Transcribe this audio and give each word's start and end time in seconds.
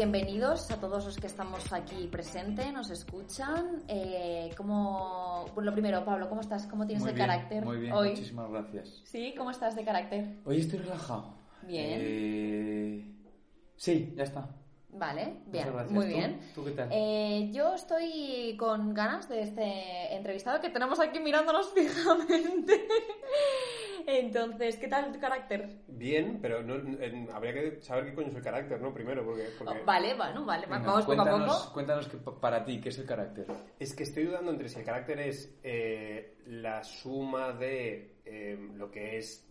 Bienvenidos 0.00 0.70
a 0.70 0.80
todos 0.80 1.04
los 1.04 1.18
que 1.18 1.26
estamos 1.26 1.70
aquí 1.74 2.06
presentes, 2.06 2.72
nos 2.72 2.90
escuchan. 2.90 3.82
Eh, 3.86 4.48
¿cómo... 4.56 5.44
Bueno, 5.54 5.68
lo 5.68 5.72
primero, 5.74 6.02
Pablo, 6.06 6.26
¿cómo 6.26 6.40
estás? 6.40 6.66
¿Cómo 6.68 6.86
tienes 6.86 7.04
Muy 7.04 7.12
bien, 7.12 7.26
carácter 7.26 7.62
Muy 7.66 7.76
bien, 7.76 7.92
hoy? 7.92 8.08
muchísimas 8.08 8.50
gracias. 8.50 9.02
¿Sí? 9.04 9.34
¿Cómo 9.36 9.50
estás 9.50 9.76
de 9.76 9.84
carácter? 9.84 10.38
Hoy 10.46 10.60
estoy 10.60 10.78
relajado. 10.78 11.34
Bien. 11.66 11.98
Eh, 12.00 13.14
Sí, 13.76 14.14
ya 14.16 14.22
está. 14.24 14.48
Vale, 14.92 15.34
bien, 15.46 15.68
muy 15.90 16.06
bien. 16.06 16.40
¿Tú 16.54 16.64
qué 16.64 16.72
tal? 16.72 16.88
Eh, 16.92 17.48
yo 17.52 17.74
estoy 17.74 18.56
con 18.58 18.92
ganas 18.92 19.28
de 19.28 19.42
este 19.42 20.14
entrevistado 20.14 20.60
que 20.60 20.68
tenemos 20.70 20.98
aquí 21.00 21.20
mirándonos 21.20 21.72
fijamente. 21.74 22.86
Entonces, 24.06 24.76
¿qué 24.76 24.88
tal 24.88 25.12
tu 25.12 25.20
carácter? 25.20 25.82
Bien, 25.86 26.38
pero 26.40 26.62
no, 26.62 26.74
en- 26.76 27.28
habría 27.32 27.52
que 27.52 27.80
saber 27.82 28.06
qué 28.06 28.14
coño 28.14 28.28
es 28.28 28.34
el 28.34 28.42
carácter, 28.42 28.80
¿no? 28.80 28.92
Primero, 28.92 29.24
porque, 29.24 29.44
porque 29.58 29.80
Oh, 29.82 29.84
vale, 29.84 30.14
bueno, 30.14 30.44
vale, 30.44 30.66
Venga, 30.66 30.78
vamos 30.86 31.04
poco 31.04 31.12
a 31.12 31.16
cuéntanos, 31.24 31.58
poco. 31.62 31.74
Cuéntanos 31.74 32.08
que, 32.08 32.16
pa- 32.16 32.40
para 32.40 32.64
ti, 32.64 32.80
¿qué 32.80 32.88
es 32.88 32.98
el 32.98 33.06
carácter? 33.06 33.46
es 33.78 33.94
que 33.94 34.02
estoy 34.02 34.24
dudando 34.24 34.50
entre 34.50 34.68
si 34.68 34.78
el 34.80 34.84
carácter 34.84 35.20
es 35.20 35.54
eh, 35.62 36.38
la 36.46 36.82
suma 36.82 37.52
de 37.52 38.16
eh, 38.24 38.58
lo 38.74 38.90
que 38.90 39.18
es 39.18 39.48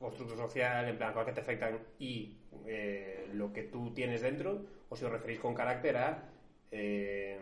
constructo 0.00 0.36
social, 0.36 0.88
en 0.88 0.96
plan, 0.96 1.12
cosas 1.12 1.26
que 1.26 1.34
te 1.34 1.40
afectan, 1.42 1.78
y 1.98 2.38
eh, 2.66 3.28
lo 3.34 3.52
que 3.52 3.64
tú 3.64 3.92
tienes 3.92 4.22
dentro, 4.22 4.64
o 4.88 4.96
si 4.96 5.04
os 5.04 5.12
referís 5.12 5.38
con 5.38 5.54
carácter 5.54 5.96
a 5.98 6.30
eh, 6.72 7.38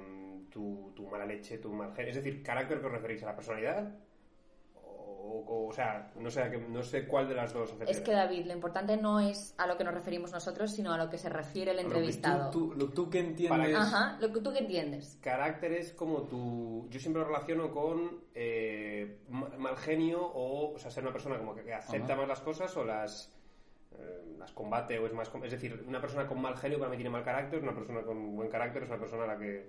tu, 0.50 0.92
tu 0.94 1.08
mala 1.08 1.24
leche, 1.24 1.58
tu 1.58 1.72
mal. 1.72 1.94
Es 1.96 2.16
decir, 2.16 2.42
carácter 2.42 2.80
que 2.80 2.86
os 2.86 2.92
referís 2.92 3.22
a 3.22 3.26
la 3.26 3.36
personalidad, 3.36 3.94
o, 5.28 5.44
o, 5.46 5.68
o 5.68 5.72
sea, 5.72 6.10
no 6.18 6.30
sé, 6.30 6.48
no 6.68 6.82
sé 6.82 7.06
cuál 7.06 7.28
de 7.28 7.34
las 7.34 7.52
dos 7.52 7.74
Es 7.86 8.00
que 8.00 8.12
David, 8.12 8.46
lo 8.46 8.52
importante 8.54 8.96
no 8.96 9.20
es 9.20 9.54
a 9.58 9.66
lo 9.66 9.76
que 9.76 9.84
nos 9.84 9.92
referimos 9.94 10.32
nosotros, 10.32 10.72
sino 10.72 10.92
a 10.92 10.98
lo 10.98 11.10
que 11.10 11.18
se 11.18 11.28
refiere 11.28 11.70
el 11.72 11.76
Lo 11.76 11.82
que 11.82 11.86
entrevistado. 11.88 12.50
Tú, 12.50 12.70
tú, 12.70 12.74
lo- 12.76 12.88
tú 12.92 13.10
que 13.10 13.18
entiendes... 13.20 13.76
Ajá, 13.76 14.16
lo 14.20 14.32
que 14.32 14.40
tú 14.40 14.52
que 14.52 14.60
entiendes. 14.60 15.18
Carácter 15.22 15.72
es 15.72 15.92
como 15.92 16.22
tu... 16.22 16.86
Yo 16.90 16.98
siempre 16.98 17.20
lo 17.22 17.28
relaciono 17.28 17.70
con 17.70 18.20
eh, 18.34 19.18
ma- 19.28 19.50
mal 19.58 19.76
genio 19.76 20.22
o, 20.24 20.72
o 20.74 20.78
sea, 20.78 20.90
ser 20.90 21.02
una 21.04 21.12
persona 21.12 21.38
como 21.38 21.54
que, 21.54 21.62
que 21.62 21.74
acepta 21.74 22.12
Ajá. 22.12 22.16
más 22.16 22.28
las 22.28 22.40
cosas 22.40 22.74
o 22.76 22.84
las, 22.84 23.32
eh, 23.98 24.34
las 24.38 24.52
combate 24.52 24.98
o 24.98 25.06
es 25.06 25.12
más... 25.12 25.30
Es 25.44 25.52
decir, 25.52 25.84
una 25.86 26.00
persona 26.00 26.26
con 26.26 26.40
mal 26.40 26.56
genio 26.56 26.78
para 26.78 26.90
mí 26.90 26.96
tiene 26.96 27.10
mal 27.10 27.24
carácter, 27.24 27.62
una 27.62 27.74
persona 27.74 28.02
con 28.02 28.34
buen 28.34 28.48
carácter 28.48 28.82
es 28.84 28.88
una 28.88 28.98
persona 28.98 29.24
a 29.24 29.26
la 29.28 29.38
que, 29.38 29.66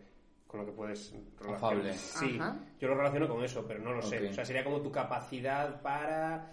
con 0.50 0.62
la 0.62 0.66
que 0.66 0.72
puedes 0.72 1.14
relacionar. 1.40 1.94
Sí, 1.94 2.38
Ajá. 2.40 2.58
yo 2.80 2.88
lo 2.88 2.96
relaciono 2.96 3.28
con 3.30 3.44
eso, 3.44 3.64
pero 3.68 3.80
no 3.82 3.92
lo 3.94 4.00
Ok. 4.00 4.06
sé. 4.06 4.28
O 4.30 4.34
sea, 4.34 4.44
sería 4.44 4.64
como 4.64 4.82
tu 4.82 4.92
capacidad 4.92 5.80
para... 5.82 6.52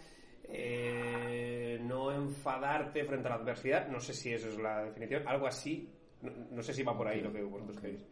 eh, 0.49 1.79
no 1.83 2.13
enfadarte 2.13 3.05
frente 3.05 3.27
a 3.27 3.31
la 3.31 3.37
adversidad, 3.37 3.89
no 3.89 3.99
sé 4.01 4.13
si 4.13 4.33
eso 4.33 4.49
es 4.49 4.59
la 4.59 4.85
definición, 4.85 5.27
algo 5.27 5.47
así, 5.47 5.91
no, 6.23 6.31
no 6.51 6.63
sé 6.63 6.73
si 6.75 6.83
va 6.83 6.97
por 6.97 7.09
ahí 7.09 7.21
lo 7.21 7.33
que 7.33 7.43
vosotros 7.43 7.77
Ok. 7.79 7.83
queréis 7.83 8.07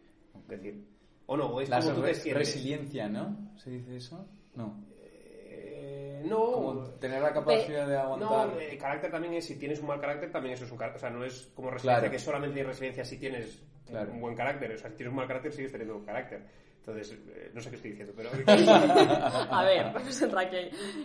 decir. 0.47 0.85
O 1.27 1.37
no, 1.37 1.45
o 1.47 1.61
es 1.61 1.69
La 1.69 1.79
como 1.79 1.93
tú 1.95 2.01
te 2.01 2.33
resiliencia, 2.33 3.07
¿no? 3.07 3.53
¿Se 3.57 3.69
dice 3.69 3.95
eso? 3.95 4.27
No. 4.55 4.83
Eh, 5.01 6.23
no. 6.25 6.51
Como 6.51 6.83
tener 6.99 7.21
la 7.21 7.31
capacidad 7.33 7.87
de 7.87 7.97
aguantar... 7.97 8.47
No, 8.49 8.59
el 8.59 8.77
carácter 8.77 9.11
también 9.11 9.33
es, 9.35 9.45
si 9.45 9.57
tienes 9.57 9.79
un 9.79 9.87
mal 9.87 9.99
carácter, 10.01 10.31
también 10.31 10.53
eso 10.55 10.65
es 10.65 10.71
un 10.71 10.77
carácter. 10.77 10.97
O 10.97 11.01
sea, 11.01 11.09
no 11.09 11.23
es 11.23 11.51
como 11.55 11.69
resiliencia, 11.71 11.99
Claro. 12.01 12.11
que 12.11 12.19
solamente 12.19 12.59
hay 12.59 12.65
resiliencia 12.65 13.05
si 13.05 13.17
tienes 13.17 13.63
Claro. 13.87 14.11
un 14.11 14.21
buen 14.21 14.35
carácter. 14.35 14.71
O 14.73 14.77
sea, 14.77 14.89
si 14.89 14.95
tienes 14.97 15.11
un 15.11 15.17
mal 15.17 15.27
carácter, 15.27 15.51
sigues 15.53 15.71
teniendo 15.71 15.97
un 15.97 16.05
carácter. 16.05 16.45
Entonces, 16.79 17.17
eh, 17.29 17.49
no 17.53 17.61
sé 17.61 17.69
qué 17.71 17.75
estoy 17.77 17.91
diciendo, 17.91 18.13
pero... 18.15 18.29
A 19.51 19.63
ver, 19.63 19.91
vamos 19.91 20.21
a 20.21 20.25
entrar 20.25 20.45
aquí 20.45 20.57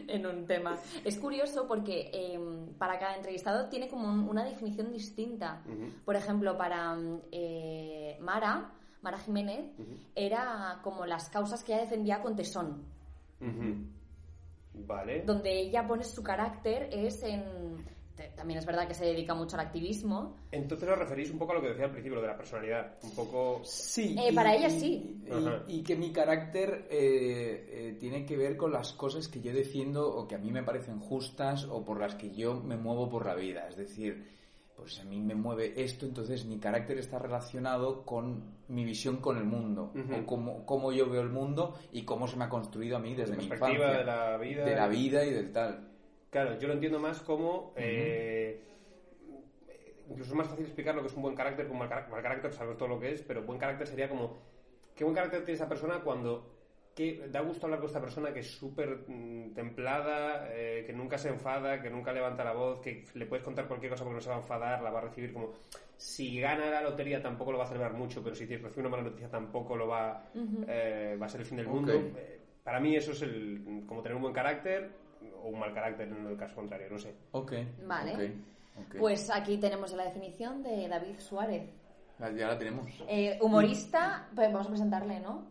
en 0.08 0.26
un 0.26 0.44
tema. 0.46 0.76
Es 1.04 1.18
curioso 1.18 1.66
porque 1.66 2.10
eh, 2.12 2.38
para 2.76 2.98
cada 2.98 3.16
entrevistado 3.16 3.68
tiene 3.70 3.88
como 3.88 4.06
un- 4.08 4.28
una 4.28 4.44
definición 4.44 4.92
distinta. 4.92 5.62
Por 6.04 6.16
ejemplo, 6.16 6.56
para 6.58 6.96
eh, 7.32 8.18
Mara, 8.20 8.72
Mara 9.00 9.18
Jiménez, 9.20 9.70
era 10.14 10.80
como 10.82 11.06
las 11.06 11.30
causas 11.30 11.64
que 11.64 11.72
ella 11.72 11.82
defendía 11.84 12.20
con 12.20 12.36
tesón. 12.36 12.84
Vale. 14.74 15.22
Donde 15.22 15.50
ella 15.60 15.86
pone 15.86 16.04
su 16.04 16.22
carácter 16.22 16.88
es 16.92 17.22
en... 17.22 17.42
También 18.36 18.58
es 18.58 18.66
verdad 18.66 18.86
que 18.86 18.94
se 18.94 19.04
dedica 19.04 19.34
mucho 19.34 19.56
al 19.56 19.66
activismo. 19.66 20.36
Entonces 20.50 20.88
os 20.88 20.98
referís 20.98 21.30
un 21.30 21.38
poco 21.38 21.52
a 21.52 21.54
lo 21.56 21.62
que 21.62 21.68
decía 21.68 21.84
al 21.84 21.90
principio, 21.90 22.16
lo 22.16 22.22
de 22.22 22.28
la 22.28 22.36
personalidad. 22.36 22.98
Un 23.02 23.10
poco... 23.12 23.60
Sí. 23.64 24.16
Eh, 24.18 24.34
para 24.34 24.54
ella 24.54 24.70
sí. 24.70 25.22
Y, 25.68 25.82
que 25.82 25.96
mi 25.96 26.12
carácter 26.12 26.86
eh, 26.90 27.66
eh, 27.68 27.96
tiene 27.98 28.24
que 28.24 28.36
ver 28.36 28.56
con 28.56 28.72
las 28.72 28.92
cosas 28.92 29.28
que 29.28 29.40
yo 29.40 29.52
defiendo 29.52 30.08
o 30.08 30.26
que 30.26 30.34
a 30.34 30.38
mí 30.38 30.50
me 30.50 30.62
parecen 30.62 31.00
justas 31.00 31.64
o 31.64 31.84
por 31.84 32.00
las 32.00 32.14
que 32.14 32.30
yo 32.30 32.54
me 32.54 32.76
muevo 32.76 33.08
por 33.08 33.26
la 33.26 33.34
vida. 33.34 33.66
Es 33.68 33.76
decir, 33.76 34.26
pues 34.80 34.98
a 35.00 35.04
mí 35.04 35.20
me 35.20 35.34
mueve 35.34 35.74
esto, 35.76 36.06
entonces 36.06 36.46
mi 36.46 36.58
carácter 36.58 36.98
está 36.98 37.18
relacionado 37.18 38.04
con 38.04 38.60
mi 38.68 38.84
visión 38.84 39.18
con 39.18 39.36
el 39.36 39.44
mundo, 39.44 39.92
o 39.94 40.26
cómo, 40.26 40.64
cómo 40.64 40.92
yo 40.92 41.08
veo 41.10 41.20
el 41.20 41.28
mundo 41.28 41.78
y 41.92 42.02
cómo 42.04 42.26
se 42.26 42.36
me 42.36 42.44
ha 42.44 42.48
construido 42.48 42.96
a 42.96 43.00
mí 43.00 43.14
desde 43.14 43.36
mi 43.36 43.46
perspectiva 43.46 43.88
infancia. 43.88 43.98
de 43.98 44.04
la 44.04 44.36
vida. 44.38 44.64
De 44.64 44.74
la 44.74 44.88
vida 44.88 45.24
y 45.24 45.30
del 45.32 45.52
tal. 45.52 45.89
Claro, 46.30 46.58
yo 46.58 46.68
lo 46.68 46.74
entiendo 46.74 46.98
más 46.98 47.20
como. 47.20 47.72
eh, 47.76 48.60
incluso 50.08 50.30
es 50.32 50.36
más 50.36 50.48
fácil 50.48 50.64
explicar 50.64 50.94
lo 50.94 51.02
que 51.02 51.08
es 51.08 51.14
un 51.14 51.22
buen 51.22 51.34
carácter 51.34 51.66
con 51.68 51.78
mal 51.78 51.88
carácter. 51.88 52.12
Mal 52.12 52.22
carácter 52.22 52.52
sabemos 52.52 52.78
todo 52.78 52.88
lo 52.88 53.00
que 53.00 53.12
es, 53.12 53.22
pero 53.22 53.42
buen 53.42 53.58
carácter 53.58 53.86
sería 53.86 54.08
como. 54.08 54.38
¿Qué 54.94 55.04
buen 55.04 55.14
carácter 55.14 55.40
tiene 55.44 55.54
esa 55.56 55.68
persona 55.68 56.00
cuando. 56.00 56.56
Que 56.94 57.28
da 57.28 57.40
gusto 57.40 57.66
hablar 57.66 57.78
con 57.78 57.86
esta 57.86 58.00
persona 58.00 58.32
que 58.32 58.40
es 58.40 58.50
súper 58.50 59.04
mm, 59.06 59.54
templada, 59.54 60.48
eh, 60.52 60.82
que 60.84 60.92
nunca 60.92 61.16
se 61.18 61.28
enfada, 61.28 61.80
que 61.80 61.88
nunca 61.88 62.12
levanta 62.12 62.42
la 62.44 62.52
voz, 62.52 62.80
que 62.80 63.04
le 63.14 63.26
puedes 63.26 63.44
contar 63.44 63.68
cualquier 63.68 63.92
cosa 63.92 64.02
porque 64.04 64.16
no 64.16 64.20
se 64.20 64.28
va 64.28 64.34
a 64.36 64.40
enfadar, 64.40 64.82
la 64.82 64.90
va 64.90 64.98
a 64.98 65.02
recibir 65.02 65.32
como. 65.32 65.52
Si 65.96 66.40
gana 66.40 66.68
la 66.68 66.80
lotería 66.82 67.22
tampoco 67.22 67.52
lo 67.52 67.58
va 67.58 67.64
a 67.64 67.68
celebrar 67.68 67.92
mucho, 67.92 68.22
pero 68.22 68.34
si 68.34 68.44
recibe 68.44 68.80
una 68.80 68.88
mala 68.88 69.04
noticia 69.04 69.28
tampoco 69.30 69.76
lo 69.76 69.86
va, 69.86 70.30
eh, 70.66 71.16
va 71.20 71.26
a 71.26 71.28
ser 71.28 71.40
el 71.42 71.46
fin 71.46 71.58
del 71.58 71.66
Ok. 71.68 71.72
mundo. 71.74 71.92
Eh, 72.16 72.40
para 72.64 72.80
mí 72.80 72.96
eso 72.96 73.12
es 73.12 73.22
el, 73.22 73.84
como 73.86 74.02
tener 74.02 74.16
un 74.16 74.22
buen 74.22 74.34
carácter 74.34 74.90
o 75.42 75.48
un 75.48 75.58
mal 75.58 75.72
carácter 75.74 76.08
en 76.08 76.26
el 76.26 76.36
caso 76.36 76.54
contrario, 76.56 76.88
no 76.90 76.98
sé. 76.98 77.14
Ok. 77.32 77.52
Vale. 77.86 78.34
Pues 78.98 79.30
aquí 79.30 79.58
tenemos 79.58 79.92
la 79.92 80.04
definición 80.04 80.62
de 80.62 80.88
David 80.88 81.18
Suárez. 81.18 81.68
Ya- 82.36 82.48
la 82.48 82.58
tenemos. 82.58 82.90
Eh, 83.08 83.38
humorista, 83.40 84.28
pues 84.34 84.52
vamos 84.52 84.66
a 84.66 84.70
presentarle, 84.70 85.20
¿no? 85.20 85.46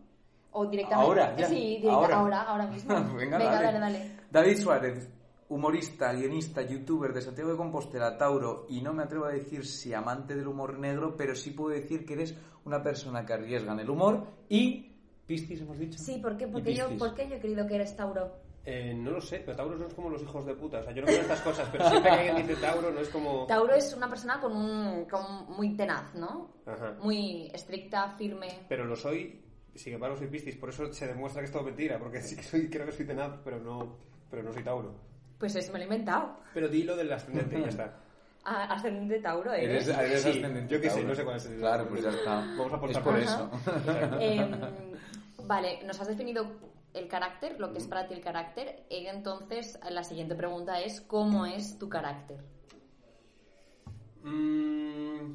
O 0.52 0.66
directamente. 0.68 1.06
Ahora, 1.08 1.36
ya. 1.36 1.48
Sí, 1.48 1.78
directa- 1.78 1.92
Ahora. 1.94 2.16
ahora, 2.18 2.42
ahora 2.44 2.68
mismo. 2.68 2.94
Venga, 3.16 3.38
dale, 3.40 3.56
dale. 3.66 3.80
dale. 3.80 4.12
David 4.32 4.58
Suárez, 4.58 5.10
humorista, 5.50 6.14
guionista, 6.14 6.62
youtuber 6.62 7.14
de 7.14 7.22
Santiago 7.22 7.52
de 7.52 7.58
Compostela, 7.58 8.18
Tauro, 8.18 8.66
y 8.70 8.82
no 8.82 8.94
me 8.94 9.04
atrevo 9.04 9.26
a 9.26 9.30
decir 9.32 9.66
si 9.66 9.94
amante 9.94 10.36
del 10.36 10.48
humor 10.48 10.78
negro, 10.80 11.16
pero 11.18 11.36
sí 11.36 11.52
puedo 11.52 11.70
decir 11.76 12.06
que 12.06 12.14
eres 12.14 12.36
una 12.66 12.82
persona 12.84 13.26
que 13.26 13.34
arriesga 13.34 13.74
en 13.74 13.80
el 13.80 13.90
humor 13.90 14.26
y... 14.48 14.86
¿Piscis 15.26 15.62
hemos 15.62 15.78
dicho? 15.78 16.00
Sí, 16.00 16.18
¿por 16.20 16.36
qué? 16.38 16.48
Porque 16.48 16.74
yo, 16.74 16.86
Piscis. 16.86 17.00
¿por 17.00 17.14
qué 17.14 17.30
yo 17.30 17.36
he 17.36 17.40
creído 17.40 17.68
que 17.68 17.76
eres 17.76 17.96
Tauro? 17.96 18.32
Eh, 18.66 18.94
no 18.96 19.12
lo 19.12 19.22
sé, 19.22 19.40
pero 19.44 19.56
Tauro 19.58 19.78
no 19.78 19.88
es 19.88 19.94
como 19.94 20.10
los 20.10 20.22
hijos 20.22 20.46
de 20.46 20.54
puta. 20.54 20.80
O 20.80 20.84
sea, 20.84 20.92
yo 20.94 21.02
no 21.02 21.08
en 21.08 21.22
estas 21.22 21.42
cosas, 21.42 21.68
pero 21.72 21.90
siempre 21.90 22.12
que 22.12 22.18
alguien 22.30 22.48
dice 22.48 22.62
Tauro 22.62 22.92
no 22.92 23.00
es 23.00 23.10
como... 23.10 23.46
Tauro 23.48 23.74
es 23.74 23.94
una 23.94 24.10
persona 24.10 24.40
con 24.40 24.56
un, 24.56 25.06
con 25.06 25.52
muy 25.56 25.76
tenaz, 25.76 26.14
¿no? 26.14 26.52
Ajá. 26.66 26.94
Muy 27.02 27.50
estricta, 27.54 28.10
firme. 28.18 28.60
Pero 28.68 28.86
lo 28.86 28.96
soy, 28.96 29.42
sin 29.74 29.94
embargo 29.94 30.18
soy 30.18 30.28
Piscis, 30.28 30.56
por 30.56 30.70
eso 30.70 30.92
se 30.94 31.08
demuestra 31.08 31.42
que 31.42 31.46
es 31.48 31.52
todo 31.52 31.64
mentira, 31.64 31.98
porque 31.98 32.22
sí 32.22 32.36
que 32.36 32.44
soy, 32.44 32.70
creo 32.70 32.86
que 32.86 32.92
soy 32.92 33.06
tenaz, 33.08 33.32
pero 33.44 33.60
no, 33.60 33.96
pero 34.30 34.44
no 34.44 34.54
soy 34.54 34.64
Tauro. 34.64 34.94
Pues 35.40 35.56
eso 35.56 35.72
me 35.72 35.80
lo 35.80 35.84
he 35.84 35.88
inventado. 35.88 36.36
Pero 36.54 36.68
di 36.68 36.84
lo 36.84 36.96
del 36.98 37.12
ascendente, 37.12 37.60
ya 37.62 37.68
está. 37.68 37.94
Ah, 38.44 38.66
ascendente 38.74 39.20
Tauro, 39.20 39.54
¿eh? 39.54 39.64
Eres, 39.64 39.88
eres 39.88 40.22
Sí, 40.22 40.30
ascendente 40.30 40.74
yo 40.76 40.82
qué 40.82 40.90
sé, 40.90 41.04
no 41.04 41.16
sé 41.16 41.24
cuál 41.24 41.38
es 41.38 41.46
el- 41.46 41.58
Claro, 41.60 41.88
pues 41.88 42.04
ya 42.04 42.10
está. 42.10 42.36
Vamos 42.58 42.74
a 42.74 42.76
apostar 42.76 43.02
Es 43.02 43.04
por 43.04 43.14
por 43.14 43.22
eso. 43.22 43.52
Em, 44.20 44.52
vale, 45.46 45.84
nos 45.86 46.00
has 46.00 46.08
definido 46.08 46.46
el 46.94 47.08
carácter, 47.08 47.60
lo 47.60 47.72
que 47.72 47.78
es 47.78 47.88
para 47.88 48.08
ti 48.08 48.14
el 48.14 48.22
carácter. 48.22 48.86
Y 48.90 49.06
entonces, 49.06 49.80
la 49.90 50.04
siguiente 50.04 50.36
pregunta 50.36 50.82
es, 50.82 51.02
¿cómo 51.02 51.46
es 51.46 51.78
tu 51.78 51.90
carácter? 51.90 52.38
Mm, 54.24 55.34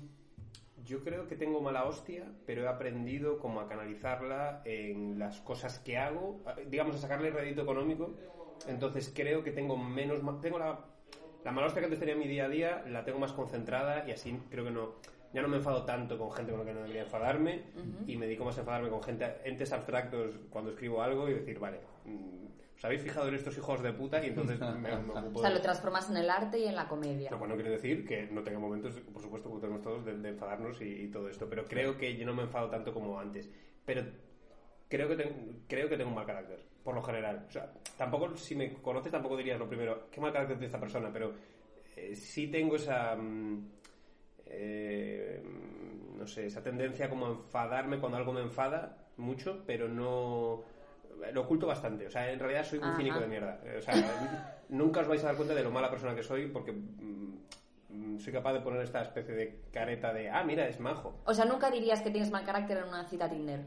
yo 0.85 1.03
creo 1.03 1.27
que 1.27 1.37
tengo 1.37 1.61
mala 1.61 1.85
hostia, 1.85 2.25
pero 2.47 2.63
he 2.63 2.69
aprendido 2.69 3.39
como 3.39 3.61
a 3.61 3.69
canalizarla 3.69 4.63
en 4.65 5.19
las 5.19 5.41
cosas 5.41 5.79
que 5.79 5.97
hago, 5.97 6.43
digamos, 6.67 6.97
a 6.97 6.99
sacarle 6.99 7.31
rédito 7.31 7.63
económico. 7.63 8.15
Entonces 8.67 9.13
creo 9.15 9.43
que 9.43 9.51
tengo 9.51 9.77
menos... 9.77 10.21
Tengo 10.41 10.59
la, 10.59 10.81
la 11.45 11.53
mala 11.53 11.67
hostia 11.67 11.81
que 11.81 11.87
antes 11.87 12.01
tenía 12.01 12.15
en 12.15 12.21
mi 12.21 12.29
día 12.29 12.47
a 12.47 12.49
día, 12.49 12.85
la 12.87 13.05
tengo 13.05 13.19
más 13.19 13.33
concentrada 13.33 14.07
y 14.07 14.13
así 14.13 14.39
creo 14.51 14.65
que 14.65 14.71
no... 14.71 14.95
Ya 15.35 15.43
no 15.43 15.49
me 15.49 15.57
enfado 15.57 15.85
tanto 15.85 16.17
con 16.17 16.31
gente 16.33 16.53
con 16.53 16.61
la 16.61 16.65
que 16.67 16.73
no 16.73 16.81
debería 16.83 17.03
enfadarme 17.03 17.63
y 18.07 18.17
me 18.17 18.27
dedico 18.27 18.45
más 18.45 18.57
a 18.57 18.61
enfadarme 18.61 18.89
con 18.89 19.03
gente, 19.03 19.27
entes 19.45 19.73
abstractos 19.73 20.37
cuando 20.49 20.71
escribo 20.71 21.03
algo 21.03 21.29
y 21.29 21.35
decir, 21.35 21.59
vale, 21.59 21.81
mm, 22.05 22.45
¿os 22.77 22.85
habéis 22.85 23.03
fijado 23.03 23.29
en 23.29 23.35
estos 23.35 23.57
hijos 23.59 23.83
de 23.83 23.93
puta? 23.93 24.25
Y 24.25 24.29
entonces 24.29 24.61
me, 24.81 24.97
me 24.97 25.13
ocupo 25.13 25.39
O 25.39 25.41
sea, 25.43 25.51
de- 25.51 25.57
lo 25.57 25.61
transformas 25.61 26.09
en 26.11 26.19
el 26.19 26.31
arte 26.31 26.59
y 26.61 26.67
en 26.67 26.77
la 26.77 26.87
comedia. 26.87 27.31
lo 27.33 27.39
cual 27.39 27.51
no 27.51 27.57
quiere 27.57 27.71
decir 27.71 28.07
que 28.07 28.29
no 28.31 28.43
tenga 28.43 28.59
momentos, 28.61 28.95
por 29.13 29.21
supuesto, 29.21 29.49
como 29.49 29.61
tenemos 29.61 29.83
todos, 29.83 30.05
de, 30.05 30.17
de 30.17 30.29
enfadarnos 30.31 30.81
y, 30.81 30.85
y 31.03 31.09
todo 31.09 31.29
esto. 31.29 31.49
Pero 31.51 31.65
creo 31.65 31.99
que 31.99 32.17
yo 32.17 32.25
no 32.27 32.33
me 32.35 32.43
enfado 32.45 32.71
tanto 32.71 32.95
como 32.95 33.19
antes. 33.19 33.51
Pero 33.85 34.03
creo 34.89 35.09
que, 35.09 35.17
ten- 35.17 35.65
creo 35.67 35.89
que 35.89 35.97
tengo 35.97 36.11
un 36.11 36.15
mal 36.17 36.27
carácter, 36.27 36.61
por 36.85 36.95
lo 36.95 37.03
general. 37.03 37.45
O 37.49 37.51
sea, 37.51 37.73
tampoco, 37.99 38.37
si 38.37 38.55
me 38.55 38.73
conoces, 38.75 39.11
tampoco 39.11 39.37
dirías 39.37 39.59
lo 39.59 39.67
primero, 39.69 40.07
qué 40.13 40.21
mal 40.21 40.33
carácter 40.33 40.57
tiene 40.59 40.67
esta 40.67 40.79
persona, 40.81 41.11
pero 41.13 41.33
eh, 41.97 42.15
sí 42.15 42.47
tengo 42.47 42.77
esa. 42.77 43.17
mm, 43.17 43.69
eh, 44.57 45.43
no 46.19 46.27
sé, 46.27 46.47
esa 46.47 46.63
tendencia 46.63 47.09
como 47.09 47.27
a 47.27 47.31
enfadarme 47.31 47.99
cuando 47.99 48.19
algo 48.19 48.33
me 48.33 48.41
enfada 48.41 48.97
mucho, 49.17 49.63
pero 49.67 49.89
no. 49.89 50.63
Lo 51.33 51.43
oculto 51.43 51.67
bastante. 51.67 52.07
O 52.07 52.11
sea, 52.11 52.31
en 52.31 52.39
realidad 52.39 52.65
soy 52.65 52.81
Ajá. 52.83 52.97
cínico 52.97 53.21
de 53.21 53.27
mierda. 53.27 53.61
O 53.79 53.81
sea, 53.81 53.95
nunca 54.69 55.01
os 55.01 55.09
vais 55.09 55.23
a 55.25 55.29
dar 55.29 55.37
cuenta 55.37 55.55
de 55.55 55.63
lo 55.63 55.71
mala 55.71 55.91
persona 55.91 56.15
que 56.15 56.23
soy 56.23 56.49
porque 56.49 56.73
mm, 56.73 58.19
soy 58.19 58.33
capaz 58.33 58.53
de 58.53 58.61
poner 58.61 58.83
esta 58.83 59.03
especie 59.03 59.35
de 59.35 59.61
careta 59.73 60.13
de, 60.13 60.31
ah, 60.31 60.43
mira, 60.45 60.67
es 60.69 60.81
majo. 60.81 61.21
O 61.25 61.35
sea, 61.35 61.45
nunca 61.45 61.71
dirías 61.71 62.03
que 62.03 62.11
tienes 62.11 62.31
mal 62.31 62.45
carácter 62.45 62.79
en 62.79 62.85
una 62.85 63.05
cita 63.05 63.29
Tinder. 63.29 63.61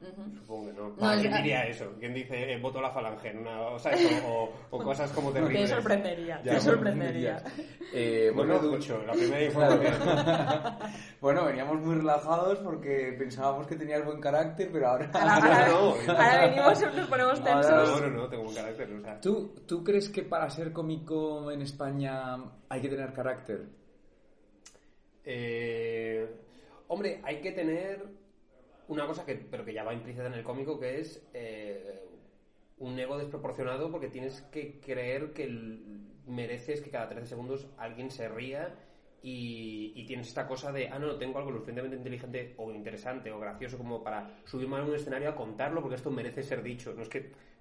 No. 0.00 0.08
Supongo 0.40 0.66
que 0.66 0.72
no. 0.74 0.88
No, 0.90 1.20
¿Quién 1.20 1.32
es- 1.32 1.38
diría 1.38 1.66
eso? 1.66 1.92
¿Quién 1.98 2.14
dice 2.14 2.52
eh, 2.52 2.58
voto 2.60 2.78
a 2.78 2.82
la 2.82 2.90
falange? 2.90 3.30
En 3.30 3.38
una, 3.38 3.60
o, 4.28 4.52
cosas 4.70 5.10
como 5.12 5.32
Te 5.32 5.66
sorprendería, 5.66 6.40
Ya, 6.44 6.52
te 6.54 6.60
sorprendería. 6.60 7.42
Eh, 7.90 8.30
Bueno, 8.34 8.58
bueno, 8.58 8.68
ducho, 8.76 9.02
la 9.06 9.14
primera 9.14 9.42
información. 9.44 9.94
bueno, 11.22 11.46
veníamos 11.46 11.80
muy 11.80 11.96
relajados 11.96 12.58
porque 12.58 13.14
pensábamos 13.18 13.66
que 13.66 13.76
tenías 13.76 14.04
buen 14.04 14.20
carácter, 14.20 14.68
pero 14.70 14.88
ahora... 14.88 15.10
Ahora, 15.14 15.34
ahora- 15.34 15.68
no, 15.68 16.12
ahora 16.12 16.46
venimos 16.46 16.82
y 16.82 16.96
nos 16.96 17.08
ponemos 17.08 17.40
Ahora- 17.40 17.60
tensos. 17.62 18.00
No, 18.02 18.06
no, 18.08 18.16
no, 18.18 18.28
tengo 18.28 18.42
un 18.44 18.54
carácter. 18.54 18.92
O 18.92 19.00
sea, 19.00 19.20
¿Tú, 19.20 19.54
¿Tú 19.66 19.82
crees 19.82 20.10
que 20.10 20.22
para 20.22 20.50
ser 20.50 20.70
cómico 20.72 21.50
en 21.50 21.62
España 21.62 22.36
hay 22.68 22.80
que 22.82 22.88
tener 22.90 23.12
carácter? 23.14 23.64
Eh, 25.24 26.26
hombre, 26.88 27.20
hay 27.24 27.40
que 27.40 27.52
tener 27.52 28.17
una 28.88 29.06
cosa 29.06 29.24
que, 29.24 29.34
pero 29.36 29.64
que 29.64 29.72
ya 29.72 29.84
va 29.84 29.94
implícita 29.94 30.26
en 30.26 30.34
el 30.34 30.42
cómico, 30.42 30.78
que 30.78 31.00
es 31.00 31.26
eh, 31.34 32.00
un 32.78 32.98
ego 32.98 33.18
desproporcionado 33.18 33.90
porque 33.90 34.08
tienes 34.08 34.42
que 34.50 34.78
creer 34.80 35.32
que 35.32 35.46
mereces 36.26 36.80
que 36.80 36.90
cada 36.90 37.08
13 37.08 37.26
segundos 37.26 37.68
alguien 37.76 38.10
se 38.10 38.28
ría 38.28 38.74
y, 39.22 39.92
y 39.96 40.04
tienes 40.06 40.28
esta 40.28 40.46
cosa 40.46 40.70
de, 40.72 40.88
ah, 40.88 40.98
no, 40.98 41.16
tengo 41.16 41.38
algo 41.38 41.50
lo 41.50 41.56
suficientemente 41.58 41.96
inteligente 41.96 42.54
o 42.56 42.70
interesante 42.72 43.32
o 43.32 43.38
gracioso 43.40 43.76
como 43.76 44.02
para 44.02 44.30
subirme 44.44 44.76
a 44.76 44.82
un 44.84 44.94
escenario 44.94 45.28
a 45.30 45.34
contarlo 45.34 45.80
porque 45.80 45.96
esto 45.96 46.10
merece 46.10 46.42
ser 46.42 46.62
dicho. 46.62 46.94
No 46.94 47.02
es 47.02 47.08
que 47.08 47.18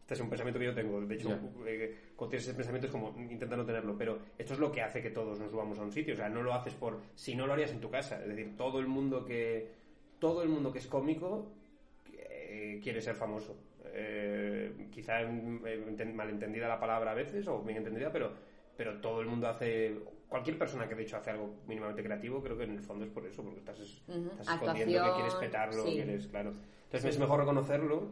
este 0.07 0.13
es 0.13 0.21
un 0.21 0.29
pensamiento 0.29 0.59
que 0.59 0.65
yo 0.67 0.73
tengo, 0.73 1.01
de 1.01 1.15
hecho, 1.15 1.29
Ya. 1.29 1.41
eh, 1.65 1.95
cuando 2.15 2.29
tienes 2.29 2.47
ese 2.47 2.55
pensamiento 2.55 2.87
es 2.87 2.91
como 2.93 3.13
intenta 3.19 3.57
no 3.57 3.65
tenerlo, 3.65 3.97
pero 3.97 4.19
esto 4.37 4.53
es 4.53 4.59
lo 4.59 4.71
que 4.71 4.81
hace 4.81 5.01
que 5.01 5.09
todos 5.09 5.37
nos 5.37 5.51
subamos 5.51 5.77
a 5.79 5.81
un 5.81 5.91
sitio, 5.91 6.13
o 6.13 6.17
sea, 6.17 6.29
no 6.29 6.41
lo 6.43 6.53
haces 6.53 6.73
por, 6.75 7.01
si 7.15 7.35
no 7.35 7.45
lo 7.45 7.51
harías 7.51 7.71
en 7.73 7.81
tu 7.81 7.89
casa, 7.89 8.21
es 8.21 8.29
decir, 8.29 8.55
todo 8.55 8.79
el 8.79 8.87
mundo 8.87 9.25
que, 9.25 9.69
todo 10.19 10.43
el 10.43 10.49
mundo 10.49 10.71
que 10.71 10.79
es 10.79 10.87
cómico 10.87 11.51
eh, 12.13 12.79
quiere 12.83 13.01
ser 13.01 13.15
famoso. 13.15 13.55
Eh, 13.93 14.87
quizá 14.91 15.21
enten- 15.21 16.13
malentendida 16.13 16.67
la 16.67 16.79
palabra 16.79 17.11
a 17.11 17.15
veces, 17.15 17.47
o 17.47 17.61
bien 17.61 17.77
entendida, 17.77 18.11
pero, 18.11 18.31
pero 18.75 18.99
todo 18.99 19.21
el 19.21 19.27
mundo 19.27 19.47
hace, 19.47 19.95
cualquier 20.27 20.57
persona 20.57 20.87
que 20.87 20.95
de 20.95 21.03
hecho 21.03 21.17
hace 21.17 21.31
algo 21.31 21.55
mínimamente 21.67 22.03
creativo, 22.03 22.41
creo 22.41 22.57
que 22.57 22.65
en 22.65 22.71
el 22.71 22.81
fondo 22.81 23.05
es 23.05 23.11
por 23.11 23.25
eso, 23.25 23.43
porque 23.43 23.59
estás, 23.59 23.79
escondiendo 23.79 25.03
que 25.03 25.13
quieres 25.13 25.35
petarlo, 25.35 25.83
sí. 25.83 25.93
quieres, 25.93 26.27
claro. 26.27 26.53
Entonces 26.85 27.15
es 27.15 27.19
mejor 27.19 27.39
reconocerlo 27.39 28.11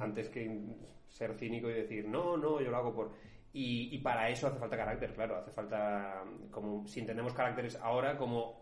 antes 0.00 0.28
que 0.28 0.60
ser 1.08 1.34
cínico 1.34 1.70
y 1.70 1.74
decir, 1.74 2.06
no, 2.08 2.36
no, 2.36 2.60
yo 2.60 2.70
lo 2.70 2.76
hago 2.76 2.94
por... 2.94 3.10
Y, 3.54 3.94
y 3.94 3.98
para 3.98 4.30
eso 4.30 4.46
hace 4.46 4.58
falta 4.58 4.76
carácter, 4.78 5.12
claro, 5.12 5.36
hace 5.36 5.50
falta, 5.50 6.24
como 6.50 6.86
si 6.86 7.00
entendemos 7.00 7.34
caracteres 7.34 7.76
ahora, 7.76 8.16
como 8.16 8.61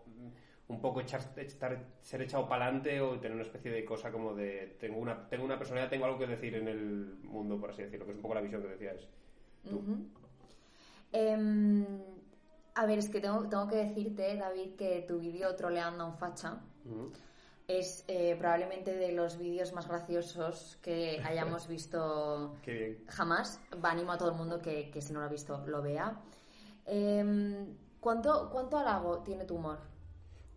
un 0.71 0.81
poco 0.81 1.01
echar, 1.01 1.21
estar, 1.37 1.85
ser 2.01 2.21
echado 2.21 2.47
para 2.47 2.65
adelante 2.65 3.01
o 3.01 3.19
tener 3.19 3.33
una 3.33 3.43
especie 3.43 3.71
de 3.71 3.85
cosa 3.85 4.11
como 4.11 4.33
de, 4.33 4.77
tengo 4.79 4.99
una, 4.99 5.27
tengo 5.27 5.43
una 5.43 5.57
personalidad, 5.57 5.89
tengo 5.89 6.05
algo 6.05 6.17
que 6.17 6.27
decir 6.27 6.55
en 6.55 6.67
el 6.67 7.19
mundo, 7.23 7.59
por 7.59 7.71
así 7.71 7.83
decirlo, 7.83 8.05
que 8.05 8.11
es 8.11 8.17
un 8.17 8.21
poco 8.21 8.35
la 8.35 8.41
visión 8.41 8.61
que 8.61 8.69
decías. 8.69 9.07
tú. 9.69 9.81
Em, 11.11 11.85
a 12.75 12.85
ver, 12.85 12.99
es 12.99 13.09
que 13.09 13.19
tengo, 13.19 13.47
tengo 13.49 13.67
que 13.67 13.75
decirte, 13.75 14.37
David, 14.37 14.75
que 14.75 15.03
tu 15.07 15.19
vídeo 15.19 15.55
troleando 15.55 16.05
a 16.05 16.07
un 16.07 16.17
facha 16.17 16.61
es 17.67 18.03
eh, 18.07 18.35
probablemente 18.37 18.95
de 18.95 19.11
los 19.11 19.37
vídeos 19.37 19.73
más 19.73 19.87
graciosos 19.87 20.77
que 20.81 21.21
hayamos 21.25 21.67
visto 21.67 22.55
jamás. 23.07 23.59
Va, 23.83 23.91
animo 23.91 24.13
a 24.13 24.17
todo 24.17 24.31
el 24.31 24.35
mundo 24.35 24.61
que, 24.61 24.89
que 24.89 25.01
si 25.01 25.13
no 25.13 25.19
lo 25.19 25.25
ha 25.25 25.29
visto 25.29 25.63
lo 25.67 25.81
vea. 25.81 26.21
Em, 26.85 27.75
¿cuánto, 27.99 28.49
¿Cuánto 28.51 28.77
halago 28.77 29.19
tiene 29.19 29.45
tu 29.45 29.55
humor? 29.55 29.90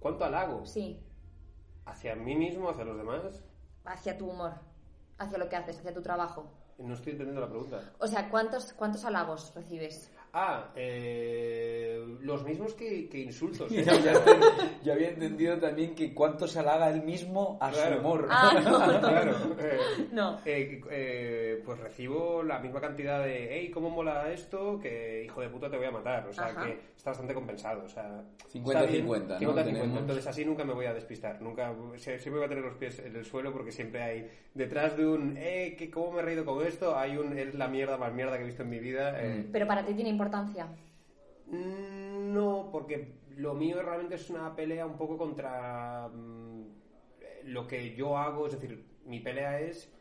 ¿Cuánto 0.05 0.23
halago? 0.27 0.67
Sí, 0.67 1.03
¿Hacia 1.87 2.15
mí 2.15 2.37
mismo, 2.37 2.69
hacia 2.69 2.85
los 2.85 2.99
demás? 2.99 3.43
hacia 3.87 4.19
tu 4.19 4.29
humor, 4.29 4.53
hacia 5.17 5.39
lo 5.39 5.49
que 5.49 5.57
haces, 5.57 5.79
hacia 5.79 5.95
tu 5.95 6.03
trabajo. 6.03 6.45
No 6.77 6.93
estoy 6.93 7.13
entendiendo 7.13 7.41
la 7.41 7.49
pregunta. 7.49 7.81
O 7.99 8.07
sea, 8.07 8.29
¿cuántos, 8.29 8.75
cuántos 8.75 9.07
halagos 9.07 9.55
recibes? 9.55 10.13
Ah, 10.37 10.73
eh, 10.75 12.05
los 12.23 12.45
mismos 12.45 12.75
que, 12.75 13.09
que 13.09 13.19
insultos. 13.21 13.71
Yo 13.71 13.81
había, 13.93 14.13
yo 14.83 14.93
había 14.93 15.09
entendido 15.11 15.57
también 15.59 15.95
que 15.95 16.13
cuánto 16.13 16.49
se 16.49 16.59
halaga 16.59 16.91
él 16.91 17.03
mismo 17.03 17.57
a 17.61 17.71
Claro. 17.71 17.95
su 17.95 18.01
humor. 18.01 18.27
Ah, 18.31 18.61
no, 18.65 18.79
no. 18.93 19.01
Claro. 19.01 19.37
eh, 19.61 19.79
No. 20.13 20.41
eh, 20.45 20.81
eh, 20.91 21.63
pues 21.65 21.79
recibo 21.79 22.43
la 22.43 22.59
misma 22.59 22.81
cantidad 22.81 23.23
de, 23.25 23.49
hey, 23.53 23.71
¿cómo 23.73 23.91
mola 23.91 24.31
esto? 24.33 24.79
Que 24.81 25.23
hijo 25.25 25.41
de 25.41 25.49
puta 25.51 25.71
te 25.71 25.77
voy 25.77 25.87
a 25.87 25.91
matar. 25.93 26.27
O 26.27 26.33
sea, 26.33 26.47
Ajá. 26.47 26.65
que 26.67 26.79
está 26.97 27.11
bastante 27.11 27.33
compensado. 27.35 27.85
O 27.85 27.89
sea, 27.89 28.23
50-50, 28.53 28.67
está 28.73 28.87
bien. 28.87 29.07
¿no? 29.07 29.15
50-50. 29.55 29.65
Tenemos. 29.65 29.99
Entonces 30.01 30.27
así 30.27 30.45
nunca 30.45 30.65
me 30.65 30.73
voy 30.75 30.87
a 30.87 30.95
despistar. 30.95 31.41
Nunca, 31.41 31.73
sie- 31.97 32.19
siempre 32.19 32.33
voy 32.41 32.45
a 32.47 32.49
tener 32.49 32.65
los 32.65 32.75
pies 32.75 32.99
en 32.99 33.15
el 33.15 33.25
suelo 33.25 33.53
porque 33.53 33.71
siempre 33.71 34.03
hay, 34.03 34.29
detrás 34.53 34.97
de 34.97 35.07
un, 35.07 35.37
eh, 35.37 35.77
que 35.79 35.91
¿cómo 35.91 36.11
me 36.13 36.21
he 36.21 36.23
reído 36.25 36.45
con 36.45 36.67
esto? 36.67 36.97
Hay 36.97 37.17
un, 37.17 37.39
es 37.39 37.55
la 37.55 37.69
mierda 37.69 37.97
más 37.97 38.13
mierda 38.13 38.37
que 38.37 38.43
he 38.43 38.47
visto 38.47 38.63
en 38.65 38.71
mi 38.71 38.79
vida. 38.81 39.15
eh, 39.23 39.47
Pero 39.53 39.67
para 39.67 39.85
ti 39.85 39.95
tiene 39.95 40.11
importancia. 40.11 40.24
Mm, 41.47 42.33
No, 42.33 42.69
porque 42.73 43.15
lo 43.37 43.55
mío 43.55 43.81
realmente 43.83 44.15
es 44.17 44.29
una 44.31 44.55
pelea 44.57 44.87
un 44.87 44.97
poco 44.97 45.17
contra 45.19 46.09
mm, 46.09 46.63
lo 47.45 47.67
que 47.67 47.95
yo 47.95 48.17
hago, 48.19 48.47
es 48.47 48.53
decir, 48.55 48.85
mi 49.05 49.21
pelea 49.21 49.61
es, 49.61 49.93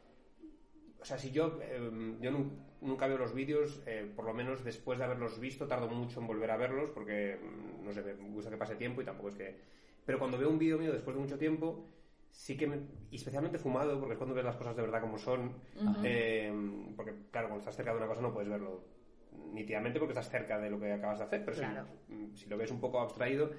o 0.99 1.05
sea, 1.05 1.17
si 1.17 1.31
yo, 1.31 1.59
eh, 1.61 2.15
yo 2.21 2.31
nun- 2.31 2.51
nunca 2.81 3.07
veo 3.07 3.17
los 3.17 3.33
vídeos, 3.33 3.81
eh, 3.85 4.11
por 4.15 4.25
lo 4.25 4.33
menos 4.33 4.63
después 4.63 4.97
de 4.99 5.05
haberlos 5.05 5.39
visto, 5.39 5.67
tardo 5.67 5.87
mucho 5.89 6.19
en 6.21 6.27
volver 6.27 6.51
a 6.51 6.57
verlos 6.57 6.89
porque, 6.91 7.37
mm, 7.41 7.85
no 7.85 7.93
sé, 7.93 8.01
me 8.03 8.29
gusta 8.33 8.49
que 8.49 8.57
pase 8.57 8.75
tiempo 8.75 9.01
y 9.01 9.05
tampoco 9.05 9.29
es 9.29 9.35
que... 9.35 9.59
Pero 10.05 10.19
cuando 10.19 10.37
veo 10.37 10.49
un 10.49 10.59
vídeo 10.59 10.77
mío 10.77 10.91
después 10.91 11.15
de 11.15 11.21
mucho 11.21 11.37
tiempo, 11.37 11.85
sí 12.31 12.57
que, 12.57 12.67
me, 12.67 12.77
y 13.11 13.15
especialmente 13.15 13.57
fumado, 13.57 13.99
porque 13.99 14.13
es 14.13 14.17
cuando 14.17 14.35
ves 14.35 14.43
las 14.45 14.55
cosas 14.55 14.75
de 14.75 14.81
verdad 14.81 15.01
como 15.01 15.17
son, 15.17 15.53
eh, 16.03 16.51
porque 16.95 17.13
claro, 17.31 17.47
cuando 17.47 17.59
estás 17.61 17.75
cerca 17.75 17.91
de 17.91 17.97
una 17.97 18.07
cosa 18.07 18.21
no 18.21 18.33
puedes 18.33 18.49
verlo 18.49 18.83
nítidamente 19.53 19.99
porque 19.99 20.13
estás 20.13 20.29
cerca 20.29 20.59
de 20.59 20.69
lo 20.69 20.79
que 20.79 20.91
acabas 20.91 21.19
de 21.19 21.25
hacer, 21.25 21.45
pero 21.45 21.55
si- 21.55 21.61
Claro. 21.63 21.87
si, 22.07 22.31
si 22.35 22.49
lo 22.49 22.57
ves 22.57 22.71
un 22.71 22.79
poco 22.79 22.99
abstraído, 22.99 23.51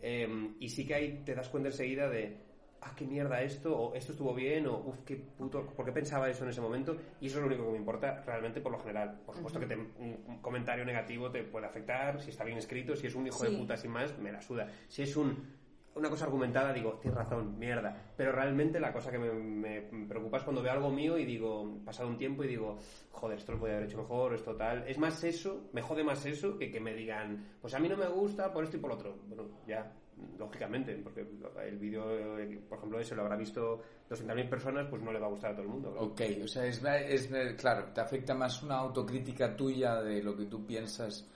eh, 0.00 0.54
y 0.58 0.68
sí 0.68 0.86
que 0.86 0.94
ahí 0.94 1.22
te 1.24 1.34
das 1.34 1.48
cuenta 1.48 1.68
enseguida 1.68 2.08
de, 2.08 2.36
ah, 2.80 2.92
qué 2.96 3.04
mierda 3.06 3.40
esto, 3.42 3.76
o 3.78 3.94
esto 3.94 4.12
estuvo 4.12 4.34
bien, 4.34 4.66
o 4.66 4.78
uff, 4.78 4.98
qué 5.04 5.16
puto, 5.16 5.64
¿por 5.76 5.84
qué 5.86 5.92
pensaba 5.92 6.28
eso 6.28 6.42
en 6.44 6.50
ese 6.50 6.60
momento? 6.60 6.96
Y 7.20 7.26
eso 7.26 7.36
es 7.36 7.42
lo 7.42 7.46
único 7.46 7.64
que 7.66 7.72
me 7.72 7.78
importa 7.78 8.22
realmente 8.26 8.60
por 8.60 8.72
lo 8.72 8.78
general. 8.80 9.20
Por 9.24 9.36
supuesto 9.36 9.60
que 9.60 9.66
te- 9.66 9.76
un, 9.76 10.24
un 10.26 10.38
comentario 10.40 10.84
negativo 10.84 11.30
te 11.30 11.44
puede 11.44 11.66
afectar, 11.66 12.20
si 12.20 12.30
está 12.30 12.42
bien 12.44 12.58
escrito, 12.58 12.96
si 12.96 13.06
es 13.06 13.14
un 13.14 13.26
hijo 13.26 13.44
Sí. 13.44 13.52
de 13.52 13.56
puta 13.58 13.76
sin 13.76 13.92
más, 13.92 14.18
me 14.18 14.32
la 14.32 14.40
suda. 14.40 14.68
Si 14.88 15.02
es 15.02 15.16
un 15.16 15.61
una 15.94 16.08
cosa 16.08 16.24
argumentada, 16.24 16.72
digo, 16.72 16.98
tienes 17.00 17.18
razón, 17.18 17.58
mierda. 17.58 18.12
Pero 18.16 18.32
realmente 18.32 18.80
la 18.80 18.92
cosa 18.92 19.10
que 19.10 19.18
me, 19.18 19.30
me 19.32 20.06
preocupa 20.06 20.38
es 20.38 20.42
cuando 20.44 20.62
veo 20.62 20.72
algo 20.72 20.90
mío 20.90 21.18
y 21.18 21.24
digo, 21.24 21.80
pasado 21.84 22.08
un 22.08 22.16
tiempo 22.18 22.44
y 22.44 22.48
digo, 22.48 22.78
joder, 23.10 23.38
esto 23.38 23.52
lo 23.52 23.58
podría 23.58 23.76
haber 23.76 23.88
hecho 23.88 23.98
mejor, 23.98 24.34
esto 24.34 24.56
tal. 24.56 24.86
Es 24.88 24.98
más 24.98 25.22
eso, 25.24 25.68
me 25.72 25.82
jode 25.82 26.02
más 26.04 26.24
eso 26.26 26.56
que 26.56 26.70
que 26.70 26.80
me 26.80 26.94
digan, 26.94 27.56
pues 27.60 27.74
a 27.74 27.78
mí 27.78 27.88
no 27.88 27.96
me 27.96 28.08
gusta 28.08 28.52
por 28.52 28.64
esto 28.64 28.76
y 28.76 28.80
por 28.80 28.92
otro. 28.92 29.16
Bueno, 29.28 29.48
ya, 29.66 29.92
lógicamente, 30.38 30.94
porque 31.02 31.26
el 31.66 31.78
vídeo, 31.78 32.38
eh, 32.38 32.60
por 32.68 32.78
ejemplo, 32.78 32.98
ese 32.98 33.14
lo 33.14 33.22
habrá 33.22 33.36
visto 33.36 33.80
200.000 34.08 34.48
personas, 34.48 34.86
pues 34.88 35.02
no 35.02 35.12
le 35.12 35.18
va 35.18 35.26
a 35.26 35.30
gustar 35.30 35.50
a 35.52 35.54
todo 35.54 35.62
el 35.64 35.68
mundo. 35.70 35.90
claro. 35.92 36.06
Ok, 36.06 36.20
o 36.44 36.48
sea, 36.48 36.64
es, 36.66 36.82
es- 36.84 37.54
claro, 37.60 37.92
te 37.92 38.00
afecta 38.00 38.34
más 38.34 38.62
una 38.62 38.76
autocrítica 38.78 39.54
tuya 39.56 40.00
de 40.02 40.22
lo 40.22 40.36
que 40.36 40.46
tú 40.46 40.64
piensas 40.66 41.28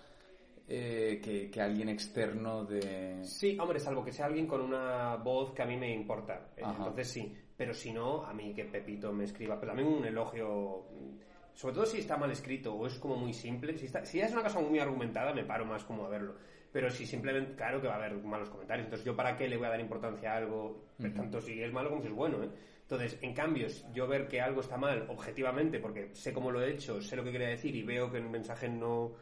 eh, 0.68 1.20
que, 1.22 1.50
que 1.50 1.60
alguien 1.60 1.88
externo 1.88 2.64
de... 2.64 3.24
Sí, 3.24 3.56
hombre, 3.60 3.78
salvo 3.78 4.04
que 4.04 4.12
sea 4.12 4.26
alguien 4.26 4.46
con 4.46 4.60
una 4.60 5.16
voz 5.16 5.52
que 5.52 5.62
a 5.62 5.66
mí 5.66 5.76
me 5.76 5.92
importa. 5.92 6.50
Eh, 6.56 6.62
Ajá. 6.64 6.76
Entonces 6.78 7.08
sí, 7.08 7.36
pero 7.56 7.72
si 7.72 7.92
no, 7.92 8.24
a 8.24 8.32
mí 8.32 8.52
que 8.52 8.64
Pepito 8.64 9.12
me 9.12 9.24
escriba. 9.24 9.60
Pero 9.60 9.72
también 9.72 9.88
un 9.88 10.04
elogio, 10.04 10.86
mm, 10.90 11.54
sobre 11.54 11.74
todo 11.74 11.86
si 11.86 11.98
está 11.98 12.16
mal 12.16 12.30
escrito 12.32 12.74
o 12.74 12.86
es 12.86 12.98
como 12.98 13.16
muy 13.16 13.32
simple. 13.32 13.76
Si, 13.78 13.86
está, 13.86 14.04
si 14.04 14.20
es 14.20 14.32
una 14.32 14.42
cosa 14.42 14.60
muy 14.60 14.78
argumentada, 14.80 15.32
me 15.32 15.44
paro 15.44 15.64
más 15.64 15.84
como 15.84 16.04
a 16.04 16.08
verlo. 16.08 16.34
Pero 16.72 16.90
si 16.90 17.06
simplemente, 17.06 17.54
claro 17.54 17.80
que 17.80 17.86
va 17.86 17.94
a 17.94 17.98
haber 17.98 18.16
malos 18.22 18.50
comentarios. 18.50 18.86
Entonces, 18.86 19.06
¿yo 19.06 19.14
para 19.14 19.36
qué 19.36 19.48
le 19.48 19.56
voy 19.56 19.66
a 19.66 19.70
dar 19.70 19.80
importancia 19.80 20.32
a 20.32 20.36
algo? 20.38 20.88
Tanto 20.98 21.40
si 21.40 21.62
es 21.62 21.72
malo 21.72 21.90
como 21.90 22.02
si 22.02 22.08
es 22.08 22.14
bueno, 22.14 22.42
¿eh? 22.42 22.50
Entonces, 22.82 23.18
en 23.22 23.34
cambio, 23.34 23.66
yo 23.92 24.06
ver 24.06 24.28
que 24.28 24.40
algo 24.40 24.60
está 24.60 24.76
mal 24.76 25.06
objetivamente, 25.08 25.80
porque 25.80 26.14
sé 26.14 26.32
cómo 26.32 26.52
lo 26.52 26.62
he 26.62 26.70
hecho, 26.70 27.00
sé 27.00 27.16
lo 27.16 27.24
que 27.24 27.32
quería 27.32 27.48
decir 27.48 27.74
y 27.74 27.82
veo 27.82 28.10
que 28.10 28.18
el 28.18 28.28
mensaje 28.28 28.68
no, 28.68 29.14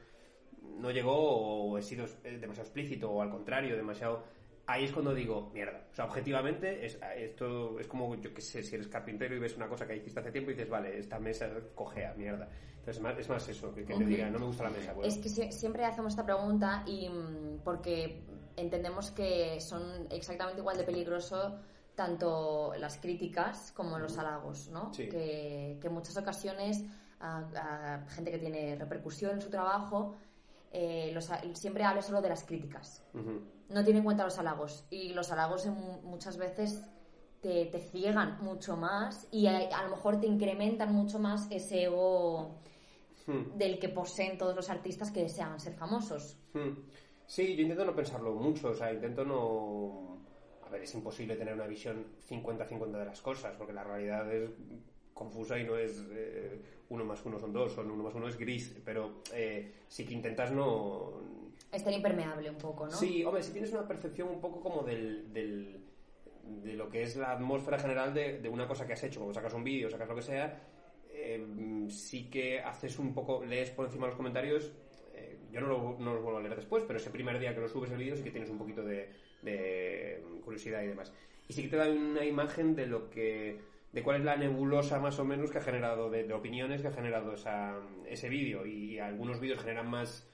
no 0.78 0.90
llegó 0.90 1.14
o 1.14 1.78
he 1.78 1.82
sido 1.82 2.06
eh, 2.24 2.38
demasiado 2.38 2.66
explícito 2.66 3.10
o 3.10 3.22
al 3.22 3.30
contrario, 3.30 3.76
demasiado... 3.76 4.22
Ahí 4.66 4.84
es 4.84 4.92
cuando 4.92 5.12
digo, 5.12 5.50
mierda. 5.52 5.84
O 5.92 5.94
sea, 5.94 6.06
objetivamente, 6.06 6.86
es, 6.86 6.98
esto 7.16 7.78
es 7.78 7.86
como, 7.86 8.14
yo 8.14 8.32
que 8.32 8.40
sé, 8.40 8.62
si 8.62 8.74
eres 8.76 8.88
carpintero 8.88 9.36
y 9.36 9.38
ves 9.38 9.54
una 9.58 9.68
cosa 9.68 9.86
que 9.86 9.94
hiciste 9.94 10.20
hace 10.20 10.32
tiempo 10.32 10.50
y 10.50 10.54
dices, 10.54 10.70
vale, 10.70 10.98
esta 10.98 11.18
mesa 11.18 11.50
cojea, 11.74 12.14
mierda. 12.14 12.48
Entonces, 12.70 12.96
es 12.96 13.02
más, 13.02 13.18
es 13.18 13.28
más 13.28 13.46
eso, 13.46 13.74
que, 13.74 13.84
que 13.84 13.94
te 13.94 14.04
diga, 14.06 14.30
no 14.30 14.38
me 14.38 14.46
gusta 14.46 14.64
la 14.64 14.70
mesa. 14.70 14.94
Bueno, 14.94 15.06
Es 15.06 15.18
que 15.18 15.28
sie- 15.28 15.50
siempre 15.50 15.84
hacemos 15.84 16.12
esta 16.14 16.24
pregunta 16.24 16.82
y 16.86 17.10
mm, 17.10 17.58
porque 17.62 18.22
entendemos 18.56 19.10
que 19.10 19.60
son 19.60 20.06
exactamente 20.10 20.60
igual 20.62 20.78
de 20.78 20.84
peligroso 20.84 21.58
tanto 21.94 22.72
las 22.78 22.96
críticas 22.98 23.70
como 23.72 23.98
los 23.98 24.16
halagos, 24.18 24.68
¿no? 24.70 24.94
Sí. 24.94 25.08
Que, 25.10 25.76
que 25.78 25.86
en 25.88 25.92
muchas 25.92 26.16
ocasiones 26.16 26.82
a, 27.20 27.38
a 28.04 28.06
gente 28.10 28.30
que 28.30 28.38
tiene 28.38 28.76
repercusión 28.76 29.32
en 29.32 29.40
su 29.42 29.50
trabajo 29.50 30.16
eh, 30.74 31.10
los 31.14 31.30
siempre 31.54 31.84
habla 31.84 32.02
solo 32.02 32.20
de 32.20 32.28
las 32.28 32.44
críticas. 32.44 33.02
No 33.70 33.82
tiene 33.84 34.00
en 34.00 34.04
cuenta 34.04 34.24
los 34.24 34.38
halagos 34.38 34.84
y 34.90 35.14
los 35.14 35.30
halagos 35.32 35.64
en 35.64 35.74
muchas 36.02 36.36
veces 36.36 36.82
te, 37.40 37.66
te 37.66 37.78
ciegan 37.78 38.38
mucho 38.42 38.76
más 38.76 39.26
y 39.30 39.46
a, 39.46 39.56
a 39.56 39.84
lo 39.84 39.90
mejor 39.90 40.20
te 40.20 40.26
incrementan 40.26 40.92
mucho 40.92 41.18
más 41.18 41.46
ese 41.50 41.84
ego 41.84 42.60
Hmm. 43.26 43.56
del 43.56 43.78
que 43.78 43.88
poseen 43.88 44.36
todos 44.36 44.54
los 44.54 44.68
artistas 44.68 45.10
que 45.10 45.22
desean 45.22 45.58
ser 45.58 45.74
famosos. 45.74 46.36
Hmm. 46.52 46.72
Sí, 47.26 47.56
yo 47.56 47.62
intento 47.62 47.86
no 47.86 47.94
pensarlo 47.94 48.34
mucho, 48.34 48.68
o 48.68 48.74
sea, 48.74 48.92
intento 48.92 49.24
no... 49.24 50.18
A 50.66 50.68
ver, 50.68 50.82
es 50.82 50.94
imposible 50.94 51.36
tener 51.36 51.54
una 51.54 51.66
visión 51.66 52.04
50-50 52.28 52.98
de 52.98 53.04
las 53.06 53.22
cosas, 53.22 53.54
porque 53.56 53.72
la 53.72 53.82
realidad 53.82 54.30
es 54.30 54.50
confusa 55.14 55.58
y 55.58 55.64
no 55.64 55.76
es 55.78 56.02
eh, 56.10 56.60
uno 56.90 57.04
más 57.04 57.24
uno 57.24 57.38
son 57.38 57.52
dos, 57.52 57.72
son 57.72 57.90
uno 57.90 58.02
más 58.02 58.14
uno 58.14 58.28
es 58.28 58.36
gris, 58.36 58.74
pero 58.84 59.22
eh, 59.32 59.72
sí 59.88 60.04
que 60.04 60.12
intentas 60.14 60.52
no... 60.52 61.12
Estar 61.72 61.92
impermeable 61.92 62.50
un 62.50 62.56
poco, 62.58 62.84
¿no? 62.86 62.92
Sí, 62.92 63.24
hombre, 63.24 63.42
si 63.42 63.52
tienes 63.52 63.72
una 63.72 63.86
percepción 63.86 64.28
un 64.28 64.40
poco 64.40 64.60
como 64.60 64.82
del, 64.82 65.32
del- 65.32 65.80
de 66.62 66.74
lo 66.74 66.90
que 66.90 67.02
es 67.02 67.16
la 67.16 67.32
atmósfera 67.32 67.78
general 67.78 68.12
de, 68.12 68.38
de 68.40 68.48
una 68.48 68.68
cosa 68.68 68.86
que 68.86 68.92
has 68.92 69.02
hecho, 69.04 69.20
como 69.20 69.32
sacas 69.32 69.54
un 69.54 69.64
vídeo, 69.64 69.88
sacas 69.88 70.08
lo 70.08 70.14
que 70.16 70.22
sea, 70.22 70.60
eh, 71.10 71.86
sí 71.88 72.28
que 72.28 72.60
haces 72.60 72.98
un 72.98 73.14
poco, 73.14 73.44
lees 73.44 73.70
por 73.70 73.86
encima 73.86 74.06
los 74.06 74.14
comentarios, 74.16 74.72
eh, 75.14 75.38
yo 75.50 75.60
no, 75.62 75.68
lo- 75.68 75.96
no 75.98 76.12
los 76.14 76.22
vuelvo 76.22 76.38
a 76.38 76.42
leer 76.42 76.56
después, 76.56 76.84
pero 76.86 76.98
ese 76.98 77.10
primer 77.10 77.38
día 77.38 77.54
que 77.54 77.60
lo 77.60 77.68
subes 77.68 77.90
el 77.92 77.98
vídeo 77.98 78.16
sí 78.16 78.22
que 78.22 78.30
tienes 78.30 78.50
un 78.50 78.58
poquito 78.58 78.82
de, 78.84 79.08
de 79.42 80.22
curiosidad 80.44 80.82
y 80.82 80.88
demás. 80.88 81.12
Y 81.48 81.52
sí 81.54 81.62
que 81.62 81.68
te 81.68 81.76
da 81.76 81.88
una 81.88 82.24
imagen 82.24 82.74
de 82.76 82.86
lo 82.86 83.10
que 83.10 83.58
de 83.94 84.02
cuál 84.02 84.18
es 84.18 84.24
la 84.24 84.36
nebulosa 84.36 84.98
más 84.98 85.18
o 85.20 85.24
menos 85.24 85.50
que 85.50 85.58
ha 85.58 85.62
generado, 85.62 86.10
de, 86.10 86.24
de 86.24 86.34
opiniones 86.34 86.82
que 86.82 86.88
ha 86.88 86.92
generado 86.92 87.32
esa, 87.32 87.78
ese 88.06 88.28
vídeo. 88.28 88.66
Y 88.66 88.98
algunos 88.98 89.40
vídeos 89.40 89.60
generan 89.60 89.88
más 89.88 90.28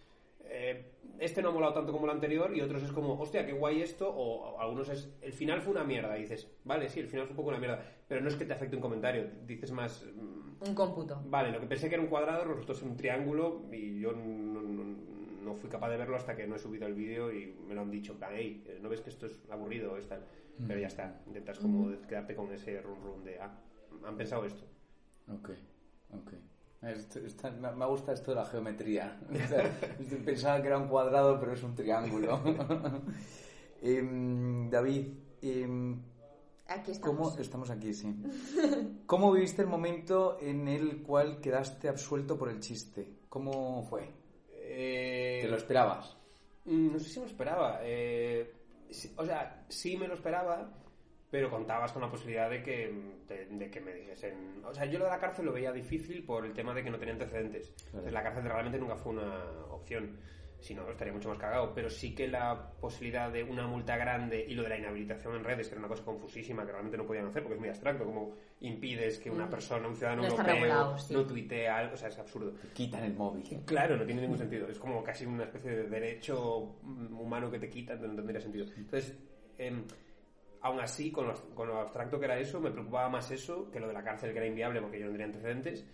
eh, 0.50 0.84
este 1.20 1.42
no 1.42 1.50
ha 1.50 1.52
molado 1.52 1.74
tanto 1.74 1.92
como 1.92 2.06
el 2.06 2.12
anterior 2.12 2.56
y 2.56 2.60
otros 2.60 2.82
es 2.82 2.92
como, 2.92 3.18
hostia, 3.20 3.46
qué 3.46 3.52
guay 3.52 3.82
esto, 3.82 4.10
o 4.10 4.58
algunos 4.58 4.88
es, 4.88 5.14
el 5.20 5.32
final 5.32 5.60
fue 5.60 5.72
una 5.72 5.84
mierda, 5.84 6.16
y 6.18 6.22
dices, 6.22 6.50
vale, 6.64 6.88
sí, 6.88 7.00
el 7.00 7.08
final 7.08 7.26
fue 7.26 7.32
un 7.32 7.36
poco 7.36 7.50
una 7.50 7.58
mierda, 7.58 7.84
pero 8.08 8.20
no 8.20 8.28
es 8.28 8.36
que 8.36 8.46
te 8.46 8.54
afecte 8.54 8.74
un 8.74 8.82
comentario, 8.82 9.28
dices 9.46 9.70
más, 9.70 10.04
mm, 10.04 10.68
Un 10.68 10.74
cómputo. 10.74 11.22
vale, 11.26 11.52
lo 11.52 11.60
que 11.60 11.66
pensé 11.66 11.88
que 11.88 11.94
era 11.94 12.02
un 12.02 12.08
cuadrado 12.08 12.44
resultó 12.44 12.74
ser 12.74 12.88
un 12.88 12.96
triángulo 12.96 13.66
y 13.70 14.00
yo 14.00 14.12
no, 15.50 15.56
fui 15.56 15.68
capaz 15.68 15.90
de 15.90 15.96
verlo 15.96 16.16
hasta 16.16 16.34
que 16.36 16.46
no 16.46 16.56
he 16.56 16.58
subido 16.58 16.86
el 16.86 16.94
vídeo 16.94 17.32
y 17.32 17.54
me 17.66 17.74
lo 17.74 17.80
han 17.82 17.90
dicho, 17.90 18.12
en 18.12 18.18
plan, 18.18 18.30
hey, 18.34 18.78
¿no 18.80 18.88
ves 18.88 19.00
que 19.00 19.10
esto 19.10 19.26
es 19.26 19.38
aburrido? 19.50 19.96
Es 19.96 20.06
tal? 20.08 20.24
Pero 20.66 20.78
ya 20.78 20.88
está, 20.88 21.22
intentas 21.26 21.58
como 21.58 21.90
quedarte 22.06 22.34
con 22.34 22.52
ese 22.52 22.82
run 22.82 23.00
run 23.02 23.24
de, 23.24 23.38
ah, 23.40 23.50
han 24.06 24.16
pensado 24.16 24.44
esto. 24.44 24.64
Ok, 25.32 25.50
ok. 26.12 26.32
Esto- 26.82 27.18
esta- 27.20 27.50
me 27.50 27.86
gusta 27.86 28.12
esto 28.12 28.30
de 28.32 28.36
la 28.36 28.44
geometría. 28.46 29.18
O 29.44 29.48
sea, 29.48 29.70
Pensaba 30.24 30.60
que 30.60 30.66
era 30.68 30.78
un 30.78 30.88
cuadrado, 30.88 31.38
pero 31.40 31.52
es 31.52 31.62
un 31.62 31.74
triángulo. 31.74 32.40
Em, 33.82 34.68
David, 34.70 35.06
em, 35.42 35.98
Aquí 36.68 36.90
estamos. 36.92 37.30
¿cómo 37.30 37.40
estamos 37.40 37.70
aquí? 37.70 37.94
Sí. 37.94 38.14
¿Cómo 39.06 39.32
viviste 39.32 39.62
el 39.62 39.68
momento 39.68 40.36
en 40.40 40.68
el 40.68 41.02
cual 41.02 41.40
quedaste 41.40 41.88
absuelto 41.88 42.38
por 42.38 42.48
el 42.50 42.60
chiste? 42.60 43.08
¿Cómo 43.28 43.82
fue? 43.88 44.10
Eh, 44.72 45.38
¿Te 45.42 45.48
lo 45.48 45.56
esperabas? 45.56 46.16
Mm, 46.64 46.92
No 46.92 46.98
sé 46.98 47.08
si 47.10 47.18
me 47.20 47.24
lo 47.26 47.30
esperaba. 47.30 47.80
eh, 47.82 48.52
o 49.16 49.24
sea, 49.24 49.64
sí 49.68 49.96
me 49.96 50.08
lo 50.08 50.14
esperaba, 50.14 50.68
pero 51.30 51.48
contabas 51.50 51.92
con 51.92 52.02
la 52.02 52.10
posibilidad 52.10 52.50
de 52.50 52.62
que, 52.62 52.92
de, 53.28 53.46
de 53.46 53.70
que 53.70 53.80
me 53.80 53.94
dijesen... 53.94 54.62
O 54.64 54.74
sea, 54.74 54.84
yo 54.86 54.98
lo 54.98 55.04
de 55.04 55.10
la 55.12 55.18
cárcel 55.20 55.46
lo 55.46 55.52
veía 55.52 55.72
difícil 55.72 56.24
por 56.24 56.44
el 56.44 56.52
tema 56.52 56.74
de 56.74 56.82
que 56.82 56.90
no 56.90 56.98
tenía 56.98 57.14
antecedentes. 57.14 57.72
Entonces, 57.86 58.12
la 58.12 58.22
cárcel 58.22 58.44
realmente 58.44 58.78
nunca 58.78 58.96
fue 58.96 59.12
una 59.12 59.44
opción. 59.70 60.18
Si 60.60 60.74
no, 60.74 60.88
estaría 60.90 61.12
mucho 61.12 61.28
más 61.28 61.38
cagado. 61.38 61.72
Pero 61.74 61.88
sí 61.90 62.14
que 62.14 62.28
la 62.28 62.70
posibilidad 62.80 63.30
de 63.30 63.42
una 63.42 63.66
multa 63.66 63.96
grande 63.96 64.44
y 64.46 64.54
lo 64.54 64.62
de 64.62 64.68
la 64.68 64.78
inhabilitación 64.78 65.36
en 65.36 65.44
redes, 65.44 65.68
que 65.68 65.74
era 65.74 65.80
una 65.80 65.88
cosa 65.88 66.04
confusísima 66.04 66.64
que 66.64 66.72
realmente 66.72 66.96
no 66.96 67.06
podían 67.06 67.26
hacer 67.26 67.42
porque 67.42 67.54
es 67.54 67.60
muy 67.60 67.68
abstracto. 67.68 68.04
Como 68.04 68.34
impides 68.60 69.18
que 69.18 69.30
una 69.30 69.48
persona, 69.48 69.88
un 69.88 69.96
ciudadano 69.96 70.22
No 70.22 70.28
europeo, 70.28 70.54
regulado, 70.54 70.98
sí. 70.98 71.14
no 71.14 71.24
tuitee 71.24 71.68
algo. 71.68 71.94
O 71.94 71.96
sea, 71.96 72.08
es 72.08 72.18
absurdo. 72.18 72.52
Te 72.52 72.68
quitan 72.68 73.04
el 73.04 73.14
móvil. 73.14 73.44
Claro, 73.64 73.96
no 73.96 74.04
tiene 74.04 74.20
ningún 74.22 74.38
sentido. 74.38 74.68
Es 74.68 74.78
como 74.78 75.02
casi 75.02 75.26
una 75.26 75.44
especie 75.44 75.70
de 75.70 75.88
derecho 75.88 76.76
mm, 76.82 77.18
humano 77.20 77.50
que 77.50 77.58
te 77.58 77.70
quitan, 77.70 78.00
no 78.02 78.14
tendría 78.14 78.40
sentido. 78.40 78.66
Entonces, 78.76 79.18
em, 79.58 79.84
aún 80.62 80.80
así, 80.80 81.10
con 81.10 81.26
lo, 81.28 81.34
con 81.54 81.68
lo 81.68 81.80
abstracto 81.80 82.18
que 82.18 82.26
era 82.26 82.38
eso, 82.38 82.60
me 82.60 82.70
preocupaba 82.70 83.08
más 83.08 83.30
eso 83.30 83.70
que 83.70 83.80
lo 83.80 83.88
de 83.88 83.94
la 83.94 84.02
cárcel, 84.02 84.32
que 84.32 84.38
era 84.38 84.46
inviable 84.46 84.80
porque 84.80 84.98
yo 84.98 85.06
no 85.06 85.12
tenía 85.12 85.26
antecedentes, 85.26 85.86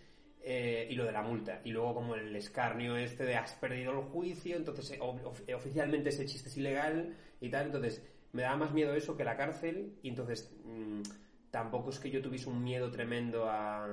eh, 0.48 0.86
y 0.88 0.94
lo 0.94 1.04
de 1.04 1.10
la 1.12 1.22
multa. 1.22 1.60
Y 1.64 1.70
luego 1.72 1.92
como 1.94 2.14
el 2.14 2.34
escarnio 2.36 2.96
este 2.96 3.24
de 3.24 3.34
has 3.34 3.54
perdido 3.56 3.90
el 3.92 3.98
juicio, 4.06 4.56
entonces 4.56 4.92
eh, 4.92 4.98
of- 5.00 5.24
of- 5.26 5.42
oficialmente 5.54 6.10
ese 6.10 6.24
chiste 6.24 6.48
es 6.48 6.56
ilegal 6.56 7.16
y 7.40 7.50
tal. 7.50 7.66
Entonces, 7.66 8.00
me 8.32 8.42
daba 8.42 8.56
más 8.56 8.72
miedo 8.72 8.94
eso 8.94 9.16
que 9.16 9.24
la 9.24 9.36
cárcel, 9.36 9.94
y 10.02 10.08
entonces 10.10 10.54
mm, 10.64 11.02
tampoco 11.50 11.90
es 11.90 11.98
que 11.98 12.10
yo 12.10 12.22
tuviese 12.22 12.48
un 12.48 12.62
miedo 12.62 12.90
tremendo 12.90 13.48
a 13.50 13.88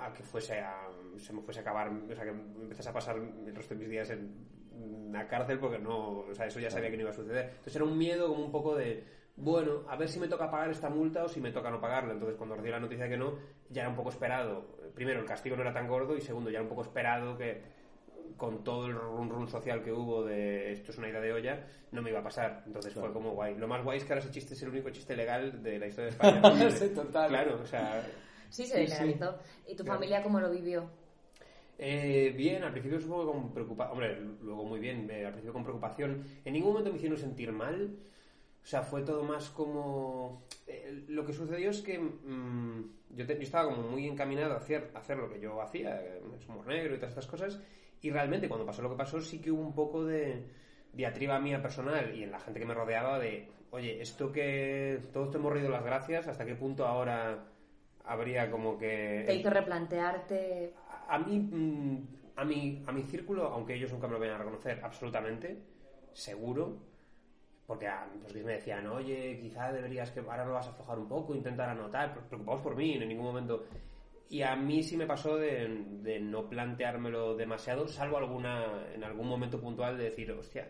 a 0.00 0.12
que 0.12 0.22
fuese 0.22 0.58
a, 0.60 0.88
se 1.18 1.32
me 1.32 1.40
fuese 1.40 1.60
a 1.60 1.62
acabar, 1.62 1.88
o 1.88 2.14
sea, 2.14 2.24
que 2.24 2.30
empezase 2.30 2.88
a 2.88 2.92
pasar 2.92 3.16
el 3.16 3.54
resto 3.54 3.74
de 3.74 3.80
mis 3.80 3.88
días 3.88 4.10
en 4.10 5.12
la 5.12 5.26
cárcel 5.28 5.58
porque 5.58 5.78
no, 5.78 6.18
o 6.20 6.34
sea, 6.34 6.46
eso 6.46 6.58
ya 6.60 6.70
sabía 6.70 6.90
que 6.90 6.96
no 6.96 7.02
iba 7.02 7.10
a 7.10 7.14
suceder. 7.14 7.46
Entonces 7.50 7.76
era 7.76 7.84
un 7.84 7.96
miedo 7.96 8.28
como 8.28 8.44
un 8.44 8.50
poco 8.50 8.74
de, 8.76 9.04
bueno, 9.36 9.82
a 9.88 9.96
ver 9.96 10.08
si 10.08 10.20
me 10.20 10.28
toca 10.28 10.50
pagar 10.50 10.70
esta 10.70 10.88
multa 10.88 11.24
o 11.24 11.28
si 11.28 11.40
me 11.40 11.50
toca 11.50 11.70
no 11.70 11.80
pagarla. 11.80 12.12
Entonces 12.12 12.36
cuando 12.36 12.54
recibí 12.54 12.70
la 12.72 12.80
noticia 12.80 13.08
que 13.08 13.16
no, 13.16 13.38
ya 13.70 13.82
era 13.82 13.90
un 13.90 13.96
poco 13.96 14.10
esperado. 14.10 14.76
Primero, 14.94 15.20
el 15.20 15.26
castigo 15.26 15.56
no 15.56 15.62
era 15.62 15.72
tan 15.72 15.88
gordo 15.88 16.16
y 16.16 16.20
segundo, 16.20 16.50
ya 16.50 16.58
era 16.58 16.62
un 16.62 16.68
poco 16.68 16.82
esperado 16.82 17.36
que 17.36 17.62
con 18.36 18.64
todo 18.64 18.86
el 18.86 18.94
run 18.94 19.28
run 19.28 19.46
social 19.48 19.82
que 19.82 19.92
hubo 19.92 20.24
de 20.24 20.72
esto 20.72 20.90
es 20.90 20.98
una 20.98 21.08
idea 21.08 21.20
de 21.20 21.32
olla, 21.32 21.66
no 21.92 22.00
me 22.02 22.10
iba 22.10 22.20
a 22.20 22.24
pasar. 22.24 22.62
Entonces 22.66 22.92
fue 22.94 23.12
como 23.12 23.32
guay. 23.32 23.56
Lo 23.56 23.68
más 23.68 23.82
guay 23.84 23.98
es 23.98 24.04
que 24.04 24.12
ahora 24.12 24.24
ese 24.24 24.32
chiste 24.32 24.54
es 24.54 24.62
el 24.62 24.70
único 24.70 24.90
chiste 24.90 25.14
legal 25.16 25.62
de 25.62 25.78
la 25.78 25.86
historia 25.86 26.10
de 26.10 26.16
España. 26.16 26.70
Sí, 26.70 26.88
total. 26.94 27.28
Claro, 27.28 27.60
o 27.62 27.66
sea, 27.66 28.02
Sí, 28.48 28.64
se 28.66 28.86
Sí, 28.86 28.92
legalizó. 28.92 29.38
¿Y 29.66 29.74
tu 29.74 29.82
Claro. 29.84 29.98
familia 29.98 30.22
cómo 30.22 30.40
lo 30.40 30.50
vivió? 30.50 30.88
Eh, 31.76 32.32
bien, 32.36 32.62
al 32.62 32.70
principio 32.70 33.00
supongo 33.00 33.26
que 33.26 33.32
con 33.32 33.52
preocupación, 33.52 33.92
hombre, 33.92 34.20
luego 34.42 34.64
muy 34.64 34.78
bien, 34.78 35.10
eh, 35.10 35.24
al 35.26 35.32
principio 35.32 35.52
con 35.52 35.64
preocupación. 35.64 36.24
En 36.44 36.52
ningún 36.52 36.70
momento 36.70 36.90
me 36.90 36.96
hicieron 36.96 37.18
sentir 37.18 37.50
mal, 37.50 37.96
o 38.64 38.66
sea, 38.66 38.82
fue 38.82 39.02
todo 39.02 39.22
más 39.22 39.50
como... 39.50 40.42
eh, 40.66 41.04
lo 41.08 41.26
que 41.26 41.34
sucedió 41.34 41.68
es 41.70 41.82
que 41.82 41.98
mm, 41.98 42.90
yo, 43.10 43.26
te- 43.26 43.36
yo 43.36 43.42
estaba 43.42 43.70
como 43.74 43.86
muy 43.88 44.08
encaminado 44.08 44.54
a 44.54 44.56
hacer, 44.56 44.90
a 44.94 44.98
hacer 45.00 45.18
lo 45.18 45.30
que 45.30 45.38
yo 45.38 45.60
hacía, 45.60 46.00
eh, 46.02 46.22
es 46.38 46.48
humor 46.48 46.66
negro 46.66 46.94
y 46.94 46.96
todas 46.98 47.10
estas 47.10 47.26
cosas, 47.26 47.60
y 48.00 48.10
realmente 48.10 48.48
cuando 48.48 48.64
pasó 48.66 48.80
lo 48.82 48.88
que 48.90 48.96
pasó 48.96 49.20
sí 49.20 49.40
que 49.40 49.50
hubo 49.50 49.62
un 49.62 49.74
poco 49.74 50.04
de 50.04 50.44
diatriba 50.92 51.38
mía 51.40 51.60
personal 51.60 52.16
y 52.16 52.22
en 52.22 52.30
la 52.30 52.40
gente 52.40 52.58
que 52.60 52.66
me 52.66 52.72
rodeaba 52.74 53.18
de, 53.18 53.48
oye, 53.70 54.00
esto 54.00 54.32
que 54.32 54.98
todos 55.12 55.30
te 55.30 55.36
hemos 55.38 55.52
reído 55.52 55.68
las 55.68 55.84
gracias, 55.84 56.26
¿hasta 56.28 56.46
qué 56.46 56.54
punto 56.54 56.86
ahora 56.86 57.44
habría 58.04 58.50
como 58.50 58.78
que... 58.78 59.24
Te 59.26 59.34
hizo 59.34 59.50
replantearte. 59.50 60.72
A 61.08 61.18
mí, 61.18 61.38
mm, 61.38 62.06
a 62.36 62.44
mi, 62.44 62.82
a 62.86 62.92
mi 62.92 63.02
círculo, 63.02 63.48
aunque 63.48 63.74
ellos 63.74 63.92
nunca 63.92 64.06
me 64.06 64.14
lo 64.14 64.20
vayan 64.20 64.36
a 64.36 64.38
reconocer, 64.38 64.80
absolutamente, 64.82 65.58
seguro, 66.12 66.78
porque 67.66 67.86
a, 67.86 68.06
los 68.22 68.32
que 68.32 68.42
me 68.42 68.52
decían, 68.54 68.86
oye, 68.86 69.38
quizá 69.40 69.72
deberías 69.72 70.10
que 70.10 70.20
ahora 70.20 70.44
lo 70.44 70.52
vas 70.54 70.66
a 70.66 70.70
aflojar 70.70 70.98
un 70.98 71.08
poco, 71.08 71.34
intentar 71.34 71.68
anotar, 71.70 72.12
pre- 72.12 72.22
preocupados 72.24 72.60
por 72.62 72.76
mí, 72.76 72.92
en 72.94 73.08
ningún 73.08 73.26
momento. 73.26 73.64
Y 74.28 74.42
a 74.42 74.56
mí 74.56 74.82
sí 74.82 74.96
me 74.96 75.06
pasó 75.06 75.36
de, 75.36 75.84
de 76.02 76.18
no 76.20 76.48
planteármelo 76.48 77.36
demasiado, 77.36 77.86
salvo 77.88 78.18
alguna 78.18 78.84
en 78.94 79.04
algún 79.04 79.28
momento 79.28 79.60
puntual 79.60 79.96
de 79.98 80.04
decir, 80.04 80.30
hostia, 80.32 80.68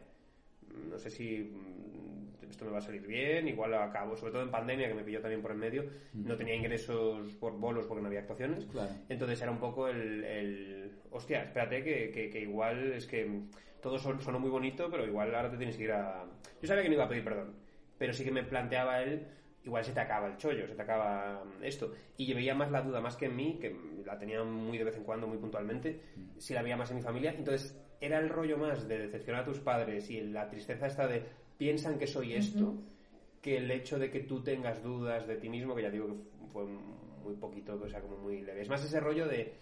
no 0.91 0.99
sé 0.99 1.09
si 1.11 1.39
mm, 1.39 2.45
esto 2.51 2.65
me 2.65 2.73
va 2.73 2.79
a 2.79 2.83
salir 2.83 3.07
bien, 3.07 3.49
igual 3.49 3.71
lo 3.73 3.79
acabo, 3.81 4.17
sobre 4.17 4.33
todo 4.33 4.43
en 4.43 4.51
pandemia 4.51 4.89
que 4.89 4.95
me 4.95 5.03
pilló 5.05 5.21
también 5.21 5.41
por 5.43 5.53
el 5.53 5.59
medio, 5.59 5.85
no 6.13 6.37
tenía 6.37 6.55
ingresos 6.55 7.35
por 7.37 7.59
bolos 7.59 7.87
porque 7.87 8.03
no 8.03 8.09
había 8.09 8.21
actuaciones, 8.21 8.67
Claro. 8.67 8.91
entonces 9.09 9.41
era 9.41 9.51
un 9.51 9.59
poco 9.59 9.89
el, 9.89 10.25
el 10.25 10.93
hostia, 11.11 11.45
espérate 11.45 11.83
que, 11.83 12.11
que, 12.11 12.31
que 12.31 12.41
igual 12.41 12.93
es 12.93 13.07
que 13.07 13.43
todo 13.85 13.99
son- 13.99 14.21
sonó 14.23 14.39
muy 14.41 14.49
bonito, 14.49 14.89
pero 14.91 15.05
igual 15.07 15.35
ahora 15.35 15.51
te 15.51 15.59
tienes 15.59 15.77
que 15.77 15.85
ir 15.85 15.93
a... 15.93 16.25
Yo 16.63 16.67
sabía 16.67 16.83
que 16.83 16.89
no 16.89 16.95
iba 16.95 17.05
a 17.05 17.09
pedir 17.09 17.23
perdón, 17.23 17.53
pero 17.99 18.15
sí 18.15 18.25
que 18.25 18.31
me 18.31 18.43
planteaba 18.43 19.03
él, 19.03 19.27
igual 19.63 19.85
se 19.85 19.93
te 19.93 20.01
acaba 20.01 20.27
el 20.27 20.39
chollo, 20.39 20.67
se 20.67 20.75
te 20.75 20.81
acaba 20.81 21.45
esto. 21.63 21.93
Y 22.17 22.25
yo 22.25 22.35
veía 22.35 22.55
más 22.55 22.71
la 22.71 22.81
duda, 22.81 23.03
más 23.03 23.15
que 23.15 23.27
en 23.27 23.37
mí, 23.37 23.59
que 23.61 23.77
la 24.07 24.19
tenía 24.19 24.43
muy 24.43 24.79
de 24.79 24.85
vez 24.85 24.97
en 24.97 25.05
cuando, 25.05 25.27
muy 25.27 25.37
puntualmente, 25.37 26.01
si 26.39 26.55
la 26.55 26.63
veía 26.63 26.79
más 26.79 26.91
en 26.93 26.97
mi 26.97 27.03
familia. 27.03 27.35
Entonces 27.37 27.79
era 28.01 28.19
el 28.19 28.31
rollo 28.31 28.57
más 28.57 28.89
de 28.89 28.99
decepcionar 29.01 29.43
a 29.43 29.45
tus 29.45 29.59
padres 29.61 30.09
y 30.11 30.23
la 30.23 30.49
tristeza 30.49 30.87
esta 30.87 31.07
de 31.07 31.23
piensan 31.59 31.99
que 31.99 32.07
soy 32.07 32.33
esto, 32.33 32.75
que 33.43 33.59
el 33.59 33.71
hecho 33.71 33.99
de 33.99 34.11
que 34.11 34.21
tú 34.21 34.43
tengas 34.43 34.83
dudas 34.83 35.27
de 35.27 35.37
ti 35.37 35.51
mismo, 35.51 35.75
que 35.75 35.83
ya 35.83 35.91
digo 35.91 36.07
que 36.07 36.15
fue 36.55 36.65
muy 36.65 37.35
poquito, 37.35 37.79
o 37.83 37.89
sea, 37.89 38.01
como 38.01 38.17
muy 38.17 38.41
leve. 38.41 38.63
Es 38.63 38.71
más 38.71 38.83
ese 38.83 38.99
rollo 38.99 39.27
de... 39.27 39.53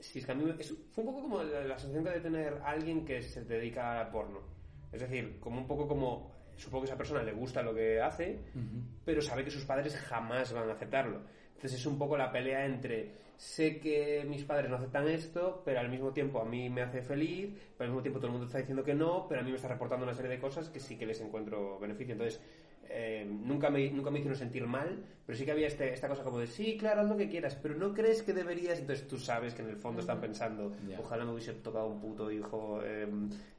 Si 0.00 0.18
es 0.20 0.26
que 0.26 0.32
a 0.32 0.34
mí 0.34 0.54
es- 0.58 0.74
fue 0.92 1.04
un 1.04 1.10
poco 1.10 1.22
como 1.22 1.42
la, 1.42 1.60
la 1.62 1.78
sensación 1.78 2.04
de 2.04 2.20
tener 2.20 2.54
a 2.62 2.70
alguien 2.70 3.04
que 3.04 3.20
se 3.22 3.44
dedica 3.44 4.00
a 4.00 4.10
porno. 4.10 4.40
Es 4.92 5.00
decir, 5.00 5.38
como 5.40 5.58
un 5.58 5.66
poco 5.66 5.86
como... 5.88 6.36
Supongo 6.56 6.82
que 6.82 6.88
esa 6.88 6.96
persona 6.98 7.22
le 7.22 7.32
gusta 7.32 7.62
lo 7.62 7.72
que 7.72 8.00
hace, 8.00 8.40
pero 9.04 9.22
sabe 9.22 9.44
que 9.44 9.50
sus 9.50 9.64
padres 9.64 9.94
jamás 9.96 10.52
van 10.52 10.68
a 10.68 10.72
aceptarlo. 10.72 11.20
Entonces 11.54 11.78
es 11.80 11.86
un 11.86 11.96
poco 11.98 12.16
la 12.16 12.32
pelea 12.32 12.64
entre 12.66 13.12
sé 13.36 13.78
que 13.78 14.24
mis 14.28 14.42
padres 14.44 14.68
no 14.68 14.74
aceptan 14.76 15.06
esto, 15.06 15.62
pero 15.64 15.78
al 15.78 15.88
mismo 15.88 16.12
tiempo 16.12 16.40
a 16.40 16.44
mí 16.44 16.68
me 16.68 16.82
hace 16.82 17.00
feliz, 17.02 17.50
pero 17.76 17.86
al 17.86 17.90
mismo 17.90 18.02
tiempo 18.02 18.18
todo 18.18 18.26
el 18.28 18.32
mundo 18.32 18.46
está 18.46 18.58
diciendo 18.58 18.82
que 18.82 18.94
no, 18.94 19.26
pero 19.28 19.40
a 19.40 19.44
mí 19.44 19.50
me 19.50 19.56
está 19.56 19.68
reportando 19.68 20.04
una 20.04 20.14
serie 20.14 20.32
de 20.32 20.40
cosas 20.40 20.68
que 20.68 20.80
sí 20.80 20.96
que 20.98 21.06
les 21.06 21.20
encuentro 21.20 21.78
beneficio. 21.78 22.12
Entonces 22.14 22.40
eh, 22.90 23.24
nunca, 23.28 23.70
me, 23.70 23.90
nunca 23.90 24.10
me 24.10 24.18
hicieron 24.18 24.38
sentir 24.38 24.66
mal, 24.66 25.04
pero 25.26 25.36
sí 25.38 25.44
que 25.44 25.52
había 25.52 25.66
este- 25.66 25.92
esta 25.92 26.08
cosa 26.08 26.22
como 26.24 26.38
de 26.38 26.46
sí, 26.46 26.76
claro, 26.78 27.02
haz 27.02 27.08
lo 27.08 27.16
que 27.16 27.28
quieras, 27.28 27.56
pero 27.60 27.74
no 27.74 27.92
crees 27.92 28.22
que 28.22 28.32
deberías. 28.32 28.78
Entonces 28.78 29.06
tú 29.06 29.18
sabes 29.18 29.54
que 29.54 29.62
en 29.62 29.68
el 29.68 29.76
fondo 29.76 30.00
están 30.00 30.20
pensando, 30.20 30.72
ojalá 30.98 31.24
me 31.24 31.32
hubiese 31.32 31.52
tocado 31.54 31.86
un 31.88 32.00
puto 32.00 32.30
hijo 32.30 32.80
eh, 32.82 33.06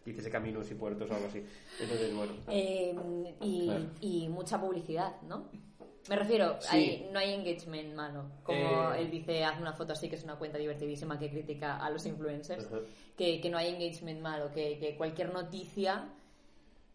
que 0.04 0.10
hiciese 0.12 0.30
caminos 0.32 0.70
y 0.72 0.76
puertos 0.76 1.10
o 1.12 1.14
algo 1.14 1.28
así. 1.28 1.44
Entonces, 1.80 2.16
bueno. 2.16 2.34
Eh, 2.48 2.96
y, 3.42 3.66
Claro. 3.66 3.86
y 4.02 4.28
mucha 4.30 4.60
publicidad, 4.60 5.22
¿no? 5.28 5.46
Me 6.10 6.16
refiero, 6.16 6.60
Sí. 6.60 6.76
hay- 6.76 7.10
no 7.14 7.20
hay 7.20 7.34
engagement 7.34 7.94
malo. 7.94 8.32
Como 8.44 8.94
Eh. 8.94 9.02
él 9.02 9.12
dice, 9.12 9.44
haz 9.44 9.60
una 9.60 9.74
foto 9.74 9.94
así, 9.94 10.10
que 10.10 10.16
es 10.16 10.24
una 10.24 10.38
cuenta 10.38 10.58
divertidísima 10.58 11.20
que 11.20 11.30
critica 11.30 11.78
a 11.78 11.90
los 11.92 12.04
influencers. 12.08 12.68
Que, 13.16 13.40
que 13.40 13.50
no 13.50 13.58
hay 13.60 13.76
engagement 13.76 14.20
malo, 14.22 14.50
que, 14.52 14.80
que 14.80 14.96
cualquier 14.96 15.32
noticia, 15.32 16.10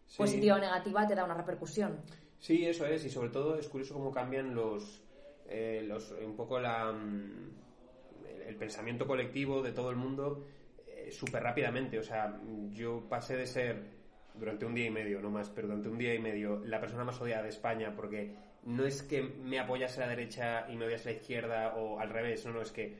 Sí. 0.07 0.17
positiva 0.17 0.55
o 0.55 0.59
negativa, 0.59 1.07
te 1.07 1.15
da 1.15 1.23
una 1.23 1.33
repercusión. 1.35 1.97
Sí, 2.45 2.63
eso 2.63 2.85
es, 2.85 3.03
y 3.03 3.09
sobre 3.09 3.29
todo 3.29 3.57
es 3.57 3.67
curioso 3.67 3.95
cómo 3.95 4.11
cambian 4.11 4.53
los, 4.53 5.01
eh, 5.47 5.83
los 5.87 6.11
un 6.11 6.35
poco 6.35 6.59
la, 6.59 6.91
mm, 6.91 7.49
el, 8.47 8.55
pensamiento 8.55 9.07
colectivo 9.07 9.63
de 9.63 9.71
todo 9.71 9.89
el 9.89 9.95
mundo 9.95 10.45
eh, 10.87 11.09
súper 11.11 11.41
rápidamente. 11.41 11.97
O 11.97 12.03
sea, 12.03 12.39
yo 12.69 13.03
pasé 13.09 13.35
de 13.35 13.47
ser 13.47 13.81
durante 14.35 14.63
un 14.63 14.75
día 14.75 14.85
y 14.85 14.91
medio, 14.91 15.21
no 15.21 15.31
más, 15.31 15.49
pero 15.49 15.65
durante 15.65 15.89
un 15.89 15.97
día 15.97 16.13
y 16.13 16.19
medio, 16.19 16.61
la 16.63 16.79
persona 16.79 17.03
más 17.03 17.19
odiada 17.19 17.41
de 17.41 17.49
España 17.49 17.95
porque 17.95 18.35
no 18.63 18.85
es 18.85 19.01
que 19.01 19.23
me 19.23 19.57
apoyase 19.57 19.99
la 19.99 20.07
derecha 20.07 20.67
y 20.69 20.75
me 20.75 20.85
odiase 20.85 21.13
la 21.13 21.15
izquierda 21.17 21.75
o 21.77 21.99
al 21.99 22.11
revés, 22.11 22.45
no, 22.45 22.53
no, 22.53 22.61
es 22.61 22.71
que 22.71 22.95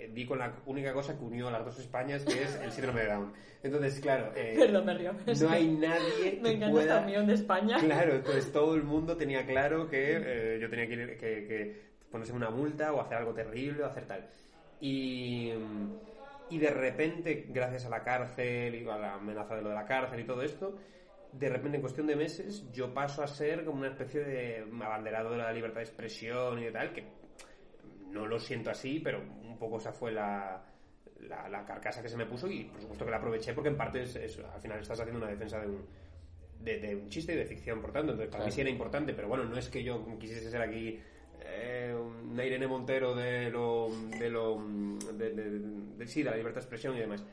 eh, 0.00 0.10
di 0.12 0.24
con 0.26 0.38
la 0.38 0.52
única 0.66 0.92
cosa 0.92 1.16
que 1.18 1.24
unió 1.24 1.48
a 1.48 1.50
las 1.52 1.64
dos 1.64 1.78
Españas, 1.78 2.24
que 2.24 2.42
es 2.42 2.54
el 2.56 2.72
síndrome 2.72 3.02
de 3.02 3.08
Down. 3.08 3.32
Entonces, 3.62 4.00
claro, 4.00 4.32
eh, 4.34 4.54
Perdón, 4.58 4.86
me 4.86 4.94
río. 4.94 5.12
no 5.12 5.50
hay 5.50 5.68
nadie 5.68 6.38
Me 6.42 6.50
que 6.50 6.56
encanta 6.56 6.70
pueda... 6.72 6.94
esta 6.96 7.06
unión 7.06 7.26
de 7.26 7.34
España. 7.34 7.76
Claro, 7.78 8.14
entonces 8.14 8.50
todo 8.52 8.74
el 8.74 8.82
mundo 8.82 9.16
tenía 9.16 9.44
claro 9.46 9.88
que 9.88 10.16
eh, 10.16 10.58
yo 10.60 10.68
tenía 10.70 10.86
que, 10.88 10.94
ir- 10.94 11.16
que, 11.18 11.46
que 11.46 11.90
ponerse 12.10 12.32
una 12.32 12.50
multa 12.50 12.92
o 12.92 13.00
hacer 13.00 13.18
algo 13.18 13.32
terrible 13.34 13.82
o 13.82 13.86
hacer 13.86 14.06
tal. 14.06 14.26
Y, 14.80 15.52
y 16.48 16.58
de 16.58 16.70
repente, 16.70 17.46
gracias 17.50 17.84
a 17.86 17.90
la 17.90 18.02
cárcel 18.02 18.74
y 18.74 18.88
a 18.88 18.96
la 18.98 19.14
amenaza 19.14 19.54
de 19.56 19.62
lo 19.62 19.68
de 19.68 19.74
la 19.74 19.84
cárcel 19.86 20.20
y 20.20 20.24
todo 20.24 20.42
esto, 20.42 20.76
de 21.32 21.48
repente 21.48 21.76
en 21.76 21.82
cuestión 21.82 22.06
de 22.08 22.16
meses 22.16 22.68
yo 22.72 22.92
paso 22.92 23.22
a 23.22 23.28
ser 23.28 23.64
como 23.64 23.78
una 23.80 23.88
especie 23.90 24.20
de 24.24 24.64
abanderado 24.82 25.30
de 25.30 25.36
la 25.38 25.52
libertad 25.52 25.76
de 25.76 25.84
expresión 25.84 26.58
y 26.58 26.64
de 26.64 26.72
tal, 26.72 26.92
que 26.92 27.04
no 28.10 28.26
lo 28.26 28.40
siento 28.40 28.70
así, 28.70 28.98
pero 28.98 29.22
poco 29.60 29.78
esa 29.78 29.92
fue 29.92 30.10
la, 30.10 30.60
la, 31.28 31.48
la 31.48 31.64
carcasa 31.64 32.02
que 32.02 32.08
se 32.08 32.16
me 32.16 32.26
puso 32.26 32.50
y 32.50 32.64
por 32.64 32.80
supuesto 32.80 33.04
que 33.04 33.12
la 33.12 33.18
aproveché 33.18 33.52
porque 33.54 33.68
en 33.68 33.76
parte 33.76 34.02
es, 34.02 34.16
es- 34.16 34.38
al 34.40 34.60
final 34.60 34.80
estás 34.80 34.98
haciendo 34.98 35.20
una 35.20 35.30
defensa 35.30 35.60
de 35.60 35.68
un, 35.68 35.84
de, 36.58 36.80
de 36.80 36.96
un 36.96 37.08
chiste 37.08 37.32
y 37.34 37.36
de 37.36 37.44
ficción, 37.46 37.80
por 37.80 37.92
tanto, 37.92 38.10
entonces 38.12 38.32
para 38.32 38.44
mí 38.44 38.50
sí 38.50 38.60
era 38.62 38.70
importante, 38.70 39.14
pero 39.14 39.28
bueno, 39.28 39.44
no 39.44 39.56
es 39.56 39.68
que 39.68 39.84
yo 39.84 40.04
quisiese 40.18 40.50
ser 40.50 40.60
aquí 40.62 40.98
eh, 41.42 41.94
una 42.30 42.44
Irene 42.44 42.66
Montero 42.66 43.14
de 43.14 43.48
lo, 43.50 43.88
de 44.18 44.28
lo, 44.30 44.60
de, 45.14 45.30
de- 45.30 45.58
de- 45.96 46.06
sí, 46.08 46.22
de 46.24 46.30
la 46.30 46.36
libertad 46.36 46.56
de 46.60 46.64
expresión 46.64 46.96
y 46.96 47.00
demás. 47.00 47.24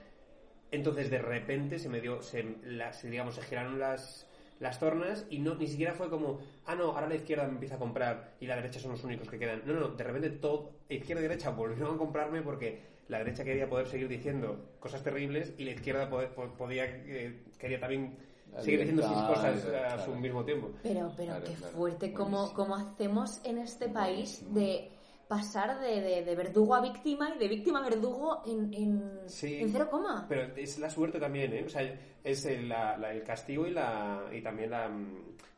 Entonces 0.71 1.09
de 1.09 1.19
repente 1.19 1.79
se 1.79 1.89
me 1.89 2.01
dio, 2.01 2.21
se, 2.21 2.45
las, 2.63 3.01
digamos, 3.03 3.35
se 3.35 3.41
giraron 3.41 3.79
las, 3.79 4.26
las 4.59 4.79
tornas 4.79 5.25
y 5.29 5.39
no, 5.39 5.55
ni 5.55 5.67
siquiera 5.67 5.93
fue 5.93 6.09
como, 6.09 6.39
ah 6.65 6.75
no, 6.75 6.85
ahora 6.85 7.07
la 7.07 7.15
izquierda 7.15 7.43
me 7.45 7.51
empieza 7.53 7.75
a 7.75 7.79
comprar 7.79 8.35
y 8.39 8.47
la 8.47 8.55
derecha 8.55 8.79
son 8.79 8.91
los 8.91 9.03
únicos 9.03 9.29
que 9.29 9.37
quedan. 9.37 9.61
No, 9.65 9.73
no, 9.73 9.89
de 9.89 10.03
repente 10.03 10.29
todo, 10.31 10.71
izquierda 10.89 11.21
y 11.21 11.27
derecha 11.27 11.51
volvieron 11.51 11.95
a 11.95 11.97
comprarme 11.97 12.41
porque 12.41 12.81
la 13.07 13.19
derecha 13.19 13.43
quería 13.43 13.69
poder 13.69 13.87
seguir 13.87 14.07
diciendo 14.07 14.71
cosas 14.79 15.03
terribles 15.03 15.53
y 15.57 15.63
la 15.65 15.71
izquierda 15.71 16.09
poder- 16.09 16.31
podía, 16.31 16.85
eh, 16.85 17.43
quería 17.57 17.79
también 17.79 18.17
La 18.51 18.61
seguir 18.61 18.79
diciendo 18.79 19.03
sus 19.03 19.21
cosas 19.23 19.61
claro, 19.63 19.87
a 19.87 19.99
su 19.99 20.05
claro. 20.05 20.19
mismo 20.21 20.43
tiempo. 20.43 20.71
Pero, 20.83 21.11
pero 21.15 21.31
Claro, 21.33 21.45
qué 21.45 21.53
claro. 21.53 21.73
fuerte 21.73 22.13
cómo, 22.13 22.37
Buenísimo. 22.37 22.55
cómo 22.57 22.75
hacemos 22.75 23.41
en 23.45 23.57
este 23.59 23.89
país 23.89 24.43
de 24.53 24.91
pasar 25.27 25.79
de, 25.79 26.01
de- 26.01 26.23
de 26.23 26.35
verdugo 26.35 26.75
a 26.75 26.81
víctima 26.81 27.33
y 27.35 27.37
de 27.37 27.47
víctima 27.47 27.79
a 27.79 27.89
verdugo 27.89 28.41
en, 28.45 28.73
en, 28.73 29.19
Sí. 29.27 29.59
en 29.59 29.69
cero 29.71 29.87
coma. 29.89 30.25
Pero 30.29 30.43
es 30.55 30.79
la 30.79 30.89
suerte 30.89 31.19
también, 31.19 31.53
¿eh? 31.53 31.63
O 31.65 31.69
sea, 31.69 31.81
es 32.23 32.45
el, 32.45 32.69
la- 32.69 32.97
la- 32.97 33.11
el 33.11 33.23
castigo 33.23 33.67
y, 33.67 33.71
la, 33.71 34.23
y 34.31 34.41
también 34.41 34.71
la, 34.71 34.89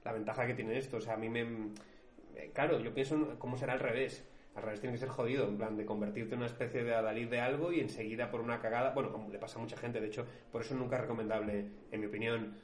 la 0.03 0.11
ventaja 0.13 0.47
que 0.47 0.53
tiene 0.55 0.77
esto. 0.77 0.97
O 0.97 1.01
sea, 1.01 1.13
a 1.13 1.17
mí 1.17 1.29
me... 1.29 1.69
Claro, 2.53 2.79
yo 2.79 2.93
pienso 2.93 3.15
en 3.15 3.35
cómo 3.37 3.57
será 3.57 3.73
al 3.73 3.79
revés. 3.79 4.25
Al 4.55 4.63
revés 4.63 4.79
tiene 4.81 4.93
que 4.95 4.99
ser 4.99 5.09
jodido, 5.09 5.47
en 5.47 5.57
plan 5.57 5.77
de 5.77 5.85
convertirte 5.85 6.33
en 6.33 6.39
una 6.39 6.47
especie 6.47 6.83
de 6.83 6.93
adalid 6.95 7.29
de 7.29 7.39
algo 7.39 7.71
y 7.71 7.79
enseguida 7.79 8.31
por 8.31 8.41
una 8.41 8.59
cagada... 8.59 8.91
Bueno, 8.93 9.11
como 9.11 9.29
le 9.29 9.37
pasa 9.37 9.59
a 9.59 9.61
mucha 9.61 9.77
gente, 9.77 10.01
de 10.01 10.07
hecho, 10.07 10.25
por 10.51 10.61
eso 10.61 10.73
nunca 10.75 10.95
es 10.95 11.03
recomendable, 11.03 11.69
en 11.91 11.99
mi 11.99 12.07
opinión, 12.07 12.55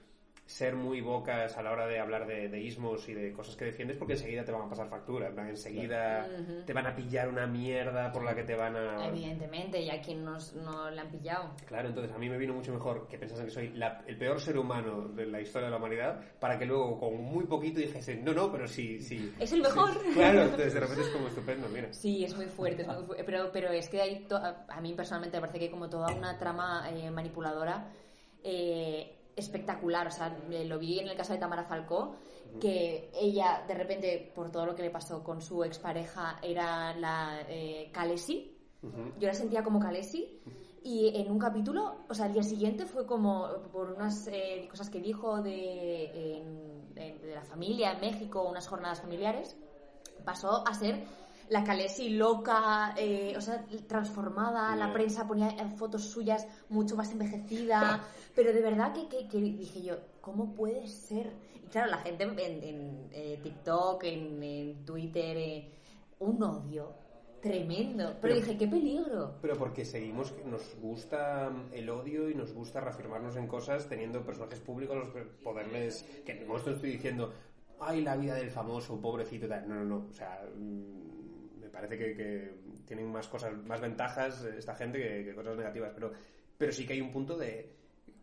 ser 0.47 0.75
muy 0.75 1.01
bocas 1.01 1.57
a 1.57 1.63
la 1.63 1.71
hora 1.71 1.87
de 1.87 1.99
hablar 1.99 2.27
de, 2.27 2.49
de 2.49 2.61
ismos 2.61 3.09
y 3.09 3.15
de 3.15 3.33
cosas 3.33 3.55
que 3.55 3.65
defiendes 3.65 3.97
porque 3.97 4.13
enseguida 4.13 4.45
te 4.45 4.51
van 4.51 4.61
a 4.61 4.69
pasar 4.69 4.87
factura. 4.87 5.27
En 5.29 5.33
plan, 5.33 5.49
enseguida 5.49 6.27
te 6.65 6.71
van 6.73 6.85
a 6.85 6.95
pillar 6.95 7.27
una 7.29 7.47
mierda 7.47 8.11
por 8.11 8.23
la 8.23 8.35
que 8.35 8.43
te 8.43 8.53
van 8.55 8.75
a... 8.75 9.07
Evidentemente, 9.07 9.81
y 9.81 9.89
a 9.89 9.99
quien 10.01 10.23
nos, 10.23 10.53
no 10.53 10.91
le 10.91 11.01
han 11.01 11.09
pillado. 11.09 11.55
Claro, 11.65 11.89
entonces 11.89 12.13
a 12.13 12.19
mí 12.19 12.29
me 12.29 12.37
vino 12.37 12.53
mucho 12.53 12.71
mejor 12.71 13.07
que 13.07 13.17
pensasen 13.17 13.45
que 13.45 13.51
soy 13.51 13.69
la- 13.69 14.03
el 14.05 14.17
peor 14.19 14.39
ser 14.39 14.57
humano 14.59 15.07
de 15.07 15.25
la 15.25 15.41
historia 15.41 15.65
de 15.65 15.71
la 15.71 15.77
humanidad 15.77 16.21
para 16.39 16.59
que 16.59 16.65
luego 16.67 16.99
con 16.99 17.15
muy 17.23 17.45
poquito 17.47 17.79
dijesen, 17.79 18.23
no, 18.23 18.31
no, 18.31 18.51
pero 18.51 18.67
sí, 18.67 18.99
sí. 19.01 19.33
Es 19.39 19.51
el 19.51 19.61
mejor. 19.63 19.93
Sí. 19.93 20.09
Claro, 20.13 20.41
entonces 20.43 20.73
de 20.75 20.79
repente 20.79 21.01
es 21.01 21.09
como 21.09 21.27
estupendo, 21.27 21.67
mira. 21.69 21.91
Sí, 21.91 22.23
es 22.23 22.35
muy 22.35 22.45
fuerte, 22.45 22.83
es 22.83 22.87
muy 22.87 23.03
fu- 23.03 23.15
pero, 23.25 23.49
pero 23.51 23.69
es 23.71 23.89
que 23.89 23.99
hay 23.99 24.27
to- 24.27 24.37
a 24.37 24.79
mí 24.79 24.93
personalmente 24.93 25.37
me 25.37 25.41
parece 25.41 25.57
que 25.57 25.65
hay 25.65 25.71
como 25.71 25.89
toda 25.89 26.13
una 26.15 26.37
trama 26.37 26.87
eh, 26.91 27.09
manipuladora 27.09 27.91
eh, 28.43 29.14
espectacular. 29.35 30.07
O 30.07 30.11
sea, 30.11 30.37
lo 30.65 30.79
vi 30.79 30.99
en 30.99 31.07
el 31.07 31.15
caso 31.17 31.33
de 31.33 31.39
Tamara 31.39 31.63
Falcó, 31.63 32.15
que 32.59 33.09
ella 33.13 33.63
de 33.67 33.73
repente, 33.73 34.31
por 34.33 34.49
todo 34.51 34.65
lo 34.65 34.75
que 34.75 34.83
le 34.83 34.89
pasó 34.89 35.23
con 35.23 35.41
su 35.41 35.63
expareja, 35.63 36.39
era 36.41 36.95
la 36.97 37.41
eh, 37.49 37.89
Kalesi. 37.91 38.51
Yo 39.19 39.27
la 39.27 39.33
sentía 39.33 39.63
como 39.63 39.79
Kalesi. 39.79 40.39
Y 40.83 41.19
en 41.19 41.31
un 41.31 41.39
capítulo, 41.39 42.05
o 42.07 42.13
sea, 42.13 42.27
el 42.27 42.33
día 42.33 42.43
siguiente 42.43 42.85
fue 42.85 43.07
como 43.07 43.47
por 43.71 43.89
unas 43.91 44.27
eh, 44.27 44.67
cosas 44.69 44.89
que 44.91 45.01
dijo 45.01 45.41
de, 45.41 46.37
en- 46.37 46.93
de 46.93 47.33
la 47.33 47.43
familia 47.43 47.93
en 47.93 48.01
México, 48.01 48.43
unas 48.47 48.67
jornadas 48.67 49.01
familiares, 49.01 49.57
pasó 50.23 50.63
a 50.67 50.73
ser 50.75 51.03
la 51.49 51.63
Kalesi 51.63 52.09
loca, 52.09 52.93
eh, 52.97 53.33
o 53.37 53.41
sea, 53.41 53.65
transformada, 53.87 54.75
la 54.75 54.91
prensa 54.91 55.27
ponía 55.27 55.49
eh, 55.49 55.69
fotos 55.77 56.03
suyas 56.03 56.47
mucho 56.69 56.95
más 56.95 57.11
envejecida, 57.11 58.03
pero 58.35 58.51
de 58.53 58.61
verdad 58.61 58.93
que, 58.93 59.07
que- 59.07 59.27
que 59.27 59.37
dije 59.39 59.81
yo, 59.83 59.95
¿cómo 60.21 60.53
puede 60.55 60.87
ser? 60.87 61.31
Y 61.63 61.67
claro, 61.67 61.91
la 61.91 61.97
gente 61.99 62.23
en, 62.23 62.39
en, 62.39 63.07
eh, 63.11 63.39
TikTok, 63.43 64.03
en, 64.05 64.41
en 64.43 64.85
Twitter, 64.85 65.37
eh, 65.37 65.71
un 66.19 66.41
odio 66.43 66.93
tremendo, 67.41 68.05
pero, 68.19 68.21
Pero- 68.21 68.35
dije, 68.37 68.57
qué 68.57 68.67
peligro. 68.67 69.35
Pero 69.39 69.55
porque 69.55 69.85
seguimos, 69.85 70.33
nos 70.45 70.75
gusta 70.81 71.51
el 71.73 71.87
odio 71.91 72.27
y 72.29 72.33
nos 72.33 72.51
gusta 72.53 72.81
reafirmarnos 72.81 73.35
en 73.35 73.45
cosas 73.47 73.87
teniendo 73.87 74.23
personajes 74.25 74.59
públicos 74.61 74.97
los 74.97 75.09
poderles... 75.43 76.03
Que 76.25 76.33
no 76.43 76.57
estoy 76.57 76.73
diciendo, 76.89 77.31
ay, 77.79 78.01
la 78.01 78.15
vida 78.15 78.33
del 78.33 78.49
famoso, 78.49 78.99
pobrecito, 78.99 79.47
tal. 79.47 79.67
No, 79.69 79.75
no, 79.75 79.83
no. 79.85 80.07
O 80.09 80.13
sea, 80.13 80.43
mm, 80.57 81.04
parece 81.75 81.97
que, 81.97 82.53
tienen 82.85 83.11
más 83.11 83.27
cosas, 83.27 83.53
más 83.65 83.81
ventajas 83.81 84.43
esta 84.43 84.75
gente 84.75 84.99
que, 84.99 85.35
cosas 85.35 85.57
negativas, 85.57 85.91
pero, 85.93 86.11
pero 86.57 86.71
sí 86.71 86.85
que 86.85 86.93
hay 86.93 87.01
un 87.01 87.11
punto 87.11 87.37
de 87.37 87.69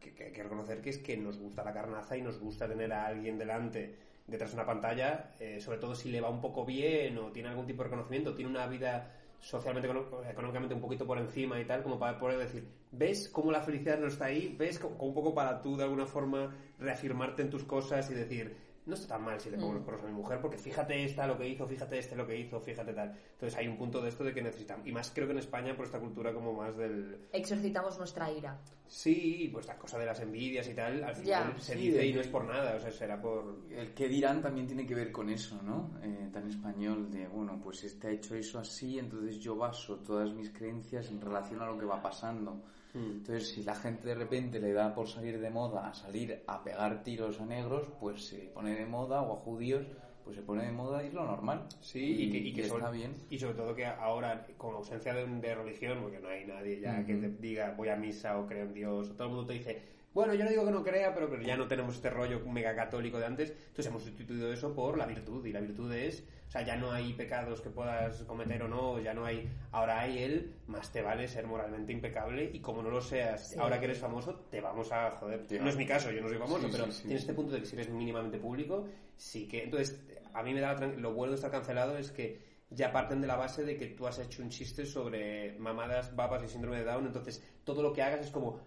que, 0.00 0.24
hay 0.24 0.32
que 0.32 0.42
reconocer 0.42 0.80
que 0.80 0.90
es 0.90 0.98
que 0.98 1.16
nos 1.16 1.38
gusta 1.38 1.62
la 1.62 1.72
carnaza 1.72 2.16
y 2.16 2.22
nos 2.22 2.38
gusta 2.38 2.66
tener 2.66 2.92
a 2.92 3.06
alguien 3.06 3.38
delante 3.38 3.94
detrás 4.26 4.50
de 4.50 4.56
una 4.56 4.66
pantalla, 4.66 5.34
eh, 5.38 5.60
sobre 5.60 5.78
todo 5.78 5.94
si 5.94 6.10
le 6.10 6.20
va 6.20 6.30
un 6.30 6.40
poco 6.40 6.64
bien 6.64 7.18
o 7.18 7.30
tiene 7.30 7.50
algún 7.50 7.66
tipo 7.66 7.82
de 7.82 7.90
reconocimiento, 7.90 8.34
tiene 8.34 8.50
una 8.50 8.66
vida 8.66 9.12
socialmente, 9.38 9.90
económicamente 10.30 10.74
un 10.74 10.80
poquito 10.80 11.04
por 11.04 11.18
encima 11.18 11.60
y 11.60 11.64
tal, 11.64 11.82
como 11.82 11.98
para 11.98 12.18
poder 12.18 12.38
decir, 12.38 12.66
¿ves 12.92 13.28
cómo 13.28 13.50
la 13.50 13.60
felicidad 13.60 13.98
no 13.98 14.06
está 14.06 14.26
ahí? 14.26 14.54
¿Ves 14.56 14.78
como 14.78 14.96
un 15.04 15.12
poco 15.12 15.34
para 15.34 15.60
tú 15.60 15.76
de 15.76 15.82
alguna 15.82 16.06
forma 16.06 16.56
reafirmarte 16.78 17.42
en 17.42 17.50
tus 17.50 17.64
cosas 17.64 18.08
y 18.10 18.14
decir, 18.14 18.56
no 18.84 18.94
está 18.94 19.14
tan 19.14 19.22
mal 19.24 19.40
si 19.40 19.48
le 19.50 19.58
pongo 19.58 19.74
los 19.74 19.82
cuernos 19.84 20.04
a 20.04 20.08
mi 20.08 20.14
mujer, 20.14 20.40
porque 20.40 20.58
fíjate 20.58 21.04
esta 21.04 21.26
lo 21.26 21.38
que 21.38 21.48
hizo, 21.48 21.66
fíjate 21.68 21.98
este 21.98 22.16
lo 22.16 22.26
que 22.26 22.36
hizo, 22.38 22.60
fíjate 22.60 22.92
tal. 22.92 23.16
Entonces 23.34 23.56
hay 23.58 23.68
un 23.68 23.76
punto 23.76 24.00
de 24.02 24.08
esto 24.08 24.24
de 24.24 24.34
que 24.34 24.42
necesitamos, 24.42 24.86
y 24.86 24.92
más 24.92 25.10
creo 25.14 25.26
que 25.26 25.32
en 25.32 25.38
España 25.38 25.76
por 25.76 25.86
esta 25.86 26.00
cultura 26.00 26.34
como 26.34 26.52
más 26.52 26.76
del... 26.76 27.28
Exorcitamos 27.32 27.96
nuestra 27.98 28.30
ira. 28.32 28.58
Sí, 28.88 29.48
pues 29.52 29.66
la 29.66 29.78
cosa 29.78 29.98
de 29.98 30.06
las 30.06 30.20
envidias 30.20 30.68
y 30.68 30.74
tal, 30.74 31.02
al 31.04 31.14
final 31.14 31.54
Ya. 31.54 31.60
se 31.60 31.74
Sí, 31.74 31.78
dice 31.86 31.98
de- 31.98 32.06
y 32.08 32.12
no 32.12 32.20
es 32.20 32.26
por 32.28 32.44
nada, 32.44 32.74
o 32.76 32.80
sea, 32.80 32.90
será 32.90 33.20
por... 33.22 33.60
El 33.70 33.94
que 33.94 34.08
dirán 34.08 34.42
también 34.42 34.66
tiene 34.66 34.86
que 34.86 34.94
ver 34.94 35.12
con 35.12 35.30
eso, 35.30 35.60
¿no? 35.62 35.90
Eh, 36.02 36.28
tan 36.32 36.48
español 36.48 37.10
de, 37.10 37.28
bueno, 37.28 37.60
pues 37.62 37.84
este 37.84 38.08
ha 38.08 38.10
hecho 38.10 38.34
eso 38.34 38.58
así, 38.58 38.98
entonces 38.98 39.38
yo 39.38 39.54
baso 39.56 39.96
todas 40.00 40.32
mis 40.34 40.50
creencias 40.50 41.08
en 41.10 41.20
relación 41.20 41.62
a 41.62 41.66
lo 41.66 41.78
que 41.78 41.84
va 41.86 42.02
pasando. 42.02 42.60
Entonces, 42.94 43.48
si 43.48 43.62
la 43.62 43.74
gente 43.74 44.08
de 44.08 44.14
repente 44.14 44.60
le 44.60 44.72
da 44.72 44.94
por 44.94 45.08
salir 45.08 45.40
de 45.40 45.50
moda 45.50 45.88
a 45.88 45.94
salir 45.94 46.42
a 46.46 46.62
pegar 46.62 47.02
tiros 47.02 47.40
a 47.40 47.46
negros, 47.46 47.88
pues 47.98 48.26
se 48.26 48.50
pone 48.54 48.74
de 48.74 48.84
moda, 48.84 49.22
o 49.22 49.32
a 49.32 49.36
judíos, 49.36 49.86
pues 50.24 50.36
se 50.36 50.42
pone 50.42 50.66
de 50.66 50.72
moda 50.72 51.02
y 51.02 51.06
es 51.06 51.14
lo 51.14 51.24
normal. 51.24 51.66
Sí, 51.80 52.24
y, 52.24 52.30
que, 52.30 52.38
y 52.38 52.52
que 52.52 52.62
está 52.62 52.90
bien. 52.90 53.14
Y 53.30 53.38
sobre 53.38 53.54
todo 53.54 53.74
que 53.74 53.86
ahora, 53.86 54.46
con 54.58 54.74
ausencia 54.74 55.14
de, 55.14 55.26
de 55.26 55.54
religión, 55.54 56.00
porque 56.02 56.20
no 56.20 56.28
hay 56.28 56.44
nadie 56.44 56.80
ya 56.80 57.04
que 57.04 57.14
te 57.14 57.28
diga 57.28 57.74
voy 57.76 57.88
a 57.88 57.96
misa 57.96 58.38
o 58.38 58.46
creo 58.46 58.64
en 58.64 58.74
Dios, 58.74 59.10
o 59.10 59.12
todo 59.14 59.28
el 59.28 59.34
mundo 59.34 59.46
te 59.46 59.54
dice, 59.54 59.82
bueno, 60.14 60.34
yo 60.34 60.44
no 60.44 60.50
digo 60.50 60.64
que 60.64 60.70
no 60.70 60.82
crea, 60.82 61.14
pero, 61.14 61.28
pero 61.30 61.42
ya 61.42 61.56
no 61.56 61.66
tenemos 61.68 61.94
este 61.94 62.10
rollo 62.10 62.40
mega 62.46 62.74
católico 62.74 63.18
de 63.18 63.26
antes, 63.26 63.50
entonces 63.50 63.86
hemos 63.86 64.02
sustituido 64.02 64.52
eso 64.52 64.74
por 64.74 64.98
la 64.98 65.06
virtud, 65.06 65.44
y 65.46 65.52
la 65.52 65.60
virtud 65.60 65.92
es, 65.92 66.24
o 66.48 66.50
sea, 66.50 66.62
ya 66.62 66.76
no 66.76 66.92
hay 66.92 67.14
pecados 67.14 67.60
que 67.62 67.70
puedas 67.70 68.22
cometer 68.24 68.62
o 68.62 68.68
no, 68.68 69.00
ya 69.00 69.14
no 69.14 69.24
hay, 69.24 69.48
ahora 69.70 70.00
hay 70.00 70.22
el, 70.22 70.54
más 70.66 70.92
te 70.92 71.00
vale 71.02 71.28
ser 71.28 71.46
moralmente 71.46 71.92
impecable, 71.92 72.50
y 72.52 72.60
como 72.60 72.82
no 72.82 72.90
lo 72.90 73.00
seas, 73.00 73.50
Sí. 73.50 73.58
ahora 73.58 73.78
que 73.78 73.86
eres 73.86 73.98
famoso, 73.98 74.34
te 74.50 74.60
vamos 74.60 74.92
a 74.92 75.10
joder. 75.12 75.46
No 75.60 75.68
es 75.68 75.76
mi 75.76 75.86
caso, 75.86 76.10
yo 76.10 76.20
no 76.20 76.28
soy 76.28 76.38
famoso, 76.38 76.66
Sí, 76.66 76.68
pero 76.72 76.84
tienes 76.84 77.20
este 77.20 77.32
punto 77.34 77.52
de 77.54 77.60
que 77.60 77.66
si 77.66 77.76
eres 77.76 77.88
mínimamente 77.88 78.38
público, 78.38 78.86
sí 79.16 79.48
que, 79.48 79.64
entonces, 79.64 79.98
a 80.34 80.42
mí 80.42 80.52
me 80.52 80.60
da 80.60 80.74
la 80.74 80.86
lo 80.88 81.12
bueno 81.14 81.32
de 81.32 81.36
estar 81.36 81.50
cancelado 81.50 81.96
es 81.96 82.10
que 82.10 82.52
ya 82.70 82.90
parten 82.92 83.20
de 83.20 83.26
la 83.26 83.36
base 83.36 83.64
de 83.64 83.76
que 83.76 83.86
tú 83.86 84.06
has 84.06 84.18
hecho 84.18 84.42
un 84.42 84.48
chiste 84.48 84.86
sobre 84.86 85.58
mamadas, 85.58 86.14
babas 86.16 86.42
y 86.44 86.48
síndrome 86.48 86.78
de 86.78 86.84
Down, 86.84 87.06
entonces 87.06 87.42
todo 87.64 87.82
lo 87.82 87.92
que 87.92 88.02
hagas 88.02 88.26
es 88.26 88.30
como 88.30 88.60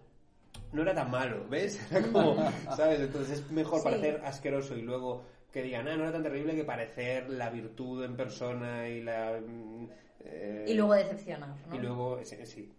no 0.72 0.82
era 0.82 0.94
tan 0.94 1.10
malo, 1.10 1.46
¿ves? 1.48 1.80
Era 1.90 2.02
como, 2.02 2.36
¿sabes? 2.76 3.00
Entonces 3.00 3.40
es 3.40 3.50
mejor 3.50 3.78
Sí. 3.78 3.84
parecer 3.84 4.20
asqueroso 4.24 4.76
y 4.76 4.82
luego 4.82 5.24
que 5.52 5.62
digan, 5.62 5.88
ah, 5.88 5.96
no 5.96 6.02
era 6.02 6.12
tan 6.12 6.22
terrible 6.22 6.54
que 6.54 6.64
parecer 6.64 7.30
la 7.30 7.48
virtud 7.50 8.04
en 8.04 8.16
persona 8.16 8.88
y 8.88 9.02
la... 9.02 9.40
mm, 9.40 9.88
eh, 10.20 10.64
Y 10.68 10.74
luego 10.74 10.94
decepcionar, 10.94 11.56
¿no? 11.68 11.74
y 11.74 11.78
luego, 11.78 12.20
sí, 12.24 12.36
sí. 12.44 12.72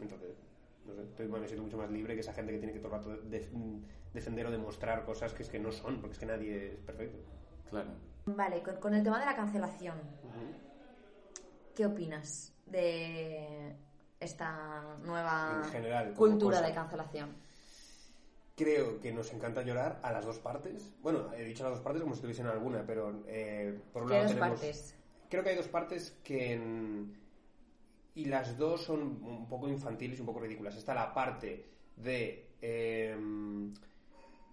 entonces, 0.00 0.30
no 0.84 0.94
sé, 0.94 1.02
estoy, 1.02 1.28
me 1.28 1.46
siento 1.46 1.62
mucho 1.64 1.76
más 1.78 1.90
libre 1.90 2.14
que 2.14 2.20
esa 2.20 2.32
gente 2.32 2.52
que 2.52 2.58
tiene 2.58 2.72
que 2.72 2.80
todo 2.80 2.88
el 2.96 2.98
rato 2.98 3.16
de- 3.28 3.48
mm, 3.52 3.82
defender 4.14 4.46
o 4.46 4.50
demostrar 4.50 5.04
cosas 5.04 5.32
que 5.32 5.42
es 5.44 5.48
que 5.48 5.58
no 5.60 5.70
son, 5.70 6.00
porque 6.00 6.14
es 6.14 6.18
que 6.18 6.26
nadie 6.26 6.72
es 6.74 6.80
perfecto. 6.80 7.18
Claro. 7.70 7.90
Vale, 8.26 8.62
con, 8.62 8.76
con 8.76 8.94
el 8.94 9.04
tema 9.04 9.20
de 9.20 9.26
la 9.26 9.36
cancelación, 9.36 9.96
¿qué 11.74 11.86
opinas 11.86 12.52
de 12.66 13.76
esta 14.24 14.96
nueva 15.04 15.62
general, 15.70 16.14
cultura 16.14 16.58
cosa. 16.58 16.68
de 16.68 16.74
cancelación? 16.74 17.36
Creo 18.56 19.00
que 19.00 19.12
nos 19.12 19.32
encanta 19.32 19.62
llorar 19.62 19.98
a 20.02 20.12
las 20.12 20.24
dos 20.24 20.38
partes. 20.38 20.92
Bueno, 21.02 21.32
he 21.34 21.44
dicho 21.44 21.64
las 21.64 21.74
dos 21.74 21.82
partes 21.82 22.02
como 22.02 22.14
si 22.14 22.20
tuviesen 22.20 22.46
alguna, 22.46 22.84
pero 22.86 23.22
eh, 23.26 23.80
por 23.92 24.02
un 24.02 24.08
¿Qué 24.08 24.14
lado 24.14 24.28
tenemos... 24.28 24.50
partes? 24.50 24.94
Creo 25.28 25.42
que 25.42 25.50
hay 25.50 25.56
dos 25.56 25.68
partes 25.68 26.16
que... 26.22 27.04
Y 28.16 28.24
las 28.26 28.56
dos 28.56 28.84
son 28.84 29.00
un 29.24 29.48
poco 29.48 29.68
infantiles 29.68 30.18
y 30.18 30.20
un 30.20 30.26
poco 30.26 30.38
ridículas. 30.38 30.76
Está 30.76 30.94
la 30.94 31.12
parte 31.12 31.66
de... 31.96 32.48
eh, 32.62 33.16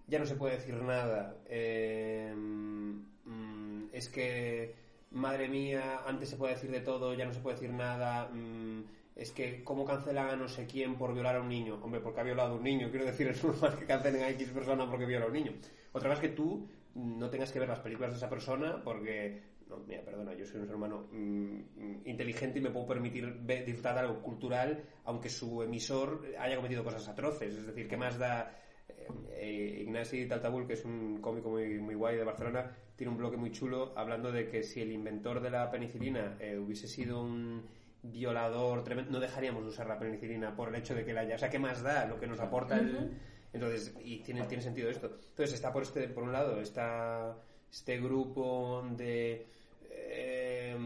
ya 0.08 0.18
no 0.18 0.26
se 0.26 0.34
puede 0.34 0.56
decir 0.56 0.74
nada. 0.74 1.36
eh, 1.46 2.34
mm, 2.34 3.84
es 3.92 4.08
que, 4.08 4.74
madre 5.12 5.48
mía, 5.48 6.00
antes 6.06 6.28
se 6.30 6.36
puede 6.36 6.54
decir 6.54 6.70
de 6.70 6.80
todo, 6.80 7.14
ya 7.14 7.24
no 7.24 7.32
se 7.32 7.40
puede 7.40 7.56
decir 7.56 7.70
nada. 7.72 8.28
mm, 8.32 8.84
es 9.14 9.30
que, 9.32 9.62
¿cómo 9.62 9.84
cancelan 9.84 10.30
a 10.30 10.36
no 10.36 10.48
sé 10.48 10.66
quién 10.66 10.96
por 10.96 11.12
violar 11.12 11.36
a 11.36 11.40
un 11.40 11.48
niño? 11.48 11.78
Hombre, 11.82 12.00
porque 12.00 12.20
ha 12.20 12.24
violado 12.24 12.54
a 12.54 12.56
un 12.56 12.62
niño. 12.62 12.90
Quiero 12.90 13.04
decir, 13.04 13.26
es 13.28 13.44
normal 13.44 13.78
que 13.78 13.86
cancelen 13.86 14.22
a 14.22 14.30
X 14.30 14.48
persona 14.50 14.88
porque 14.88 15.06
viola 15.06 15.26
a 15.26 15.28
un 15.28 15.34
niño. 15.34 15.52
Otra 15.92 16.10
vez 16.10 16.18
que 16.18 16.28
tú 16.28 16.68
no 16.94 17.30
tengas 17.30 17.52
que 17.52 17.58
ver 17.58 17.68
las 17.68 17.80
películas 17.80 18.12
de 18.12 18.18
esa 18.18 18.28
persona 18.28 18.82
porque 18.82 19.42
no, 19.68 19.78
mira, 19.86 20.02
perdona, 20.02 20.34
yo 20.34 20.46
soy 20.46 20.60
un 20.60 20.66
ser 20.66 20.76
humano 20.76 21.08
mm, 21.10 22.06
inteligente 22.06 22.58
y 22.58 22.62
me 22.62 22.70
puedo 22.70 22.86
permitir 22.86 23.44
disfrutar 23.46 23.94
de 23.94 24.00
algo 24.00 24.22
cultural, 24.22 24.82
aunque 25.04 25.28
su 25.28 25.62
emisor 25.62 26.26
haya 26.38 26.56
cometido 26.56 26.84
cosas 26.84 27.08
atroces. 27.08 27.54
Es 27.54 27.66
decir, 27.66 27.88
¿qué 27.88 27.96
más 27.96 28.18
da? 28.18 28.58
Eh, 28.88 29.08
eh, 29.30 29.82
Ignasi 29.82 30.26
Taltabul, 30.26 30.66
que 30.66 30.74
es 30.74 30.84
un 30.84 31.20
cómico 31.20 31.50
muy, 31.50 31.78
muy 31.78 31.94
guay 31.94 32.16
de 32.16 32.24
Barcelona, 32.24 32.76
tiene 32.96 33.12
un 33.12 33.18
bloque 33.18 33.36
muy 33.36 33.50
chulo 33.50 33.92
hablando 33.96 34.30
de 34.30 34.48
que 34.48 34.62
si 34.62 34.80
el 34.80 34.92
inventor 34.92 35.40
de 35.40 35.50
la 35.50 35.70
penicilina 35.70 36.36
eh, 36.40 36.58
hubiese 36.58 36.86
sido 36.86 37.22
un 37.22 37.62
violador 38.02 38.82
tremendo, 38.82 39.12
no 39.12 39.20
dejaríamos 39.20 39.62
de 39.62 39.70
usar 39.70 39.86
la 39.86 39.98
penicilina 39.98 40.54
por 40.54 40.68
el 40.68 40.74
hecho 40.74 40.94
de 40.94 41.04
que 41.04 41.12
la 41.12 41.20
haya. 41.20 41.36
O 41.36 41.38
sea, 41.38 41.50
¿qué 41.50 41.58
más 41.58 41.82
da 41.82 42.06
lo 42.06 42.18
que 42.18 42.26
nos 42.26 42.40
aporta 42.40 42.76
el. 42.76 43.18
Entonces, 43.52 43.94
y 44.02 44.18
tiene, 44.20 44.42
tiene 44.46 44.62
sentido 44.62 44.90
esto. 44.90 45.06
Entonces, 45.06 45.54
está 45.54 45.72
por 45.72 45.82
este, 45.82 46.08
por 46.08 46.24
un 46.24 46.32
lado, 46.32 46.60
está 46.60 47.36
este 47.70 48.00
grupo 48.00 48.84
de. 48.96 49.46
eh, 49.90 50.76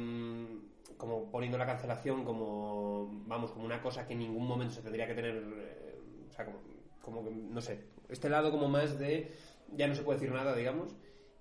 como 0.96 1.30
poniendo 1.30 1.58
la 1.58 1.66
cancelación 1.66 2.24
como. 2.24 3.22
Vamos, 3.26 3.52
como 3.52 3.64
una 3.64 3.80
cosa 3.80 4.06
que 4.06 4.12
en 4.12 4.20
ningún 4.20 4.46
momento 4.46 4.74
se 4.74 4.82
tendría 4.82 5.06
que 5.06 5.14
tener. 5.14 5.36
eh, 5.36 5.98
o 6.28 6.32
sea, 6.32 6.44
como, 6.44 6.58
como 7.00 7.24
que, 7.24 7.30
no 7.30 7.60
sé. 7.60 7.80
Este 8.08 8.28
lado, 8.28 8.50
como 8.50 8.68
más 8.68 8.98
de. 8.98 9.32
Ya 9.74 9.86
no 9.88 9.94
se 9.94 10.02
puede 10.02 10.18
decir 10.18 10.34
nada, 10.34 10.54
digamos. 10.54 10.94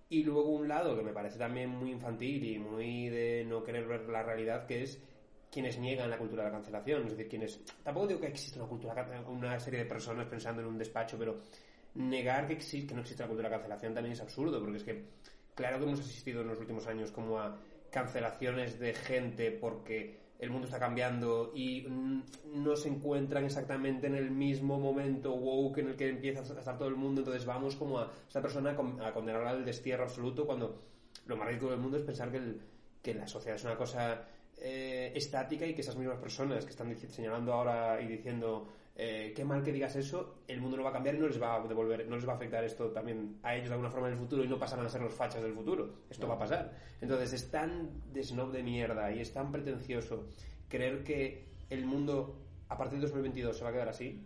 Y 0.08 0.24
luego 0.24 0.50
un 0.50 0.68
lado 0.68 0.96
que 0.96 1.04
me 1.04 1.12
parece 1.12 1.40
también 1.40 1.70
muy 1.70 1.92
infantil 1.92 2.44
y 2.44 2.60
muy 2.60 3.10
de 3.10 3.44
no 3.48 3.64
querer 3.64 3.88
ver 3.88 4.08
la 4.08 4.22
realidad, 4.22 4.68
que 4.68 4.84
es 4.84 5.02
quienes 5.56 5.80
niegan 5.80 6.10
la 6.10 6.18
cultura 6.18 6.44
de 6.44 6.50
la 6.50 6.56
cancelación. 6.58 7.04
Es 7.06 7.12
decir, 7.12 7.30
quienes. 7.30 7.62
Tampoco 7.82 8.08
digo 8.08 8.20
que 8.20 8.28
existe 8.28 8.60
una 8.60 8.68
cultura, 8.68 9.24
una 9.30 9.58
serie 9.58 9.80
de 9.80 9.86
personas 9.86 10.28
pensando 10.28 10.62
en 10.62 10.68
un 10.68 10.78
despacho, 10.78 11.18
pero 11.18 11.40
negar 11.96 12.46
que, 12.46 12.54
existe, 12.54 12.88
que 12.90 12.94
no 12.94 13.00
existe 13.02 13.24
la 13.24 13.28
cultura 13.30 13.48
de 13.48 13.56
la 13.56 13.58
cancelación 13.62 13.94
también 13.94 14.12
es 14.12 14.20
absurdo, 14.22 14.60
porque 14.60 14.78
es 14.78 14.84
que, 14.84 15.06
claro 15.56 15.78
que 15.80 15.86
hemos 15.86 16.02
asistido 16.02 16.42
en 16.42 16.48
los 16.50 16.60
últimos 16.60 16.86
años 16.88 17.10
como 17.12 17.40
a 17.40 17.58
cancelaciones 17.90 18.78
de 18.80 18.94
gente 18.94 19.52
porque 19.52 20.18
el 20.40 20.50
mundo 20.52 20.66
está 20.68 20.78
cambiando 20.78 21.54
y 21.56 21.88
no 22.54 22.76
se 22.76 22.90
encuentran 22.90 23.46
exactamente 23.46 24.08
en 24.08 24.16
el 24.16 24.30
mismo 24.32 24.78
momento 24.78 25.34
woke 25.34 25.78
en 25.78 25.88
el 25.88 25.96
que 25.96 26.10
empieza 26.10 26.42
a 26.42 26.60
estar 26.60 26.78
todo 26.78 26.90
el 26.90 26.96
mundo, 26.98 27.22
entonces 27.22 27.46
vamos 27.46 27.78
como 27.78 28.00
a 28.00 28.12
esta 28.28 28.42
persona 28.42 28.72
a 28.72 29.14
condenarla 29.14 29.52
al 29.52 29.64
destierro 29.64 30.04
absoluto 30.04 30.46
cuando 30.46 30.82
lo 31.26 31.38
más 31.38 31.48
ridículo 31.48 31.72
del 31.72 31.80
mundo 31.80 31.96
es 31.98 32.04
pensar 32.04 32.30
que, 32.30 32.38
el- 32.38 32.62
que 33.02 33.14
la 33.14 33.26
sociedad 33.26 33.56
es 33.56 33.64
una 33.64 33.78
cosa 33.78 34.28
eh, 34.58 35.12
estática 35.16 35.66
y 35.66 35.74
que 35.74 35.82
esas 35.82 35.96
mismas 35.96 36.20
personas 36.20 36.64
que 36.64 36.72
están 36.72 36.96
señalando 36.96 37.54
ahora 37.54 38.02
y 38.02 38.08
diciendo 38.08 38.68
eh, 38.98 39.34
qué 39.36 39.44
mal 39.44 39.62
que 39.62 39.74
digas 39.74 39.96
eso, 39.98 40.38
el 40.48 40.62
mundo 40.62 40.78
no 40.78 40.84
va 40.84 40.92
a 40.92 40.94
cambiar 40.94 41.16
y 41.16 41.20
no 41.20 41.28
les 41.28 41.42
va 41.42 41.56
a 41.56 41.68
devolver, 41.68 42.08
no 42.08 42.16
les 42.16 42.26
va 42.26 42.34
a 42.34 42.36
afectar 42.38 42.64
esto 42.64 42.92
también 42.92 43.40
a 43.44 43.54
ellos 43.54 43.68
de 43.68 43.74
alguna 43.74 43.92
forma 43.92 44.08
en 44.08 44.14
el 44.14 44.20
futuro 44.20 44.44
y 44.44 44.48
no 44.48 44.58
pasarán 44.58 44.86
a 44.86 44.90
ser 44.90 45.02
los 45.02 45.14
fachas 45.14 45.44
del 45.44 45.54
futuro. 45.54 45.90
Esto 46.10 46.28
va 46.28 46.36
a 46.36 46.40
pasar. 46.40 46.72
Entonces 47.02 47.34
es 47.34 47.52
tan 47.52 47.90
de 48.14 48.24
snob 48.24 48.54
de 48.54 48.64
mierda 48.64 49.12
y 49.12 49.20
es 49.20 49.34
tan 49.34 49.52
pretencioso 49.52 50.28
creer 50.70 51.04
que 51.04 51.46
el 51.70 51.86
mundo 51.86 52.40
a 52.70 52.78
partir 52.78 53.00
de 53.00 53.08
2022 53.08 53.58
se 53.58 53.64
va 53.64 53.70
a 53.70 53.74
quedar 53.74 53.90
así. 53.90 54.26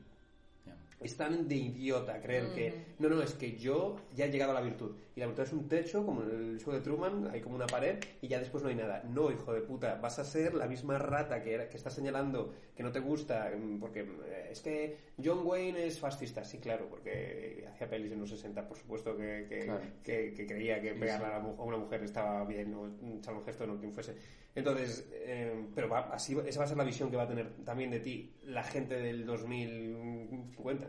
Ya. 0.99 1.05
Es 1.05 1.15
tan 1.15 1.47
de 1.47 1.55
idiota 1.55 2.19
creer 2.21 2.53
que 2.53 2.73
no, 2.99 3.07
no, 3.09 3.21
es 3.21 3.33
que 3.33 3.57
yo 3.57 3.95
ya 4.15 4.25
he 4.25 4.31
llegado 4.31 4.51
a 4.51 4.55
la 4.55 4.61
virtud. 4.61 4.91
Y 5.15 5.19
la 5.21 5.27
virtud 5.27 5.43
es 5.43 5.53
un 5.53 5.67
techo, 5.67 6.05
como 6.05 6.23
en 6.23 6.29
el 6.29 6.59
show 6.59 6.73
de 6.73 6.81
Truman, 6.81 7.29
hay 7.31 7.41
como 7.41 7.55
una 7.55 7.67
pared 7.67 7.97
y 8.21 8.27
ya 8.27 8.39
después 8.39 8.63
no 8.63 8.69
hay 8.69 8.75
nada. 8.75 9.03
No, 9.09 9.31
hijo 9.31 9.53
de 9.53 9.61
puta, 9.61 9.95
vas 10.01 10.19
a 10.19 10.23
ser 10.25 10.53
la 10.53 10.67
misma 10.67 10.97
rata 10.97 11.41
que, 11.41 11.53
era- 11.53 11.69
que 11.69 11.77
está 11.77 11.89
señalando 11.89 12.53
que 12.75 12.83
no 12.83 12.91
te 12.91 12.99
gusta, 12.99 13.51
mm, 13.57 13.79
porque 13.79 14.01
eh, 14.01 14.49
es 14.51 14.59
que 14.61 14.97
John 15.23 15.41
Wayne 15.45 15.85
es 15.85 15.99
fascista. 15.99 16.43
Sí, 16.43 16.57
claro, 16.59 16.87
porque 16.89 17.65
hacía 17.71 17.89
pelis 17.89 18.11
en 18.11 18.19
los 18.19 18.29
60, 18.29 18.67
por 18.67 18.77
supuesto 18.77 19.15
que, 19.17 19.45
que, 19.49 19.59
Claro. 19.59 19.81
que- 20.03 20.33
que 20.33 20.45
creía 20.47 20.81
que 20.81 20.95
sí. 20.95 21.03
a, 21.09 21.19
la 21.19 21.39
mu- 21.39 21.55
a 21.59 21.63
una 21.63 21.77
mujer 21.77 22.03
estaba 22.03 22.43
bien, 22.45 22.73
o 22.73 22.81
un 22.81 23.21
salvo 23.23 23.43
gesto, 23.43 23.65
no 23.67 23.77
quien 23.79 23.93
fuese. 23.93 24.15
Entonces, 24.55 25.07
eh, 25.13 25.67
pero 25.75 25.87
va, 25.89 26.09
así, 26.13 26.35
esa 26.45 26.59
va 26.59 26.65
a 26.65 26.67
ser 26.67 26.77
la 26.77 26.83
visión 26.83 27.09
que 27.11 27.15
va 27.17 27.23
a 27.23 27.27
tener 27.27 27.49
también 27.63 27.91
de 27.91 27.99
ti 27.99 28.33
la 28.43 28.63
gente 28.63 28.95
del 28.95 29.25
2050. 29.25 30.88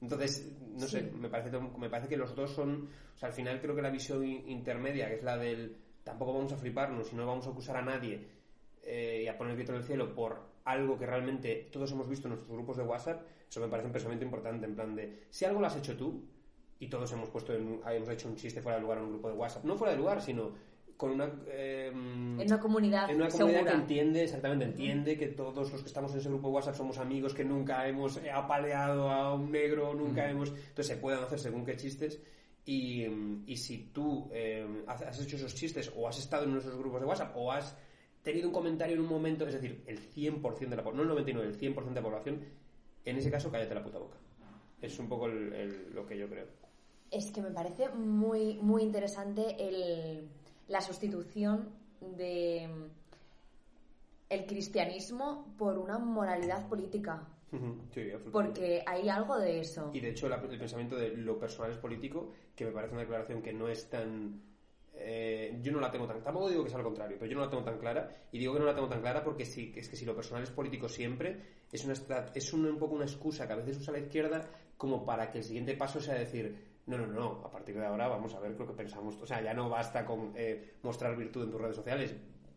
Entonces, 0.00 0.52
no 0.74 0.86
sé, 0.86 1.02
me 1.02 1.28
parece, 1.28 1.50
me 1.58 1.90
parece 1.90 2.08
que 2.08 2.16
los 2.16 2.34
dos 2.36 2.50
son, 2.52 2.88
o 3.14 3.18
sea, 3.18 3.28
al 3.28 3.34
final 3.34 3.60
creo 3.60 3.74
que 3.74 3.82
la 3.82 3.90
visión 3.90 4.24
in- 4.24 4.48
intermedia, 4.48 5.08
que 5.08 5.16
es 5.16 5.22
la 5.22 5.36
del 5.36 5.76
tampoco 6.04 6.32
vamos 6.34 6.52
a 6.52 6.56
fliparnos 6.56 7.12
y 7.12 7.16
no 7.16 7.26
vamos 7.26 7.46
a 7.46 7.50
acusar 7.50 7.76
a 7.76 7.82
nadie, 7.82 8.20
eh, 8.82 9.22
y 9.24 9.28
a 9.28 9.36
poner 9.36 9.52
el 9.52 9.56
grito 9.58 9.72
en 9.72 9.78
el 9.78 9.84
cielo 9.84 10.14
por 10.14 10.40
algo 10.64 10.98
que 10.98 11.04
realmente 11.06 11.68
todos 11.72 11.90
hemos 11.92 12.08
visto 12.08 12.28
en 12.28 12.34
nuestros 12.34 12.56
grupos 12.56 12.76
de 12.76 12.82
WhatsApp, 12.84 13.22
eso 13.48 13.60
me 13.60 13.68
parece 13.68 13.86
un 13.86 13.92
pensamiento 13.92 14.24
importante, 14.24 14.66
en 14.66 14.74
plan 14.74 14.94
de, 14.94 15.24
si 15.30 15.44
algo 15.44 15.60
lo 15.60 15.66
has 15.66 15.76
hecho 15.76 15.96
tú, 15.96 16.22
y 16.78 16.86
todos 16.88 17.10
hemos 17.12 17.28
puesto, 17.30 17.52
en- 17.54 17.80
hemos 17.90 18.08
hecho 18.08 18.28
un 18.28 18.36
chiste 18.36 18.62
fuera 18.62 18.76
de 18.76 18.82
lugar 18.82 18.98
en 18.98 19.04
un 19.04 19.10
grupo 19.10 19.28
de 19.30 19.34
WhatsApp, 19.34 19.64
no 19.64 19.76
fuera 19.76 19.92
de 19.92 19.98
lugar, 19.98 20.22
sino 20.22 20.52
con 20.98 21.12
una... 21.12 21.32
eh, 21.46 21.86
En 21.90 22.40
una 22.42 22.60
comunidad 22.60 23.08
en 23.08 23.16
una 23.16 23.28
comunidad 23.28 23.56
segura. 23.60 23.70
que 23.72 23.78
entiende, 23.78 24.24
exactamente, 24.24 24.64
entiende 24.66 25.16
que 25.16 25.28
todos 25.28 25.72
los 25.72 25.80
que 25.80 25.86
estamos 25.88 26.12
en 26.12 26.18
ese 26.18 26.28
grupo 26.28 26.48
de 26.48 26.54
WhatsApp 26.54 26.74
somos 26.74 26.98
amigos, 26.98 27.32
que 27.32 27.44
nunca 27.44 27.86
hemos 27.88 28.18
eh, 28.18 28.30
apaleado 28.30 29.08
a 29.08 29.32
un 29.32 29.50
negro, 29.50 29.94
nunca 29.94 30.28
hemos... 30.28 30.50
Entonces 30.50 30.88
se 30.88 30.96
pueden 30.96 31.22
hacer 31.22 31.38
según 31.38 31.64
qué 31.64 31.76
chistes. 31.76 32.20
Y, 32.66 33.06
y 33.46 33.56
si 33.56 33.90
tú 33.94 34.28
eh, 34.32 34.84
has 34.86 35.18
hecho 35.20 35.36
esos 35.36 35.54
chistes 35.54 35.90
o 35.96 36.06
has 36.06 36.18
estado 36.18 36.44
en 36.44 36.54
esos 36.58 36.76
grupos 36.76 37.00
de 37.00 37.06
WhatsApp 37.06 37.32
o 37.34 37.50
has 37.50 37.74
tenido 38.22 38.48
un 38.48 38.52
comentario 38.52 38.94
en 38.96 39.00
un 39.00 39.08
momento, 39.08 39.46
es 39.46 39.54
decir, 39.54 39.82
el 39.86 39.98
100% 40.00 40.68
de 40.68 40.76
la 40.76 40.82
población, 40.84 41.08
no 41.08 41.16
el 41.16 41.24
99%, 41.24 41.40
el 41.44 41.58
100% 41.58 41.88
de 41.88 41.94
la 41.94 42.02
población, 42.02 42.40
en 43.06 43.16
ese 43.16 43.30
caso 43.30 43.50
cállate 43.50 43.74
la 43.74 43.82
puta 43.84 43.98
boca. 43.98 44.16
Es 44.82 44.98
un 44.98 45.08
poco 45.08 45.26
el- 45.26 45.52
el- 45.54 45.94
lo 45.94 46.04
que 46.04 46.18
yo 46.18 46.28
creo. 46.28 46.44
Es 47.10 47.30
que 47.30 47.40
me 47.40 47.50
parece 47.50 47.88
muy, 47.88 48.58
muy 48.60 48.82
interesante 48.82 49.56
el, 49.58 50.28
la 50.68 50.80
sustitución 50.80 51.70
de 52.00 52.68
mm, 52.68 52.84
el 54.30 54.46
cristianismo 54.46 55.54
por 55.56 55.78
una 55.78 55.98
moralidad 55.98 56.68
política. 56.68 57.26
Sí. 57.94 58.10
Porque 58.30 58.82
hay 58.86 59.08
algo 59.08 59.38
de 59.38 59.60
eso. 59.60 59.90
Y 59.94 60.00
de 60.00 60.10
hecho, 60.10 60.28
la- 60.28 60.36
el 60.36 60.58
pensamiento 60.58 60.96
de 60.96 61.16
lo 61.16 61.38
personal 61.38 61.72
es 61.72 61.78
político, 61.78 62.30
que 62.54 62.66
me 62.66 62.72
parece 62.72 62.92
una 62.92 63.02
declaración 63.02 63.40
que 63.42 63.52
no 63.52 63.68
es 63.68 63.88
tan. 63.88 64.42
eh, 65.00 65.56
yo 65.62 65.70
no 65.72 65.78
la 65.80 65.90
tengo 65.92 66.06
tan. 66.08 66.20
Tampoco 66.24 66.50
digo 66.50 66.64
que 66.64 66.70
sea 66.70 66.78
lo 66.80 66.84
contrario, 66.86 67.16
pero 67.20 67.30
yo 67.30 67.38
no 67.38 67.44
la 67.44 67.48
tengo 67.50 67.62
tan 67.62 67.78
clara. 67.78 68.10
Y 68.32 68.38
digo 68.40 68.52
que 68.52 68.58
no 68.58 68.66
la 68.66 68.74
tengo 68.74 68.88
tan 68.88 69.00
clara 69.00 69.22
porque 69.22 69.44
sí, 69.46 69.72
es 69.76 69.88
que 69.88 69.96
si 69.96 70.04
lo 70.04 70.14
personal 70.14 70.42
es 70.42 70.50
político 70.50 70.88
siempre, 70.88 71.40
es, 71.70 71.84
una, 71.84 71.94
es 72.34 72.52
un, 72.52 72.66
un 72.66 72.78
poco 72.78 72.96
una 72.96 73.04
excusa 73.04 73.46
que 73.46 73.52
a 73.52 73.56
veces 73.56 73.78
usa 73.78 73.92
la 73.92 74.00
izquierda 74.00 74.50
como 74.76 75.06
para 75.06 75.30
que 75.30 75.38
el 75.38 75.44
siguiente 75.44 75.74
paso 75.76 76.00
sea 76.00 76.14
decir. 76.16 76.67
No, 76.88 76.96
no, 76.96 77.06
no, 77.06 77.42
a 77.44 77.50
partir 77.50 77.78
de 77.78 77.84
ahora 77.84 78.08
vamos 78.08 78.34
a 78.34 78.40
ver 78.40 78.58
lo 78.58 78.66
que 78.66 78.72
pensamos. 78.72 79.20
O 79.20 79.26
sea, 79.26 79.42
ya 79.42 79.52
no 79.52 79.68
basta 79.68 80.06
con 80.06 80.32
eh, 80.34 80.72
mostrar 80.82 81.14
virtud 81.16 81.44
en 81.44 81.50
tus 81.50 81.60
redes 81.60 81.76
sociales. 81.76 82.14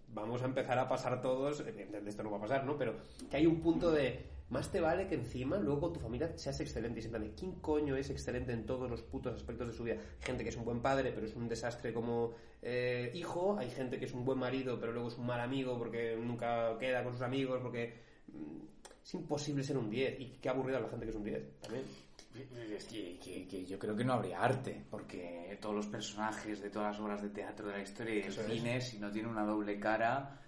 Vamos 0.08 0.41
a 0.41 0.46
empezar 0.46 0.80
a 0.80 0.88
pasar 0.88 1.22
todos. 1.22 1.60
Evidentemente 1.60 2.12
esto 2.12 2.24
no 2.24 2.32
va 2.32 2.38
a 2.38 2.41
pasar, 2.41 2.65
¿no? 2.65 2.78
Pero 2.78 2.96
que 3.30 3.38
hay 3.38 3.46
un 3.46 3.60
punto 3.60 3.91
de. 3.91 4.32
Más 4.50 4.70
te 4.70 4.82
vale 4.82 5.08
que 5.08 5.15
encima 5.15 5.58
luego 5.58 5.91
tu 5.91 6.00
familia 6.00 6.38
seas 6.38 6.62
excelente. 6.62 7.00
Y 7.00 7.02
se 7.02 7.08
en 7.08 7.12
plan 7.12 7.24
de, 7.24 7.34
¿quién 7.34 7.56
coño 7.60 7.96
es 7.98 8.10
excelente 8.10 8.54
en 8.54 8.65
todos 8.65 8.89
los 8.89 9.02
putos 9.02 9.34
aspectos 9.34 9.67
de 9.67 9.74
su 9.74 9.84
vida? 9.84 9.98
Gente 10.22 10.44
que 10.44 10.50
es 10.50 10.58
un 10.58 10.63
buen 10.63 10.82
padre, 10.82 11.12
pero 11.13 11.26
es 11.26 11.36
un 11.36 11.50
desastre 11.50 11.94
como 11.94 12.32
eh, 12.62 13.12
hijo. 13.13 13.58
Hay 13.60 13.70
gente 13.70 14.00
que 14.00 14.06
es 14.06 14.13
un 14.13 14.24
buen 14.24 14.39
marido, 14.39 14.80
pero 14.80 14.94
luego 14.94 15.10
es 15.10 15.17
un 15.17 15.26
mal 15.26 15.41
amigo 15.41 15.78
porque 15.78 16.17
nunca 16.17 16.78
queda 16.80 17.04
con 17.04 17.13
sus 17.13 17.22
amigos, 17.22 17.60
porque 17.62 17.96
mm, 18.28 19.04
es 19.04 19.13
imposible 19.13 19.63
ser 19.63 19.78
un 19.78 19.89
10. 19.89 20.20
Y 20.22 20.26
qué 20.41 20.48
aburrida 20.48 20.80
la 20.80 20.88
gente 20.88 21.06
que 21.06 21.12
es 21.12 21.17
un 21.17 21.24
10 21.26 21.60
también. 21.62 21.84
Es 22.34 22.86
que, 22.86 23.20
que- 23.20 23.46
que 23.48 23.65
yo 23.65 23.78
creo 23.78 23.96
que 23.96 24.06
no 24.06 24.13
habría 24.13 24.41
arte, 24.41 24.84
porque 24.89 25.58
todos 25.62 25.76
los 25.76 25.88
personajes 25.88 26.62
de 26.62 26.70
todas 26.70 26.94
las 26.94 27.02
obras 27.02 27.22
de 27.22 27.30
teatro 27.30 27.67
de 27.67 27.74
la 27.74 27.82
historia 27.84 28.13
y 28.15 28.22
del 28.22 28.30
Eso 28.32 28.41
es. 28.41 28.48
cine, 28.48 28.82
si 28.82 29.00
no 29.00 29.12
tiene 29.12 29.28
una 29.28 29.44
doble 29.46 29.80
cara, 29.80 30.39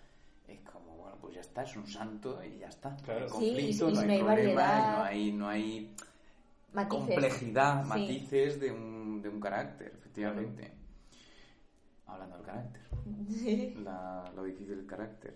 es 0.48 0.62
como, 0.62 0.96
bueno, 0.98 1.18
pues 1.20 1.36
ya 1.36 1.42
está, 1.42 1.64
es 1.64 1.76
un 1.76 1.86
santo 1.88 2.42
y 2.44 2.60
ya 2.60 2.68
está. 2.70 2.96
Claro. 2.98 3.28
No 3.28 3.38
hay 3.38 3.42
Sí, 3.42 3.46
y- 3.46 3.78
conflicto, 3.78 3.90
y 3.90 3.94
no 3.94 4.00
hay 4.00 4.06
no 4.08 4.14
hay 4.14 4.22
variedad. 4.24 4.98
no 4.98 5.04
hay, 5.04 5.32
no 5.34 5.48
hay 5.50 5.96
Matices. 6.74 6.98
complejidad, 7.06 7.84
Sí. 7.84 7.90
matices 7.90 8.60
de 8.62 8.72
un, 8.72 9.22
de 9.22 9.30
un 9.30 9.40
carácter, 9.42 9.94
efectivamente. 9.98 10.72
Hablando 12.08 12.38
del 12.38 12.46
carácter. 12.46 12.82
Sí. 13.30 13.74
la- 13.84 14.32
lo 14.36 14.44
difícil 14.44 14.78
del 14.78 14.86
carácter. 14.86 15.36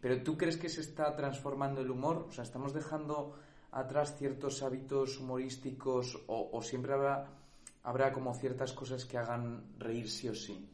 Pero 0.00 0.22
¿tú 0.22 0.36
crees 0.38 0.56
que 0.56 0.68
se 0.70 0.80
está 0.80 1.14
transformando 1.14 1.80
el 1.82 1.90
humor? 1.90 2.26
O 2.28 2.32
sea, 2.32 2.42
¿estamos 2.44 2.72
dejando 2.72 3.38
atrás 3.72 4.16
ciertos 4.16 4.62
hábitos 4.62 5.18
humorísticos 5.18 6.22
o, 6.26 6.62
siempre 6.62 6.92
habrá, 6.92 7.26
habrá 7.82 8.12
como 8.12 8.34
ciertas 8.34 8.72
cosas 8.72 9.04
que 9.04 9.18
hagan 9.18 9.78
reír 9.78 10.08
sí 10.08 10.28
o 10.28 10.34
sí? 10.34 10.68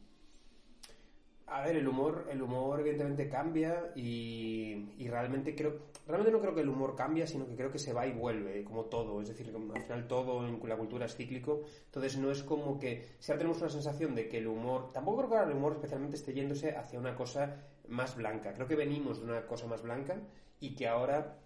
A 1.47 1.63
ver, 1.63 1.77
el 1.77 1.87
humor, 1.87 2.27
el 2.29 2.43
humor 2.43 2.79
evidentemente 2.79 3.27
cambia 3.27 3.91
y, 3.95 4.93
y 4.99 5.07
realmente 5.07 5.55
creo, 5.55 5.79
realmente 6.05 6.31
no 6.31 6.41
creo 6.41 6.53
que 6.53 6.61
el 6.61 6.69
humor 6.69 6.95
cambia, 6.95 7.25
sino 7.25 7.47
que 7.47 7.55
creo 7.55 7.71
que 7.71 7.79
se 7.79 7.91
va 7.91 8.05
y 8.05 8.11
vuelve, 8.11 8.63
como 8.63 8.85
todo. 8.85 9.19
Es 9.19 9.29
decir, 9.29 9.51
al 9.55 9.81
final 9.81 10.07
todo 10.07 10.47
en 10.47 10.59
la 10.69 10.77
cultura 10.77 11.07
es 11.07 11.15
cíclico. 11.15 11.63
Entonces 11.85 12.17
no 12.17 12.29
es 12.29 12.43
como 12.43 12.77
que, 12.77 13.15
si 13.17 13.31
ahora 13.31 13.39
tenemos 13.39 13.61
una 13.61 13.71
sensación 13.71 14.13
de 14.13 14.29
que 14.29 14.37
el 14.37 14.45
humor, 14.45 14.91
tampoco 14.93 15.17
creo 15.19 15.29
que 15.29 15.35
ahora 15.37 15.49
el 15.49 15.57
humor 15.57 15.73
especialmente 15.73 16.17
esté 16.17 16.33
yéndose 16.33 16.75
hacia 16.75 16.99
una 16.99 17.15
cosa 17.15 17.55
más 17.87 18.15
blanca. 18.15 18.53
Creo 18.53 18.67
que 18.67 18.75
venimos 18.75 19.19
de 19.19 19.25
una 19.25 19.47
cosa 19.47 19.65
más 19.65 19.81
blanca 19.81 20.21
y 20.59 20.75
que 20.75 20.87
ahora 20.87 21.39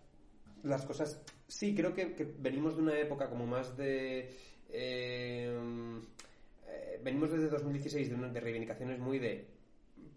las 0.64 0.86
cosas, 0.86 1.22
sí, 1.58 1.76
creo 1.76 1.94
que, 1.94 2.14
que 2.14 2.26
venimos 2.40 2.76
de 2.76 2.82
una 2.82 2.98
época 2.98 3.30
como 3.30 3.46
más 3.46 3.78
de... 3.78 4.30
eh, 4.70 6.00
eh, 6.68 7.00
venimos 7.04 7.32
desde 7.32 7.50
2016 7.50 8.10
de, 8.10 8.16
una- 8.16 8.30
de 8.30 8.40
reivindicaciones 8.40 9.00
muy 9.00 9.20
de 9.20 9.46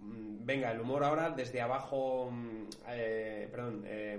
mm, 0.00 0.44
venga, 0.46 0.70
el 0.72 0.80
humor 0.80 1.04
ahora 1.04 1.30
desde 1.30 1.60
abajo, 1.60 2.30
mm, 2.30 2.62
eh, 2.88 3.48
perdón, 3.50 3.82
eh, 3.86 4.18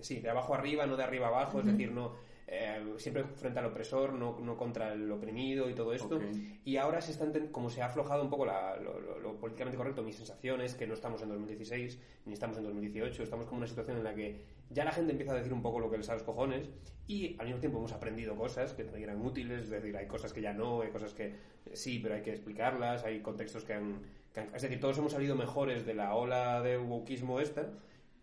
sí, 0.00 0.20
de 0.20 0.30
abajo 0.30 0.54
arriba, 0.54 0.86
no 0.86 0.96
de 0.96 1.02
arriba 1.04 1.28
abajo, 1.28 1.60
es 1.60 1.66
decir, 1.66 1.90
no 1.90 2.12
eh, 2.50 2.82
siempre 2.96 3.24
frente 3.24 3.58
al 3.58 3.66
opresor, 3.66 4.14
no, 4.14 4.38
no 4.40 4.56
contra 4.56 4.94
el 4.94 5.10
oprimido 5.12 5.68
y 5.68 5.74
todo 5.74 5.92
esto. 5.92 6.16
Ok. 6.16 6.22
Y 6.64 6.76
ahora 6.78 7.00
se 7.02 7.12
están, 7.12 7.30
ten- 7.30 7.48
como 7.48 7.68
se 7.68 7.82
ha 7.82 7.86
aflojado 7.86 8.22
un 8.22 8.30
poco 8.30 8.46
la- 8.46 8.76
lo, 8.76 8.98
lo- 9.00 9.18
lo 9.18 9.36
políticamente 9.38 9.76
correcto, 9.76 10.02
mi 10.02 10.12
sensación 10.12 10.62
es 10.62 10.74
que 10.74 10.86
no 10.86 10.94
estamos 10.94 11.20
en 11.22 11.28
2016 11.28 12.00
ni 12.24 12.32
estamos 12.32 12.56
en 12.56 12.64
2018, 12.64 13.22
estamos 13.22 13.44
como 13.46 13.56
en 13.58 13.62
una 13.64 13.66
situación 13.66 13.98
en 13.98 14.04
la 14.04 14.14
que 14.14 14.40
ya 14.70 14.84
la 14.84 14.92
gente 14.92 15.12
empieza 15.12 15.32
a 15.32 15.36
decir 15.36 15.52
un 15.52 15.60
poco 15.62 15.78
lo 15.78 15.90
que 15.90 15.98
les 15.98 16.08
a 16.08 16.14
los 16.14 16.22
cojones 16.22 16.70
y 17.06 17.36
al 17.38 17.46
mismo 17.46 17.60
tiempo 17.60 17.78
hemos 17.78 17.92
aprendido 17.92 18.34
cosas 18.36 18.72
que 18.72 18.84
también 18.84 19.10
eran 19.10 19.20
útiles, 19.24 19.64
es 19.64 19.70
decir, 19.70 19.94
hay 19.96 20.06
cosas 20.06 20.32
que 20.32 20.40
ya 20.40 20.52
no, 20.54 20.80
hay 20.82 20.90
cosas 20.90 21.12
que 21.14 21.34
sí, 21.74 21.98
pero 22.02 22.14
hay 22.14 22.22
que 22.22 22.30
explicarlas, 22.30 23.04
hay 23.04 23.20
contextos 23.20 23.64
que 23.64 23.74
han, 23.74 24.00
que 24.32 24.40
han- 24.40 24.54
Es 24.54 24.62
decir, 24.62 24.80
todos 24.80 24.96
hemos 24.98 25.12
salido 25.12 25.36
mejores 25.36 25.84
de 25.86 25.92
la 25.94 26.14
ola 26.14 26.62
de 26.62 26.78
wokismo 26.78 27.40
esta, 27.40 27.66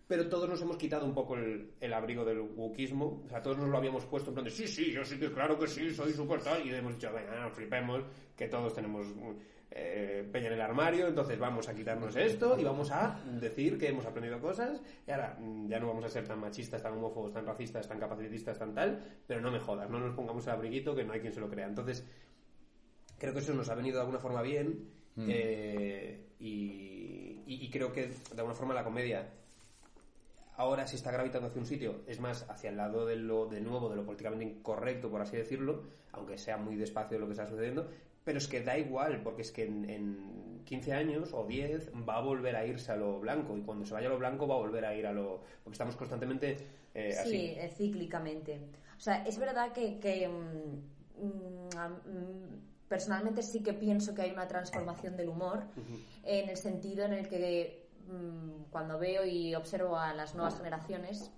pero 0.08 0.28
todos 0.30 0.48
nos 0.50 0.62
hemos 0.62 0.78
quitado 0.78 1.06
un 1.06 1.13
poco 1.13 1.36
el, 1.36 1.72
el 1.80 1.94
abrigo 1.94 2.24
del 2.24 2.39
wokismo. 2.39 3.24
O 3.26 3.30
sea, 3.30 3.41
todos 3.41 3.58
nos 3.58 3.70
lo 3.70 3.78
habíamos 3.78 4.06
puesto 4.06 4.30
en 4.30 4.36
plan 4.36 4.46
de 4.46 4.52
sí, 4.52 4.68
sí, 4.68 4.91
yo 4.91 5.04
sí 5.04 5.18
que 5.20 5.32
claro 5.32 5.58
que 5.58 5.68
sí, 5.68 5.89
soy 5.94 6.13
súper 6.13 6.41
tal. 6.41 6.65
Y 6.65 6.74
hemos 6.74 6.94
dicho, 6.96 7.12
venga, 7.13 7.50
flipemos, 7.50 8.04
que 8.36 8.48
todos 8.48 8.74
tenemos 8.74 9.08
eh, 9.72 10.28
peña 10.32 10.48
en 10.48 10.54
el 10.54 10.62
armario, 10.62 11.08
entonces 11.08 11.38
vamos 11.39 11.68
a 11.68 11.76
quitarnos 11.76 12.15
esto 12.15 12.58
y 12.60 12.63
vamos 12.63 12.91
a 12.91 13.20
decir 13.41 13.78
que 13.80 13.88
hemos 13.89 14.06
aprendido 14.06 14.39
cosas. 14.39 14.80
Y 15.08 15.12
ahora 15.12 15.38
mm, 15.39 15.68
ya 15.68 15.80
no 15.80 15.88
vamos 15.88 16.06
a 16.06 16.10
ser 16.10 16.28
tan 16.28 16.39
machistas, 16.39 16.84
tan 16.84 16.94
homófobos, 16.94 17.34
tan 17.34 17.46
racistas, 17.46 17.88
tan 17.88 18.00
capacitistas, 18.00 18.60
tan 18.60 18.74
tal, 18.76 19.04
pero 19.26 19.41
no 19.41 19.52
me 19.52 19.60
jodas, 19.60 19.89
no 19.89 20.00
nos 20.00 20.15
pongamos 20.15 20.46
el 20.46 20.54
abriguito 20.54 20.96
que 20.96 21.04
no 21.04 21.13
hay 21.13 21.20
quien 21.22 21.34
se 21.34 21.39
lo 21.41 21.50
crea. 21.50 21.65
Entonces, 21.68 22.06
creo 23.18 23.34
que 23.34 23.39
eso 23.39 23.54
nos 23.54 23.70
ha 23.70 23.76
venido 23.76 23.96
de 23.96 24.02
alguna 24.02 24.20
forma 24.20 24.41
bien 24.44 24.88
eh, 25.18 26.28
y, 26.39 27.41
y- 27.48 27.65
y 27.65 27.70
creo 27.70 27.91
que 27.91 28.08
de 28.08 28.13
alguna 28.38 28.54
forma 28.54 28.74
la 28.74 28.84
comedia 28.84 29.30
ahora 30.58 30.88
se 30.88 30.96
está 30.96 31.12
gravitando 31.12 31.48
hacia 31.48 31.60
un 31.62 31.68
sitio, 31.68 32.02
es 32.08 32.20
más 32.20 32.50
hacia 32.50 32.70
el 32.70 32.78
lado 32.78 33.06
de 33.06 33.15
lo 33.15 33.48
de 33.48 33.62
nuevo, 33.62 33.89
de 33.89 33.96
lo 33.98 34.06
políticamente 34.06 34.46
incorrecto, 34.46 35.10
por 35.10 35.22
así 35.22 35.38
decirlo, 35.38 35.84
aunque 36.12 36.38
sea 36.38 36.58
muy 36.58 36.76
despacio 36.76 37.20
lo 37.20 37.26
que 37.26 37.34
está 37.34 37.46
sucediendo, 37.48 37.89
pero 38.24 38.38
es 38.38 38.48
que 38.48 38.62
da 38.62 38.78
igual, 38.78 39.22
porque 39.22 39.41
es 39.44 39.52
que 39.52 39.65
en, 39.65 39.89
en 39.89 40.62
15 40.65 40.94
años 40.94 41.30
o 41.34 41.46
10 41.46 41.91
va 42.08 42.18
a 42.18 42.22
volver 42.22 42.56
a 42.56 42.65
irse 42.65 42.91
a 42.91 42.96
lo 42.96 43.20
blanco 43.20 43.58
y 43.58 43.62
cuando 43.62 43.86
se 43.86 43.94
vaya 43.94 44.08
a 44.08 44.12
lo 44.12 44.18
blanco 44.18 44.48
va 44.48 44.56
a 44.56 44.60
volver 44.60 44.86
a 44.86 44.96
ir 44.96 45.06
a 45.06 45.13
lo... 45.13 45.41
porque 45.63 45.74
estamos 45.74 45.96
constantemente 45.96 46.58
eh, 46.94 47.12
Sí, 47.12 47.20
así. 47.20 47.36
eh, 47.60 47.72
cíclicamente. 47.76 48.60
O 48.98 49.00
sea, 49.00 49.24
es 49.26 49.38
verdad 49.38 49.74
que, 49.74 50.00
que, 50.00 50.28
mm, 50.28 51.24
mm, 51.24 51.70
mm, 51.76 52.88
personalmente 52.88 53.44
sí 53.44 53.62
que 53.62 53.74
pienso 53.74 54.15
que 54.15 54.24
hay 54.24 54.32
una 54.32 54.48
transformación 54.48 55.15
del 55.18 55.30
humor 55.30 55.63
en 56.24 56.50
el 56.50 56.58
sentido 56.58 57.06
en 57.06 57.13
el 57.13 57.28
que 57.28 57.85
cuando 58.70 59.00
veo 59.00 59.26
y 59.26 59.56
observo 59.56 59.98
a 59.98 60.13
las 60.13 60.36
nuevas 60.36 60.58
generaciones, 60.58 61.32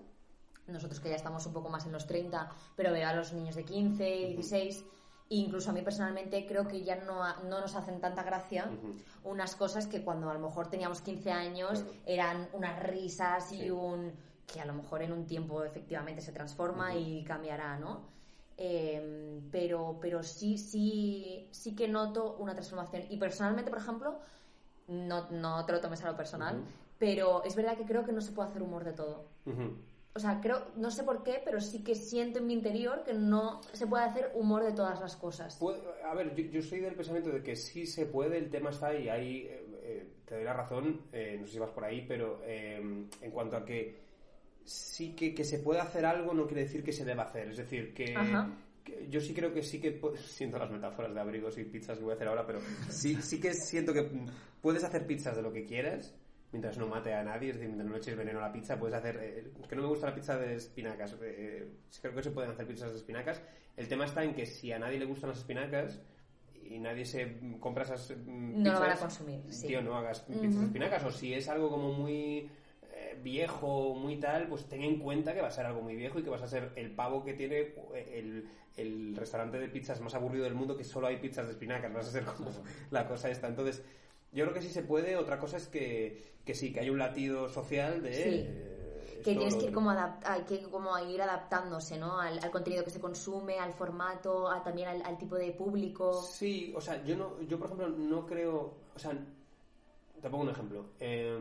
nosotros 0.68 1.00
que 1.00 1.10
ya 1.10 1.16
estamos 1.16 1.46
un 1.46 1.54
poco 1.54 1.70
más 1.70 1.86
en 1.86 1.92
los 1.94 2.06
30, 2.08 2.50
pero 2.76 2.92
veo 2.92 3.08
a 3.08 3.14
los 3.14 3.34
niños 3.34 3.56
de 3.56 3.64
15, 3.64 4.04
16, 4.04 4.86
e 5.30 5.36
incluso 5.36 5.70
a 5.70 5.74
mí 5.74 5.82
personalmente 5.82 6.46
creo 6.46 6.68
que 6.68 6.84
ya 6.84 6.96
no, 6.96 7.22
no 7.44 7.60
nos 7.62 7.76
hacen 7.76 8.00
tanta 8.00 8.24
gracia 8.24 8.70
unas 9.24 9.56
cosas 9.56 9.86
que 9.88 10.02
cuando 10.04 10.30
a 10.30 10.34
lo 10.34 10.40
mejor 10.40 10.68
teníamos 10.70 11.02
15 11.02 11.32
años 11.32 11.84
eran 12.06 12.48
unas 12.54 12.82
risas 12.84 13.52
y 13.52 13.60
Sí. 13.62 13.70
un 13.72 14.14
que 14.46 14.62
a 14.62 14.66
lo 14.66 14.74
mejor 14.74 15.02
en 15.02 15.12
un 15.12 15.26
tiempo 15.26 15.64
efectivamente 15.66 16.22
se 16.22 16.32
transforma 16.32 16.96
y 16.96 17.22
cambiará, 17.26 17.78
¿no? 17.78 18.08
Eh, 18.56 19.42
pero 19.52 19.98
pero 20.02 20.24
sí 20.24 20.58
sí 20.58 21.48
sí 21.52 21.76
que 21.76 21.88
noto 21.90 22.38
una 22.40 22.54
transformación. 22.54 23.04
Y 23.10 23.18
personalmente 23.18 23.70
por 23.70 23.80
ejemplo 23.80 24.20
no, 24.88 25.30
no 25.32 25.66
te 25.66 25.72
lo 25.74 25.82
tomes 25.82 26.04
a 26.04 26.12
lo 26.12 26.18
personal 26.18 26.64
pero 26.98 27.44
es 27.44 27.56
verdad 27.56 27.78
que 27.78 27.86
creo 27.86 28.04
que 28.04 28.12
no 28.12 28.22
se 28.22 28.32
puede 28.32 28.50
hacer 28.50 28.62
humor 28.62 28.84
de 28.84 28.94
todo 28.94 29.28
o 30.14 30.20
sea 30.20 30.40
creo 30.42 30.68
no 30.76 30.90
sé 30.92 31.04
por 31.04 31.24
qué 31.24 31.42
pero 31.44 31.60
sí 31.62 31.84
que 31.84 31.96
siento 31.96 32.40
en 32.40 32.48
mi 32.48 32.54
interior 32.54 33.04
que 33.04 33.14
no 33.14 33.62
se 33.74 33.88
puede 33.88 34.04
hacer 34.04 34.32
humor 34.34 34.64
de 34.64 34.74
todas 34.74 35.00
las 35.00 35.16
cosas 35.16 35.60
a 36.04 36.14
ver, 36.14 36.34
yo, 36.36 36.46
yo 36.46 36.62
soy 36.62 36.80
del 36.80 36.96
pensamiento 36.96 37.30
de 37.30 37.44
que 37.44 37.56
sí 37.56 37.86
se 37.86 38.06
puede, 38.06 38.38
el 38.38 38.50
tema 38.50 38.70
está 38.70 38.88
ahí. 38.88 39.08
Eh, 39.10 39.68
eh, 39.88 40.08
te 40.26 40.36
doy 40.36 40.44
la 40.44 40.54
razón, 40.54 41.02
eh, 41.12 41.38
no 41.40 41.46
sé 41.48 41.54
si 41.54 41.60
vas 41.60 41.70
por 41.72 41.86
ahí, 41.86 42.06
pero 42.08 42.42
eh, 42.44 43.08
en 43.22 43.32
cuanto 43.32 43.56
a 43.56 43.66
que 43.66 43.96
sí 44.66 45.16
que, 45.16 45.34
que 45.34 45.46
se 45.46 45.60
puede 45.60 45.80
hacer 45.80 46.06
algo 46.06 46.34
no 46.34 46.46
quiere 46.46 46.64
decir 46.64 46.84
que 46.84 46.92
se 46.92 47.06
deba 47.06 47.24
hacer. 47.24 47.50
Es 47.50 47.58
decir, 47.58 47.94
que, 47.94 48.14
Ajá. 48.16 48.50
Yo 49.10 49.22
sí 49.22 49.34
creo 49.34 49.54
que 49.54 49.64
sí 49.64 49.80
que... 49.80 50.00
Siento 50.18 50.58
las 50.58 50.72
metáforas 50.72 51.14
de 51.14 51.20
abrigos 51.20 51.58
y 51.58 51.64
pizzas 51.64 51.98
que 51.98 52.04
voy 52.04 52.14
a 52.14 52.16
hacer 52.16 52.28
ahora, 52.28 52.46
pero 52.46 52.60
sí, 52.90 53.16
sí 53.22 53.40
que 53.40 53.54
siento 53.54 53.94
que 53.94 54.10
puedes 54.62 54.84
hacer 54.84 55.06
pizzas 55.06 55.36
de 55.36 55.42
lo 55.42 55.52
que 55.52 55.66
quieras 55.66 56.16
mientras 56.52 56.78
no 56.78 56.88
mate 56.88 57.14
a 57.14 57.24
nadie, 57.24 57.50
es 57.50 57.56
decir, 57.56 57.68
mientras 57.68 57.88
no 57.88 57.94
le 57.94 58.00
eches 58.00 58.16
veneno 58.16 58.40
a 58.40 58.44
la 58.44 58.52
pizza, 58.52 58.80
puedes 58.80 58.96
hacer... 58.96 59.18
eh, 59.22 59.52
que 59.68 59.76
no 59.76 59.82
me 59.82 59.88
gusta 59.90 60.08
la 60.08 60.16
pizza 60.16 60.38
de 60.38 60.56
espinacas, 60.56 61.16
eh, 61.22 61.68
sí 61.90 62.00
creo 62.02 62.16
que 62.16 62.24
se 62.24 62.32
pueden 62.32 62.52
hacer 62.52 62.66
pizzas 62.66 62.92
de 62.92 62.98
espinacas. 62.98 63.42
El 63.76 63.88
tema 63.88 64.06
está 64.06 64.24
en 64.24 64.34
que 64.34 64.46
si 64.46 64.72
a 64.72 64.80
nadie 64.80 64.98
le 64.98 65.06
gustan 65.06 65.30
las 65.30 65.40
espinacas 65.40 66.02
y 66.64 66.80
nadie 66.80 67.06
se 67.06 67.38
compra 67.60 67.84
esas 67.84 68.12
mm, 68.12 68.64
No 68.64 68.74
lo 68.74 68.80
van 68.80 68.90
a 68.90 68.94
pizzas, 68.94 69.18
consumir, 69.18 69.42
sí. 69.54 69.68
tío, 69.68 69.82
no 69.82 69.96
hagas 69.96 70.22
pizzas 70.22 70.60
de 70.60 70.66
espinacas. 70.66 71.04
O 71.04 71.12
si 71.12 71.34
es 71.34 71.48
algo 71.50 71.70
como 71.70 71.94
muy 71.94 72.50
viejo, 73.24 73.94
muy 73.96 74.18
tal, 74.18 74.48
pues 74.48 74.66
ten 74.66 74.82
en 74.84 75.00
cuenta 75.00 75.34
que 75.34 75.42
va 75.42 75.48
a 75.48 75.52
ser 75.52 75.66
algo 75.66 75.82
muy 75.82 75.96
viejo 75.96 76.20
y 76.20 76.24
que 76.24 76.30
vas 76.30 76.42
a 76.42 76.48
ser 76.48 76.72
el 76.76 76.92
pavo 76.92 77.24
que 77.24 77.34
tiene 77.34 77.60
eh, 77.94 78.14
el, 78.14 78.48
el 78.78 79.16
restaurante 79.16 79.60
de 79.60 79.68
pizzas 79.70 80.00
más 80.02 80.14
aburrido 80.16 80.44
del 80.46 80.56
mundo 80.56 80.76
que 80.78 80.84
solo 80.84 81.08
hay 81.08 81.18
pizzas 81.18 81.46
de 81.48 81.54
espinacas. 81.54 81.94
Vas 81.94 82.08
a 82.08 82.12
ser 82.12 82.26
como 82.26 82.52
la 82.92 83.08
cosa 83.08 83.30
esta. 83.30 83.48
Entonces, 83.48 83.84
yo 84.32 84.44
creo 84.46 84.54
que 84.54 84.62
sí 84.62 84.70
se 84.70 84.84
puede. 84.84 85.16
Otra 85.16 85.40
cosa 85.40 85.58
es 85.58 85.68
que, 85.68 86.36
que 86.46 86.54
sí, 86.54 86.72
que 86.74 86.80
hay 86.82 86.90
un 86.90 87.00
latido 87.00 87.50
social 87.50 88.02
de... 88.02 88.14
Sí. 88.14 88.22
eh, 88.24 89.22
Que 89.24 89.36
tienes 89.36 89.56
que 89.56 89.66
ir 89.66 89.74
como, 89.74 89.90
hay 89.92 90.42
que 90.48 90.62
como 90.64 90.98
ir 91.00 91.22
adaptándose, 91.22 91.98
¿no? 91.98 92.20
Al, 92.20 92.40
al 92.40 92.52
contenido 92.52 92.84
que 92.84 92.92
se 92.92 93.00
consume, 93.00 93.60
al 93.60 93.74
formato, 93.74 94.50
a, 94.50 94.64
también 94.64 94.88
al, 94.90 95.02
al 95.04 95.18
tipo 95.18 95.36
de 95.36 95.52
público. 95.52 96.22
Sí, 96.24 96.72
o 96.76 96.80
sea, 96.82 97.04
yo 97.04 97.16
no, 97.18 97.42
yo 97.42 97.58
por 97.58 97.66
ejemplo 97.68 97.90
no 97.90 98.26
creo, 98.26 98.74
o 98.96 99.00
sea, 99.00 99.12
te 100.22 100.30
pongo 100.30 100.44
un 100.44 100.50
ejemplo. 100.50 100.86
Eh, 101.00 101.38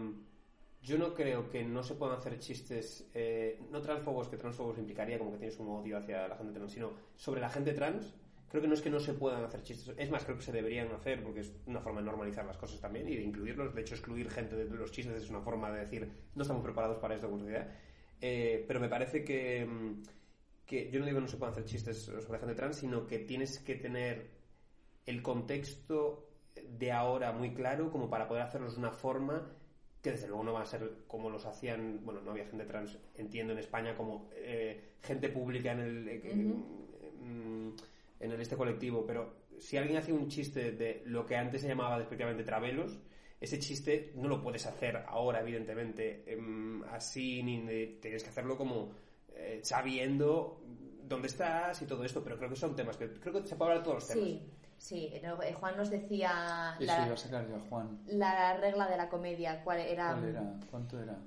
yo 0.86 0.98
no 0.98 1.14
creo 1.14 1.50
que 1.50 1.64
no 1.64 1.82
se 1.82 1.96
puedan 1.96 2.16
hacer 2.16 2.38
chistes, 2.38 3.10
eh, 3.12 3.60
no 3.72 3.80
transfobos, 3.82 4.28
que 4.28 4.36
transfobos 4.36 4.78
implicaría 4.78 5.18
como 5.18 5.32
que 5.32 5.38
tienes 5.38 5.58
un 5.58 5.68
odio 5.68 5.98
hacia 5.98 6.28
la 6.28 6.36
gente 6.36 6.52
trans, 6.52 6.72
sino 6.72 6.92
sobre 7.16 7.40
la 7.40 7.50
gente 7.50 7.72
trans. 7.72 8.14
Creo 8.48 8.62
que 8.62 8.68
no 8.68 8.74
es 8.74 8.82
que 8.82 8.90
no 8.90 9.00
se 9.00 9.12
puedan 9.14 9.42
hacer 9.42 9.64
chistes, 9.64 9.92
es 9.98 10.10
más, 10.10 10.24
creo 10.24 10.36
que 10.36 10.44
se 10.44 10.52
deberían 10.52 10.92
hacer 10.92 11.24
porque 11.24 11.40
es 11.40 11.52
una 11.66 11.80
forma 11.80 11.98
de 11.98 12.06
normalizar 12.06 12.46
las 12.46 12.56
cosas 12.56 12.80
también 12.80 13.08
y 13.08 13.16
de 13.16 13.22
incluirlos. 13.22 13.74
De 13.74 13.80
hecho, 13.80 13.96
excluir 13.96 14.30
gente 14.30 14.54
de 14.54 14.64
los 14.76 14.92
chistes 14.92 15.24
es 15.24 15.28
una 15.28 15.40
forma 15.40 15.72
de 15.72 15.80
decir 15.80 16.08
no 16.36 16.42
estamos 16.42 16.62
preparados 16.62 16.98
para 16.98 17.16
esto 17.16 17.26
como 17.26 17.40
sociedad. 17.40 17.68
Eh, 18.20 18.64
pero 18.68 18.78
me 18.78 18.88
parece 18.88 19.24
que, 19.24 19.66
mm, 19.66 20.02
que 20.64 20.88
yo 20.88 21.00
no 21.00 21.06
digo 21.06 21.16
que 21.16 21.22
no 21.22 21.28
se 21.28 21.36
puedan 21.36 21.52
hacer 21.52 21.64
chistes 21.64 21.98
sobre 21.98 22.38
gente 22.38 22.54
trans, 22.54 22.76
sino 22.76 23.08
que 23.08 23.18
tienes 23.18 23.58
que 23.58 23.74
tener 23.74 24.30
el 25.04 25.20
contexto 25.20 26.28
de 26.54 26.92
ahora 26.92 27.32
muy 27.32 27.52
claro 27.54 27.90
como 27.90 28.08
para 28.08 28.28
poder 28.28 28.44
hacerlos 28.44 28.74
de 28.74 28.78
una 28.78 28.92
forma 28.92 29.50
que 30.06 30.12
desde 30.12 30.28
luego 30.28 30.44
no 30.44 30.52
va 30.52 30.62
a 30.62 30.66
ser 30.66 30.88
como 31.08 31.28
los 31.30 31.44
hacían, 31.46 32.00
bueno, 32.04 32.20
no 32.22 32.30
había 32.30 32.46
gente 32.46 32.64
trans, 32.64 32.96
entiendo, 33.16 33.52
en 33.52 33.58
España 33.58 33.96
como 33.96 34.30
eh, 34.34 34.92
gente 35.02 35.28
pública 35.28 35.72
en 35.72 35.80
el, 35.80 36.08
eh, 36.08 36.20
en, 37.20 37.74
en 38.20 38.30
el 38.30 38.40
este 38.40 38.56
colectivo, 38.56 39.04
pero 39.06 39.34
si 39.58 39.76
alguien 39.76 39.96
hace 39.98 40.12
un 40.12 40.28
chiste 40.28 40.72
de 40.72 41.02
lo 41.06 41.26
que 41.26 41.36
antes 41.36 41.62
se 41.62 41.68
llamaba 41.68 41.98
despectivamente 41.98 42.44
travelos, 42.44 42.98
ese 43.40 43.58
chiste 43.58 44.12
no 44.14 44.28
lo 44.28 44.40
puedes 44.40 44.64
hacer 44.66 44.96
ahora, 45.08 45.40
evidentemente, 45.40 46.22
em, 46.26 46.82
así, 46.84 47.42
ni 47.42 47.60
de- 47.66 47.98
tienes 48.00 48.22
que 48.22 48.30
hacerlo 48.30 48.56
como 48.56 48.92
eh, 49.34 49.60
sabiendo 49.62 50.62
dónde 51.02 51.28
estás 51.28 51.82
y 51.82 51.86
todo 51.86 52.04
esto, 52.04 52.22
pero 52.24 52.36
creo 52.38 52.48
que 52.48 52.56
son 52.56 52.74
temas 52.74 52.96
que 52.96 53.08
creo 53.12 53.34
que 53.42 53.46
se 53.48 53.56
puede 53.56 53.72
hablar 53.72 53.82
de 53.82 53.84
todos 53.84 53.96
los 53.96 54.08
temas. 54.08 54.24
Sí, 54.24 54.42
sí. 54.78 55.12
no, 55.22 55.42
eh, 55.42 55.52
Juan 55.54 55.76
nos 55.76 55.90
decía 55.90 56.76
Eso 56.78 56.86
la, 56.86 57.04
iba 57.06 57.14
a 57.14 57.16
sacar 57.16 57.48
yo, 57.48 57.58
Juan. 57.68 58.00
la 58.06 58.56
regla 58.56 58.88
de 58.88 58.96
la 58.96 59.08
comedia, 59.08 59.62
cuál 59.64 59.80
era, 59.80 60.12
¿Cuál 60.14 60.28
era? 60.28 60.42
¿Cuánto 60.70 61.00
era? 61.00 61.18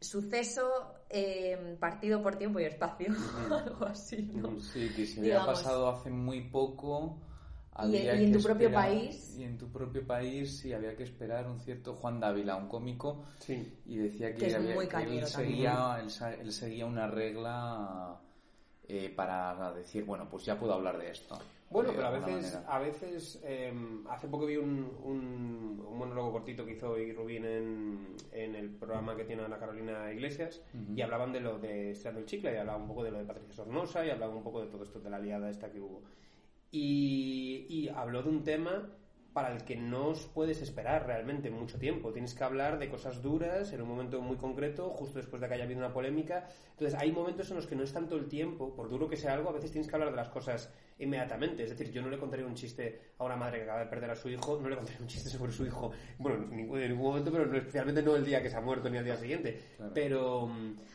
suceso 0.00 0.68
eh, 1.08 1.76
partido 1.80 2.22
por 2.22 2.36
tiempo 2.36 2.60
y 2.60 2.64
espacio, 2.64 3.08
algo 3.50 3.86
así, 3.86 4.30
¿no? 4.34 4.60
Sí, 4.60 4.90
que 4.94 5.06
se 5.06 5.20
había 5.20 5.34
Digamos. 5.34 5.58
pasado 5.58 5.88
hace 5.88 6.10
muy 6.10 6.42
poco. 6.42 7.18
Y- 7.18 7.76
había 7.76 8.14
y 8.14 8.24
en 8.26 8.32
que 8.32 8.38
tu 8.38 8.44
propio 8.44 8.68
esperar- 8.68 8.84
país. 8.90 9.36
Y 9.38 9.42
en 9.44 9.58
tu 9.58 9.68
propio 9.72 10.06
país 10.06 10.58
sí 10.58 10.72
había 10.72 10.94
que 10.94 11.02
esperar 11.04 11.48
un 11.48 11.58
cierto 11.58 11.94
Juan 11.94 12.20
Dávila, 12.20 12.54
un 12.56 12.68
cómico, 12.68 13.24
Sí. 13.40 13.78
y 13.86 13.96
decía 13.96 14.34
que, 14.34 14.54
había- 14.54 14.74
muy 14.74 14.86
que 14.88 14.96
él, 15.18 15.26
seguía, 15.26 16.00
él 16.40 16.52
seguía 16.52 16.86
una 16.86 17.06
regla 17.08 18.20
eh, 18.86 19.08
para 19.16 19.72
decir, 19.72 20.04
bueno, 20.04 20.28
pues 20.30 20.44
ya 20.44 20.58
puedo 20.58 20.74
hablar 20.74 20.98
de 20.98 21.10
esto. 21.10 21.38
Bueno, 21.74 21.90
pero 21.92 22.06
a 22.06 22.10
veces, 22.10 22.54
manera. 22.54 22.72
a 22.72 22.78
veces 22.78 23.42
eh, 23.44 23.74
hace 24.08 24.28
poco 24.28 24.46
vi 24.46 24.56
un, 24.56 24.96
un, 25.02 25.84
un 25.84 25.98
monólogo 25.98 26.30
cortito 26.30 26.64
que 26.64 26.72
hizo 26.74 26.96
Iggy 26.96 27.14
Rubin 27.14 27.44
en, 27.44 28.16
en 28.30 28.54
el 28.54 28.70
programa 28.70 29.16
que 29.16 29.24
tiene 29.24 29.42
Ana 29.42 29.58
Carolina 29.58 30.12
Iglesias 30.12 30.62
y 30.94 31.02
hablaban 31.02 31.32
de 31.32 31.40
lo 31.40 31.58
de 31.58 31.90
Estirando 31.90 32.20
el 32.20 32.26
Chicle 32.26 32.54
y 32.54 32.56
hablaban 32.58 32.82
un 32.82 32.88
poco 32.88 33.02
de 33.02 33.10
lo 33.10 33.18
de 33.18 33.24
Patricia 33.24 33.54
Sornosa 33.54 34.06
y 34.06 34.10
hablaban 34.10 34.36
un 34.36 34.44
poco 34.44 34.60
de 34.60 34.68
todo 34.68 34.84
esto 34.84 35.00
de 35.00 35.10
la 35.10 35.18
liada 35.18 35.50
esta 35.50 35.72
que 35.72 35.80
hubo. 35.80 36.02
Y, 36.70 37.66
y 37.68 37.88
habló 37.88 38.22
de 38.22 38.28
un 38.28 38.44
tema 38.44 38.90
para 39.32 39.52
el 39.52 39.64
que 39.64 39.74
no 39.74 40.10
os 40.10 40.26
puedes 40.26 40.62
esperar 40.62 41.08
realmente 41.08 41.50
mucho 41.50 41.80
tiempo. 41.80 42.12
Tienes 42.12 42.34
que 42.34 42.44
hablar 42.44 42.78
de 42.78 42.88
cosas 42.88 43.20
duras 43.20 43.72
en 43.72 43.82
un 43.82 43.88
momento 43.88 44.20
muy 44.20 44.36
concreto, 44.36 44.90
justo 44.90 45.18
después 45.18 45.42
de 45.42 45.48
que 45.48 45.54
haya 45.54 45.64
habido 45.64 45.80
una 45.80 45.92
polémica. 45.92 46.48
Entonces, 46.70 46.96
hay 46.96 47.10
momentos 47.10 47.50
en 47.50 47.56
los 47.56 47.66
que 47.66 47.74
no 47.74 47.82
es 47.82 47.92
tanto 47.92 48.14
el 48.14 48.28
tiempo, 48.28 48.76
por 48.76 48.88
duro 48.88 49.08
que 49.08 49.16
sea 49.16 49.34
algo, 49.34 49.50
a 49.50 49.52
veces 49.52 49.72
tienes 49.72 49.88
que 49.88 49.96
hablar 49.96 50.10
de 50.10 50.16
las 50.16 50.28
cosas 50.28 50.72
inmediatamente. 50.98 51.64
Es 51.64 51.70
decir, 51.70 51.90
yo 51.92 52.02
no 52.02 52.08
le 52.08 52.18
contaría 52.18 52.46
un 52.46 52.54
chiste 52.54 53.00
a 53.18 53.24
una 53.24 53.36
madre 53.36 53.58
que 53.58 53.64
acaba 53.64 53.80
de 53.80 53.86
perder 53.86 54.10
a 54.10 54.14
su 54.16 54.28
hijo, 54.28 54.58
no 54.60 54.68
le 54.68 54.76
contaría 54.76 55.00
un 55.00 55.06
chiste 55.08 55.28
sobre 55.28 55.52
su 55.52 55.66
hijo, 55.66 55.90
bueno, 56.18 56.44
en 56.44 56.56
ningún, 56.56 56.80
en 56.80 56.90
ningún 56.90 57.06
momento, 57.08 57.32
pero 57.32 57.46
no, 57.46 57.56
especialmente 57.56 58.02
no 58.02 58.14
el 58.16 58.24
día 58.24 58.42
que 58.42 58.50
se 58.50 58.56
ha 58.56 58.60
muerto 58.60 58.88
ni 58.88 58.98
al 58.98 59.04
día 59.04 59.16
siguiente. 59.16 59.60
Pero, 59.92 60.48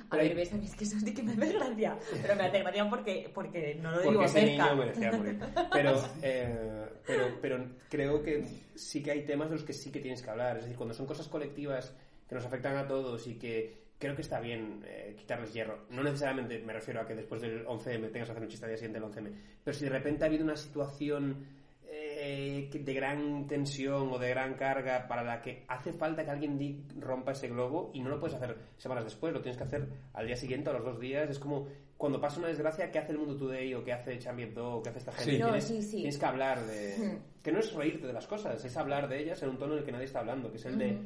A 0.09 0.15
hay- 0.15 0.27
ver, 0.29 0.37
ves, 0.37 0.53
a 0.53 0.57
mí 0.57 0.65
es 0.65 0.75
que 0.75 0.83
eso 0.85 0.99
sí 0.99 1.13
que 1.13 1.23
me 1.23 1.33
hace 1.33 1.53
gracia. 1.53 1.97
Pero 2.21 2.35
me 2.35 2.43
hace 2.43 2.59
gracia 2.59 2.89
porque, 2.89 3.31
porque 3.33 3.75
no 3.75 3.91
lo 3.91 3.95
porque 3.97 4.09
digo 4.11 4.23
ese 4.23 4.39
cerca. 4.47 4.63
niño 4.65 4.75
merecía 4.77 5.11
morir. 5.11 5.39
Pero, 5.73 6.03
eh, 6.21 6.85
pero, 7.05 7.23
pero 7.41 7.65
creo 7.89 8.23
que 8.23 8.45
sí 8.75 9.03
que 9.03 9.11
hay 9.11 9.25
temas 9.25 9.49
de 9.49 9.55
los 9.57 9.63
que 9.65 9.73
sí 9.73 9.91
que 9.91 9.99
tienes 9.99 10.21
que 10.21 10.29
hablar. 10.29 10.57
Es 10.57 10.63
decir, 10.63 10.77
cuando 10.77 10.93
son 10.93 11.05
cosas 11.05 11.27
colectivas 11.27 11.93
que 12.27 12.35
nos 12.35 12.45
afectan 12.45 12.77
a 12.77 12.87
todos 12.87 13.27
y 13.27 13.35
que 13.39 13.88
creo 13.99 14.15
que 14.15 14.21
está 14.21 14.39
bien 14.39 14.81
eh, 14.85 15.13
quitarles 15.17 15.53
hierro. 15.53 15.85
No 15.89 16.01
necesariamente 16.01 16.57
me 16.59 16.73
refiero 16.73 17.01
a 17.01 17.05
que 17.05 17.13
después 17.13 17.41
del 17.41 17.65
11M 17.65 18.11
tengas 18.11 18.29
que 18.29 18.31
hacer 18.31 18.43
un 18.43 18.49
chiste 18.49 18.65
al 18.65 18.71
día 18.71 18.77
siguiente 18.77 18.99
del 18.99 19.09
11M. 19.09 19.31
Pero 19.63 19.77
si 19.77 19.83
de 19.83 19.91
repente 19.91 20.23
ha 20.23 20.27
habido 20.27 20.45
una 20.45 20.55
situación 20.55 21.45
eh, 21.83 22.69
de 22.71 22.93
gran 22.93 23.45
tensión 23.45 24.09
o 24.11 24.17
de 24.17 24.29
gran 24.29 24.53
carga 24.53 25.05
para 25.07 25.23
la 25.23 25.41
que 25.41 25.65
hace 25.67 25.91
falta 25.91 26.23
que 26.23 26.31
alguien 26.31 26.85
rompa 26.97 27.33
ese 27.33 27.49
globo 27.49 27.91
y 27.93 27.99
no 27.99 28.09
lo 28.09 28.19
puedes 28.19 28.37
hacer 28.37 28.57
semanas 28.77 29.03
después, 29.03 29.33
lo 29.33 29.41
tienes 29.41 29.57
que 29.57 29.65
hacer 29.65 29.89
al 30.13 30.25
día 30.25 30.37
siguiente 30.37 30.69
o 30.69 30.73
a 30.73 30.75
los 30.77 30.85
dos 30.85 30.99
días. 30.99 31.29
Es 31.29 31.37
como 31.37 31.67
cuando 31.97 32.21
pasa 32.21 32.39
una 32.39 32.47
desgracia, 32.47 32.89
¿qué 32.89 32.99
hace 32.99 33.11
el 33.11 33.17
Mundo 33.17 33.35
Today 33.35 33.73
o 33.73 33.83
qué 33.83 33.91
hace 33.91 34.17
Charlie 34.17 34.43
Hebdo 34.43 34.75
o 34.75 34.81
qué 34.81 34.89
hace 34.89 34.99
esta 34.99 35.11
gente? 35.11 35.33
Sí. 35.33 35.37
No, 35.39 35.47
tienes, 35.47 35.65
sí, 35.65 35.81
sí. 35.81 35.97
tienes 35.97 36.17
que 36.17 36.25
hablar 36.25 36.65
de... 36.65 37.19
Que 37.43 37.51
no 37.51 37.59
es 37.59 37.73
reírte 37.73 38.07
de 38.07 38.13
las 38.13 38.27
cosas, 38.27 38.63
es 38.63 38.77
hablar 38.77 39.09
de 39.09 39.19
ellas 39.19 39.41
en 39.43 39.49
un 39.49 39.57
tono 39.57 39.73
en 39.73 39.79
el 39.79 39.85
que 39.85 39.91
nadie 39.91 40.05
está 40.05 40.19
hablando, 40.19 40.49
que 40.49 40.57
es 40.57 40.65
el 40.65 40.77
de... 40.77 40.97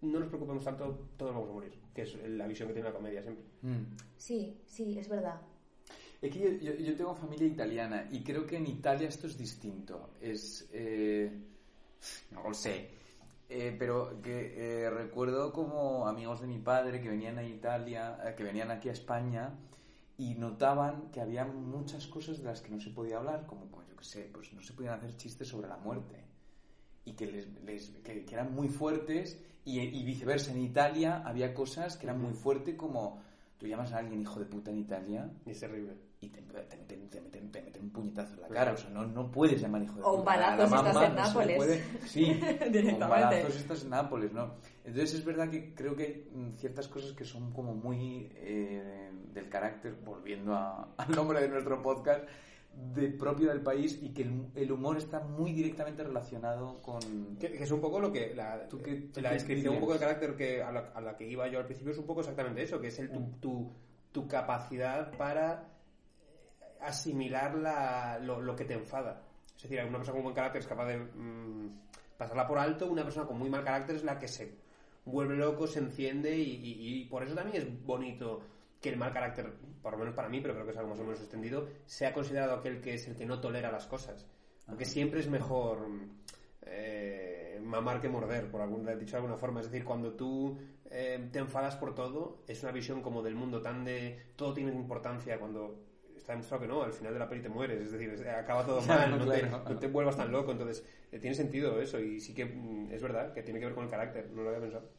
No 0.00 0.20
nos 0.20 0.28
preocupemos 0.28 0.62
tanto, 0.64 1.08
todos 1.16 1.32
vamos 1.34 1.50
a 1.50 1.52
morir, 1.52 1.72
que 1.94 2.02
es 2.02 2.14
la 2.28 2.46
visión 2.46 2.68
que 2.68 2.74
tiene 2.74 2.88
la 2.88 2.94
comedia 2.94 3.22
siempre. 3.22 3.44
Mm. 3.62 3.96
Sí, 4.16 4.60
sí, 4.66 4.98
es 4.98 5.08
verdad. 5.08 5.40
Es 6.22 6.32
que 6.32 6.38
yo, 6.40 6.72
yo- 6.72 6.74
yo 6.84 6.96
tengo 6.96 7.14
familia 7.14 7.46
italiana 7.46 8.08
y 8.10 8.22
creo 8.22 8.46
que 8.46 8.56
en 8.56 8.66
Italia 8.66 9.08
esto 9.08 9.26
es 9.26 9.36
distinto. 9.38 10.10
Es. 10.20 10.68
eh, 10.72 11.32
no 12.30 12.42
lo 12.44 12.54
sé. 12.54 12.90
Eh, 13.50 13.74
pero 13.78 14.20
que 14.20 14.84
eh, 14.84 14.90
recuerdo 14.90 15.52
como 15.52 16.06
amigos 16.06 16.40
de 16.42 16.46
mi 16.46 16.58
padre 16.58 17.00
que 17.00 17.08
venían 17.08 17.38
a 17.38 17.42
Italia, 17.44 18.18
eh, 18.24 18.34
que 18.36 18.44
venían 18.44 18.70
aquí 18.70 18.88
a 18.90 18.92
España 18.92 19.54
y 20.18 20.34
notaban 20.34 21.10
que 21.12 21.20
había 21.20 21.44
muchas 21.46 22.06
cosas 22.08 22.38
de 22.38 22.44
las 22.44 22.60
que 22.60 22.70
no 22.70 22.78
se 22.80 22.90
podía 22.90 23.16
hablar, 23.18 23.46
como 23.46 23.64
pues 23.66 23.88
yo 23.88 23.96
qué 23.96 24.04
sé, 24.04 24.30
pues 24.32 24.52
no 24.52 24.60
se 24.62 24.74
podían 24.74 24.94
hacer 24.94 25.16
chistes 25.16 25.48
sobre 25.48 25.66
la 25.68 25.76
muerte 25.78 26.24
y 27.08 27.12
que, 27.14 27.26
les, 27.26 27.46
les- 27.64 27.90
que, 28.04 28.24
que 28.24 28.34
eran 28.34 28.54
muy 28.54 28.68
fuertes 28.68 29.40
y, 29.64 29.80
y 29.80 30.04
viceversa 30.04 30.52
en 30.52 30.62
Italia 30.62 31.22
había 31.24 31.52
cosas 31.54 31.96
que 31.96 32.06
eran 32.06 32.20
muy 32.20 32.32
fuertes 32.34 32.74
como 32.76 33.20
tú 33.58 33.66
llamas 33.66 33.92
a 33.92 33.98
alguien 33.98 34.20
hijo 34.20 34.38
de 34.38 34.46
puta 34.46 34.70
en 34.70 34.78
Italia 34.78 35.30
Y 35.44 35.50
es 35.50 35.60
terrible. 35.60 35.94
y 36.20 36.28
te, 36.28 36.40
te 36.42 36.76
meten, 36.76 37.08
te, 37.08 37.20
meten, 37.20 37.50
te 37.50 37.62
meten 37.62 37.82
un 37.82 37.90
puñetazo 37.90 38.34
en 38.34 38.40
la 38.42 38.48
cara. 38.48 38.72
O 38.72 38.76
sea, 38.76 38.90
no, 38.90 39.04
no 39.06 39.30
puedes 39.30 39.60
llamar 39.60 39.82
hijo 39.82 39.96
de 39.96 40.02
O 40.02 40.12
un 40.14 40.20
puta. 40.20 40.32
A 40.34 40.56
la 40.56 40.66
balazo 40.66 40.76
si 40.76 40.86
estás 40.88 41.02
en 41.08 41.14
no 41.16 41.24
se 41.26 41.46
le 41.46 41.58
Nápoles. 41.58 41.84
Sí, 42.06 42.24
Directamente. 42.70 42.92
un 42.94 43.00
balazo 43.00 43.50
si 43.50 43.58
estás 43.58 43.82
en 43.82 43.90
Nápoles, 43.90 44.32
¿no? 44.32 44.54
Entonces 44.84 45.14
es 45.18 45.24
verdad 45.24 45.50
que 45.50 45.74
creo 45.74 45.94
que 45.96 46.04
hay 46.04 46.28
mm, 46.34 46.56
ciertas 46.56 46.88
cosas 46.88 47.12
que 47.12 47.24
son 47.24 47.52
como 47.52 47.74
muy 47.74 48.30
eh, 48.36 49.10
del 49.34 49.48
carácter, 49.48 49.96
volviendo 50.04 50.54
a- 50.54 50.94
al 50.96 51.10
nombre 51.14 51.40
de 51.40 51.48
nuestro 51.48 51.82
podcast, 51.82 52.24
de 52.94 53.08
propio 53.08 53.48
del 53.48 53.60
país 53.60 53.98
y 54.02 54.10
que 54.10 54.22
el, 54.22 54.46
el 54.54 54.70
humor 54.72 54.96
está 54.98 55.20
muy 55.20 55.52
directamente 55.52 56.02
relacionado 56.04 56.80
con... 56.80 57.00
Que, 57.38 57.50
que 57.50 57.64
es 57.64 57.70
un 57.72 57.80
poco 57.80 57.98
lo 58.00 58.12
que 58.12 58.34
la, 58.34 58.68
¿Tú 58.68 58.78
qué- 58.78 59.08
la 59.20 59.32
descripción 59.32 59.74
un 59.74 59.80
poco 59.80 59.94
dirías? 59.94 60.08
carácter 60.08 60.36
que 60.36 60.62
a 60.62 60.70
la, 60.70 60.80
a 60.94 61.00
la 61.00 61.16
que 61.16 61.26
iba 61.28 61.48
yo 61.48 61.58
al 61.58 61.66
principio 61.66 61.92
es 61.92 61.98
un 61.98 62.06
poco 62.06 62.20
exactamente 62.20 62.62
eso, 62.62 62.80
que 62.80 62.88
es 62.88 62.98
el, 63.00 63.10
tu, 63.10 63.20
tu, 63.40 63.72
tu 64.12 64.28
capacidad 64.28 65.10
para 65.16 65.68
asimilar 66.80 67.54
la, 67.56 68.18
lo, 68.22 68.40
lo 68.40 68.54
que 68.54 68.64
te 68.64 68.74
enfada. 68.74 69.22
Es 69.56 69.62
decir, 69.64 69.80
una 69.84 69.98
persona 69.98 70.14
con 70.14 70.22
buen 70.22 70.34
carácter 70.34 70.60
es 70.60 70.68
capaz 70.68 70.86
de 70.86 70.98
mm, 70.98 71.80
pasarla 72.16 72.46
por 72.46 72.58
alto, 72.58 72.86
una 72.90 73.02
persona 73.04 73.26
con 73.26 73.38
muy 73.38 73.50
mal 73.50 73.64
carácter 73.64 73.96
es 73.96 74.04
la 74.04 74.18
que 74.18 74.28
se 74.28 74.52
vuelve 75.04 75.36
loco, 75.36 75.66
se 75.66 75.80
enciende 75.80 76.36
y, 76.36 77.00
y 77.00 77.04
por 77.06 77.22
eso 77.24 77.34
también 77.34 77.56
es 77.62 77.84
bonito 77.84 78.40
que 78.80 78.90
el 78.90 78.96
mal 78.96 79.12
carácter, 79.12 79.52
por 79.82 79.92
lo 79.92 79.98
menos 79.98 80.14
para 80.14 80.28
mí, 80.28 80.40
pero 80.40 80.54
creo 80.54 80.66
que 80.66 80.72
es 80.72 80.78
algo 80.78 80.90
más 80.90 81.00
o 81.00 81.04
menos 81.04 81.20
extendido, 81.20 81.68
sea 81.86 82.12
considerado 82.12 82.54
aquel 82.54 82.80
que 82.80 82.94
es 82.94 83.08
el 83.08 83.16
que 83.16 83.26
no 83.26 83.40
tolera 83.40 83.72
las 83.72 83.86
cosas. 83.86 84.26
Porque 84.66 84.84
siempre 84.84 85.20
es 85.20 85.28
mejor 85.28 85.88
eh, 86.62 87.58
mamar 87.62 88.00
que 88.00 88.08
morder, 88.08 88.50
por 88.50 88.60
algún, 88.60 88.84
dicho 88.98 89.12
de 89.12 89.16
alguna 89.16 89.36
forma. 89.36 89.60
Es 89.60 89.70
decir, 89.70 89.84
cuando 89.84 90.12
tú 90.12 90.58
eh, 90.90 91.28
te 91.32 91.38
enfadas 91.38 91.76
por 91.76 91.94
todo, 91.94 92.42
es 92.46 92.62
una 92.62 92.72
visión 92.72 93.02
como 93.02 93.22
del 93.22 93.34
mundo 93.34 93.60
tan 93.62 93.84
de 93.84 94.32
todo 94.36 94.54
tiene 94.54 94.72
importancia 94.72 95.38
cuando 95.38 95.84
está 96.16 96.32
demostrado 96.32 96.62
que 96.62 96.68
no, 96.68 96.82
al 96.82 96.92
final 96.92 97.12
de 97.14 97.18
la 97.18 97.28
peli 97.28 97.42
te 97.42 97.48
mueres, 97.48 97.80
es 97.80 97.92
decir, 97.92 98.28
acaba 98.28 98.64
todo 98.64 98.80
mal, 98.86 99.18
no, 99.18 99.78
te, 99.78 99.86
vuelvas 99.86 100.16
tan 100.16 100.30
loco, 100.30 100.52
entonces 100.52 100.84
eh, 101.10 101.18
tiene 101.18 101.34
sentido 101.34 101.80
eso 101.80 101.98
y 101.98 102.20
sí 102.20 102.34
que 102.34 102.44
mm, 102.44 102.92
es 102.92 103.02
verdad 103.02 103.32
que 103.32 103.42
tiene 103.42 103.58
que 103.58 103.66
ver 103.66 103.74
con 103.74 103.84
el 103.84 103.90
carácter, 103.90 104.30
no 104.32 104.42
lo 104.42 104.48
había 104.50 104.60
pensado. 104.60 104.90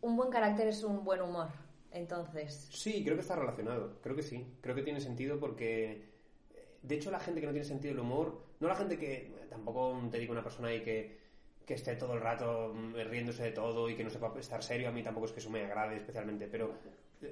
Un 0.00 0.16
buen 0.16 0.30
carácter 0.30 0.68
es 0.68 0.82
un 0.82 1.04
buen 1.04 1.20
humor, 1.20 1.48
entonces. 1.92 2.68
Sí, 2.72 3.02
creo 3.04 3.16
que 3.16 3.22
está 3.22 3.36
relacionado, 3.36 3.98
creo 4.02 4.16
que 4.16 4.22
sí, 4.22 4.46
creo 4.60 4.74
que 4.74 4.82
tiene 4.82 5.00
sentido 5.00 5.38
porque 5.38 6.12
de 6.82 6.96
hecho, 6.96 7.10
la 7.10 7.20
gente 7.20 7.40
que 7.40 7.46
no 7.46 7.52
tiene 7.52 7.66
sentido 7.66 7.94
del 7.94 8.02
humor, 8.02 8.42
no 8.58 8.68
la 8.68 8.74
gente 8.74 8.98
que, 8.98 9.32
tampoco 9.48 9.96
te 10.10 10.18
digo 10.18 10.32
una 10.32 10.42
persona 10.42 10.68
ahí 10.68 10.82
que, 10.82 11.16
que 11.64 11.74
esté 11.74 11.94
todo 11.94 12.14
el 12.14 12.20
rato 12.20 12.74
mm, 12.74 12.94
riéndose 13.08 13.44
de 13.44 13.52
todo 13.52 13.88
y 13.88 13.94
que 13.94 14.02
no 14.02 14.10
sepa 14.10 14.34
estar 14.38 14.62
serio, 14.62 14.88
a 14.88 14.92
mí 14.92 15.02
tampoco 15.02 15.26
es 15.26 15.32
que 15.32 15.40
eso 15.40 15.50
me 15.50 15.64
agrade 15.64 15.96
especialmente, 15.96 16.48
pero 16.48 16.74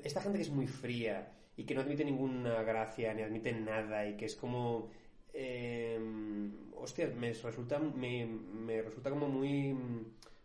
esta 0.04 0.20
gente 0.20 0.38
que 0.38 0.44
es 0.44 0.50
muy 0.50 0.68
fría 0.68 1.32
y 1.56 1.64
que 1.64 1.74
no 1.74 1.80
admite 1.80 2.04
ninguna 2.04 2.62
gracia 2.62 3.12
ni 3.12 3.22
admite 3.22 3.52
nada 3.52 4.06
y 4.06 4.16
que 4.16 4.26
es 4.26 4.36
como... 4.36 4.90
Eh, 5.32 5.98
hostia, 6.76 7.08
me 7.08 7.32
resulta, 7.32 7.78
me 7.78 8.82
resulta 8.82 9.10
como 9.10 9.28
muy 9.28 9.76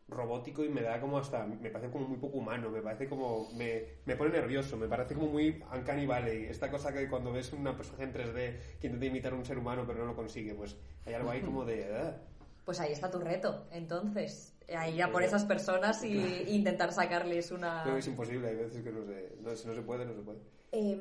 robótico 0.08 0.64
y 0.64 0.70
me 0.70 0.82
da 0.82 1.00
como 1.00 1.18
hasta, 1.18 1.46
me 1.46 1.70
parece 1.70 1.92
como 1.92 2.08
muy 2.08 2.18
poco 2.18 2.38
humano, 2.38 2.70
me 2.70 2.82
parece 2.82 3.08
como, 3.08 3.50
me, 3.54 3.84
me 4.06 4.16
pone 4.16 4.32
nervioso, 4.32 4.78
me 4.78 4.88
parece 4.88 5.16
como 5.16 5.28
muy 5.28 5.64
uncanny 5.74 6.06
valley, 6.06 6.46
esta 6.46 6.70
cosa 6.70 6.94
que 6.94 7.10
cuando 7.10 7.32
ves 7.32 7.52
una 7.54 7.76
persona 7.76 8.04
en 8.04 8.14
3D 8.14 8.56
que 8.80 8.88
intenta 8.88 9.06
imitar 9.06 9.34
a 9.34 9.36
un 9.36 9.46
ser 9.46 9.58
humano 9.58 9.84
pero 9.88 10.00
no 10.00 10.06
lo 10.06 10.16
consigue, 10.16 10.54
pues 10.54 10.76
hay 11.06 11.14
algo 11.14 11.32
ahí 11.32 11.42
como 11.42 11.66
de... 11.66 11.92
Ah". 11.94 12.18
Pues 12.66 12.80
ahí 12.80 12.92
está 12.92 13.12
tu 13.12 13.20
reto, 13.20 13.68
entonces, 13.72 14.56
ahí 14.76 14.96
ya 14.96 15.12
por 15.12 15.24
esas 15.24 15.46
personas 15.46 16.04
y 16.04 16.18
intentar 16.50 16.92
sacarles 16.94 17.52
una... 17.52 17.82
Pero 17.84 17.98
es 17.98 18.08
imposible, 18.08 18.48
hay 18.48 18.56
veces 18.56 18.84
que 18.84 18.92
no 18.92 19.06
se, 19.06 19.36
no, 19.42 19.56
si 19.56 19.68
no 19.68 19.76
se 19.76 19.82
puede, 19.82 20.06
no 20.06 20.14
se 20.14 20.22
puede. 20.22 20.40
Em, 20.72 21.00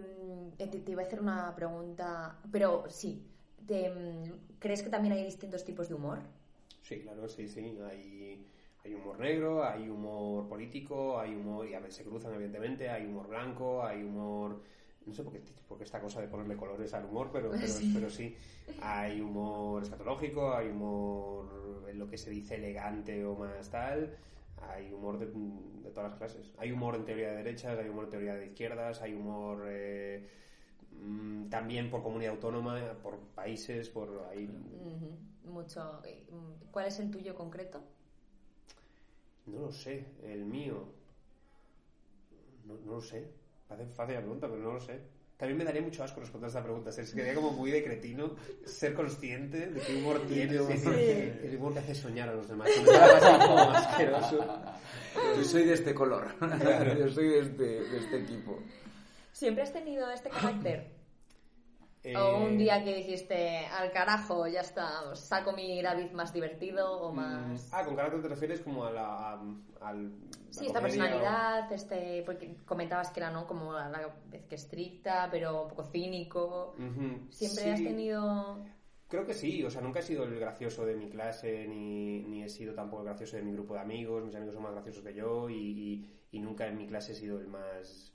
eh, 0.59 0.67
te, 0.67 0.91
iba 0.91 1.03
a 1.03 1.07
hacer 1.07 1.21
una 1.21 1.55
pregunta, 1.55 2.39
pero 2.51 2.85
sí, 2.89 3.27
em, 3.69 4.33
¿crees 4.59 4.83
que 4.83 4.91
también 4.91 5.15
hay 5.15 5.25
distintos 5.25 5.65
tipos 5.65 5.89
de 5.89 5.95
humor? 5.95 6.21
Sí, 6.83 7.01
claro, 7.01 7.27
sí, 7.29 7.49
sí, 7.49 7.79
hay 7.89 8.45
hay 8.85 8.95
humor 8.95 9.18
negro, 9.18 9.64
hay 9.64 9.89
humor 9.89 10.47
político, 10.47 11.18
hay 11.18 11.35
humor, 11.35 11.66
y 11.66 11.74
a 11.74 11.80
veces 11.80 11.97
se 11.97 12.05
cruzan 12.05 12.35
evidentemente, 12.35 12.91
hay 12.91 13.07
humor 13.07 13.28
blanco, 13.28 13.82
hay 13.82 14.03
humor, 14.03 14.61
no 15.07 15.14
sé 15.14 15.22
por 15.22 15.32
qué, 15.32 15.43
porque 15.66 15.85
esta 15.85 16.01
cosa 16.01 16.20
de 16.20 16.28
ponerle 16.28 16.57
colores 16.57 16.93
al 16.93 17.07
humor, 17.07 17.30
pero, 17.32 17.51
pero, 17.53 17.66
sí. 17.66 17.91
pero 17.95 18.11
sí, 18.11 18.37
hay 18.82 19.20
humor 19.20 19.82
escatológico, 19.82 20.53
hay 20.53 20.68
humor 20.68 21.87
en 21.89 21.99
lo 21.99 22.09
que 22.09 22.18
se 22.18 22.30
dice 22.30 22.57
elegante 22.57 23.24
o 23.24 23.35
más 23.35 23.70
tal, 23.70 24.18
hay 24.68 24.93
humor 24.93 25.18
de, 25.18 25.26
todas 25.91 26.11
las 26.11 26.18
clases. 26.18 26.53
Hay 26.59 26.72
humor 26.72 26.97
en 26.97 27.05
teoría 27.05 27.30
de 27.30 27.37
derechas, 27.37 27.78
hay 27.78 27.89
humor 27.89 28.05
en 28.05 28.11
teoría 28.11 28.35
de 28.35 28.47
izquierdas, 28.47 29.01
hay 29.01 29.14
humor 29.14 29.64
eh, 29.68 30.28
mm, 30.93 31.49
también 31.49 31.91
por 31.91 32.03
comunidad 32.03 32.35
autónoma, 32.35 32.99
por 33.03 33.18
países, 33.35 33.89
por 33.89 34.26
ahí. 34.30 34.49
Mucho. 35.45 36.03
¿Cuál 36.70 36.87
es 36.87 36.99
el 36.99 37.11
tuyo 37.11 37.35
concreto? 37.35 37.82
No 39.47 39.61
lo 39.61 39.72
sé, 39.72 40.07
el 40.22 40.45
mío. 40.45 40.88
No, 42.64 42.74
no 42.84 42.92
lo 42.92 43.01
sé. 43.01 43.28
Parece 43.68 43.92
fácil 43.92 44.14
la 44.14 44.20
pregunta, 44.20 44.49
pero 44.49 44.62
no 44.62 44.72
lo 44.72 44.80
sé. 44.80 45.01
También 45.36 45.59
me 45.59 45.64
daría 45.64 45.82
mucho 45.82 46.05
asco 46.05 46.20
responder 46.20 46.49
esta 46.49 46.62
pregunta. 46.62 46.90
Es 46.90 46.97
que 46.97 47.07
sería 47.07 47.34
como 47.34 47.51
muy 47.51 47.70
de 47.70 47.82
cretino 47.82 48.36
ser 48.64 48.95
consciente 48.95 49.66
de 49.66 49.80
qué 49.80 49.97
humor 49.97 50.20
tiene. 50.28 50.55
El 50.55 51.57
humor 51.57 51.72
que 51.72 51.80
hace 51.80 51.95
soñar 51.95 52.28
a 52.28 52.34
los 52.34 52.49
demás. 52.49 52.70
Yo 55.36 55.45
soy 55.45 55.64
de 55.64 55.74
este 55.74 55.92
color. 55.92 56.28
Yo 56.99 57.09
soy 57.09 57.28
de 57.28 57.40
este, 57.40 57.64
de 57.64 57.99
este 57.99 58.20
equipo. 58.22 58.59
¿Siempre 59.32 59.64
has 59.64 59.72
tenido 59.72 60.09
este 60.11 60.30
carácter? 60.30 60.93
O 62.17 62.39
un 62.39 62.55
eh, 62.55 62.57
día 62.57 62.85
que 62.85 62.95
dijiste, 62.97 63.67
al 63.67 63.91
carajo, 63.91 64.47
ya 64.47 64.61
está, 64.61 65.15
saco 65.15 65.53
mi 65.53 65.81
David 65.81 66.11
más 66.13 66.35
divertido 66.35 67.01
o 67.01 67.13
mm, 67.13 67.17
más... 67.17 67.71
Ah, 67.73 67.83
con 67.85 67.97
carácter 67.97 68.21
te 68.21 68.29
refieres 68.29 68.61
como 68.61 68.85
a 68.85 68.91
la... 68.91 69.41
al, 69.81 70.13
sí, 70.51 70.67
esta 70.67 70.83
personalidad, 70.83 71.73
este, 71.73 72.23
porque 72.27 72.57
comentabas 72.67 73.11
que 73.11 73.21
era, 73.21 73.31
¿no? 73.31 73.47
Como 73.47 73.73
a 73.73 73.89
la 73.89 74.13
vez 74.27 74.45
que 74.45 74.57
estricta, 74.57 75.29
pero 75.31 75.63
un 75.63 75.69
poco 75.69 75.85
cínico. 75.85 76.75
¿Siempre 77.31 77.73
has 77.73 77.83
tenido...? 77.83 78.63
Creo 79.09 79.25
que 79.25 79.35
sí, 79.35 79.63
o 79.65 79.71
sea, 79.71 79.81
nunca 79.81 80.01
he 80.01 80.03
sido 80.03 80.25
el 80.25 80.39
gracioso 80.39 80.85
de 80.85 80.97
mi 80.97 81.09
clase, 81.09 81.67
ni, 81.69 82.23
ni 82.23 82.43
he 82.43 82.49
sido 82.49 82.75
tampoco 82.75 83.03
el 83.03 83.09
gracioso 83.09 83.37
de 83.37 83.43
mi 83.43 83.53
grupo 83.53 83.75
de 83.75 83.81
amigos, 83.81 84.25
mis 84.25 84.35
amigos 84.35 84.55
son 84.55 84.65
más 84.65 84.73
graciosos 84.73 85.05
que 85.05 85.15
yo, 85.15 85.49
y, 85.49 86.07
y 86.33 86.39
nunca 86.41 86.67
en 86.67 86.77
mi 86.77 86.87
clase 86.87 87.13
he 87.13 87.15
sido 87.15 87.39
el 87.39 87.47
más... 87.47 88.13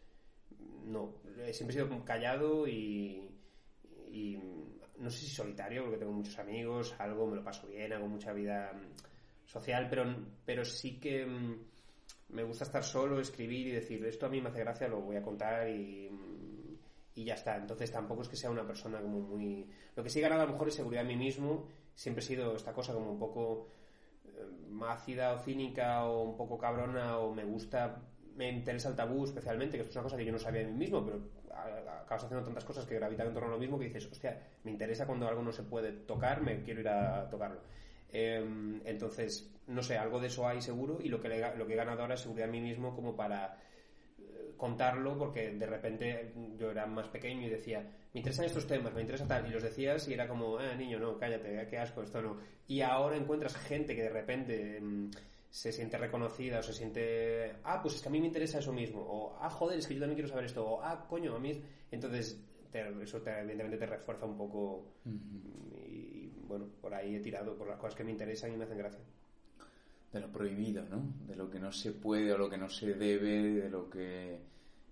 No, 0.86 1.14
siempre 1.52 1.78
he 1.78 1.86
sido 1.86 2.04
callado 2.04 2.68
y 2.68 3.30
y 4.12 4.38
no 5.00 5.10
sé 5.10 5.20
si 5.20 5.28
solitario, 5.28 5.84
porque 5.84 5.98
tengo 5.98 6.12
muchos 6.12 6.38
amigos, 6.40 6.94
algo, 7.00 7.28
me 7.28 7.38
lo 7.38 7.44
paso 7.44 7.68
bien, 7.68 7.94
hago 7.94 8.08
mucha 8.08 8.34
vida 8.34 8.74
mm, 8.74 9.48
social, 9.48 9.88
pero, 9.90 10.04
pero 10.46 10.66
sí 10.66 11.00
que 11.00 11.26
mm, 11.26 11.60
me 12.30 12.44
gusta 12.44 12.66
estar 12.66 12.84
solo, 12.84 13.20
escribir 13.20 13.68
y 13.68 13.72
decir, 13.72 14.06
esto 14.06 14.26
a 14.26 14.30
mí 14.30 14.42
me 14.42 14.50
hace 14.50 14.60
gracia, 14.60 14.88
lo 14.88 15.02
voy 15.02 15.16
a 15.16 15.24
contar 15.24 15.70
y, 15.70 16.10
mm, 16.10 16.60
y 17.16 17.24
ya 17.24 17.34
está. 17.36 17.58
Entonces 17.58 17.92
tampoco 17.92 18.22
es 18.24 18.28
que 18.30 18.36
sea 18.36 18.52
una 18.52 18.66
persona 18.66 19.02
como 19.02 19.20
muy... 19.20 19.68
Lo 19.96 20.04
que 20.04 20.10
sí 20.10 20.20
he 20.20 20.22
ganado 20.22 20.42
a 20.42 20.46
lo 20.46 20.54
mejor 20.54 20.68
es 20.68 20.76
seguridad 20.76 21.04
en 21.04 21.08
mí 21.10 21.16
mismo, 21.16 21.68
siempre 21.96 22.24
he 22.24 22.28
sido 22.28 22.56
esta 22.56 22.74
cosa 22.74 22.94
como 22.94 23.12
un 23.12 23.20
poco 23.20 23.68
eh, 24.26 24.46
más 24.70 25.02
ácida 25.02 25.34
o 25.34 25.40
cínica 25.40 26.06
o 26.06 26.24
un 26.24 26.38
poco 26.38 26.58
cabrona 26.58 27.18
o 27.18 27.34
me 27.34 27.46
gusta, 27.46 28.02
me 28.36 28.50
interesa 28.50 28.90
el 28.90 28.96
tabú 28.96 29.26
especialmente, 29.26 29.78
que 29.78 29.84
es 29.84 29.92
una 29.96 30.04
cosa 30.04 30.18
que 30.18 30.26
yo 30.26 30.32
no 30.32 30.40
sabía 30.40 30.62
de 30.62 30.68
mí 30.68 30.78
mismo, 30.78 31.06
pero 31.06 31.22
acabas 31.66 32.24
haciendo 32.24 32.44
tantas 32.44 32.66
cosas 32.66 32.86
que 32.86 32.96
gravitan 32.96 33.28
en 33.28 33.34
torno 33.34 33.50
a 33.50 33.52
lo 33.52 33.58
mismo 33.60 33.78
que 33.78 33.86
dices, 33.86 34.06
hostia, 34.12 34.40
me 34.64 34.72
interesa 34.72 35.06
cuando 35.06 35.28
algo 35.28 35.42
no 35.42 35.52
se 35.52 35.64
puede 35.64 35.92
tocar, 35.92 36.42
me 36.42 36.62
quiero 36.64 36.82
ir 36.82 36.90
a 36.90 37.30
tocarlo. 37.30 37.62
Em, 38.12 38.82
entonces, 38.86 39.52
no 39.68 39.84
sé, 39.84 39.98
algo 39.98 40.20
de 40.20 40.28
eso 40.28 40.48
hay 40.48 40.62
seguro 40.62 41.00
y 41.02 41.10
lo 41.10 41.20
que, 41.22 41.30
lo 41.58 41.68
que 41.68 41.74
he 41.74 41.78
ganado 41.78 42.02
ahora 42.02 42.16
es 42.16 42.22
seguridad 42.22 42.50
a 42.50 42.52
mí 42.52 42.60
mismo 42.60 42.96
como 42.96 43.16
para 43.16 43.58
eh, 44.18 44.54
contarlo 44.58 45.18
porque 45.18 45.52
de 45.52 45.66
repente 45.68 46.34
yo 46.58 46.72
era 46.72 46.88
más 46.88 47.08
pequeño 47.08 47.46
y 47.46 47.50
decía, 47.50 47.82
me 48.14 48.20
interesan 48.20 48.46
estos 48.46 48.66
temas, 48.66 48.94
me 48.94 49.02
interesa 49.02 49.28
tal, 49.28 49.48
y 49.48 49.52
los 49.52 49.62
decías 49.62 50.08
y 50.08 50.14
era 50.14 50.28
como, 50.28 50.58
ah, 50.58 50.74
niño, 50.76 51.00
no, 51.00 51.18
cállate, 51.20 51.68
qué 51.70 51.78
asco, 51.78 52.02
esto 52.02 52.22
no. 52.22 52.38
Y 52.68 52.82
ahora 52.82 53.16
encuentras 53.16 53.56
gente 53.56 53.96
que 53.96 54.04
de 54.04 54.10
repente... 54.10 54.78
Em, 54.78 55.12
se 55.50 55.72
siente 55.72 55.98
reconocida 55.98 56.60
o 56.60 56.64
se 56.64 56.74
siente, 56.74 57.56
ah, 57.64 57.82
pues 57.82 57.96
es 57.96 58.02
que 58.02 58.10
a 58.10 58.12
mí 58.12 58.20
me 58.20 58.28
interesa 58.28 58.60
eso 58.60 58.72
mismo, 58.72 59.02
o 59.02 59.38
ah, 59.40 59.50
joder, 59.50 59.80
es 59.80 59.88
que 59.88 59.96
yo 59.96 60.00
también 60.00 60.16
quiero 60.16 60.30
saber 60.30 60.46
esto, 60.46 60.66
o 60.66 60.82
ah, 60.82 61.06
coño, 61.08 61.36
a 61.36 61.40
mí. 61.40 61.62
Entonces, 61.92 62.40
eso 62.74 63.22
te, 63.22 63.32
evidentemente 63.32 63.78
te 63.78 63.86
refuerza 63.88 64.26
un 64.26 64.38
poco. 64.38 64.94
Y 65.88 66.30
bueno, 66.48 66.68
por 66.80 66.94
ahí 66.94 67.16
he 67.16 67.20
tirado 67.20 67.58
por 67.58 67.68
las 67.68 67.78
cosas 67.78 67.96
que 67.96 68.04
me 68.04 68.12
interesan 68.12 68.54
y 68.54 68.58
me 68.58 68.66
hacen 68.66 68.78
gracia. 68.78 69.02
De 70.14 70.20
lo 70.20 70.32
prohibido, 70.32 70.86
¿no? 70.86 71.02
De 71.28 71.36
lo 71.36 71.50
que 71.50 71.60
no 71.60 71.72
se 71.72 71.92
puede 71.92 72.34
o 72.34 72.38
lo 72.38 72.50
que 72.50 72.58
no 72.58 72.70
se 72.70 72.94
debe, 72.94 73.42
de 73.42 73.70
lo 73.70 73.90
que. 73.90 74.40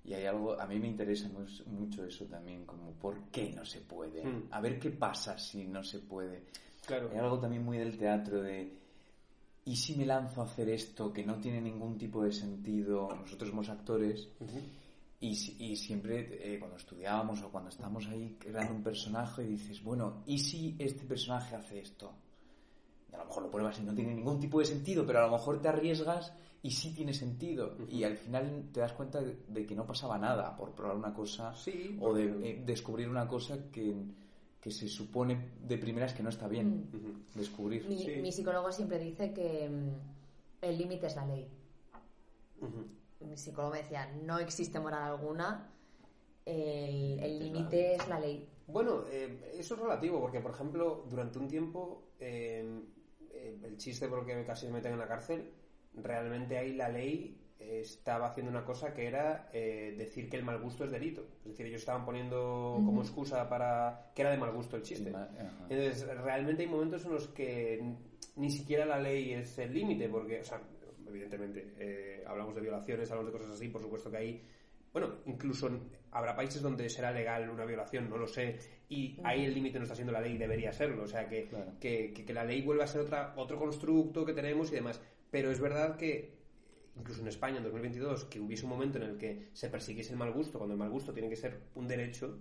Y 0.05 0.13
hay 0.13 0.25
algo, 0.25 0.59
a 0.59 0.65
mí 0.65 0.79
me 0.79 0.87
interesa 0.87 1.29
mucho 1.65 2.05
eso 2.05 2.25
también, 2.25 2.65
como 2.65 2.93
por 2.93 3.29
qué 3.29 3.51
no 3.51 3.65
se 3.65 3.81
puede. 3.81 4.23
Hmm. 4.23 4.47
A 4.51 4.61
ver 4.61 4.79
qué 4.79 4.91
pasa 4.91 5.37
si 5.37 5.65
no 5.65 5.83
se 5.83 5.99
puede. 5.99 6.43
Claro. 6.85 7.09
Hay 7.11 7.17
algo 7.17 7.39
también 7.39 7.63
muy 7.63 7.77
del 7.77 7.97
teatro 7.97 8.41
de 8.41 8.71
¿y 9.67 9.75
si 9.75 9.97
me 9.97 10.05
lanzo 10.05 10.41
a 10.41 10.45
hacer 10.45 10.69
esto 10.69 11.11
que 11.11 11.25
no 11.25 11.35
tiene 11.35 11.59
ningún 11.59 11.97
tipo 11.97 12.23
de 12.23 12.31
sentido? 12.31 13.09
Nosotros 13.13 13.49
somos 13.49 13.67
actores 13.67 14.29
y, 15.19 15.35
siempre 15.75 16.53
eh, 16.55 16.57
cuando 16.57 16.77
estudiábamos 16.77 17.41
o 17.41 17.51
cuando 17.51 17.69
estamos 17.69 18.07
ahí 18.07 18.37
creando 18.39 18.73
un 18.75 18.81
personaje 18.81 19.43
y 19.43 19.47
dices, 19.47 19.83
bueno, 19.83 20.23
¿y 20.25 20.39
si 20.39 20.77
este 20.79 21.05
personaje 21.05 21.55
hace 21.55 21.79
esto? 21.79 22.13
Y 23.11 23.15
a 23.15 23.17
lo 23.17 23.25
mejor 23.25 23.43
lo 23.43 23.51
pruebas 23.51 23.77
y 23.79 23.83
no 23.83 23.93
tiene 23.93 24.15
ningún 24.15 24.39
tipo 24.39 24.59
de 24.59 24.65
sentido, 24.65 25.05
pero 25.05 25.19
a 25.19 25.25
lo 25.25 25.33
mejor 25.33 25.61
te 25.61 25.67
arriesgas 25.67 26.31
y 26.63 26.71
sí 26.71 26.93
tiene 26.93 27.13
sentido. 27.13 27.75
Y 27.89 28.05
al 28.05 28.15
final 28.15 28.69
te 28.71 28.79
das 28.79 28.93
cuenta 28.93 29.19
de, 29.21 29.65
que 29.65 29.75
no 29.75 29.85
pasaba 29.85 30.17
nada 30.17 30.55
por 30.55 30.73
probar 30.75 30.95
una 30.95 31.13
cosa 31.13 31.53
o 31.99 32.13
de 32.13 32.23
eh, 32.23 32.63
descubrir 32.65 33.09
una 33.09 33.27
cosa 33.27 33.69
que 33.69 33.93
que 34.61 34.71
se 34.71 34.87
supone 34.87 35.51
de 35.61 35.77
primeras 35.77 36.13
que 36.13 36.23
no 36.23 36.29
está 36.29 36.47
bien 36.47 36.89
mm. 36.91 37.37
descubrir. 37.37 37.87
Mi, 37.87 38.31
psicólogo 38.31 38.71
siempre 38.71 38.99
dice 38.99 39.33
que 39.33 39.69
mm, 39.69 40.63
el 40.63 40.77
límite 40.77 41.07
es 41.07 41.15
la 41.15 41.25
ley. 41.25 41.47
Mi 43.19 43.37
psicólogo 43.37 43.73
me 43.73 43.81
decía, 43.83 44.11
no 44.23 44.39
existe 44.39 44.79
moral 44.79 45.03
alguna, 45.03 45.71
el 46.45 47.39
límite 47.39 47.95
es 47.95 48.07
la 48.07 48.19
ley. 48.19 48.47
Bueno, 48.67 49.03
eh, 49.09 49.53
eso 49.57 49.75
es 49.75 49.79
relativo, 49.79 50.19
porque 50.19 50.41
por 50.41 50.51
ejemplo, 50.51 51.05
durante 51.09 51.39
un 51.39 51.47
tiempo 51.47 52.11
eh, 52.19 52.81
eh, 53.31 53.59
el 53.63 53.77
chiste 53.77 54.07
por 54.07 54.19
el 54.19 54.25
que 54.25 54.45
casi 54.45 54.67
me 54.67 54.73
meten 54.73 54.93
en 54.93 54.99
la 54.99 55.07
cárcel, 55.07 55.53
realmente 55.93 56.57
ahí 56.57 56.73
la 56.73 56.89
ley 56.89 57.37
estaba 57.59 58.27
haciendo 58.27 58.51
una 58.51 58.63
cosa 58.63 58.93
que 58.93 59.07
era 59.07 59.49
eh, 59.51 59.95
decir 59.97 60.29
que 60.29 60.37
el 60.37 60.43
mal 60.43 60.59
gusto 60.59 60.85
es 60.85 60.91
delito. 60.91 61.25
Es 61.43 61.51
decir, 61.51 61.65
ellos 61.65 61.81
estaban 61.81 62.05
poniendo 62.05 62.81
como 62.85 63.01
excusa 63.01 63.47
para 63.49 64.11
que 64.13 64.21
era 64.21 64.31
de 64.31 64.37
mal 64.37 64.51
gusto 64.51 64.75
el 64.77 64.83
chiste. 64.83 65.13
Entonces, 65.69 66.07
realmente 66.21 66.63
hay 66.63 66.69
momentos 66.69 67.05
en 67.05 67.11
los 67.11 67.27
que 67.29 67.95
ni 68.35 68.49
siquiera 68.49 68.85
la 68.85 68.99
ley 68.99 69.33
es 69.33 69.57
el 69.57 69.73
límite, 69.73 70.07
porque, 70.09 70.41
o 70.41 70.43
sea, 70.43 70.61
evidentemente, 71.07 71.73
eh, 71.77 72.23
hablamos 72.27 72.55
de 72.55 72.61
violaciones, 72.61 73.09
hablamos 73.11 73.33
de 73.33 73.39
cosas 73.39 73.55
así, 73.55 73.69
por 73.69 73.81
supuesto 73.81 74.11
que 74.11 74.17
hay 74.17 74.43
bueno, 74.93 75.13
incluso 75.27 75.69
habrá 76.11 76.35
países 76.35 76.59
donde 76.59 76.89
será 76.89 77.11
legal 77.11 77.47
una 77.51 77.65
violación, 77.65 78.09
no 78.09 78.17
lo 78.17 78.27
sé, 78.27 78.57
y 78.89 79.19
ahí 79.23 79.45
el 79.45 79.53
límite 79.53 79.77
no 79.77 79.83
está 79.83 79.93
siendo 79.93 80.11
la 80.11 80.21
ley, 80.21 80.39
debería 80.39 80.73
serlo, 80.73 81.03
o 81.03 81.07
sea, 81.07 81.27
que, 81.27 81.47
que, 81.79 82.13
que, 82.13 82.33
la 82.33 82.43
ley 82.43 82.63
vuelva 82.63 82.85
a 82.85 82.87
ser 82.87 83.01
otra, 83.01 83.33
otro 83.35 83.59
constructo 83.59 84.25
que 84.25 84.33
tenemos 84.33 84.71
y 84.71 84.75
demás. 84.75 84.99
Pero 85.29 85.51
es 85.51 85.59
verdad 85.59 85.97
que 85.97 86.36
incluso 86.99 87.21
en 87.21 87.27
España 87.27 87.57
en 87.57 87.63
2022, 87.63 88.25
que 88.25 88.39
hubiese 88.39 88.63
un 88.63 88.71
momento 88.71 88.97
en 88.97 89.03
el 89.03 89.17
que 89.17 89.49
se 89.53 89.69
persiguiese 89.69 90.11
el 90.11 90.17
mal 90.17 90.31
gusto, 90.31 90.57
cuando 90.57 90.73
el 90.73 90.79
mal 90.79 90.89
gusto 90.89 91.13
tiene 91.13 91.29
que 91.29 91.35
ser 91.35 91.59
un 91.75 91.87
derecho, 91.87 92.37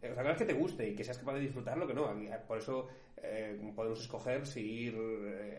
eh, 0.00 0.10
o 0.10 0.14
sea, 0.14 0.36
que 0.36 0.44
te 0.44 0.52
guste 0.52 0.88
y 0.88 0.94
que 0.94 1.04
seas 1.04 1.18
capaz 1.18 1.34
de 1.34 1.40
disfrutarlo, 1.40 1.86
que 1.86 1.94
no. 1.94 2.10
Eh, 2.20 2.38
por 2.46 2.58
eso 2.58 2.88
eh, 3.16 3.72
podemos 3.74 4.00
escoger 4.00 4.46
si 4.46 4.60
ir 4.60 4.96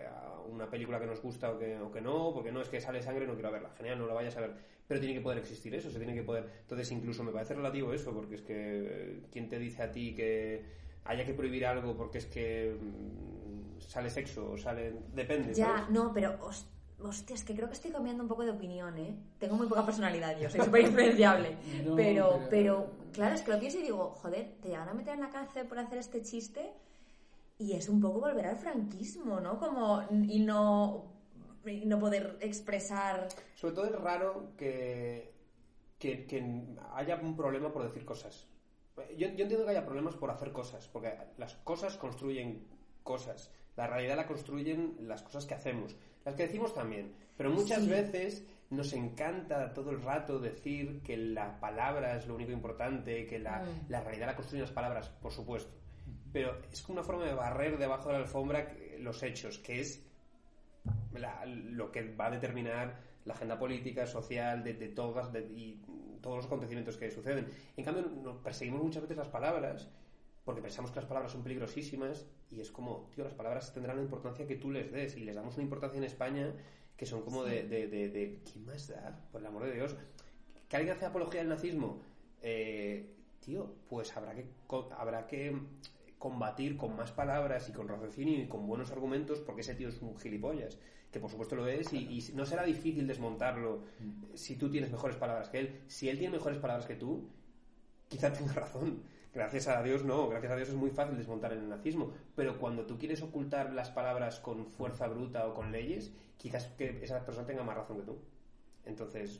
a 0.08 0.40
una 0.50 0.70
película 0.70 1.00
que 1.00 1.06
nos 1.06 1.22
gusta 1.22 1.52
o 1.52 1.60
que, 1.60 1.78
o 1.78 1.92
que 1.92 2.02
no, 2.02 2.32
porque 2.34 2.52
no 2.52 2.62
es 2.62 2.70
que 2.70 2.80
sale 2.80 3.02
sangre 3.02 3.26
y 3.26 3.28
no 3.28 3.34
quiero 3.34 3.52
verla. 3.52 3.72
Genial, 3.78 4.00
no 4.00 4.08
la 4.08 4.14
vayas 4.14 4.38
a 4.38 4.42
ver. 4.42 4.54
Pero 4.88 5.00
tiene 5.00 5.16
que 5.16 5.22
poder 5.22 5.40
existir 5.40 5.76
eso, 5.76 5.92
se 5.92 6.00
tiene 6.00 6.16
que 6.16 6.24
poder. 6.24 6.50
Entonces, 6.62 6.92
incluso 6.92 7.24
me 7.24 7.32
parece 7.32 7.54
relativo 7.54 7.94
eso, 7.94 8.14
porque 8.14 8.36
es 8.36 8.42
que. 8.42 9.22
¿Quién 9.32 9.48
te 9.48 9.60
dice 9.60 9.84
a 9.84 9.92
ti 9.92 10.16
que 10.16 10.80
haya 11.06 11.26
que 11.26 11.34
prohibir 11.34 11.66
algo 11.66 11.96
porque 11.96 12.20
es 12.20 12.26
que 12.26 12.76
mm, 12.80 13.82
sale 13.82 14.10
sexo 14.10 14.52
o 14.52 14.58
sale. 14.58 14.94
Depende. 15.14 15.54
Ya, 15.54 15.88
no, 15.90 16.14
pero. 16.14 16.38
Hostia, 17.02 17.36
es 17.36 17.44
que 17.44 17.56
creo 17.56 17.68
que 17.68 17.76
estoy 17.76 17.92
cambiando 17.92 18.24
un 18.24 18.30
poco 18.30 18.44
de 18.44 18.52
opinión, 18.52 18.98
¿eh? 18.98 19.16
Tengo 19.40 19.56
muy 19.56 19.68
poca 19.68 19.86
personalidad, 19.86 20.38
yo 20.40 20.50
soy 20.50 20.62
súper 20.62 20.82
influenciable. 20.82 21.58
pero, 21.96 22.42
pero, 22.50 22.92
claro, 23.14 23.36
es 23.36 23.42
que 23.42 23.52
lo 23.52 23.60
pienso 23.60 23.80
y 23.80 23.84
digo, 23.84 24.16
joder, 24.22 24.56
te 24.62 24.70
llegan 24.70 24.90
a 24.90 24.94
meter 24.94 25.14
en 25.14 25.22
la 25.22 25.30
cárcel 25.30 25.66
por 25.68 25.80
hacer 25.80 25.98
este 25.98 26.22
chiste 26.22 26.74
y 27.58 27.74
es 27.74 27.90
un 27.90 28.02
poco 28.02 28.20
volver 28.20 28.48
al 28.48 28.58
franquismo, 28.58 29.40
¿no? 29.40 29.60
Como, 29.60 30.04
y 30.12 30.40
no, 30.40 31.06
y 31.66 31.86
no 31.86 32.00
poder 32.00 32.38
expresar... 32.42 33.28
Sobre 33.56 33.76
todo 33.76 33.86
es 33.86 33.96
raro 33.96 34.54
que, 34.58 35.34
que, 35.98 36.26
que 36.26 36.66
haya 36.96 37.16
un 37.18 37.36
problema 37.36 37.72
por 37.72 37.84
decir 37.84 38.06
cosas. 38.06 38.48
Yo, 39.18 39.28
yo 39.28 39.44
entiendo 39.44 39.64
que 39.64 39.72
haya 39.72 39.86
problemas 39.86 40.16
por 40.16 40.32
hacer 40.32 40.52
cosas, 40.52 40.88
porque 40.90 41.14
las 41.38 41.56
cosas 41.56 41.98
construyen 41.98 42.68
cosas. 43.04 43.52
La 43.76 43.88
realidad 43.88 44.18
la 44.18 44.28
construyen 44.28 44.98
las 45.02 45.24
cosas 45.24 45.46
que 45.46 45.54
hacemos. 45.54 45.96
Las 46.26 46.36
que 46.36 46.44
decimos 46.44 46.74
también. 46.74 47.14
Pero 47.38 47.50
muchas 47.52 47.88
veces 47.88 48.46
nos 48.70 48.94
encanta 48.94 49.74
todo 49.74 49.92
el 49.92 50.02
rato 50.02 50.40
decir 50.40 51.02
que 51.02 51.18
la 51.18 51.60
palabra 51.60 52.18
es 52.18 52.28
lo 52.28 52.36
único 52.36 52.52
importante, 52.52 53.26
que 53.26 53.40
la, 53.40 53.62
mm. 53.62 53.90
la 53.90 54.02
realidad 54.02 54.28
la 54.28 54.36
construyen 54.36 54.64
las 54.64 54.72
palabras, 54.72 55.10
por 55.10 55.32
supuesto. 55.32 55.72
Pero 56.32 56.58
es 56.72 56.82
como 56.82 57.00
una 57.00 57.06
forma 57.06 57.26
de 57.26 57.34
barrer 57.34 57.78
debajo 57.78 58.10
de 58.10 58.14
la 58.14 58.20
alfombra 58.20 58.74
los 59.00 59.24
hechos, 59.24 59.58
que 59.60 59.80
es 59.80 60.06
lo 61.46 61.92
que 61.92 62.14
va 62.16 62.28
a 62.28 62.32
determinar 62.32 63.00
la 63.26 63.34
agenda 63.34 63.58
política, 63.58 64.06
social, 64.06 64.64
de, 64.64 64.74
todas 64.90 65.30
y 65.56 65.82
todos 66.22 66.38
los 66.38 66.46
acontecimientos 66.46 66.98
que 66.98 67.10
suceden. 67.12 67.48
En 67.76 67.84
cambio, 67.84 68.42
perseguimos 68.44 68.84
muchas 68.84 69.02
veces 69.04 69.18
las 69.18 69.28
palabras 69.28 69.90
porque 70.50 70.64
pensamos 70.64 70.90
que 70.90 70.96
las 70.96 71.06
palabras 71.06 71.32
son 71.32 71.44
peligrosísimas 71.44 72.26
y 72.50 72.60
es 72.60 72.72
como, 72.72 73.08
tío, 73.14 73.24
las 73.24 73.36
palabras 73.36 73.72
tendrán 73.72 73.98
la 73.98 74.02
importancia 74.02 74.48
que 74.48 74.56
tú 74.56 74.72
les 74.72 74.92
des 74.92 75.16
y 75.16 75.20
les 75.20 75.36
damos 75.36 75.54
una 75.54 75.64
importancia 75.64 76.00
en 76.00 76.06
España 76.06 76.56
que 76.98 77.06
son 77.06 77.22
como 77.22 77.44
de, 77.44 77.68
de, 77.68 77.88
de, 77.88 78.40
¿quién 78.52 78.66
más 78.66 78.88
da? 78.88 79.16
Por 79.32 79.42
el 79.42 79.46
amor 79.46 79.66
de 79.66 79.74
Dios. 79.74 79.96
¿Que 80.68 80.78
alguien 80.78 80.96
hace 80.96 81.06
apología 81.06 81.42
del 81.42 81.50
nazismo? 81.50 82.02
Eh, 82.42 83.14
tío, 83.42 83.76
pues 83.88 84.18
habrá 84.18 84.34
que, 84.34 84.48
habrá 84.98 85.28
que 85.28 85.56
combatir 86.18 86.78
con 86.78 86.96
más 86.96 87.12
palabras 87.12 87.70
y 87.70 87.72
con 87.72 87.88
raciocinio 87.88 88.42
y 88.42 88.48
con 88.48 88.66
buenos 88.66 88.90
argumentos 88.90 89.42
porque 89.42 89.62
ese 89.62 89.76
tío 89.76 89.90
es 89.90 90.02
un 90.02 90.18
gilipollas 90.18 90.80
que 91.12 91.20
por 91.20 91.30
supuesto 91.30 91.56
lo 91.56 91.68
es 91.68 91.94
y, 91.94 91.98
y, 91.98 92.34
no 92.34 92.48
será 92.48 92.64
difícil 92.64 93.06
desmontarlo 93.06 93.84
si 94.34 94.56
tú 94.56 94.72
tienes 94.72 94.92
mejores 94.92 95.16
palabras 95.16 95.50
que 95.50 95.60
él 95.60 95.82
si 95.86 96.10
él 96.10 96.18
tiene 96.18 96.38
mejores 96.38 96.58
palabras 96.58 96.88
que 96.88 96.96
tú 96.96 97.30
quizá 98.10 98.34
tenga 98.34 98.54
razón 98.54 99.04
Gracias 99.34 99.68
a 99.68 99.84
Dios 99.84 100.04
no, 100.04 100.28
gracias 100.28 100.52
a 100.52 100.56
Dios 100.56 100.70
es 100.70 100.76
muy 100.76 100.90
fácil 100.90 101.18
desmontar 101.18 101.54
el 101.54 101.70
nazismo, 101.70 102.12
pero 102.36 102.58
cuando 102.58 102.86
tú 102.86 102.98
quieres 102.98 103.22
ocultar 103.22 103.72
las 103.74 103.92
palabras 103.92 104.40
con 104.40 104.66
fuerza 104.66 105.08
bruta 105.08 105.48
o 105.48 105.54
con 105.54 105.72
leyes, 105.72 106.12
quizás 106.38 106.68
que 106.70 107.00
esa 107.04 107.24
persona 107.24 107.46
tenga 107.46 107.64
más 107.64 107.76
razón 107.76 107.98
que 107.98 108.04
tú. 108.04 108.18
Entonces... 108.86 109.40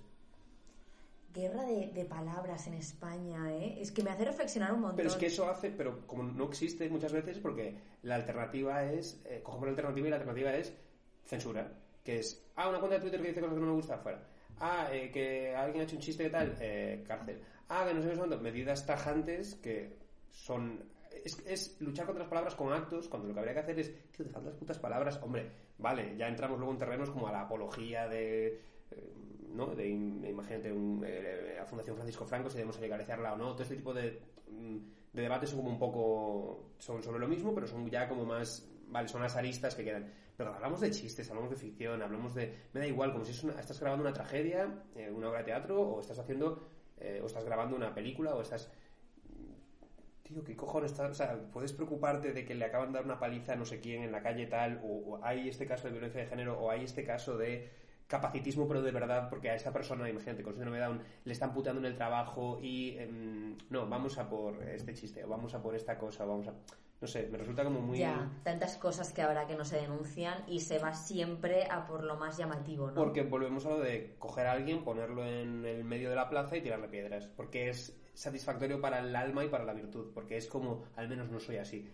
Guerra 1.34 1.64
de, 1.64 2.06
palabras 2.06 2.66
en 2.68 2.74
España, 2.74 3.52
¿eh? 3.54 3.78
Es 3.80 3.92
que 3.92 4.02
me 4.02 4.10
hace 4.10 4.26
reflexionar 4.26 4.74
un 4.74 4.82
montón. 4.82 4.98
Pero 4.98 5.10
es 5.10 5.16
que 5.16 5.28
eso 5.28 5.48
hace, 5.48 5.70
pero 5.70 6.06
como 6.08 6.24
no 6.24 6.46
existe 6.46 6.90
muchas 6.90 7.14
veces, 7.14 7.38
porque 7.38 7.76
la 8.02 8.16
alternativa 8.16 8.84
es, 8.84 9.22
eh, 9.26 9.42
cogemos 9.44 9.68
la 9.68 9.72
alternativa 9.72 10.08
y 10.08 10.10
la 10.10 10.16
alternativa 10.16 10.56
es 10.56 10.74
censura, 11.26 11.72
que 12.04 12.20
es, 12.20 12.44
ah, 12.56 12.68
una 12.68 12.80
cuenta 12.80 12.96
de 12.96 13.02
Twitter 13.02 13.22
que 13.22 13.28
dice 13.28 13.42
cosas 13.42 13.54
que 13.54 13.62
no 13.62 13.68
me 13.68 13.74
gusta, 13.74 14.00
fuera. 14.00 14.28
Ah, 14.60 14.90
eh, 14.92 15.12
que 15.12 15.56
alguien 15.56 15.82
ha 15.82 15.84
hecho 15.84 15.96
un 15.96 16.02
chiste 16.02 16.24
de 16.24 16.30
tal, 16.32 16.58
eh, 16.60 17.04
cárcel 17.08 17.40
ah, 17.70 17.86
que 17.88 17.94
no 17.94 18.02
sé 18.02 18.18
cuánto, 18.18 18.40
medidas 18.40 18.86
tajantes 18.86 19.56
que 19.56 19.98
son... 20.32 20.84
Es, 21.24 21.78
luchar 21.82 22.06
contra 22.06 22.24
las 22.24 22.30
palabras 22.30 22.56
con 22.56 22.72
actos, 22.72 23.10
cuando 23.10 23.28
lo 23.28 23.34
que 23.34 23.40
habría 23.40 23.54
que 23.54 23.60
hacer 23.60 23.80
es, 23.80 24.12
tío, 24.12 24.26
dejad 24.26 24.44
las 24.44 24.56
putas 24.56 24.80
palabras, 24.80 25.20
hombre, 25.22 25.52
vale, 25.78 26.16
ya 26.18 26.28
entramos 26.28 26.58
luego 26.58 26.72
en 26.72 26.80
terrenos 26.80 27.10
como 27.10 27.28
a 27.28 27.32
la 27.32 27.42
apología 27.42 28.08
de... 28.08 28.62
Eh, 28.92 29.14
¿no? 29.54 29.68
De, 29.76 29.88
imagínate, 29.88 30.72
un, 30.72 31.04
eh, 31.06 31.56
la 31.58 31.66
Fundación 31.66 31.96
Francisco 31.96 32.26
Franco, 32.26 32.50
si 32.50 32.58
debemos 32.58 32.80
legalizarla 32.80 33.34
o 33.34 33.38
no, 33.38 33.52
todo 33.54 33.64
este 33.64 33.76
tipo 33.76 33.94
de, 33.94 34.22
mm, 34.50 34.78
de 35.14 35.22
debates 35.22 35.50
son 35.50 35.60
como 35.60 35.72
un 35.72 35.80
poco, 35.80 36.74
son 36.78 37.02
sobre 37.04 37.20
lo 37.20 37.28
mismo, 37.28 37.54
pero 37.54 37.68
son 37.68 37.90
ya 37.90 38.08
como 38.08 38.26
más, 38.26 38.70
vale, 38.88 39.08
son 39.08 39.22
las 39.22 39.36
aristas 39.36 39.76
que 39.76 39.84
quedan. 39.84 40.12
Pero 40.38 40.54
hablamos 40.54 40.80
de 40.80 40.92
chistes, 40.92 41.30
hablamos 41.30 41.50
de 41.52 41.58
ficción, 41.58 42.02
hablamos 42.02 42.34
de, 42.34 42.56
me 42.74 42.80
da 42.80 42.88
igual, 42.88 43.12
como 43.12 43.26
si 43.26 43.32
estás 43.32 43.80
grabando 43.80 44.06
una 44.06 44.14
tragedia, 44.14 44.86
eh, 44.96 45.12
una 45.12 45.30
obra 45.30 45.40
de 45.40 45.46
teatro, 45.46 45.82
o 45.82 46.00
estás 46.00 46.18
haciendo 46.20 46.79
eh, 47.00 47.20
o 47.24 47.28
estás 47.28 47.46
grabando 47.46 47.76
una 47.76 47.94
película, 47.94 48.36
o 48.36 48.42
estás... 48.42 48.72
Tío, 50.24 50.44
¿qué 50.44 50.56
cojones 50.56 50.92
estás? 50.92 51.12
O 51.12 51.14
sea, 51.14 51.40
puedes 51.52 51.74
preocuparte 51.74 52.34
de 52.34 52.46
que 52.46 52.54
le 52.54 52.66
acaban 52.66 52.92
de 52.92 52.98
dar 52.98 53.06
una 53.06 53.20
paliza 53.20 53.54
a 53.54 53.56
no 53.56 53.66
sé 53.66 53.80
quién 53.80 54.04
en 54.04 54.12
la 54.12 54.22
calle 54.22 54.46
tal, 54.46 54.80
o, 54.84 55.20
hay 55.24 55.50
este 55.50 55.66
caso 55.66 55.88
de 55.88 55.94
violencia 55.94 56.22
de 56.22 56.28
género, 56.28 56.60
o 56.60 56.70
hay 56.70 56.84
este 56.84 57.04
caso 57.04 57.38
de 57.38 57.70
capacitismo, 58.08 58.68
pero 58.68 58.82
de 58.82 58.92
verdad, 58.92 59.30
porque 59.30 59.50
a 59.50 59.56
esa 59.56 59.74
persona, 59.74 60.10
imagínate, 60.10 60.44
con 60.44 60.54
síndrome 60.54 60.80
de 60.80 61.00
le 61.26 61.34
están 61.34 61.54
puteando 61.54 61.80
en 61.80 61.86
el 61.86 61.96
trabajo 61.96 62.60
y... 62.62 62.98
Em, 62.98 63.58
no, 63.70 63.88
vamos 63.88 64.18
a 64.18 64.30
por 64.30 64.62
este 64.64 64.94
chiste, 64.94 65.24
o 65.24 65.30
vamos 65.30 65.54
a 65.56 65.62
por 65.62 65.76
esta 65.76 65.98
cosa, 65.98 66.26
o 66.26 66.28
vamos 66.28 66.48
a 66.48 66.54
no 67.02 67.08
sé, 67.08 67.28
me 67.32 67.38
resulta 67.38 67.64
como 67.64 67.80
muy... 67.80 68.00
Ya, 68.00 68.30
tantas 68.44 68.76
cosas 68.78 69.14
que 69.14 69.22
habrá 69.22 69.48
que 69.48 69.56
no 69.56 69.64
se 69.64 69.78
denuncian 69.78 70.44
y 70.48 70.60
se 70.60 70.80
va 70.80 70.94
siempre 70.94 71.66
a 71.70 71.86
por 71.86 72.04
lo 72.04 72.18
más 72.18 72.38
llamativo, 72.38 72.92
¿no? 72.92 72.96
Porque 72.96 73.24
volvemos 73.24 73.66
a 73.66 73.70
lo 73.70 73.80
de 73.80 74.16
coger 74.20 74.48
a 74.48 74.52
alguien, 74.52 74.84
ponerlo 74.84 75.26
en 75.26 75.66
el 75.66 75.86
medio 75.86 76.10
de 76.10 76.16
la 76.16 76.30
plaza 76.30 76.58
y 76.58 76.62
tirarle 76.62 76.90
piedras, 76.90 77.28
porque 77.28 77.70
es 77.70 77.98
satisfactorio 78.14 78.82
para 78.82 79.00
el 79.00 79.16
alma 79.16 79.46
y 79.46 79.48
para 79.48 79.64
la 79.64 79.74
virtud, 79.74 80.12
porque 80.14 80.36
es 80.36 80.48
como, 80.48 80.84
al 80.98 81.08
menos 81.08 81.30
no 81.30 81.40
soy 81.40 81.58
así. 81.58 81.88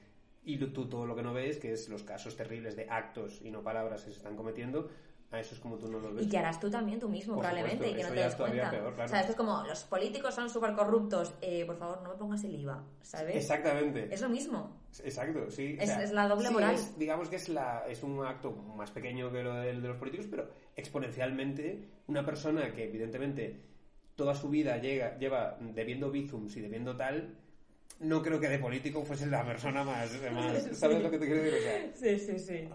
Y 0.43 0.57
tú 0.57 0.87
todo 0.87 1.05
lo 1.05 1.15
que 1.15 1.23
no 1.23 1.33
ves, 1.33 1.57
que 1.57 1.71
es 1.71 1.87
los 1.89 2.03
casos 2.03 2.35
terribles 2.35 2.75
de 2.75 2.87
actos 2.89 3.41
y 3.41 3.51
no 3.51 3.63
palabras 3.63 4.03
que 4.03 4.11
se 4.11 4.17
están 4.17 4.35
cometiendo, 4.35 4.89
eso 5.31 5.55
es 5.55 5.59
como 5.59 5.77
tú 5.77 5.87
no 5.87 5.99
lo 5.99 6.13
ves. 6.13 6.25
Y 6.25 6.29
que 6.29 6.37
harás 6.37 6.59
tú 6.59 6.69
también 6.69 6.99
tú 6.99 7.09
mismo, 7.09 7.37
probablemente, 7.37 7.89
y 7.89 7.95
que 7.95 8.03
no 8.03 8.09
te 8.09 8.15
des 8.15 8.35
cuenta. 8.35 8.71
O 9.03 9.07
sea, 9.07 9.19
esto 9.19 9.31
es 9.31 9.37
como, 9.37 9.63
los 9.63 9.83
políticos 9.83 10.33
son 10.33 10.49
súper 10.49 10.73
corruptos, 10.73 11.33
eh, 11.41 11.65
por 11.65 11.77
favor, 11.77 12.01
no 12.03 12.09
me 12.09 12.15
pongas 12.15 12.43
el 12.43 12.55
IVA, 12.55 12.83
¿sabes? 13.01 13.35
Exactamente. 13.35 14.07
Es 14.13 14.21
lo 14.21 14.29
mismo. 14.29 14.81
Exacto, 15.03 15.49
sí. 15.51 15.77
Es, 15.79 16.11
la 16.11 16.27
doble 16.27 16.49
moral. 16.49 16.77
digamos 16.97 17.29
que 17.29 17.35
es, 17.35 17.49
la, 17.49 17.85
es 17.87 18.01
un 18.03 18.25
acto 18.25 18.51
más 18.51 18.91
pequeño 18.91 19.31
que 19.31 19.43
lo 19.43 19.53
de, 19.55 19.73
de 19.73 19.87
los 19.87 19.97
políticos, 19.97 20.27
pero 20.29 20.49
exponencialmente 20.75 21.89
una 22.07 22.25
persona 22.25 22.71
que 22.73 22.85
evidentemente 22.85 23.61
toda 24.15 24.33
su 24.33 24.49
vida 24.49 24.77
llega, 24.77 25.17
lleva 25.17 25.57
debiendo 25.59 26.11
bizums 26.11 26.55
y 26.55 26.61
debiendo 26.61 26.95
tal, 26.95 27.35
no 27.99 28.21
creo 28.21 28.39
que 28.39 28.47
de 28.47 28.59
político 28.59 29.03
fuese 29.03 29.25
la 29.27 29.45
persona 29.45 29.83
más... 29.83 30.09
¿Sabes 30.71 31.01
lo 31.01 31.11
que 31.11 31.17
te 31.17 31.25
quiero 31.25 31.41
decir? 31.41 31.91
sí, 31.93 32.19
sí, 32.19 32.39
sí. 32.39 32.69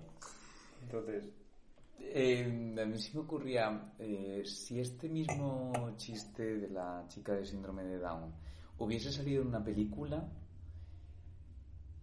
Entonces... 0.82 1.39
Eh, 2.02 2.74
a 2.80 2.84
mí 2.86 2.98
sí 2.98 3.12
me 3.14 3.20
ocurría, 3.20 3.92
eh, 3.98 4.42
si 4.44 4.80
este 4.80 5.08
mismo 5.08 5.92
chiste 5.96 6.58
de 6.58 6.68
la 6.68 7.04
chica 7.06 7.34
de 7.34 7.44
síndrome 7.44 7.84
de 7.84 7.98
Down 7.98 8.32
hubiese 8.78 9.12
salido 9.12 9.42
en 9.42 9.48
una 9.48 9.62
película, 9.62 10.28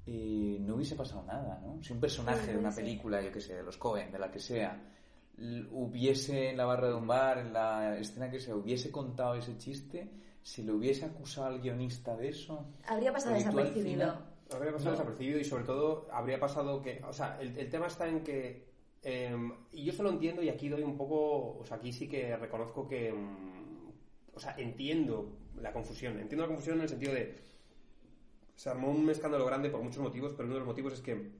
eh, 0.05 0.57
no 0.61 0.75
hubiese 0.75 0.95
pasado 0.95 1.23
nada, 1.23 1.59
¿no? 1.61 1.83
Si 1.83 1.91
un 1.91 1.99
personaje 1.99 2.53
de 2.53 2.57
una 2.57 2.71
película, 2.71 3.21
yo 3.21 3.31
que 3.31 3.41
sé, 3.41 3.55
de 3.55 3.63
los 3.63 3.77
Cohen, 3.77 4.11
de 4.11 4.19
la 4.19 4.31
que 4.31 4.39
sea, 4.39 4.81
hubiese 5.71 6.51
en 6.51 6.57
la 6.57 6.65
barra 6.65 6.87
de 6.87 6.93
un 6.93 7.07
bar, 7.07 7.39
en 7.39 7.51
la 7.51 7.97
escena 7.97 8.31
que 8.31 8.39
sea, 8.39 8.55
hubiese 8.55 8.89
contado 8.91 9.35
ese 9.35 9.57
chiste, 9.57 10.09
si 10.41 10.63
le 10.63 10.71
hubiese 10.71 11.03
acusado 11.05 11.47
al 11.47 11.59
guionista 11.59 12.15
de 12.15 12.29
eso... 12.29 12.65
Habría 12.87 13.11
pasado 13.11 13.35
desapercibido. 13.35 14.37
Habría 14.53 14.71
pasado 14.71 14.91
desapercibido 14.91 15.39
y 15.39 15.43
sobre 15.43 15.65
todo 15.65 16.07
habría 16.09 16.39
pasado 16.39 16.81
que, 16.81 17.03
o 17.05 17.11
sea, 17.11 17.37
el, 17.41 17.57
el 17.57 17.69
tema 17.69 17.87
está 17.87 18.07
en 18.07 18.23
que, 18.23 18.76
em, 19.03 19.53
y 19.71 19.83
yo 19.83 19.91
eso 19.91 20.03
lo 20.03 20.09
entiendo 20.09 20.41
y 20.41 20.49
aquí 20.49 20.69
doy 20.69 20.83
un 20.83 20.97
poco, 20.97 21.57
o 21.59 21.65
sea, 21.65 21.77
aquí 21.77 21.91
sí 21.91 22.07
que 22.07 22.35
reconozco 22.37 22.87
que, 22.87 23.11
mm, 23.11 23.89
o 24.33 24.39
sea, 24.39 24.55
entiendo 24.57 25.37
la 25.61 25.71
confusión, 25.71 26.19
entiendo 26.19 26.43
la 26.43 26.47
confusión 26.47 26.77
en 26.77 26.83
el 26.83 26.89
sentido 26.89 27.13
de, 27.13 27.35
se 28.55 28.69
armó 28.69 28.89
un 28.89 29.09
escándalo 29.09 29.45
grande 29.45 29.69
por 29.69 29.81
muchos 29.81 30.01
motivos, 30.01 30.33
pero 30.33 30.45
uno 30.45 30.55
de 30.55 30.59
los 30.59 30.67
motivos 30.67 30.93
es 30.93 31.01
que 31.01 31.31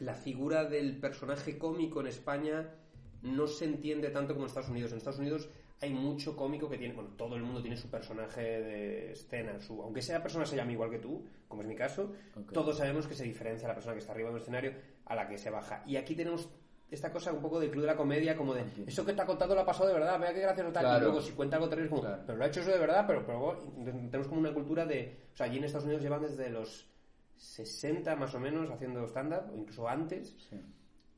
la 0.00 0.14
figura 0.14 0.64
del 0.64 0.96
personaje 0.98 1.58
cómico 1.58 2.00
en 2.00 2.06
España 2.06 2.74
no 3.22 3.46
se 3.46 3.64
entiende 3.64 4.10
tanto 4.10 4.34
como 4.34 4.44
en 4.44 4.48
Estados 4.48 4.70
Unidos. 4.70 4.92
En 4.92 4.98
Estados 4.98 5.18
Unidos 5.18 5.48
hay 5.80 5.90
mucho 5.90 6.36
cómico 6.36 6.68
que 6.68 6.78
tiene, 6.78 6.94
bueno, 6.94 7.10
todo 7.16 7.36
el 7.36 7.42
mundo 7.42 7.60
tiene 7.60 7.76
su 7.76 7.88
personaje 7.88 8.40
de 8.40 9.12
escena, 9.12 9.60
su, 9.60 9.80
aunque 9.82 10.02
sea 10.02 10.22
persona 10.22 10.44
se 10.44 10.56
llame 10.56 10.72
igual 10.72 10.90
que 10.90 10.98
tú, 10.98 11.24
como 11.46 11.62
es 11.62 11.68
mi 11.68 11.76
caso, 11.76 12.12
todos 12.52 12.78
sabemos 12.78 13.06
que 13.06 13.14
se 13.14 13.24
diferencia 13.24 13.68
la 13.68 13.74
persona 13.74 13.94
que 13.94 14.00
está 14.00 14.12
arriba 14.12 14.30
del 14.30 14.40
escenario 14.40 14.72
a 15.04 15.14
la 15.14 15.28
que 15.28 15.38
se 15.38 15.50
baja. 15.50 15.82
Y 15.86 15.96
aquí 15.96 16.14
tenemos 16.14 16.48
esta 16.90 17.12
cosa 17.12 17.32
un 17.32 17.40
poco 17.42 17.60
del 17.60 17.70
club 17.70 17.82
de 17.82 17.88
la 17.88 17.96
comedia, 17.96 18.36
como 18.36 18.54
de, 18.54 18.64
eso 18.86 19.04
que 19.04 19.12
te 19.12 19.20
ha 19.22 19.26
contado 19.26 19.54
lo 19.54 19.60
ha 19.60 19.66
pasado 19.66 19.88
de 19.88 19.94
verdad, 19.94 20.18
vea 20.18 20.32
qué 20.32 20.40
gracioso 20.40 20.72
tal, 20.72 20.84
y 20.84 20.86
Claro. 20.88 21.04
luego 21.06 21.20
si 21.20 21.32
cuenta 21.32 21.56
algo 21.56 21.68
terrible, 21.68 21.90
como, 21.90 22.02
Claro. 22.02 22.22
pero 22.26 22.38
lo 22.38 22.44
ha 22.44 22.46
hecho 22.48 22.60
eso 22.60 22.70
de 22.70 22.78
verdad, 22.78 23.04
pero, 23.06 23.26
pero 23.26 23.72
tenemos 23.84 24.26
como 24.28 24.40
una 24.40 24.54
cultura 24.54 24.86
de, 24.86 25.18
o 25.32 25.36
sea, 25.36 25.46
allí 25.46 25.58
en 25.58 25.64
Estados 25.64 25.84
Unidos 25.84 26.02
llevan 26.02 26.22
desde 26.22 26.48
los 26.50 26.86
60 27.36 28.16
más 28.16 28.34
o 28.34 28.40
menos 28.40 28.70
haciendo 28.70 29.04
stand-up, 29.06 29.52
o 29.52 29.56
incluso 29.56 29.88
antes, 29.88 30.34
Sí. 30.48 30.56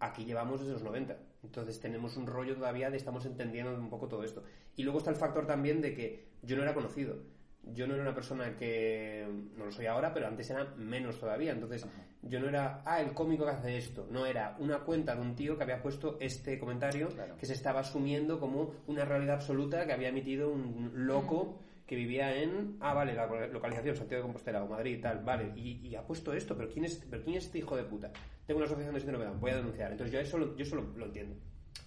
aquí 0.00 0.24
llevamos 0.24 0.60
desde 0.60 0.72
los 0.74 0.82
90. 0.82 1.16
Entonces 1.42 1.80
tenemos 1.80 2.16
un 2.16 2.26
rollo 2.26 2.54
todavía 2.56 2.90
de 2.90 2.96
estamos 2.96 3.24
entendiendo 3.24 3.72
un 3.74 3.88
poco 3.88 4.08
todo 4.08 4.24
esto. 4.24 4.42
Y 4.76 4.82
luego 4.82 4.98
está 4.98 5.10
el 5.10 5.16
factor 5.16 5.46
también 5.46 5.80
de 5.80 5.94
que 5.94 6.28
yo 6.42 6.56
no 6.56 6.62
era 6.62 6.74
conocido. 6.74 7.16
Yo 7.62 7.86
no 7.86 7.94
era 7.94 8.02
una 8.02 8.14
persona 8.14 8.56
que, 8.56 9.26
no 9.56 9.66
lo 9.66 9.70
soy 9.72 9.86
ahora, 9.86 10.12
pero 10.12 10.26
antes 10.26 10.48
era 10.50 10.64
menos 10.76 11.20
todavía. 11.20 11.52
Entonces 11.52 11.86
yo 12.22 12.40
no 12.40 12.48
era, 12.48 12.82
ah, 12.84 13.00
el 13.00 13.12
cómico 13.12 13.44
que 13.44 13.50
hace 13.50 13.76
esto. 13.76 14.06
No, 14.10 14.26
era 14.26 14.56
una 14.58 14.80
cuenta 14.80 15.14
de 15.14 15.20
un 15.20 15.34
tío 15.36 15.56
que 15.56 15.64
había 15.64 15.82
puesto 15.82 16.16
este 16.20 16.58
comentario 16.58 17.08
Claro. 17.08 17.36
que 17.36 17.46
se 17.46 17.52
estaba 17.52 17.80
asumiendo 17.80 18.40
como 18.40 18.74
una 18.86 19.04
realidad 19.04 19.36
absoluta 19.36 19.86
que 19.86 19.92
había 19.92 20.08
emitido 20.08 20.50
un 20.50 20.92
loco 21.06 21.60
que 21.86 21.96
vivía 21.96 22.40
en, 22.40 22.76
ah, 22.80 22.94
vale, 22.94 23.14
la 23.14 23.26
localización, 23.48 23.96
Santiago 23.96 24.22
de 24.22 24.26
Compostela 24.28 24.62
o 24.62 24.68
Madrid 24.68 24.98
y 24.98 25.00
tal, 25.00 25.24
vale, 25.24 25.52
y, 25.56 25.88
y 25.88 25.96
ha 25.96 26.06
puesto 26.06 26.32
esto, 26.32 26.56
pero 26.56 26.68
¿quién, 26.68 26.84
es, 26.84 27.04
pero 27.10 27.20
¿quién 27.24 27.36
es 27.36 27.46
este 27.46 27.58
hijo 27.58 27.76
de 27.76 27.82
puta? 27.82 28.12
Tengo 28.46 28.58
una 28.58 28.66
asociación 28.66 28.94
de 28.94 29.00
síndrome 29.00 29.24
de 29.24 29.32
voy 29.32 29.50
a 29.50 29.56
denunciar. 29.56 29.90
Entonces 29.90 30.12
yo 30.12 30.20
eso, 30.20 30.38
lo, 30.38 30.56
yo 30.56 30.62
eso 30.62 30.76
lo, 30.76 30.82
lo 30.96 31.06
entiendo. 31.06 31.34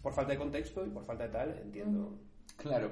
Por 0.02 0.14
falta 0.14 0.34
de 0.34 0.38
contexto 0.38 0.86
y 0.86 0.90
por 0.90 1.06
falta 1.06 1.24
de 1.24 1.30
tal, 1.30 1.58
entiendo. 1.64 2.20
Claro, 2.58 2.92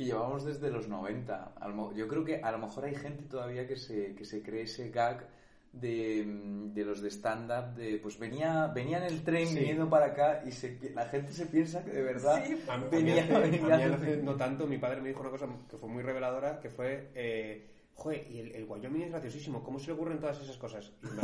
que 0.00 0.06
llevamos 0.06 0.44
desde 0.46 0.70
los 0.70 0.88
90. 0.88 1.52
A 1.60 1.68
lo 1.68 1.74
mo- 1.74 1.92
Yo 1.92 2.08
creo 2.08 2.24
que 2.24 2.36
a 2.42 2.50
lo 2.52 2.56
mejor 2.58 2.86
hay 2.86 2.94
gente 2.94 3.22
todavía 3.24 3.66
que 3.68 3.76
se, 3.76 4.14
que 4.14 4.24
se 4.24 4.42
cree 4.42 4.62
ese 4.62 4.88
gag 4.88 5.26
de, 5.74 6.24
mm, 6.26 6.72
de 6.72 6.84
los 6.86 7.02
de 7.02 7.10
stand-up, 7.10 7.74
de 7.76 7.98
pues 7.98 8.18
venía, 8.18 8.68
venía 8.68 8.96
en 8.96 9.04
el 9.04 9.22
tren 9.22 9.46
Sí. 9.46 9.58
viniendo 9.58 9.90
para 9.90 10.06
acá 10.06 10.42
y 10.46 10.52
se, 10.52 10.78
la 10.94 11.04
gente 11.04 11.32
se 11.32 11.44
piensa 11.44 11.84
que 11.84 11.90
de 11.90 12.02
verdad 12.02 12.42
A, 12.66 12.72
a 12.74 12.78
mí 12.78 12.86
venía, 12.90 13.24
a 13.24 13.40
mí 13.40 13.60
hace 13.92 14.16
no 14.22 14.36
tanto, 14.36 14.66
mi 14.66 14.78
padre 14.78 15.02
me 15.02 15.08
dijo 15.10 15.20
una 15.20 15.28
cosa 15.30 15.46
que 15.70 15.76
fue 15.76 15.88
muy 15.90 16.02
reveladora, 16.02 16.60
que 16.60 16.70
fue, 16.70 17.10
eh, 17.14 17.66
joder, 17.94 18.26
y 18.30 18.40
el, 18.40 18.52
el 18.52 18.64
Wyoming 18.64 19.02
es 19.02 19.10
graciosísimo, 19.10 19.62
¿cómo 19.62 19.78
se 19.78 19.88
le 19.88 19.92
ocurren 19.92 20.18
todas 20.18 20.40
esas 20.40 20.56
cosas? 20.56 20.90
Y 21.02 21.06
de, 21.06 21.20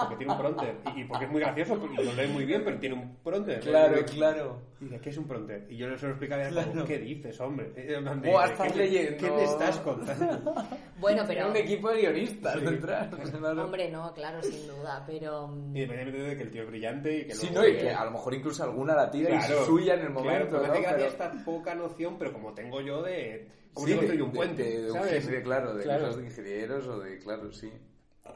porque 0.00 0.16
tiene 0.16 0.32
un 0.32 0.38
pronter, 0.38 0.76
y, 0.94 1.00
y 1.00 1.04
porque 1.04 1.24
es 1.24 1.30
muy 1.30 1.40
gracioso, 1.40 1.80
y 1.98 2.04
lo 2.04 2.12
lee 2.12 2.28
muy 2.28 2.44
bien, 2.44 2.62
pero 2.64 2.78
tiene 2.78 2.94
un 2.96 3.16
pronter. 3.22 3.60
Claro, 3.60 4.04
claro. 4.04 4.60
Y 4.80 4.84
dice, 4.84 5.00
¿qué 5.00 5.10
es 5.10 5.16
un 5.18 5.26
pronter? 5.26 5.66
Y 5.70 5.76
yo 5.76 5.96
se 5.96 6.06
lo 6.06 6.12
explicaba 6.12 6.42
como, 6.48 6.60
Claro. 6.72 6.84
¿qué 6.86 6.98
dices, 6.98 7.40
hombre? 7.40 7.72
¿qué 7.74 8.76
leyendo. 8.76 9.16
¿Qué 9.18 9.30
me 9.30 9.44
estás 9.44 9.78
contando? 9.78 10.54
Bueno, 10.98 11.22
pero... 11.26 11.48
un 11.50 11.56
equipo 11.56 11.90
de 11.90 12.00
guionistas 12.00 12.54
Sí. 12.58 12.60
detrás. 12.66 13.08
claro. 13.38 13.64
Hombre, 13.64 13.90
no, 13.90 14.12
claro, 14.12 14.42
sin 14.42 14.66
duda, 14.66 15.02
pero... 15.06 15.48
mm, 15.48 15.76
Independientemente 15.76 16.28
de 16.30 16.36
que 16.36 16.42
el 16.42 16.50
tío 16.50 16.62
es 16.62 16.68
brillante 16.68 17.18
y 17.18 17.24
que 17.26 17.34
Sí, 17.34 17.48
no, 17.52 17.66
y 17.66 17.76
que 17.76 17.90
a 17.90 18.04
lo 18.04 18.10
mejor 18.10 18.34
incluso 18.34 18.62
alguna 18.64 18.94
la 18.94 19.10
tira 19.10 19.30
y 19.30 19.34
es 19.38 19.46
suya 19.66 19.94
en 19.94 20.00
el 20.00 20.10
momento. 20.10 20.48
Claro, 20.48 20.48
pero 20.50 20.60
me 20.62 20.66
¿no? 20.68 20.72
hace 20.74 20.82
gracia 20.82 20.96
Pero- 20.96 21.08
esta 21.10 21.44
poca 21.44 21.74
noción, 21.74 22.16
pero 22.18 22.32
como 22.32 22.52
tengo 22.52 22.80
yo 22.82 23.02
de... 23.02 23.59
Como 23.74 23.86
Sí, 23.86 23.94
de, 23.94 24.22
un 24.22 24.32
puente, 24.32 24.62
de- 24.64 24.82
de 24.82 24.90
un 24.90 24.98
¿sabes? 24.98 25.10
jefe, 25.24 25.42
claro, 25.42 25.74
de 25.74 25.82
Claro. 25.84 26.06
cosas 26.06 26.16
de 26.18 26.24
ingenieros 26.26 26.86
o 26.88 26.98
de, 27.00 27.18
claro, 27.18 27.52
sí. 27.52 27.70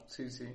Sí, 0.06 0.30
sí. 0.30 0.46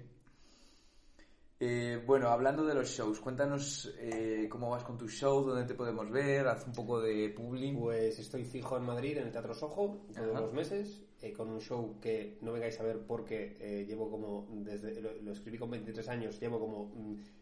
Eh, 1.61 2.01
bueno, 2.05 2.29
hablando 2.29 2.65
de 2.65 2.73
los 2.73 2.87
shows, 2.87 3.19
cuéntanos 3.19 3.93
eh, 3.99 4.47
cómo 4.49 4.69
vas 4.69 4.83
con 4.83 4.97
tu 4.97 5.09
show, 5.09 5.43
dónde 5.43 5.65
te 5.65 5.73
podemos 5.73 6.09
ver, 6.09 6.47
haz 6.47 6.65
un 6.65 6.71
poco 6.73 7.01
de 7.01 7.29
publi. 7.29 7.73
Pues 7.75 8.17
estoy 8.17 8.45
fijo 8.45 8.77
en 8.77 8.83
Madrid, 8.83 9.17
en 9.17 9.25
el 9.25 9.31
Teatro 9.33 9.53
Sojo, 9.53 10.05
todos 10.15 10.31
Ajá. 10.31 10.39
los 10.41 10.53
meses, 10.53 11.01
eh, 11.21 11.33
con 11.33 11.49
un 11.49 11.59
show 11.59 11.99
que 12.01 12.37
no 12.41 12.51
vengáis 12.53 12.79
a 12.79 12.83
ver 12.83 12.99
porque 12.99 13.57
eh, 13.59 13.85
llevo 13.85 14.09
como, 14.09 14.47
desde 14.63 15.01
lo, 15.01 15.13
lo 15.21 15.31
escribí 15.33 15.57
con 15.57 15.69
23 15.71 16.07
años, 16.09 16.39
llevo 16.39 16.59
como 16.59 16.91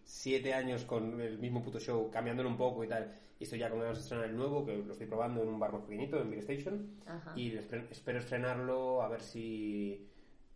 7 0.04 0.54
años 0.54 0.84
con 0.86 1.20
el 1.22 1.38
mismo 1.38 1.62
puto 1.62 1.80
show, 1.80 2.10
cambiándolo 2.10 2.50
un 2.50 2.58
poco 2.58 2.84
y 2.84 2.88
tal, 2.88 3.14
y 3.40 3.44
estoy 3.44 3.60
ya 3.60 3.70
con 3.70 3.80
ganas 3.80 3.98
de 3.98 4.02
estrenar 4.04 4.26
el 4.26 4.36
nuevo, 4.36 4.66
que 4.66 4.78
lo 4.78 4.92
estoy 4.94 5.06
probando 5.08 5.44
en 5.44 5.50
un 5.50 5.60
bar 5.60 5.72
más 5.74 5.84
pequeñito, 5.84 6.20
en 6.22 6.30
Beer 6.32 6.42
Station, 6.42 6.90
Ajá. 7.06 7.34
y 7.36 7.52
espe- 7.52 7.88
espero 7.92 8.18
estrenarlo 8.20 9.02
a 9.04 9.10
ver 9.10 9.22
si 9.22 10.08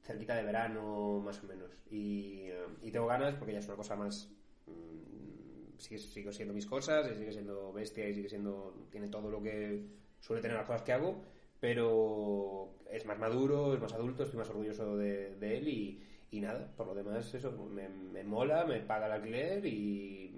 cerquita 0.02 0.36
de 0.36 0.44
verano, 0.44 1.20
más 1.24 1.44
o 1.44 1.48
menos. 1.48 1.70
Y, 1.92 2.46
eh, 2.50 2.66
y 2.82 2.90
tengo 2.92 3.06
ganas 3.06 3.36
porque 3.36 3.54
ya 3.54 3.60
es 3.60 3.68
una 3.68 3.76
cosa 3.78 3.96
más 3.96 4.30
mm, 4.66 5.78
sigue, 5.78 6.00
sigo 6.00 6.32
siendo 6.32 6.54
mis 6.56 6.66
cosas, 6.66 7.08
y 7.12 7.16
sigue 7.20 7.32
siendo 7.34 7.72
bestia 7.72 8.08
y 8.10 8.16
sigue 8.16 8.30
siendo. 8.30 8.74
tiene 8.90 9.08
todo 9.10 9.30
lo 9.30 9.42
que 9.44 9.86
suele 10.20 10.42
tener 10.42 10.58
las 10.58 10.66
cosas 10.66 10.82
que 10.82 10.94
hago, 10.94 11.22
pero 11.60 12.74
es 12.92 13.06
más 13.06 13.18
maduro, 13.20 13.74
es 13.74 13.82
más 13.82 13.94
adulto, 13.94 14.24
estoy 14.24 14.40
más 14.40 14.50
orgulloso 14.50 14.98
de, 14.98 15.36
de 15.36 15.58
él 15.58 15.68
y, 15.68 16.04
y 16.32 16.42
nada, 16.42 16.68
por 16.76 16.88
lo 16.88 16.94
demás, 16.96 17.34
eso, 17.34 17.52
me, 17.52 17.88
me 17.90 18.24
mola, 18.24 18.66
me 18.66 18.80
paga 18.80 19.08
el 19.08 19.12
alquiler 19.14 19.66
y 19.66 20.34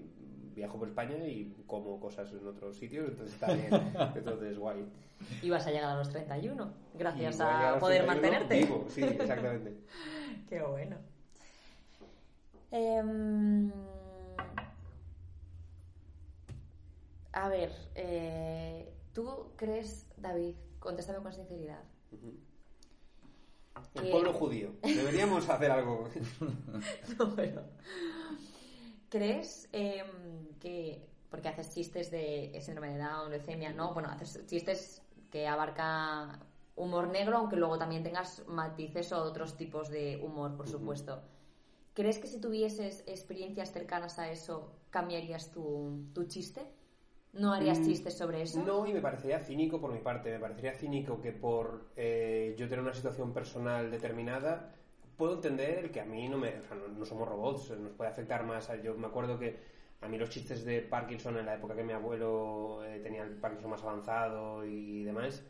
viajo 0.56 0.78
por 0.78 0.88
España 0.88 1.18
y 1.28 1.52
como 1.66 2.00
cosas 2.00 2.32
en 2.32 2.48
otros 2.48 2.78
sitios, 2.78 3.10
entonces 3.10 3.34
está 3.34 3.54
bien, 3.54 3.70
entonces 4.16 4.58
guay. 4.58 4.86
Y 5.42 5.50
vas 5.50 5.66
a 5.68 5.72
llegar 5.72 5.92
a 5.92 5.96
los 5.98 6.10
31, 6.10 6.74
gracias 6.96 7.40
Y 7.40 7.42
a 7.42 7.72
los 7.72 7.80
poder 7.80 8.06
31 8.06 8.06
mantenerte. 8.06 8.56
Vivo, 8.56 8.86
sí, 8.90 9.04
exactamente. 9.04 9.74
Qué 10.50 10.62
bueno. 10.62 10.98
Em, 12.72 13.72
a 17.32 17.50
ver, 17.50 17.72
eh, 17.96 18.92
¿tú 19.14 19.52
crees, 19.56 20.08
David, 20.18 20.56
contéstame 20.80 21.20
con 21.20 21.32
sinceridad, 21.34 21.82
El 23.96 24.04
Que- 24.04 24.12
pueblo 24.12 24.34
judío. 24.34 24.74
Deberíamos 24.84 25.48
hacer 25.50 25.72
algo. 25.72 26.10
No, 27.20 27.36
pero- 27.36 27.64
¿Crees 29.10 29.70
em, 29.72 30.08
que, 30.60 31.06
porque 31.30 31.48
haces 31.50 31.74
chistes 31.74 32.10
de 32.10 32.58
síndrome 32.62 32.94
de 32.94 32.98
Down, 32.98 33.30
leucemia, 33.30 33.72
¿no? 33.72 33.94
Bueno, 33.94 34.10
haces 34.10 34.44
chistes 34.48 35.02
que 35.32 35.48
abarca 35.48 36.40
humor 36.76 37.08
negro, 37.10 37.38
aunque 37.38 37.56
luego 37.56 37.78
también 37.78 38.04
tengas 38.04 38.44
matices 38.48 39.12
o 39.12 39.22
otros 39.22 39.56
tipos 39.56 39.90
de 39.90 40.20
humor, 40.24 40.56
por 40.58 40.68
supuesto. 40.68 41.22
¿Crees 41.94 42.18
que 42.18 42.26
si 42.28 42.40
tuvieses 42.42 43.04
experiencias 43.06 43.72
cercanas 43.72 44.18
a 44.18 44.32
eso, 44.32 44.72
cambiarías 44.90 45.52
tu, 45.52 46.08
tu 46.14 46.24
chiste? 46.26 46.66
¿No 47.34 47.52
harías 47.54 47.80
Mm, 47.80 47.86
chistes 47.86 48.18
sobre 48.18 48.42
eso? 48.44 48.64
No, 48.64 48.86
y 48.88 48.94
me 48.94 49.02
parecería 49.02 49.40
cínico 49.40 49.82
por 49.82 49.92
mi 49.92 50.00
parte. 50.00 50.32
Me 50.32 50.40
parecería 50.40 50.74
cínico 50.74 51.22
que 51.22 51.32
por 51.32 51.88
eh, 51.96 52.56
yo 52.58 52.68
tener 52.68 52.82
una 52.84 52.94
situación 52.94 53.34
personal 53.34 53.90
determinada, 53.92 54.72
puedo 55.18 55.34
entender 55.36 55.92
que 55.92 56.02
a 56.02 56.06
mí 56.06 56.28
no 56.30 56.38
me. 56.38 56.50
O 56.60 56.64
sea, 56.64 56.78
no, 56.78 56.88
no 56.88 57.06
somos 57.06 57.28
robots, 57.28 57.72
nos 57.72 57.92
puede 57.94 58.10
afectar 58.12 58.44
más. 58.46 58.70
Yo 58.84 58.96
me 58.96 59.08
acuerdo 59.08 59.40
que 59.40 59.58
a 60.02 60.08
mí 60.08 60.18
los 60.18 60.30
chistes 60.30 60.64
de 60.66 60.82
Parkinson 60.82 61.38
en 61.38 61.46
la 61.46 61.56
época 61.56 61.76
que 61.76 61.84
mi 61.84 61.94
abuelo 61.94 62.84
eh, 62.86 63.00
tenía 63.00 63.24
el 63.24 63.32
Parkinson 63.38 63.72
más 63.72 63.84
avanzado 63.84 64.66
y 64.66 65.04
demás. 65.04 65.44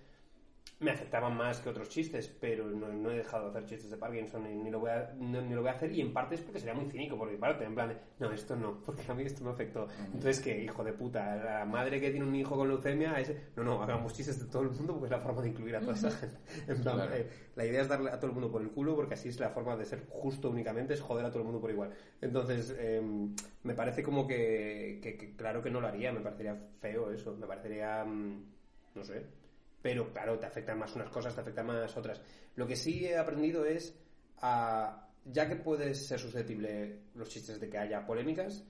Me 0.84 0.92
afectaban 0.92 1.38
más 1.38 1.60
que 1.62 1.70
otros 1.70 1.88
chistes, 1.90 2.28
pero 2.28 2.66
no, 2.70 2.90
no 2.92 3.10
he 3.12 3.16
dejado 3.18 3.46
de 3.46 3.50
hacer 3.58 3.66
chistes 3.70 3.90
de 3.92 3.98
Parkinson 3.98 4.44
ni, 4.44 4.54
ni 4.56 4.70
lo 4.70 4.80
voy 4.80 4.90
a, 4.90 5.14
no- 5.18 5.42
ni 5.42 5.54
lo 5.56 5.62
voy 5.62 5.70
a 5.70 5.74
hacer. 5.74 5.92
Y 5.92 6.02
en 6.02 6.12
parte 6.12 6.36
es 6.36 6.42
porque 6.42 6.60
sería 6.60 6.74
muy 6.74 6.90
cínico 6.92 7.18
por 7.18 7.30
mi 7.32 7.38
parte. 7.38 7.64
En 7.64 7.74
plan, 7.74 7.90
de, 7.90 7.98
no, 8.20 8.32
esto 8.32 8.56
no, 8.56 8.82
porque 8.86 9.04
a 9.10 9.14
mí 9.14 9.24
esto 9.24 9.44
me 9.44 9.52
afectó. 9.52 9.88
Entonces, 10.08 10.40
que 10.42 10.62
hijo 10.64 10.84
de 10.84 10.92
puta, 10.94 11.36
la 11.38 11.66
madre 11.66 12.02
que 12.02 12.12
tiene 12.12 12.26
un 12.26 12.36
hijo 12.36 12.56
con 12.58 12.68
leucemia, 12.68 13.20
ese, 13.20 13.50
no, 13.56 13.64
no, 13.64 13.82
hagamos 13.82 14.14
chistes 14.14 14.40
de 14.40 14.46
todo 14.52 14.64
el 14.64 14.72
mundo 14.72 14.94
porque 14.94 15.06
es 15.06 15.12
la 15.12 15.20
forma 15.20 15.42
de 15.42 15.50
incluir 15.50 15.76
a 15.76 15.80
toda 15.80 15.94
esa 15.94 16.12
gente. 16.12 16.38
En 16.68 16.82
plan, 16.82 16.96
Claro. 16.96 17.14
eh, 17.16 17.28
la 17.56 17.66
idea 17.66 17.82
es 17.82 17.88
darle 17.88 18.10
a 18.10 18.18
todo 18.18 18.28
el 18.28 18.34
mundo 18.34 18.52
por 18.52 18.62
el 18.62 18.70
culo 18.70 18.96
porque 18.96 19.14
así 19.14 19.30
es 19.30 19.40
la 19.40 19.50
forma 19.52 19.78
de 19.78 19.86
ser 19.86 20.06
justo 20.10 20.50
únicamente, 20.50 20.94
es 20.96 21.02
joder 21.02 21.26
a 21.26 21.30
todo 21.30 21.40
el 21.40 21.46
mundo 21.46 21.62
por 21.62 21.72
igual. 21.72 21.92
Entonces, 22.22 22.76
eh, 22.78 23.02
me 23.64 23.74
parece 23.74 24.04
como 24.04 24.28
que, 24.28 25.00
que- 25.02 25.16
que 25.18 25.36
claro 25.36 25.62
que 25.64 25.70
no 25.70 25.80
lo 25.80 25.88
haría, 25.88 26.12
me 26.12 26.20
parecería 26.20 26.58
feo 26.82 27.12
eso, 27.12 27.36
me 27.40 27.48
parecería, 27.48 28.04
mm, 28.04 28.44
no 28.96 29.04
sé, 29.04 29.24
pero 29.84 30.12
claro, 30.12 30.40
te 30.40 30.46
afectan 30.46 30.80
más 30.80 30.96
unas 30.96 31.10
cosas, 31.10 31.36
te 31.36 31.42
afectan 31.42 31.68
más 31.68 31.96
otras. 31.98 32.22
Lo 32.56 32.66
que 32.66 32.78
sí 32.78 33.06
he 33.06 33.18
aprendido 33.18 33.66
es, 33.66 33.94
a, 34.38 35.10
ya 35.26 35.48
que 35.48 35.58
puedes 35.58 36.08
ser 36.08 36.20
susceptible 36.20 37.02
los 37.14 37.30
chistes 37.30 37.60
de 37.60 37.70
que 37.70 37.78
haya 37.78 38.06
polémicas, 38.06 38.66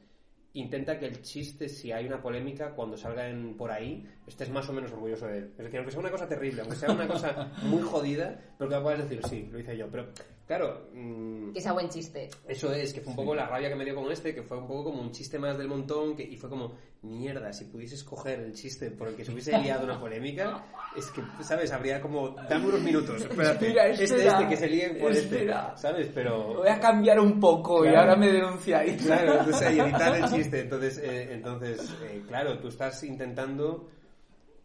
intenta 0.53 0.97
que 0.97 1.05
el 1.05 1.21
chiste, 1.21 1.69
si 1.69 1.91
hay 1.91 2.07
una 2.07 2.19
polémica, 2.19 2.73
cuando 2.73 2.97
salga 2.97 3.29
en, 3.29 3.55
por 3.55 3.71
ahí, 3.71 4.09
estés 4.25 4.49
más 4.49 4.67
o 4.69 4.73
menos 4.73 4.91
orgulloso 4.91 5.27
de 5.27 5.37
él. 5.37 5.53
Es 5.55 5.65
decir, 5.65 5.77
aunque 5.77 5.91
sea 5.91 5.99
una 5.99 6.11
cosa 6.11 6.27
terrible, 6.27 6.61
aunque 6.61 6.75
sea 6.77 6.91
una 6.91 7.07
cosa 7.07 7.51
muy 7.61 7.83
jodida, 7.83 8.39
pero 8.57 8.69
que 8.71 8.79
puedas 8.79 9.07
decir, 9.07 9.21
sí, 9.27 9.47
lo 9.51 9.59
hice 9.59 9.77
yo. 9.77 9.89
Pero 9.91 10.09
Claro. 10.45 10.89
mm, 10.93 11.53
Que 11.53 11.61
sea 11.61 11.71
buen 11.71 11.87
chiste. 11.89 12.29
Eso 12.47 12.73
es, 12.73 12.93
que 12.93 12.99
fue 13.01 13.11
un 13.11 13.15
poco 13.15 13.33
la 13.33 13.45
rabia 13.47 13.69
que 13.69 13.75
me 13.75 13.85
dio 13.85 13.95
con 13.95 14.11
este, 14.11 14.35
que 14.35 14.43
fue 14.43 14.57
un 14.57 14.67
poco 14.67 14.85
como 14.85 15.01
un 15.01 15.11
chiste 15.11 15.39
más 15.39 15.57
del 15.57 15.67
montón, 15.69 16.15
que, 16.15 16.23
y 16.23 16.35
fue 16.35 16.49
como, 16.49 16.73
mierda, 17.03 17.53
si 17.53 17.65
pudieses 17.65 18.03
coger 18.03 18.39
el 18.41 18.53
chiste 18.53 18.91
por 18.91 19.07
el 19.07 19.15
que 19.15 19.23
se 19.23 19.31
hubiese 19.31 19.57
liado 19.59 19.85
una 19.85 19.99
polémica, 19.99 20.65
es 20.97 21.09
que, 21.11 21.21
¿sabes? 21.43 21.71
Habría 21.71 22.01
como, 22.01 22.29
dame 22.31 22.67
unos 22.67 22.81
minutos, 22.81 23.21
espérate, 23.29 23.67
Espera, 23.67 23.87
este, 23.87 24.03
espera, 24.03 24.31
este, 24.39 24.47
que 24.49 24.57
se 24.57 24.67
líen 24.67 24.97
por 24.99 25.11
espera. 25.11 25.67
este, 25.69 25.81
¿sabes? 25.81 26.09
Pero... 26.13 26.55
Voy 26.55 26.67
a 26.67 26.79
cambiar 26.79 27.19
un 27.19 27.39
poco 27.39 27.85
y 27.85 27.89
ahora 27.89 28.15
me 28.17 28.29
denunciáis. 28.31 29.01
Claro, 29.01 29.39
entonces, 29.39 29.75
y 29.75 29.79
editar 29.79 30.15
el 30.17 30.29
chiste. 30.29 30.59
Entonces, 30.59 30.97
eh, 30.97 31.33
entonces 31.33 31.95
eh, 32.03 32.21
claro, 32.27 32.59
tú 32.59 32.67
estás 32.67 33.01
intentando, 33.03 33.89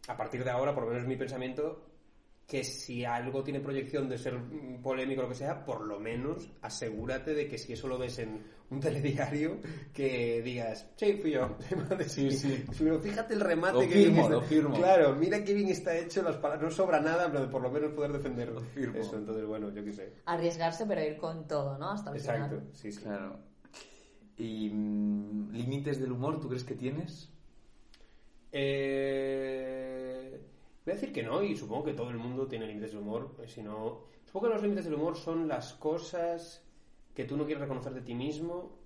a 0.09 0.17
partir 0.17 0.43
de 0.43 0.49
ahora, 0.51 0.73
por 0.75 0.83
lo 0.83 0.89
menos 0.91 1.07
mi 1.07 1.15
pensamiento, 1.15 1.85
que 2.49 2.63
si 2.63 3.05
algo 3.05 3.43
tiene 3.43 3.59
proyección 3.59 4.09
de 4.09 4.17
ser 4.17 4.35
polémico 4.81 5.21
o 5.21 5.23
lo 5.25 5.29
que 5.29 5.35
sea, 5.35 5.63
por 5.63 5.85
lo 5.85 5.99
menos 5.99 6.49
asegúrate 6.63 7.35
de 7.35 7.47
que 7.47 7.59
si 7.59 7.73
eso 7.73 7.87
lo 7.87 7.99
ves 7.99 8.17
en 8.17 8.41
un 8.71 8.79
telediario, 8.79 9.59
que 9.93 10.41
digas, 10.41 10.89
sí, 10.95 11.13
fui 11.21 11.29
yo. 11.31 11.55
Sí, 12.07 12.31
sí. 12.31 12.65
Pero 12.79 12.99
fíjate 12.99 13.35
el 13.35 13.41
remate 13.41 13.73
Lo 13.75 13.79
que 13.81 13.87
firmo, 13.87 14.27
lo. 14.29 14.73
Claro, 14.73 15.15
mira 15.15 15.43
qué 15.43 15.53
bien 15.53 15.69
está 15.69 15.95
hecho, 15.95 16.23
las 16.23 16.37
palabras, 16.37 16.63
no 16.63 16.71
sobra 16.75 16.99
nada, 16.99 17.31
pero 17.31 17.47
por 17.51 17.61
lo 17.61 17.69
menos 17.69 17.91
poder 17.93 18.13
defender 18.13 18.51
firmo. 18.73 18.97
eso. 18.97 19.15
Entonces, 19.17 19.45
bueno, 19.45 19.71
yo 19.71 19.85
qué 19.85 19.93
sé. 19.93 20.13
Arriesgarse, 20.25 20.87
pero 20.87 21.03
ir 21.03 21.17
con 21.17 21.47
todo, 21.47 21.77
¿no? 21.77 21.91
Hasta 21.91 22.09
el 22.09 22.17
Exacto, 22.17 22.57
final. 22.57 22.69
sí, 22.73 22.91
sí. 22.91 23.01
Claro. 23.03 23.39
¿Y 24.37 24.71
mm, 24.71 25.51
límites 25.51 25.99
del 25.99 26.13
humor 26.13 26.39
tú 26.39 26.47
crees 26.47 26.63
que 26.63 26.73
tienes? 26.73 27.29
Eh, 28.51 30.08
voy 30.85 30.91
a 30.93 30.95
decir 30.95 31.11
que 31.13 31.23
no, 31.23 31.41
y 31.43 31.55
supongo 31.55 31.83
que 31.85 31.93
todo 31.93 32.09
el 32.09 32.17
mundo 32.17 32.47
tiene 32.47 32.65
límites 32.67 32.91
de 32.91 32.97
humor. 32.97 33.35
eh, 33.43 33.47
Si 33.47 33.61
no, 33.61 34.03
supongo 34.25 34.47
que 34.47 34.53
los 34.53 34.63
límites 34.63 34.85
del 34.85 34.95
humor 34.95 35.15
son 35.17 35.47
las 35.47 35.73
cosas 35.73 36.63
que 37.13 37.25
tú 37.25 37.35
no 37.37 37.45
quieres 37.45 37.61
reconocer 37.61 37.93
de 37.93 38.01
ti 38.01 38.13
mismo. 38.15 38.77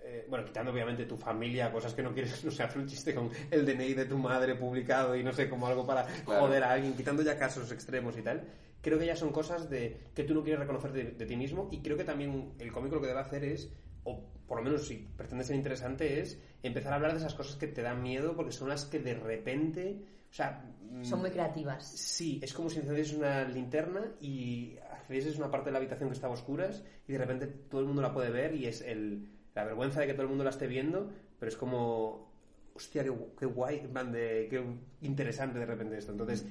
eh, 0.00 0.26
bueno, 0.30 0.44
quitando 0.44 0.70
obviamente 0.70 1.04
tu 1.04 1.16
familia, 1.16 1.70
cosas 1.72 1.92
que 1.92 2.02
no 2.02 2.14
quieres, 2.14 2.42
no 2.44 2.50
sé, 2.50 2.62
hacer 2.62 2.78
un 2.80 2.86
chiste 2.86 3.14
con 3.14 3.30
el 3.50 3.66
DNI 3.66 3.94
de 3.94 4.04
tu 4.06 4.16
madre 4.16 4.54
publicado 4.54 5.14
y 5.16 5.22
no 5.22 5.32
sé, 5.32 5.48
como 5.48 5.66
algo 5.66 5.84
para 5.86 6.04
Claro. 6.04 6.46
joder 6.46 6.62
a 6.62 6.72
alguien, 6.72 6.94
quitando 6.96 7.22
ya 7.22 7.36
casos 7.38 7.70
extremos 7.72 8.16
y 8.16 8.22
tal. 8.22 8.44
Creo 8.80 8.98
que 8.98 9.06
ya 9.06 9.16
son 9.16 9.32
cosas 9.32 9.68
de 9.68 9.98
que 10.14 10.22
tú 10.24 10.34
no 10.34 10.42
quieres 10.42 10.60
reconocer 10.60 10.92
de, 10.92 11.04
de 11.10 11.26
ti 11.26 11.36
mismo 11.36 11.68
y 11.72 11.82
creo 11.82 11.96
que 11.96 12.04
también 12.04 12.52
el 12.60 12.70
cómico 12.72 12.94
lo 12.94 13.00
que 13.00 13.08
debe 13.08 13.18
hacer 13.20 13.44
es, 13.44 13.70
o 14.04 14.22
por 14.46 14.58
lo 14.58 14.64
menos 14.64 14.86
si 14.86 14.94
pretende 15.16 15.44
ser 15.44 15.56
interesante, 15.56 16.20
es 16.20 16.40
empezar 16.62 16.92
a 16.92 16.96
hablar 16.96 17.12
de 17.12 17.18
esas 17.18 17.34
cosas 17.34 17.56
que 17.56 17.66
te 17.66 17.82
dan 17.82 18.00
miedo 18.02 18.34
porque 18.36 18.52
son 18.52 18.68
las 18.68 18.84
que 18.86 19.00
de 19.00 19.14
repente, 19.14 20.00
o 20.30 20.34
sea... 20.34 20.62
mm, 20.90 21.04
Son 21.04 21.20
muy 21.20 21.30
creativas. 21.30 21.84
Sí, 21.86 22.38
es 22.42 22.52
como 22.52 22.68
si 22.70 22.78
encendieses 22.80 23.14
una 23.16 23.44
linterna 23.44 24.04
y 24.20 24.76
accedieses 24.92 25.36
a 25.36 25.38
una 25.38 25.50
parte 25.50 25.66
de 25.66 25.72
la 25.72 25.78
habitación 25.78 26.08
que 26.10 26.14
estaba 26.14 26.34
a 26.34 26.36
oscuras 26.36 26.82
y 27.06 27.12
de 27.12 27.18
repente 27.18 27.46
todo 27.46 27.80
el 27.80 27.86
mundo 27.86 28.02
la 28.02 28.12
puede 28.12 28.30
ver 28.30 28.54
y 28.54 28.66
es 28.66 28.82
el, 28.82 29.28
la 29.54 29.64
vergüenza 29.64 30.00
de 30.00 30.06
que 30.06 30.12
todo 30.12 30.22
el 30.22 30.28
mundo 30.28 30.44
la 30.44 30.50
esté 30.50 30.66
viendo, 30.66 31.10
pero 31.38 31.48
es 31.50 31.56
como, 31.56 32.30
hostia, 32.74 33.02
qué, 33.04 33.12
qué 33.38 33.46
guay, 33.46 33.80
de, 34.10 34.46
qué 34.50 34.64
interesante 35.02 35.58
de 35.58 35.66
repente 35.66 35.96
esto. 35.98 36.12
Entonces, 36.12 36.44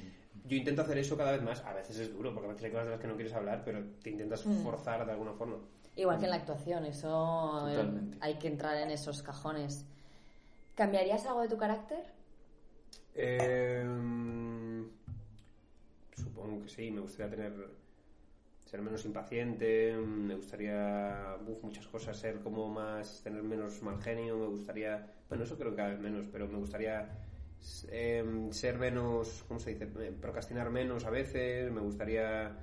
yo 0.46 0.56
intento 0.56 0.82
hacer 0.82 0.98
eso 0.98 1.18
cada 1.18 1.32
vez 1.34 1.42
más. 1.44 1.62
A 1.66 1.74
veces 1.74 2.00
es 2.00 2.14
duro, 2.14 2.34
porque 2.34 2.48
a 2.50 2.54
veces 2.54 2.66
hay 2.66 2.72
cosas 2.72 2.86
de 2.86 2.92
las 2.92 3.00
que 3.02 3.08
no 3.08 3.16
quieres 3.16 3.34
hablar, 3.34 3.62
pero 3.66 3.84
te 4.02 4.10
intentas 4.10 4.46
Mm. 4.46 4.64
forzar 4.64 5.06
de 5.06 5.12
alguna 5.12 5.34
forma. 5.34 5.58
Igual 5.96 6.20
que 6.20 6.26
en 6.26 6.30
la 6.32 6.38
actuación, 6.38 6.86
eso 6.86 7.66
Totalmente. 7.68 8.18
hay 8.22 8.36
que 8.36 8.48
entrar 8.48 8.78
en 8.78 8.92
esos 8.92 9.22
cajones. 9.24 9.84
¿Cambiarías 10.76 11.26
algo 11.26 11.42
de 11.42 11.50
tu 11.50 11.58
carácter? 11.58 12.04
Em, 13.18 14.88
supongo 16.16 16.62
que 16.64 16.70
sí, 16.70 16.92
me 16.92 17.02
gustaría 17.02 17.30
tener 17.36 17.54
ser 18.66 18.82
menos 18.82 19.06
impaciente, 19.06 19.96
me 19.98 20.36
gustaría 20.36 21.38
uf, 21.48 21.64
muchas 21.64 21.88
cosas, 21.88 22.18
ser 22.18 22.42
como 22.42 22.70
más, 22.70 23.22
tener 23.24 23.44
menos 23.44 23.82
mal 23.84 24.02
genio, 24.02 24.38
me 24.38 24.48
gustaría, 24.48 25.14
bueno, 25.30 25.46
eso 25.46 25.58
creo 25.58 25.72
que 25.72 25.78
cada 25.78 25.90
vez 25.90 26.00
menos, 26.00 26.28
pero 26.32 26.48
me 26.48 26.58
gustaría 26.58 27.10
em, 27.92 28.52
ser 28.52 28.78
menos, 28.78 29.44
¿cómo 29.48 29.60
se 29.60 29.72
dice? 29.72 29.86
Eh, 30.00 30.14
Procrastinar 30.22 30.70
menos 30.70 31.06
a 31.06 31.10
veces, 31.10 31.72
me 31.72 31.82
gustaría, 31.82 32.58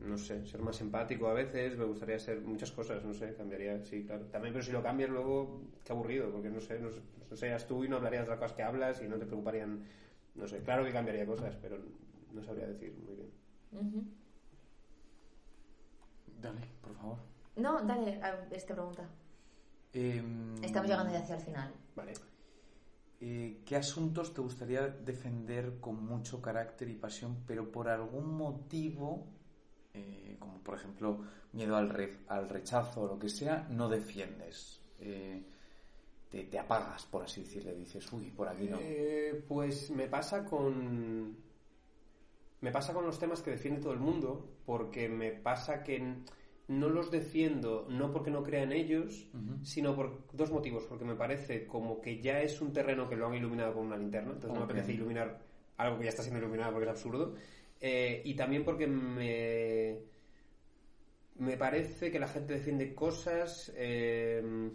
no 0.00 0.16
sé, 0.18 0.44
ser 0.46 0.60
más 0.62 0.80
empático 0.80 1.28
a 1.28 1.34
veces, 1.34 1.76
me 1.76 1.84
gustaría 1.84 2.18
ser 2.18 2.40
muchas 2.40 2.70
cosas, 2.72 3.04
no 3.04 3.12
sé, 3.14 3.34
cambiaría, 3.34 3.82
sí, 3.84 4.04
claro. 4.04 4.24
También, 4.26 4.52
pero 4.54 4.64
si 4.64 4.72
lo 4.72 4.82
cambias 4.82 5.10
luego, 5.10 5.60
qué 5.84 5.92
aburrido, 5.92 6.30
porque 6.30 6.48
no 6.50 6.60
sé, 6.60 6.78
no, 6.78 6.90
sé- 6.90 7.02
no 7.30 7.36
seas 7.36 7.66
tú 7.66 7.84
y 7.84 7.88
no 7.88 7.96
hablarías 7.96 8.24
de 8.24 8.30
las 8.30 8.38
cosas 8.40 8.56
que 8.56 8.62
hablas 8.62 9.02
y 9.02 9.08
no 9.08 9.16
te 9.18 9.26
preocuparían, 9.26 9.84
no 10.34 10.46
sé, 10.48 10.58
claro 10.62 10.84
que 10.84 10.92
cambiaría 10.92 11.26
cosas, 11.26 11.54
pero 11.60 11.78
no 12.32 12.42
sabría 12.42 12.66
decir 12.66 12.94
muy 13.06 13.14
bien. 13.16 14.10
Dale, 16.40 16.60
por 16.80 16.94
favor. 16.94 17.18
No, 17.56 17.82
dale, 17.82 18.20
a 18.22 18.46
esta 18.50 18.74
pregunta. 18.74 19.08
Em, 19.92 20.54
Estamos 20.64 20.88
llegando 20.88 21.12
ya 21.12 21.18
hacia 21.20 21.36
el 21.36 21.42
final. 21.42 21.72
Vale. 21.96 22.12
eh, 23.20 23.60
¿Qué 23.66 23.76
asuntos 23.76 24.32
te 24.32 24.40
gustaría 24.40 24.86
defender 24.88 25.78
con 25.80 26.02
mucho 26.06 26.40
carácter 26.40 26.88
y 26.88 26.94
pasión, 26.94 27.36
pero 27.46 27.70
por 27.70 27.88
algún 27.88 28.34
motivo, 28.34 29.26
eh, 29.94 30.36
como 30.38 30.58
por 30.60 30.74
ejemplo 30.76 31.20
miedo 31.52 31.76
al, 31.76 31.88
re- 31.88 32.18
al 32.28 32.48
rechazo 32.48 33.02
o 33.02 33.06
lo 33.06 33.18
que 33.18 33.28
sea, 33.28 33.66
no 33.70 33.88
defiendes? 33.88 34.80
Eh, 35.00 35.42
te, 36.30 36.44
te 36.44 36.58
apagas, 36.58 37.06
por 37.06 37.22
así 37.24 37.40
decirle, 37.42 37.74
dices, 37.74 38.10
uy, 38.12 38.30
por 38.30 38.48
aquí 38.48 38.68
no. 38.68 38.78
Eh, 38.80 39.44
pues 39.48 39.90
me 39.90 40.06
pasa 40.06 40.44
con. 40.44 41.36
Me 42.60 42.70
pasa 42.70 42.92
con 42.92 43.06
los 43.06 43.18
temas 43.18 43.40
que 43.40 43.52
defiende 43.52 43.80
todo 43.80 43.94
el 43.94 44.00
mundo, 44.00 44.46
porque 44.66 45.08
me 45.08 45.32
pasa 45.32 45.82
que 45.82 46.16
no 46.68 46.88
los 46.88 47.10
defiendo 47.10 47.86
no 47.88 48.12
porque 48.12 48.30
no 48.30 48.44
crea 48.44 48.62
en 48.62 48.72
ellos, 48.72 49.26
sino 49.62 49.96
por 49.96 50.26
dos 50.32 50.52
motivos. 50.52 50.84
Porque 50.84 51.04
me 51.06 51.14
parece 51.16 51.66
como 51.66 52.00
que 52.02 52.20
ya 52.20 52.42
es 52.42 52.60
un 52.60 52.72
terreno 52.72 53.08
que 53.08 53.16
lo 53.16 53.26
han 53.26 53.34
iluminado 53.34 53.74
con 53.74 53.86
una 53.86 53.96
linterna, 53.96 54.32
entonces 54.32 54.50
no 54.50 54.60
me 54.60 54.64
apetece 54.66 54.92
iluminar 54.92 55.40
algo 55.78 55.96
que 55.98 56.04
ya 56.04 56.10
está 56.10 56.22
siendo 56.22 56.38
iluminado 56.38 56.72
porque 56.72 56.84
es 56.84 56.90
absurdo. 56.90 57.34
Eh, 57.80 58.22
y 58.24 58.34
también 58.34 58.64
porque 58.64 58.86
me. 58.86 59.98
Me 61.36 61.56
parece 61.56 62.10
que 62.10 62.18
la 62.18 62.28
gente 62.28 62.52
defiende 62.52 62.94
cosas. 62.94 63.72
eh, 63.76 64.70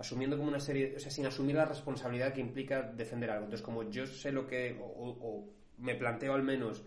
asumiendo 0.00 0.38
como 0.38 0.48
una 0.48 0.60
serie, 0.60 0.94
o 0.96 0.98
sea, 0.98 1.10
sin 1.10 1.26
asumir 1.26 1.56
la 1.56 1.66
responsabilidad 1.66 2.32
que 2.32 2.40
implica 2.40 2.82
defender 2.82 3.30
algo. 3.30 3.44
Entonces, 3.44 3.64
como 3.64 3.82
yo 3.90 4.06
sé 4.06 4.32
lo 4.32 4.46
que, 4.46 4.80
o, 4.80 5.46
me 5.76 5.94
planteo 5.94 6.32
al 6.32 6.42
menos 6.42 6.82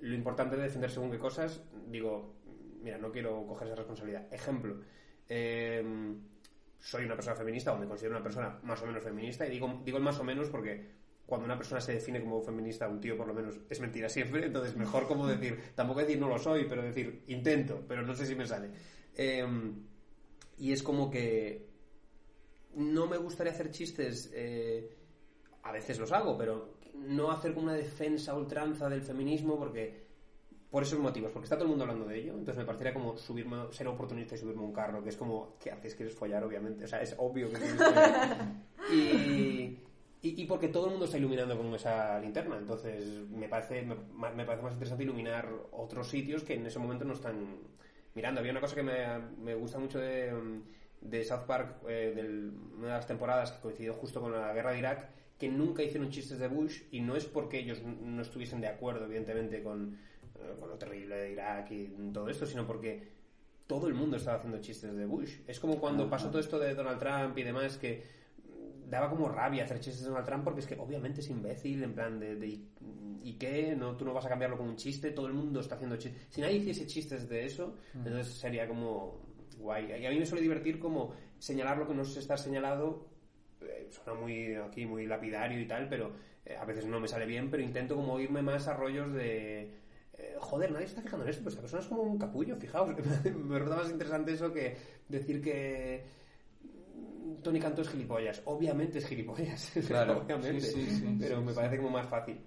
lo 0.00 0.14
importante 0.14 0.56
de 0.56 0.62
defender 0.62 0.92
según 0.92 1.10
qué 1.10 1.18
cosas, 1.18 1.60
digo, 1.88 2.36
mira, 2.82 2.98
no 2.98 3.10
quiero 3.10 3.44
coger 3.48 3.66
esa 3.66 3.76
responsabilidad. 3.76 4.32
Ejemplo, 4.32 4.80
eh, 5.28 5.84
soy 6.78 7.04
una 7.04 7.16
persona 7.16 7.34
feminista 7.34 7.72
o 7.72 7.78
me 7.78 7.86
considero 7.86 8.14
una 8.14 8.22
persona 8.22 8.60
más 8.62 8.80
o 8.80 8.86
menos 8.86 9.02
feminista 9.02 9.44
y 9.44 9.50
digo, 9.50 9.80
digo 9.84 9.98
más 9.98 10.20
o 10.20 10.24
menos 10.24 10.48
porque 10.50 10.99
cuando 11.30 11.46
una 11.46 11.56
persona 11.56 11.80
se 11.80 11.94
define 11.94 12.20
como 12.20 12.42
feminista, 12.42 12.88
un 12.88 13.00
tío 13.00 13.16
por 13.16 13.26
lo 13.26 13.32
menos 13.32 13.54
es 13.70 13.80
mentira 13.80 14.08
siempre, 14.08 14.44
entonces 14.44 14.76
mejor 14.76 15.06
como 15.06 15.26
decir, 15.26 15.58
tampoco 15.74 16.00
decir 16.00 16.18
no 16.18 16.28
lo 16.28 16.38
soy, 16.38 16.66
pero 16.68 16.82
decir 16.82 17.22
intento, 17.28 17.82
pero 17.88 18.02
no 18.02 18.14
sé 18.14 18.26
si 18.26 18.34
me 18.34 18.46
sale. 18.46 18.68
Eh, 19.16 19.46
y 20.58 20.72
es 20.72 20.82
como 20.82 21.08
que 21.08 21.70
no 22.74 23.06
me 23.06 23.16
gustaría 23.16 23.52
hacer 23.52 23.70
chistes, 23.70 24.30
eh, 24.34 24.90
a 25.62 25.72
veces 25.72 25.98
los 25.98 26.12
hago, 26.12 26.36
pero 26.36 26.74
no 26.94 27.30
hacer 27.30 27.54
como 27.54 27.66
una 27.66 27.74
defensa 27.74 28.34
ultranza 28.34 28.88
del 28.88 29.02
feminismo 29.02 29.56
porque 29.56 30.10
por 30.68 30.82
esos 30.82 30.98
motivos, 30.98 31.30
porque 31.32 31.44
está 31.46 31.56
todo 31.56 31.64
el 31.64 31.70
mundo 31.70 31.84
hablando 31.84 32.06
de 32.06 32.18
ello, 32.18 32.32
entonces 32.32 32.58
me 32.58 32.64
parecería 32.64 32.92
como 32.92 33.16
subirme, 33.16 33.72
ser 33.72 33.88
oportunista 33.88 34.34
y 34.34 34.38
subirme 34.38 34.62
a 34.62 34.66
un 34.66 34.72
carro, 34.72 35.02
que 35.02 35.08
es 35.08 35.16
como, 35.16 35.56
¿qué 35.58 35.70
haces? 35.70 35.94
¿Quieres 35.94 36.14
follar? 36.14 36.44
Obviamente, 36.44 36.84
o 36.84 36.88
sea, 36.88 37.02
es 37.02 37.14
obvio 37.18 37.48
que 37.50 37.56
quieres 37.56 37.76
follar. 37.76 38.52
y, 38.92 39.78
y, 40.22 40.42
y 40.42 40.46
porque 40.46 40.68
todo 40.68 40.86
el 40.86 40.90
mundo 40.90 41.06
está 41.06 41.18
iluminando 41.18 41.56
con 41.56 41.74
esa 41.74 42.18
linterna, 42.20 42.58
entonces 42.58 43.28
me 43.30 43.48
parece, 43.48 43.82
me, 43.82 43.94
me 44.34 44.44
parece 44.44 44.62
más 44.62 44.72
interesante 44.72 45.04
iluminar 45.04 45.48
otros 45.72 46.08
sitios 46.08 46.42
que 46.42 46.54
en 46.54 46.66
ese 46.66 46.78
momento 46.78 47.04
no 47.04 47.14
están 47.14 47.58
mirando. 48.14 48.40
Había 48.40 48.52
una 48.52 48.60
cosa 48.60 48.74
que 48.74 48.82
me, 48.82 49.18
me 49.38 49.54
gusta 49.54 49.78
mucho 49.78 49.98
de, 49.98 50.32
de 51.00 51.24
South 51.24 51.46
Park, 51.46 51.82
eh, 51.88 52.12
de 52.14 52.50
una 52.76 52.88
de 52.88 52.94
las 52.94 53.06
temporadas 53.06 53.52
que 53.52 53.60
coincidió 53.60 53.94
justo 53.94 54.20
con 54.20 54.32
la 54.32 54.52
guerra 54.52 54.72
de 54.72 54.78
Irak, 54.78 55.08
que 55.38 55.48
nunca 55.48 55.82
hicieron 55.82 56.10
chistes 56.10 56.38
de 56.38 56.48
Bush 56.48 56.82
y 56.90 57.00
no 57.00 57.16
es 57.16 57.24
porque 57.24 57.58
ellos 57.58 57.80
no 57.82 58.20
estuviesen 58.20 58.60
de 58.60 58.68
acuerdo, 58.68 59.06
evidentemente, 59.06 59.62
con, 59.62 59.96
eh, 60.34 60.54
con 60.58 60.68
lo 60.68 60.76
terrible 60.76 61.16
de 61.16 61.32
Irak 61.32 61.70
y 61.70 61.86
todo 62.12 62.28
esto, 62.28 62.44
sino 62.44 62.66
porque 62.66 63.08
todo 63.66 63.86
el 63.86 63.94
mundo 63.94 64.16
estaba 64.16 64.36
haciendo 64.36 64.60
chistes 64.60 64.94
de 64.94 65.06
Bush. 65.06 65.38
Es 65.46 65.58
como 65.60 65.80
cuando 65.80 66.10
pasó 66.10 66.28
todo 66.28 66.40
esto 66.40 66.58
de 66.58 66.74
Donald 66.74 66.98
Trump 66.98 67.38
y 67.38 67.42
demás, 67.42 67.78
que 67.78 68.19
daba 68.90 69.08
como 69.08 69.28
rabia 69.28 69.64
hacer 69.64 69.80
chistes 69.80 70.02
de 70.02 70.08
Donald 70.08 70.26
Trump 70.26 70.44
porque 70.44 70.60
es 70.60 70.66
que 70.66 70.74
obviamente 70.74 71.20
es 71.20 71.30
imbécil, 71.30 71.82
en 71.82 71.94
plan 71.94 72.18
de, 72.18 72.36
de 72.36 72.60
¿y 73.22 73.32
qué? 73.38 73.74
No, 73.76 73.96
tú 73.96 74.04
no 74.04 74.12
vas 74.12 74.26
a 74.26 74.28
cambiarlo 74.28 74.58
con 74.58 74.68
un 74.68 74.76
chiste, 74.76 75.10
todo 75.12 75.26
el 75.26 75.32
mundo 75.32 75.60
está 75.60 75.76
haciendo 75.76 75.96
chistes. 75.96 76.26
Si 76.30 76.40
nadie 76.40 76.56
hiciese 76.56 76.86
chistes 76.86 77.28
de 77.28 77.44
eso, 77.46 77.76
entonces 77.94 78.26
sería 78.34 78.66
como 78.66 79.20
guay. 79.58 79.92
Y 80.00 80.06
a 80.06 80.10
mí 80.10 80.18
me 80.18 80.26
suele 80.26 80.42
divertir 80.42 80.78
como 80.78 81.12
señalar 81.38 81.78
lo 81.78 81.86
que 81.86 81.94
no 81.94 82.04
se 82.04 82.18
está 82.18 82.36
señalado. 82.36 83.06
eh, 83.60 83.88
suena 83.90 84.18
muy 84.18 84.54
aquí 84.56 84.86
muy 84.86 85.06
lapidario 85.06 85.60
y 85.60 85.66
tal, 85.66 85.88
pero 85.88 86.12
eh, 86.44 86.56
a 86.56 86.64
veces 86.64 86.86
no 86.86 86.98
me 86.98 87.08
sale 87.08 87.26
bien, 87.26 87.50
pero 87.50 87.62
intento 87.62 87.94
como 87.94 88.18
irme 88.18 88.42
más 88.42 88.66
a 88.68 88.74
rollos 88.74 89.12
de 89.12 89.80
eh, 90.20 90.34
joder, 90.38 90.70
nadie 90.70 90.86
se 90.86 90.92
está 90.92 91.02
fijando 91.02 91.24
en 91.24 91.30
esto, 91.30 91.42
pero 91.42 91.50
esta 91.50 91.62
persona 91.62 91.82
es 91.82 91.88
como 91.88 92.02
un 92.02 92.18
capullo, 92.18 92.56
fijaos. 92.56 92.90
Me 93.24 93.58
resulta 93.58 93.76
más 93.76 93.90
interesante 93.90 94.32
eso 94.32 94.52
que 94.52 94.76
decir 95.08 95.40
que 95.40 96.04
Tony 97.42 97.58
Canto 97.60 97.82
es 97.82 97.88
gilipollas. 97.88 98.42
Obviamente 98.44 98.98
es 98.98 99.06
gilipollas. 99.06 99.72
Claro, 99.86 100.18
obviamente. 100.24 100.60
sí, 100.60 100.86
sí, 100.86 100.90
sí, 100.96 101.16
pero 101.18 101.38
sí, 101.38 101.44
me 101.44 101.52
sí. 101.52 101.56
parece 101.56 101.76
como 101.78 101.90
más 101.90 102.06
fácil. 102.08 102.40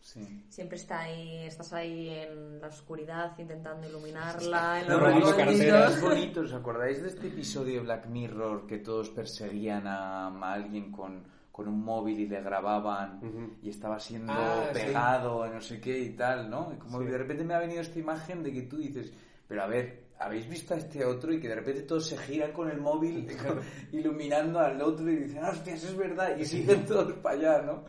Sí. 0.00 0.44
Siempre 0.48 0.76
está 0.76 1.00
ahí, 1.00 1.46
estás 1.46 1.72
ahí 1.72 2.08
en 2.10 2.60
la 2.60 2.68
oscuridad 2.68 3.36
intentando 3.38 3.88
iluminarla, 3.88 4.80
en 4.82 4.86
No, 4.88 5.00
los 5.00 6.00
bonito, 6.00 6.40
¿os 6.42 6.52
acordáis 6.52 7.02
de 7.02 7.08
este 7.08 7.26
episodio 7.26 7.74
de 7.74 7.80
Black 7.80 8.06
Mirror 8.06 8.66
que 8.68 8.78
todos 8.78 9.10
perseguían 9.10 9.88
a, 9.88 10.28
a 10.28 10.52
alguien 10.52 10.92
con, 10.92 11.24
con 11.50 11.66
un 11.66 11.82
móvil 11.82 12.20
y 12.20 12.28
le 12.28 12.40
grababan 12.40 13.16
Ujú. 13.18 13.56
y 13.62 13.70
estaba 13.70 13.98
siendo 13.98 14.32
Ah, 14.32 14.68
sí. 14.72 14.80
pegado, 14.84 15.44
no 15.52 15.60
sé 15.60 15.80
qué 15.80 15.98
y 15.98 16.10
tal, 16.10 16.48
¿no? 16.50 16.72
Y 16.72 16.78
como 16.78 17.00
Sí. 17.00 17.06
de 17.06 17.18
repente 17.18 17.42
me 17.42 17.54
ha 17.54 17.58
venido 17.58 17.80
esta 17.80 17.98
imagen 17.98 18.44
de 18.44 18.52
que 18.52 18.62
tú 18.62 18.76
dices, 18.76 19.12
pero 19.48 19.64
a 19.64 19.66
ver, 19.66 20.05
¿habéis 20.18 20.48
visto 20.48 20.74
a 20.74 20.76
este 20.78 21.04
otro? 21.04 21.32
Y 21.32 21.40
que 21.40 21.48
de 21.48 21.54
repente 21.56 21.82
todos 21.82 22.06
se 22.06 22.16
giran 22.18 22.52
con 22.52 22.70
el 22.70 22.80
móvil 22.80 23.26
iluminando 23.92 24.58
al 24.60 24.80
otro 24.82 25.10
y 25.10 25.16
dicen, 25.16 25.44
hostias, 25.44 25.84
es 25.84 25.96
verdad, 25.96 26.36
y 26.36 26.44
siguen 26.44 26.84
todos 26.84 27.12
para 27.14 27.34
allá, 27.36 27.62
¿no? 27.62 27.84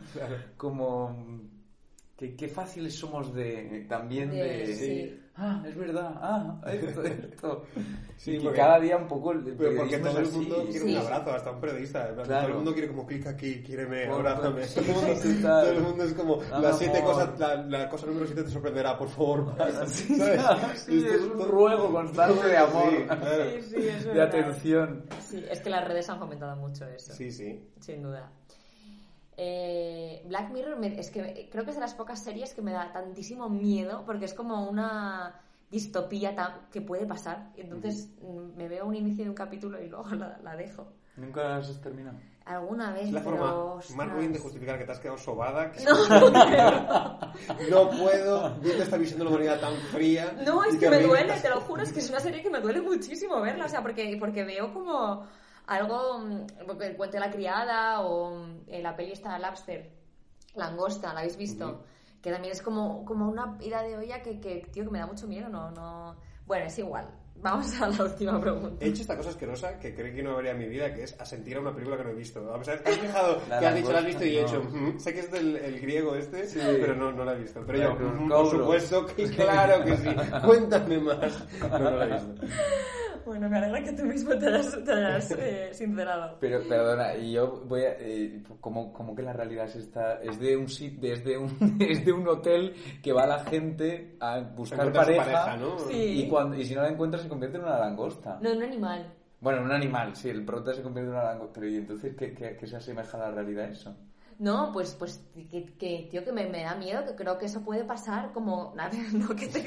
Como... 0.56 1.40
que 2.16 2.34
qué 2.34 2.48
fáciles 2.48 2.94
somos 2.94 3.32
de 3.32 3.86
también 3.88 4.30
de, 4.30 4.36
De- 4.36 4.74
sí. 4.74 5.20
Ah 5.38 5.62
es 5.66 5.76
verdad 5.76 6.12
ah 6.20 6.60
esto 6.72 7.02
esto 7.04 7.62
Sí, 8.16 8.32
y 8.32 8.38
que 8.38 8.44
porque- 8.44 8.58
cada 8.58 8.80
día 8.80 8.96
un 8.96 9.06
poco 9.06 9.30
el 9.30 9.44
Pero 9.56 9.76
porque 9.76 9.98
todo 9.98 10.18
el 10.18 10.30
mundo 10.32 10.56
así. 10.56 10.66
quiere 10.72 10.84
Sí. 10.86 10.96
un 10.96 11.02
abrazo, 11.02 11.30
hasta 11.32 11.50
un 11.52 11.60
periodista. 11.60 12.08
Claro. 12.14 12.24
Todo 12.28 12.48
el 12.48 12.54
mundo 12.54 12.72
quiere 12.72 12.88
como 12.88 13.06
clic 13.06 13.26
aquí, 13.28 13.62
quiéreme, 13.62 14.06
Por- 14.06 14.26
abrázame. 14.26 14.64
sí, 14.66 14.80
todo, 14.80 14.90
el 14.90 14.96
mundo, 15.06 15.22
sí, 15.22 15.40
todo 15.40 15.70
el 15.70 15.80
mundo 15.80 16.02
es 16.04 16.12
como, 16.14 16.42
las 16.60 16.78
siete 16.78 16.98
amor. 16.98 17.12
cosas, 17.12 17.38
la, 17.38 17.56
la 17.62 17.88
cosa 17.88 18.06
número 18.06 18.26
siete 18.26 18.42
te 18.42 18.50
sorprenderá, 18.50 18.98
por 18.98 19.08
favor. 19.08 19.54
Sí, 19.86 20.16
¿Sabes? 20.18 20.80
sí, 20.80 21.06
es 21.06 21.20
un 21.20 21.48
ruego 21.48 21.92
constante 21.92 22.46
de 22.48 22.56
amor 22.56 22.90
Sí, 22.90 23.04
claro. 23.06 23.44
Sí, 23.44 23.62
sí, 23.62 23.76
es 23.88 24.04
de 24.04 24.10
verdad. 24.12 24.26
atención 24.40 25.04
Sí, 25.20 25.44
es 25.48 25.60
que 25.60 25.70
las 25.70 25.86
redes 25.86 26.08
han 26.10 26.18
fomentado 26.18 26.56
mucho 26.56 26.84
eso. 26.86 27.12
Sí, 27.12 27.30
sí. 27.30 27.64
Sin 27.78 28.02
duda. 28.02 28.28
Eh, 29.40 30.22
Black 30.26 30.50
Mirror 30.50 30.76
me- 30.80 30.98
es 30.98 31.10
que 31.12 31.48
creo 31.50 31.62
que 31.64 31.70
es 31.70 31.76
de 31.76 31.80
las 31.80 31.94
pocas 31.94 32.22
series 32.24 32.54
que 32.54 32.60
me 32.62 32.72
da 32.72 32.90
tantísimo 32.92 33.48
miedo 33.48 34.02
porque 34.04 34.24
es 34.24 34.34
como 34.34 34.68
una 34.68 35.40
distopía 35.70 36.34
tan- 36.34 36.66
que 36.72 36.80
puede 36.80 37.06
pasar. 37.06 37.52
Entonces 37.56 38.08
mm, 38.20 38.56
me 38.56 38.66
veo 38.68 38.84
un 38.86 38.96
inicio 38.96 39.22
de 39.24 39.30
un 39.30 39.36
capítulo 39.36 39.80
y 39.80 39.88
luego 39.88 40.08
la, 40.16 40.38
la 40.42 40.56
dejo. 40.56 40.88
nunca 41.16 41.44
las 41.48 41.68
has 41.70 41.80
terminado 41.80 42.18
Alguna 42.46 42.92
vez, 42.92 43.02
Es 43.08 43.12
la 43.12 43.22
pero, 43.22 43.36
forma 43.82 44.06
más 44.06 44.14
ruin 44.16 44.32
de 44.32 44.38
justificar 44.38 44.78
que 44.78 44.86
te 44.86 44.92
has 44.92 44.98
quedado 45.00 45.18
sobada. 45.18 45.70
Que 45.70 45.84
No. 45.84 45.90
no 47.70 47.90
puedo 47.90 48.54
viendo 48.62 48.82
esta 48.82 48.96
visión 48.96 49.18
de 49.18 49.24
la 49.26 49.30
humanidad 49.30 49.60
tan 49.60 49.74
fría. 49.92 50.34
No, 50.46 50.64
es 50.64 50.76
que 50.76 50.88
me 50.88 51.02
duele, 51.02 51.34
te 51.40 51.50
lo 51.50 51.60
juro, 51.60 51.82
es 51.82 51.92
que 51.92 52.00
es 52.00 52.08
una 52.08 52.20
serie 52.20 52.42
que 52.42 52.48
me 52.50 52.60
duele 52.60 52.80
muchísimo 52.80 53.40
verla, 53.42 53.66
o 53.66 53.68
sea, 53.68 53.82
porque, 53.82 54.16
porque 54.18 54.44
veo 54.44 54.72
como 54.72 55.24
algo, 55.68 56.18
mm, 56.18 56.46
porque 56.66 56.86
el 56.86 56.96
cuento 56.96 57.18
de 57.18 57.20
la 57.20 57.30
criada 57.30 58.00
o 58.00 58.30
mm, 58.34 58.60
eh, 58.68 58.82
la 58.82 58.96
peli 58.96 59.12
esta 59.12 59.38
Lapster, 59.38 59.90
Langosta, 60.54 61.12
¿la 61.12 61.20
habéis 61.20 61.36
visto? 61.36 61.84
Que 62.22 62.32
también 62.32 62.52
es 62.52 62.62
como, 62.62 63.04
como 63.04 63.28
una 63.28 63.56
ida 63.60 63.82
de 63.82 63.96
olla 63.96 64.22
que, 64.22 64.40
que, 64.40 64.66
tío, 64.72 64.84
que 64.84 64.90
me 64.90 64.98
da 64.98 65.06
mucho 65.06 65.26
miedo, 65.28 65.48
no, 65.48 65.70
no... 65.70 66.16
Bueno, 66.46 66.64
es 66.66 66.78
igual. 66.78 67.08
Vamos 67.40 67.80
a 67.80 67.86
la 67.86 68.02
última 68.02 68.40
pregunta. 68.40 68.84
He 68.84 68.88
hecho 68.88 69.02
esta 69.02 69.16
cosa 69.16 69.28
asquerosa 69.30 69.78
que 69.78 69.94
creo 69.94 70.12
que 70.12 70.22
no 70.24 70.32
habría 70.32 70.50
en 70.52 70.58
mi 70.58 70.66
vida, 70.66 70.92
que 70.92 71.04
es 71.04 71.14
asentir 71.20 71.56
a 71.56 71.60
una 71.60 71.72
película 71.72 71.96
que 71.96 72.02
no 72.04 72.10
he 72.10 72.14
visto. 72.14 72.52
A 72.52 72.58
pesar 72.58 72.82
que 72.82 72.88
has 72.90 72.96
fijado 72.98 73.40
La 73.48 73.60
que 73.60 73.66
has 73.66 73.74
dicho, 73.76 73.92
la 73.92 73.98
has 74.00 74.04
visto 74.06 74.24
y 74.24 74.36
he 74.36 74.42
hecho, 74.42 74.60
"Ujú". 74.60 74.98
sé 74.98 75.14
que 75.14 75.20
es 75.20 75.30
del 75.30 75.56
el 75.56 75.80
griego 75.80 76.16
este, 76.16 76.48
pero 76.80 76.96
no, 76.96 77.12
no 77.12 77.24
la 77.24 77.34
he 77.34 77.38
visto. 77.38 77.62
Pero 77.64 77.78
yo, 77.78 77.92
"Ujú, 77.92 78.28
por 78.28 78.28
cobros". 78.28 78.50
supuesto 78.50 79.06
que 79.06 79.30
claro 79.30 79.84
que 79.84 79.96
sí. 79.98 80.08
Cuéntame 80.44 80.98
más. 80.98 81.44
No, 81.60 81.78
no 81.78 81.90
la 81.96 82.04
he 82.06 82.08
visto. 82.08 82.34
Bueno, 83.28 83.48
me 83.48 83.58
alegra 83.58 83.82
que 83.84 83.92
tú 83.92 84.04
mismo 84.04 84.36
te 84.36 84.46
hayas, 84.46 84.82
te 84.84 84.92
hayas, 84.92 85.30
eh, 85.32 85.70
sincerado. 85.72 86.36
pero 86.40 86.66
perdona 86.66 87.14
y 87.14 87.32
yo 87.32 87.62
voy 87.66 87.82
a 87.82 87.92
eh, 87.98 88.42
como 88.60 88.92
como 88.92 89.14
que 89.14 89.22
la 89.22 89.32
realidad 89.32 89.66
es 89.66 89.76
esta 89.76 90.14
es 90.22 90.38
de 90.40 90.56
un 90.56 90.66
sit- 90.66 90.98
es 91.04 91.22
de 91.24 91.36
un 91.38 91.76
es 91.80 92.04
de 92.04 92.12
un 92.12 92.26
hotel 92.26 92.74
que 93.02 93.12
va 93.12 93.26
la 93.26 93.40
gente 93.44 94.16
a 94.20 94.40
buscar 94.40 94.92
pareja, 94.92 95.24
pareja, 95.24 95.56
¿no? 95.56 95.78
Sí. 95.78 96.22
y 96.24 96.28
cuando 96.28 96.56
y 96.56 96.64
si 96.64 96.74
no 96.74 96.82
la 96.82 96.88
encuentra 96.88 97.20
se 97.20 97.28
convierte 97.28 97.58
en 97.58 97.64
una 97.64 97.78
langosta 97.78 98.38
No, 98.40 98.50
un 98.52 98.62
animal. 98.62 99.14
Bueno, 99.40 99.60
en 99.60 99.66
un 99.66 99.72
animal, 99.72 100.16
sí, 100.16 100.28
el 100.30 100.44
prota 100.44 100.74
se 100.74 100.82
convierte 100.82 101.10
en 101.12 101.16
una 101.16 101.24
langosta. 101.26 101.60
Pero 101.60 101.68
¿y 101.72 101.76
entonces 101.76 102.16
qué, 102.16 102.34
qué, 102.34 102.56
qué 102.56 102.66
se 102.66 102.74
asemeja 102.76 103.16
a 103.18 103.20
la 103.20 103.30
realidad 103.30 103.68
eso? 103.70 103.94
No, 104.40 104.70
pues, 104.72 104.94
pues 104.94 105.24
que, 105.50 105.64
que, 105.78 106.08
tío, 106.10 106.24
que 106.24 106.32
me, 106.32 106.48
me 106.48 106.62
da 106.64 106.74
miedo, 106.74 107.04
que 107.04 107.14
creo 107.14 107.38
que 107.38 107.46
eso 107.46 107.60
puede 107.62 107.84
pasar 107.84 108.32
como... 108.32 108.74
No, 109.12 109.28
que 109.36 109.46
te... 109.48 109.64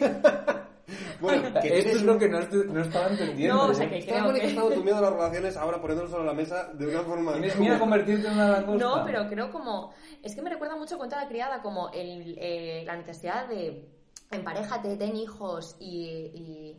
Bueno, 1.20 1.62
que 1.62 1.80
Esto 1.80 1.98
es 1.98 2.04
lo 2.04 2.18
que 2.18 2.30
no, 2.30 2.40
no 2.40 2.82
estaba 2.82 3.08
entendiendo. 3.08 3.56
No, 3.56 3.66
o 3.68 3.74
sea, 3.74 3.86
¿eh? 3.86 3.90
que 3.90 3.98
Estás 4.00 4.22
creo 4.22 4.70
que... 4.70 4.76
tu 4.76 4.84
miedo 4.84 4.98
a 4.98 5.02
las 5.02 5.14
relaciones 5.14 5.58
ahora 5.58 5.80
poniéndolo 5.80 6.10
sobre 6.10 6.26
la 6.26 6.34
mesa 6.34 6.70
de 6.74 6.88
una 6.88 7.02
forma... 7.02 7.34
¿Tienes 7.34 7.58
miedo 7.58 7.76
a 7.76 7.80
convertirte 7.80 8.28
en 8.28 8.34
una 8.34 8.50
langosta? 8.50 8.86
No, 8.86 9.04
pero 9.06 9.28
creo 9.28 9.52
como... 9.52 9.94
Es 10.22 10.36
que 10.36 10.42
me 10.42 10.50
recuerda 10.50 10.76
mucho 10.76 10.98
cuento 10.98 11.16
de 11.16 11.24
la 11.24 11.28
criada, 11.28 11.62
como 11.62 11.90
el, 11.92 12.36
eh, 12.40 12.84
la 12.86 12.96
necesidad 12.96 13.48
de 13.48 13.88
emparejate, 14.32 14.98
ten 14.98 15.16
hijos 15.16 15.76
y... 15.80 16.32
y... 16.34 16.78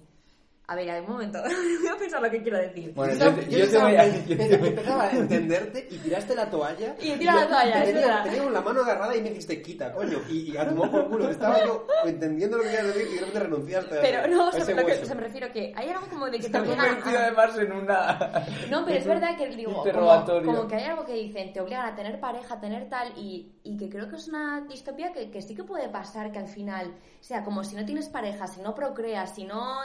A 0.69 0.77
ver, 0.77 0.89
a 0.91 0.95
ver, 0.95 1.03
un 1.03 1.11
momento, 1.11 1.39
voy 1.81 1.89
a 1.89 1.97
pensar 1.99 2.23
lo 2.23 2.31
que 2.31 2.41
quiero 2.41 2.57
decir. 2.57 2.95
Bueno, 2.95 3.13
Yo, 3.15 3.69
te 3.69 3.79
voy 3.79 3.97
a- 3.97 4.05
empezaba 4.07 5.03
a 5.05 5.11
entenderte 5.11 5.89
y 5.91 5.99
tiraste 5.99 6.35
la 6.37 6.49
toalla. 6.49 6.95
Y 7.01 7.11
tira 7.19 7.35
la 7.35 7.49
toalla, 7.49 7.79
es 7.81 7.85
tenía, 7.93 8.07
verdad. 8.07 8.25
tenía 8.25 8.51
la 8.51 8.61
mano 8.61 8.81
agarrada 8.83 9.17
y 9.17 9.23
me 9.23 9.31
dijiste, 9.31 9.61
quita, 9.61 9.93
coño. 9.93 10.19
Y, 10.31 10.53
y 10.53 10.57
a 10.57 10.69
tomar 10.69 10.91
por 10.91 11.09
culo. 11.09 11.29
Estaba 11.31 11.63
yo 11.65 11.87
entendiendo 12.05 12.57
lo 12.59 12.63
que 12.63 12.71
querías 12.71 12.87
decir 12.95 13.07
y 13.11 13.15
de 13.15 13.19
repente 13.21 13.41
renunciaste 13.41 13.99
a 13.99 14.01
Pero 14.01 14.27
no, 14.29 14.45
o 14.47 14.49
a 14.49 14.53
sea, 14.53 14.63
ese 14.63 14.75
lo 14.75 14.87
que, 14.87 14.93
o 14.93 15.05
sea, 15.05 15.15
me 15.17 15.21
refiero 15.23 15.53
que 15.53 15.73
hay 15.77 15.89
algo 15.91 16.07
como 16.07 16.31
de 16.31 16.39
que 16.39 16.51
convertido 16.51 17.19
además 17.19 17.59
en 17.59 17.73
una... 17.73 18.47
No, 18.71 18.85
pero 18.87 18.99
es 18.99 19.07
verdad 19.07 19.37
que 19.37 19.49
digo, 19.49 19.73
como, 19.73 19.85
Interrogatorio. 19.85 20.47
como 20.55 20.69
que 20.69 20.77
hay 20.77 20.85
algo 20.85 21.05
que 21.05 21.15
dicen, 21.15 21.53
te 21.53 21.61
obligan 21.61 21.87
a 21.87 21.95
tener 21.97 22.21
pareja, 22.21 22.55
a 22.55 22.61
tener 22.61 22.89
tal, 22.89 23.13
y, 23.19 23.53
y 23.65 23.77
que 23.77 23.89
creo 23.91 24.09
que 24.09 24.17
es 24.17 24.29
una 24.29 24.61
distopía 24.63 25.13
que, 25.13 25.29
que 25.31 25.43
sí 25.43 25.55
que 25.57 25.65
puede 25.65 25.89
pasar 25.89 26.31
que 26.31 26.39
al 26.39 26.49
final, 26.49 26.87
o 27.21 27.23
sea, 27.25 27.43
como 27.45 27.65
si 27.65 27.75
no 27.75 27.85
tienes 27.85 28.09
pareja, 28.09 28.47
si 28.47 28.61
no 28.63 28.75
procreas, 28.75 29.35
si 29.35 29.45
no 29.45 29.81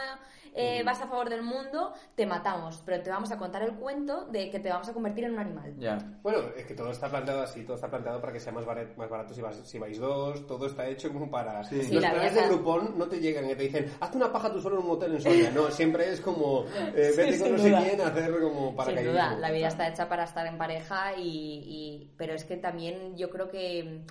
eh, 0.57 0.83
vas 0.83 1.01
a 1.01 1.07
favor 1.07 1.29
del 1.29 1.43
mundo, 1.43 1.93
te 2.15 2.25
matamos, 2.25 2.81
pero 2.85 3.01
te 3.03 3.09
vamos 3.09 3.31
a 3.31 3.37
contar 3.37 3.61
el 3.63 3.73
cuento 3.75 4.25
de 4.25 4.49
que 4.49 4.59
te 4.59 4.69
vamos 4.69 4.89
a 4.89 4.93
convertir 4.93 5.23
en 5.25 5.33
un 5.33 5.39
animal. 5.39 5.73
Ya. 5.77 5.97
Bueno, 6.23 6.39
es 6.57 6.65
que 6.65 6.73
todo 6.73 6.91
está 6.91 7.07
planteado 7.09 7.43
así, 7.43 7.63
todo 7.63 7.75
está 7.75 7.89
planteado 7.89 8.19
para 8.19 8.33
que 8.33 8.39
sea 8.39 8.51
más, 8.51 8.65
barat- 8.65 8.95
más 8.97 9.09
barato 9.09 9.33
si, 9.33 9.41
vas- 9.41 9.61
si 9.63 9.77
vais 9.79 9.97
dos, 9.99 10.45
todo 10.47 10.65
está 10.65 10.87
hecho 10.87 11.11
como 11.13 11.29
para... 11.29 11.63
Sí. 11.63 11.81
Sí, 11.83 11.93
Los 11.93 12.03
la 12.03 12.11
planes 12.11 12.33
de 12.35 12.41
Groupon 12.47 12.97
no 12.97 13.07
te 13.07 13.19
llegan 13.19 13.45
y 13.49 13.55
te 13.55 13.63
dicen, 13.63 13.91
hazte 13.99 14.17
una 14.17 14.31
paja 14.31 14.51
tú 14.51 14.59
solo 14.61 14.79
en 14.79 14.85
un 14.85 14.91
hotel 14.91 15.13
en 15.15 15.21
Soria. 15.21 15.51
No, 15.51 15.69
siempre 15.71 16.11
es 16.11 16.19
como, 16.21 16.65
eh, 16.95 17.11
Sí, 17.11 17.17
vete 17.17 17.39
con 17.39 17.51
no 17.53 17.57
sé 17.59 17.75
quién 17.83 18.01
a 18.01 18.07
hacer 18.07 18.39
como 18.39 18.75
para 18.75 18.91
Sin 18.91 19.05
duda, 19.05 19.35
la 19.37 19.51
vida 19.51 19.67
está 19.67 19.87
hecha 19.87 20.09
para 20.09 20.23
estar 20.23 20.45
en 20.47 20.57
pareja 20.57 21.15
y, 21.17 21.21
y- 21.27 22.13
pero 22.17 22.33
es 22.33 22.43
que 22.45 22.57
también 22.57 23.15
yo 23.17 23.29
creo 23.29 23.49
que 23.49 24.01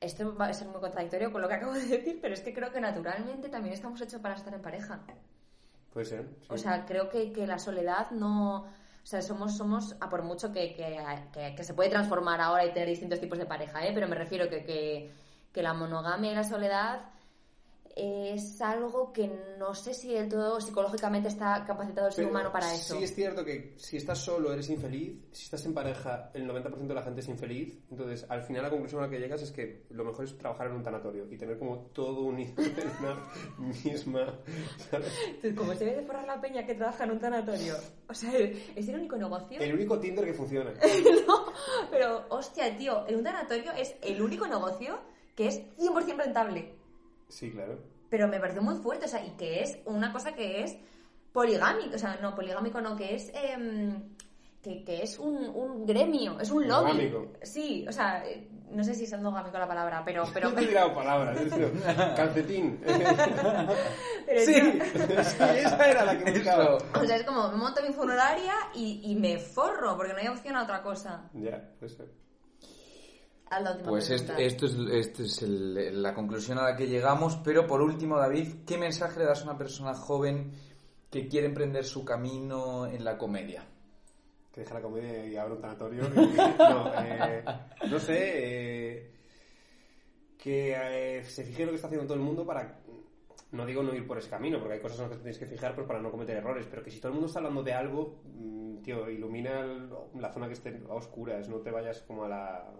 esto 0.00 0.34
va 0.36 0.46
a 0.46 0.52
ser 0.54 0.68
muy 0.68 0.80
contradictorio 0.80 1.32
con 1.32 1.40
lo 1.42 1.48
que 1.48 1.54
acabo 1.54 1.72
de 1.72 1.86
decir, 1.86 2.18
pero 2.20 2.34
es 2.34 2.40
que 2.40 2.52
creo 2.54 2.70
que 2.72 2.80
naturalmente 2.80 3.48
también 3.48 3.74
estamos 3.74 4.00
hechos 4.00 4.20
para 4.20 4.34
estar 4.34 4.52
en 4.54 4.62
pareja. 4.62 5.00
Puede 5.92 6.06
ser. 6.06 6.26
sí. 6.40 6.46
O 6.50 6.58
sea, 6.58 6.84
creo 6.84 7.08
que, 7.08 7.32
que 7.32 7.46
la 7.46 7.58
soledad 7.58 8.10
no... 8.10 8.64
O 8.64 9.08
sea, 9.08 9.22
somos, 9.22 9.56
somos 9.56 9.94
a 10.00 10.08
por 10.08 10.22
mucho 10.24 10.52
que, 10.52 10.74
que, 10.74 10.98
que- 11.32 11.54
que 11.54 11.64
se 11.64 11.74
puede 11.74 11.88
transformar 11.90 12.40
ahora 12.40 12.64
y 12.66 12.72
tener 12.72 12.88
distintos 12.88 13.20
tipos 13.20 13.38
de 13.38 13.46
pareja, 13.46 13.86
¿eh? 13.86 13.92
Pero 13.94 14.08
me 14.08 14.16
refiero 14.16 14.48
que, 14.50 14.64
que, 14.64 15.12
que 15.52 15.62
la 15.62 15.72
monogamia 15.74 16.32
y 16.32 16.34
la 16.34 16.42
soledad 16.42 17.02
es 17.96 18.60
algo 18.60 19.10
que 19.10 19.26
no 19.58 19.74
sé 19.74 19.94
si 19.94 20.12
del 20.12 20.28
todo 20.28 20.60
psicológicamente 20.60 21.28
está 21.28 21.64
capacitado 21.66 22.08
el 22.08 22.12
ser 22.12 22.24
Pero 22.24 22.30
humano 22.30 22.52
para 22.52 22.74
eso. 22.74 22.94
Sí 22.98 23.04
es 23.04 23.14
cierto 23.14 23.42
que 23.42 23.72
si 23.78 23.96
estás 23.96 24.18
solo 24.18 24.52
eres 24.52 24.68
infeliz, 24.68 25.18
si 25.32 25.44
estás 25.44 25.64
en 25.64 25.72
pareja 25.72 26.30
el 26.34 26.46
90% 26.46 26.86
de 26.86 26.94
la 26.94 27.02
gente 27.02 27.20
es 27.20 27.28
infeliz, 27.28 27.78
entonces 27.90 28.26
al 28.28 28.42
final 28.42 28.64
la 28.64 28.70
conclusión 28.70 29.00
a 29.00 29.06
la 29.06 29.10
que 29.10 29.18
llegas 29.18 29.40
es 29.40 29.50
que 29.50 29.86
lo 29.88 30.04
mejor 30.04 30.26
es 30.26 30.36
trabajar 30.36 30.66
en 30.66 30.74
un 30.74 30.82
tanatorio 30.82 31.26
y 31.30 31.38
tener 31.38 31.58
como 31.58 31.86
todo 31.94 32.20
unido 32.20 32.52
en 32.58 32.90
una 33.00 33.32
misma... 33.84 34.40
¿sabes? 34.90 35.54
Como 35.56 35.74
se 35.74 35.86
ve 35.86 35.96
de 35.96 36.02
forrar 36.02 36.26
la 36.26 36.38
peña 36.38 36.66
que 36.66 36.74
trabaja 36.74 37.04
en 37.04 37.12
un 37.12 37.18
tanatorio. 37.18 37.76
O 38.10 38.14
sea, 38.14 38.30
es 38.36 38.88
el 38.88 38.94
único 38.94 39.16
negocio. 39.16 39.58
El 39.58 39.72
único 39.72 39.98
Tinder 39.98 40.26
que 40.26 40.34
funciona. 40.34 40.70
no, 41.26 41.46
pero 41.90 42.26
hostia, 42.28 42.76
tío, 42.76 43.08
en 43.08 43.16
un 43.16 43.24
tanatorio 43.24 43.72
es 43.72 43.94
el 44.02 44.20
único 44.20 44.46
negocio 44.46 45.00
que 45.34 45.48
es 45.48 45.62
100% 45.78 46.16
rentable. 46.16 46.85
Sí, 47.28 47.50
claro. 47.50 47.78
Pero 48.08 48.28
me 48.28 48.38
pareció 48.40 48.62
muy 48.62 48.76
fuerte, 48.76 49.06
o 49.06 49.08
sea, 49.08 49.24
y 49.24 49.30
que 49.30 49.62
es 49.62 49.78
una 49.84 50.12
cosa 50.12 50.32
que 50.32 50.62
es 50.62 50.76
poligámico, 51.32 51.96
o 51.96 51.98
sea, 51.98 52.18
no, 52.22 52.34
poligámico 52.34 52.80
no, 52.80 52.96
que 52.96 53.14
es... 53.14 53.30
em, 53.34 54.14
que, 54.62 54.82
que 54.82 55.02
es 55.02 55.20
un, 55.20 55.36
un 55.54 55.86
gremio, 55.86 56.40
es 56.40 56.50
un 56.50 56.66
lobby. 56.66 56.90
Endogámico. 56.90 57.38
Sí, 57.42 57.86
o 57.88 57.92
sea, 57.92 58.26
eh, 58.26 58.48
no 58.72 58.82
sé 58.82 58.94
si 58.94 59.04
es 59.04 59.12
endogámico 59.12 59.56
la 59.58 59.68
palabra, 59.68 60.02
pero... 60.04 60.24
pero, 60.34 60.48
he 60.58 60.66
tirado 60.66 60.92
palabras. 60.92 61.38
Calcetín. 62.16 62.80
pero 64.26 64.40
Sí. 64.40 64.54
tío, 64.54 64.72
Sí, 65.22 65.42
esa 65.58 65.88
era 65.88 66.04
la 66.04 66.18
que 66.18 66.32
buscaba. 66.32 66.78
Eso. 66.78 66.86
o 67.00 67.04
sea, 67.04 67.16
es 67.16 67.22
como, 67.22 67.48
me 67.50 67.56
monto 67.58 67.80
mi 67.80 67.92
funeraria 67.92 68.54
y, 68.74 69.02
y 69.04 69.14
me 69.14 69.38
forro, 69.38 69.96
porque 69.96 70.12
no 70.14 70.18
hay 70.18 70.26
opción 70.28 70.56
a 70.56 70.64
otra 70.64 70.82
cosa. 70.82 71.30
Ya, 71.34 71.62
puede 71.78 71.92
la 73.50 73.70
última 73.72 73.88
Pues 73.90 74.06
pregunta. 74.08 74.38
esto, 74.38 74.66
esto 74.66 74.66
es, 74.66 75.06
esto 75.06 75.22
es 75.22 75.42
el- 75.42 76.02
la 76.02 76.14
conclusión 76.14 76.58
a 76.58 76.64
la 76.64 76.76
que 76.76 76.86
llegamos, 76.86 77.36
pero 77.44 77.66
por 77.66 77.80
último, 77.80 78.18
David, 78.18 78.64
¿qué 78.66 78.76
mensaje 78.78 79.20
le 79.20 79.26
das 79.26 79.42
a 79.42 79.44
una 79.44 79.58
persona 79.58 79.94
joven 79.94 80.52
que 81.10 81.28
quiere 81.28 81.46
emprender 81.46 81.84
su 81.84 82.04
camino 82.04 82.86
en 82.86 83.04
la 83.04 83.16
comedia? 83.16 83.64
que 84.52 84.62
deja 84.62 84.72
la 84.72 84.80
comedia 84.80 85.26
y 85.26 85.36
abra 85.36 85.54
un 85.54 85.60
tanatorio. 85.60 86.02
no, 86.58 86.90
eh, 87.04 87.44
no 87.90 87.98
sé, 88.00 88.16
eh, 88.96 89.10
que 90.38 91.18
eh, 91.18 91.24
se 91.24 91.44
fije 91.44 91.62
en 91.62 91.66
lo 91.66 91.72
que 91.72 91.76
está 91.76 91.88
haciendo 91.88 92.06
todo 92.06 92.16
el 92.16 92.24
mundo 92.24 92.46
para, 92.46 92.78
no 93.52 93.66
digo 93.66 93.82
no 93.82 93.94
ir 93.94 94.06
por 94.06 94.16
ese 94.16 94.30
camino, 94.30 94.58
porque 94.58 94.74
hay 94.74 94.80
cosas 94.80 94.98
en 95.00 95.02
las 95.04 95.10
que 95.10 95.16
te 95.18 95.22
tienes 95.24 95.38
que 95.38 95.46
fijar 95.46 95.74
pues, 95.74 95.86
para 95.86 96.00
no 96.00 96.10
cometer 96.10 96.38
errores, 96.38 96.66
pero 96.70 96.82
que 96.82 96.90
si 96.90 96.98
todo 97.00 97.08
el 97.08 97.14
mundo 97.14 97.26
está 97.26 97.40
hablando 97.40 97.62
de 97.62 97.74
algo, 97.74 98.22
mm, 98.24 98.78
tío, 98.82 99.10
ilumina 99.10 99.62
la 100.14 100.32
zona 100.32 100.46
que 100.46 100.54
esté 100.54 100.80
a 100.88 100.94
oscuras, 100.94 101.48
no 101.50 101.58
te 101.58 101.70
vayas 101.70 102.00
como 102.02 102.24
a 102.24 102.28
la, 102.28 102.72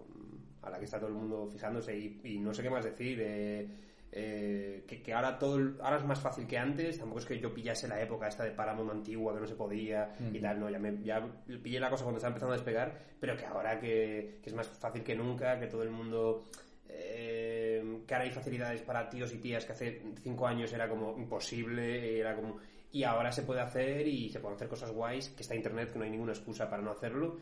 a 0.67 0.71
la 0.71 0.79
que 0.79 0.85
está 0.85 0.99
todo 0.99 1.09
el 1.09 1.15
mundo 1.15 1.47
fijándose 1.47 1.97
y, 1.97 2.21
y 2.25 2.39
no 2.39 2.53
sé 2.53 2.63
qué 2.63 2.71
más 2.71 2.85
decir. 2.85 3.19
eh, 3.23 3.69
eh, 4.13 4.85
que, 4.87 5.03
que 5.03 5.13
ahora 5.13 5.37
todo 5.39 5.59
ahora 5.83 5.97
es 5.99 6.05
más 6.05 6.21
fácil 6.21 6.47
que 6.47 6.57
antes 6.57 6.99
tampoco 6.99 7.19
es 7.19 7.27
que 7.27 7.39
yo 7.41 7.53
pillase 7.53 7.89
la 7.89 8.01
época 8.01 8.29
esta 8.29 8.45
de 8.45 8.53
Paramount 8.53 8.91
antigua 8.91 9.35
que 9.35 9.41
no 9.41 9.47
se 9.47 9.57
podía 9.57 10.11
y 10.33 10.39
tal 10.39 10.61
no 10.61 10.71
ya, 10.71 10.79
me, 10.79 11.03
ya 11.03 11.21
pillé 11.63 11.81
la 11.81 11.91
cosa 11.91 12.05
cuando 12.05 12.19
estaba 12.19 12.31
empezando 12.31 12.55
a 12.55 12.57
despegar 12.57 12.97
pero 13.21 13.37
que 13.37 13.45
ahora 13.45 13.79
que, 13.81 14.39
que 14.41 14.49
es 14.49 14.55
más 14.55 14.69
fácil 14.69 15.03
que 15.03 15.15
nunca 15.17 15.59
que 15.59 15.67
todo 15.67 15.83
el 15.83 15.91
mundo 15.91 16.45
eh, 16.89 18.03
que 18.07 18.15
ahora 18.15 18.25
hay 18.25 18.31
facilidades 18.31 18.81
para 18.83 19.09
tíos 19.09 19.35
y 19.35 19.39
tías 19.39 19.67
que 19.67 19.73
hace 19.73 20.03
cinco 20.23 20.47
años 20.47 20.73
era 20.73 20.89
como 20.89 21.19
imposible 21.19 22.19
era 22.19 22.35
como 22.37 22.59
y 22.93 23.03
ahora 23.03 23.33
se 23.33 23.43
puede 23.43 23.61
hacer 23.61 24.07
y 24.07 24.31
se 24.31 24.39
pueden 24.41 24.55
hacer 24.57 24.69
cosas 24.69 24.93
guays 24.93 25.31
que 25.31 25.43
está 25.43 25.55
internet 25.55 25.93
que 25.93 25.99
no 25.99 26.05
hay 26.05 26.11
ninguna 26.11 26.33
excusa 26.33 26.71
para 26.71 26.81
no 26.81 26.93
hacerlo 26.93 27.37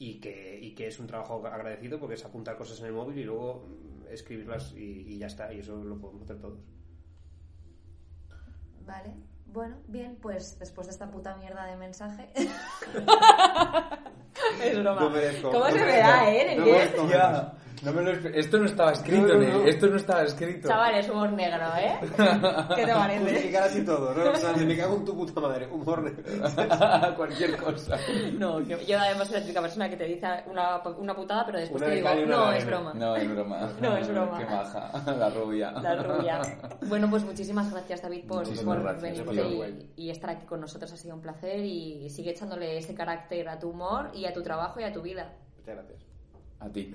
y 0.00 0.18
que, 0.18 0.58
y 0.58 0.74
que 0.74 0.86
es 0.86 0.98
un 0.98 1.06
trabajo 1.06 1.46
agradecido 1.46 2.00
porque 2.00 2.14
es 2.14 2.24
apuntar 2.24 2.56
cosas 2.56 2.80
en 2.80 2.86
el 2.86 2.94
móvil 2.94 3.18
y 3.18 3.24
luego 3.24 3.66
escribirlas 4.10 4.72
y, 4.72 5.04
y 5.06 5.18
ya 5.18 5.26
está, 5.26 5.52
y 5.52 5.58
eso 5.58 5.76
lo 5.84 6.00
podemos 6.00 6.22
hacer 6.22 6.38
todos. 6.38 6.58
Vale. 8.86 9.14
Bueno, 9.44 9.76
bien, 9.88 10.16
pues 10.16 10.58
después 10.58 10.86
de 10.86 10.92
esta 10.92 11.10
puta 11.10 11.36
mierda 11.36 11.66
de 11.66 11.76
mensaje. 11.76 12.30
es 14.64 14.78
broma. 14.78 15.02
No 15.02 15.10
merezco, 15.10 15.50
¿Cómo 15.50 15.66
no 15.66 15.70
se 15.70 15.84
me 15.84 15.98
da, 15.98 16.32
eh? 16.32 16.56
no. 16.56 16.64
No 17.82 17.92
me 17.92 18.02
lo 18.02 18.10
esto 18.10 18.58
no 18.58 18.66
estaba 18.66 18.92
escrito, 18.92 19.26
No, 19.26 19.38
no, 19.38 19.64
esto 19.64 19.86
no 19.86 19.96
estaba 19.96 20.22
escrito. 20.22 20.68
Chavales, 20.68 21.08
humor 21.08 21.32
negro, 21.32 21.64
¿eh? 21.78 21.98
¿Qué 22.76 22.84
te 22.84 22.92
parece? 22.92 23.58
Así 23.58 23.84
todo, 23.84 24.14
¿no? 24.14 24.30
O 24.30 24.34
sea, 24.34 24.52
me 24.52 24.76
cago 24.76 24.96
en 24.96 25.04
tu 25.04 25.16
puta 25.16 25.40
madre, 25.40 25.66
humor 25.66 26.02
negro. 26.02 26.22
Cualquier 27.16 27.56
cosa. 27.56 27.96
No, 28.38 28.60
yo 28.60 28.76
además 28.98 29.28
soy 29.28 29.36
la 29.36 29.42
típica 29.42 29.62
persona 29.62 29.88
que 29.88 29.96
te 29.96 30.04
dice 30.04 30.26
una, 30.46 30.82
una 30.98 31.14
putada, 31.14 31.46
pero 31.46 31.58
después 31.58 31.82
Una 31.82 31.90
te 31.90 31.96
digo, 31.96 32.08
no, 32.26 32.52
es 32.52 32.64
arena". 32.64 32.66
broma. 32.66 32.94
No, 32.94 33.16
es 33.16 33.30
broma. 33.30 33.70
No, 33.80 33.96
es 33.96 34.08
broma. 34.08 34.38
Qué 34.38 34.44
maja, 34.44 35.14
la 35.16 35.30
rubia. 35.30 35.72
La 35.72 36.02
rubia. 36.02 36.40
Bueno, 36.86 37.08
pues 37.08 37.24
muchísimas 37.24 37.70
gracias, 37.70 38.02
David, 38.02 38.26
por, 38.26 38.44
Muchísimas 38.44 38.76
por 38.76 38.84
gracias, 38.84 39.26
venirte 39.26 39.92
y, 39.96 40.04
y 40.04 40.10
estar 40.10 40.30
aquí 40.30 40.44
con 40.46 40.60
nosotros. 40.60 40.92
Ha 40.92 40.96
sido 40.96 41.14
un 41.14 41.22
placer 41.22 41.60
y 41.64 42.10
sigue 42.10 42.32
echándole 42.32 42.76
ese 42.76 42.94
carácter 42.94 43.48
a 43.48 43.58
tu 43.58 43.70
humor 43.70 44.10
y 44.14 44.26
a 44.26 44.32
tu 44.32 44.42
trabajo 44.42 44.80
y 44.80 44.84
a 44.84 44.92
tu 44.92 45.00
vida. 45.00 45.32
Muchas 45.58 45.76
gracias. 45.76 46.02
A 46.58 46.68
ti. 46.68 46.94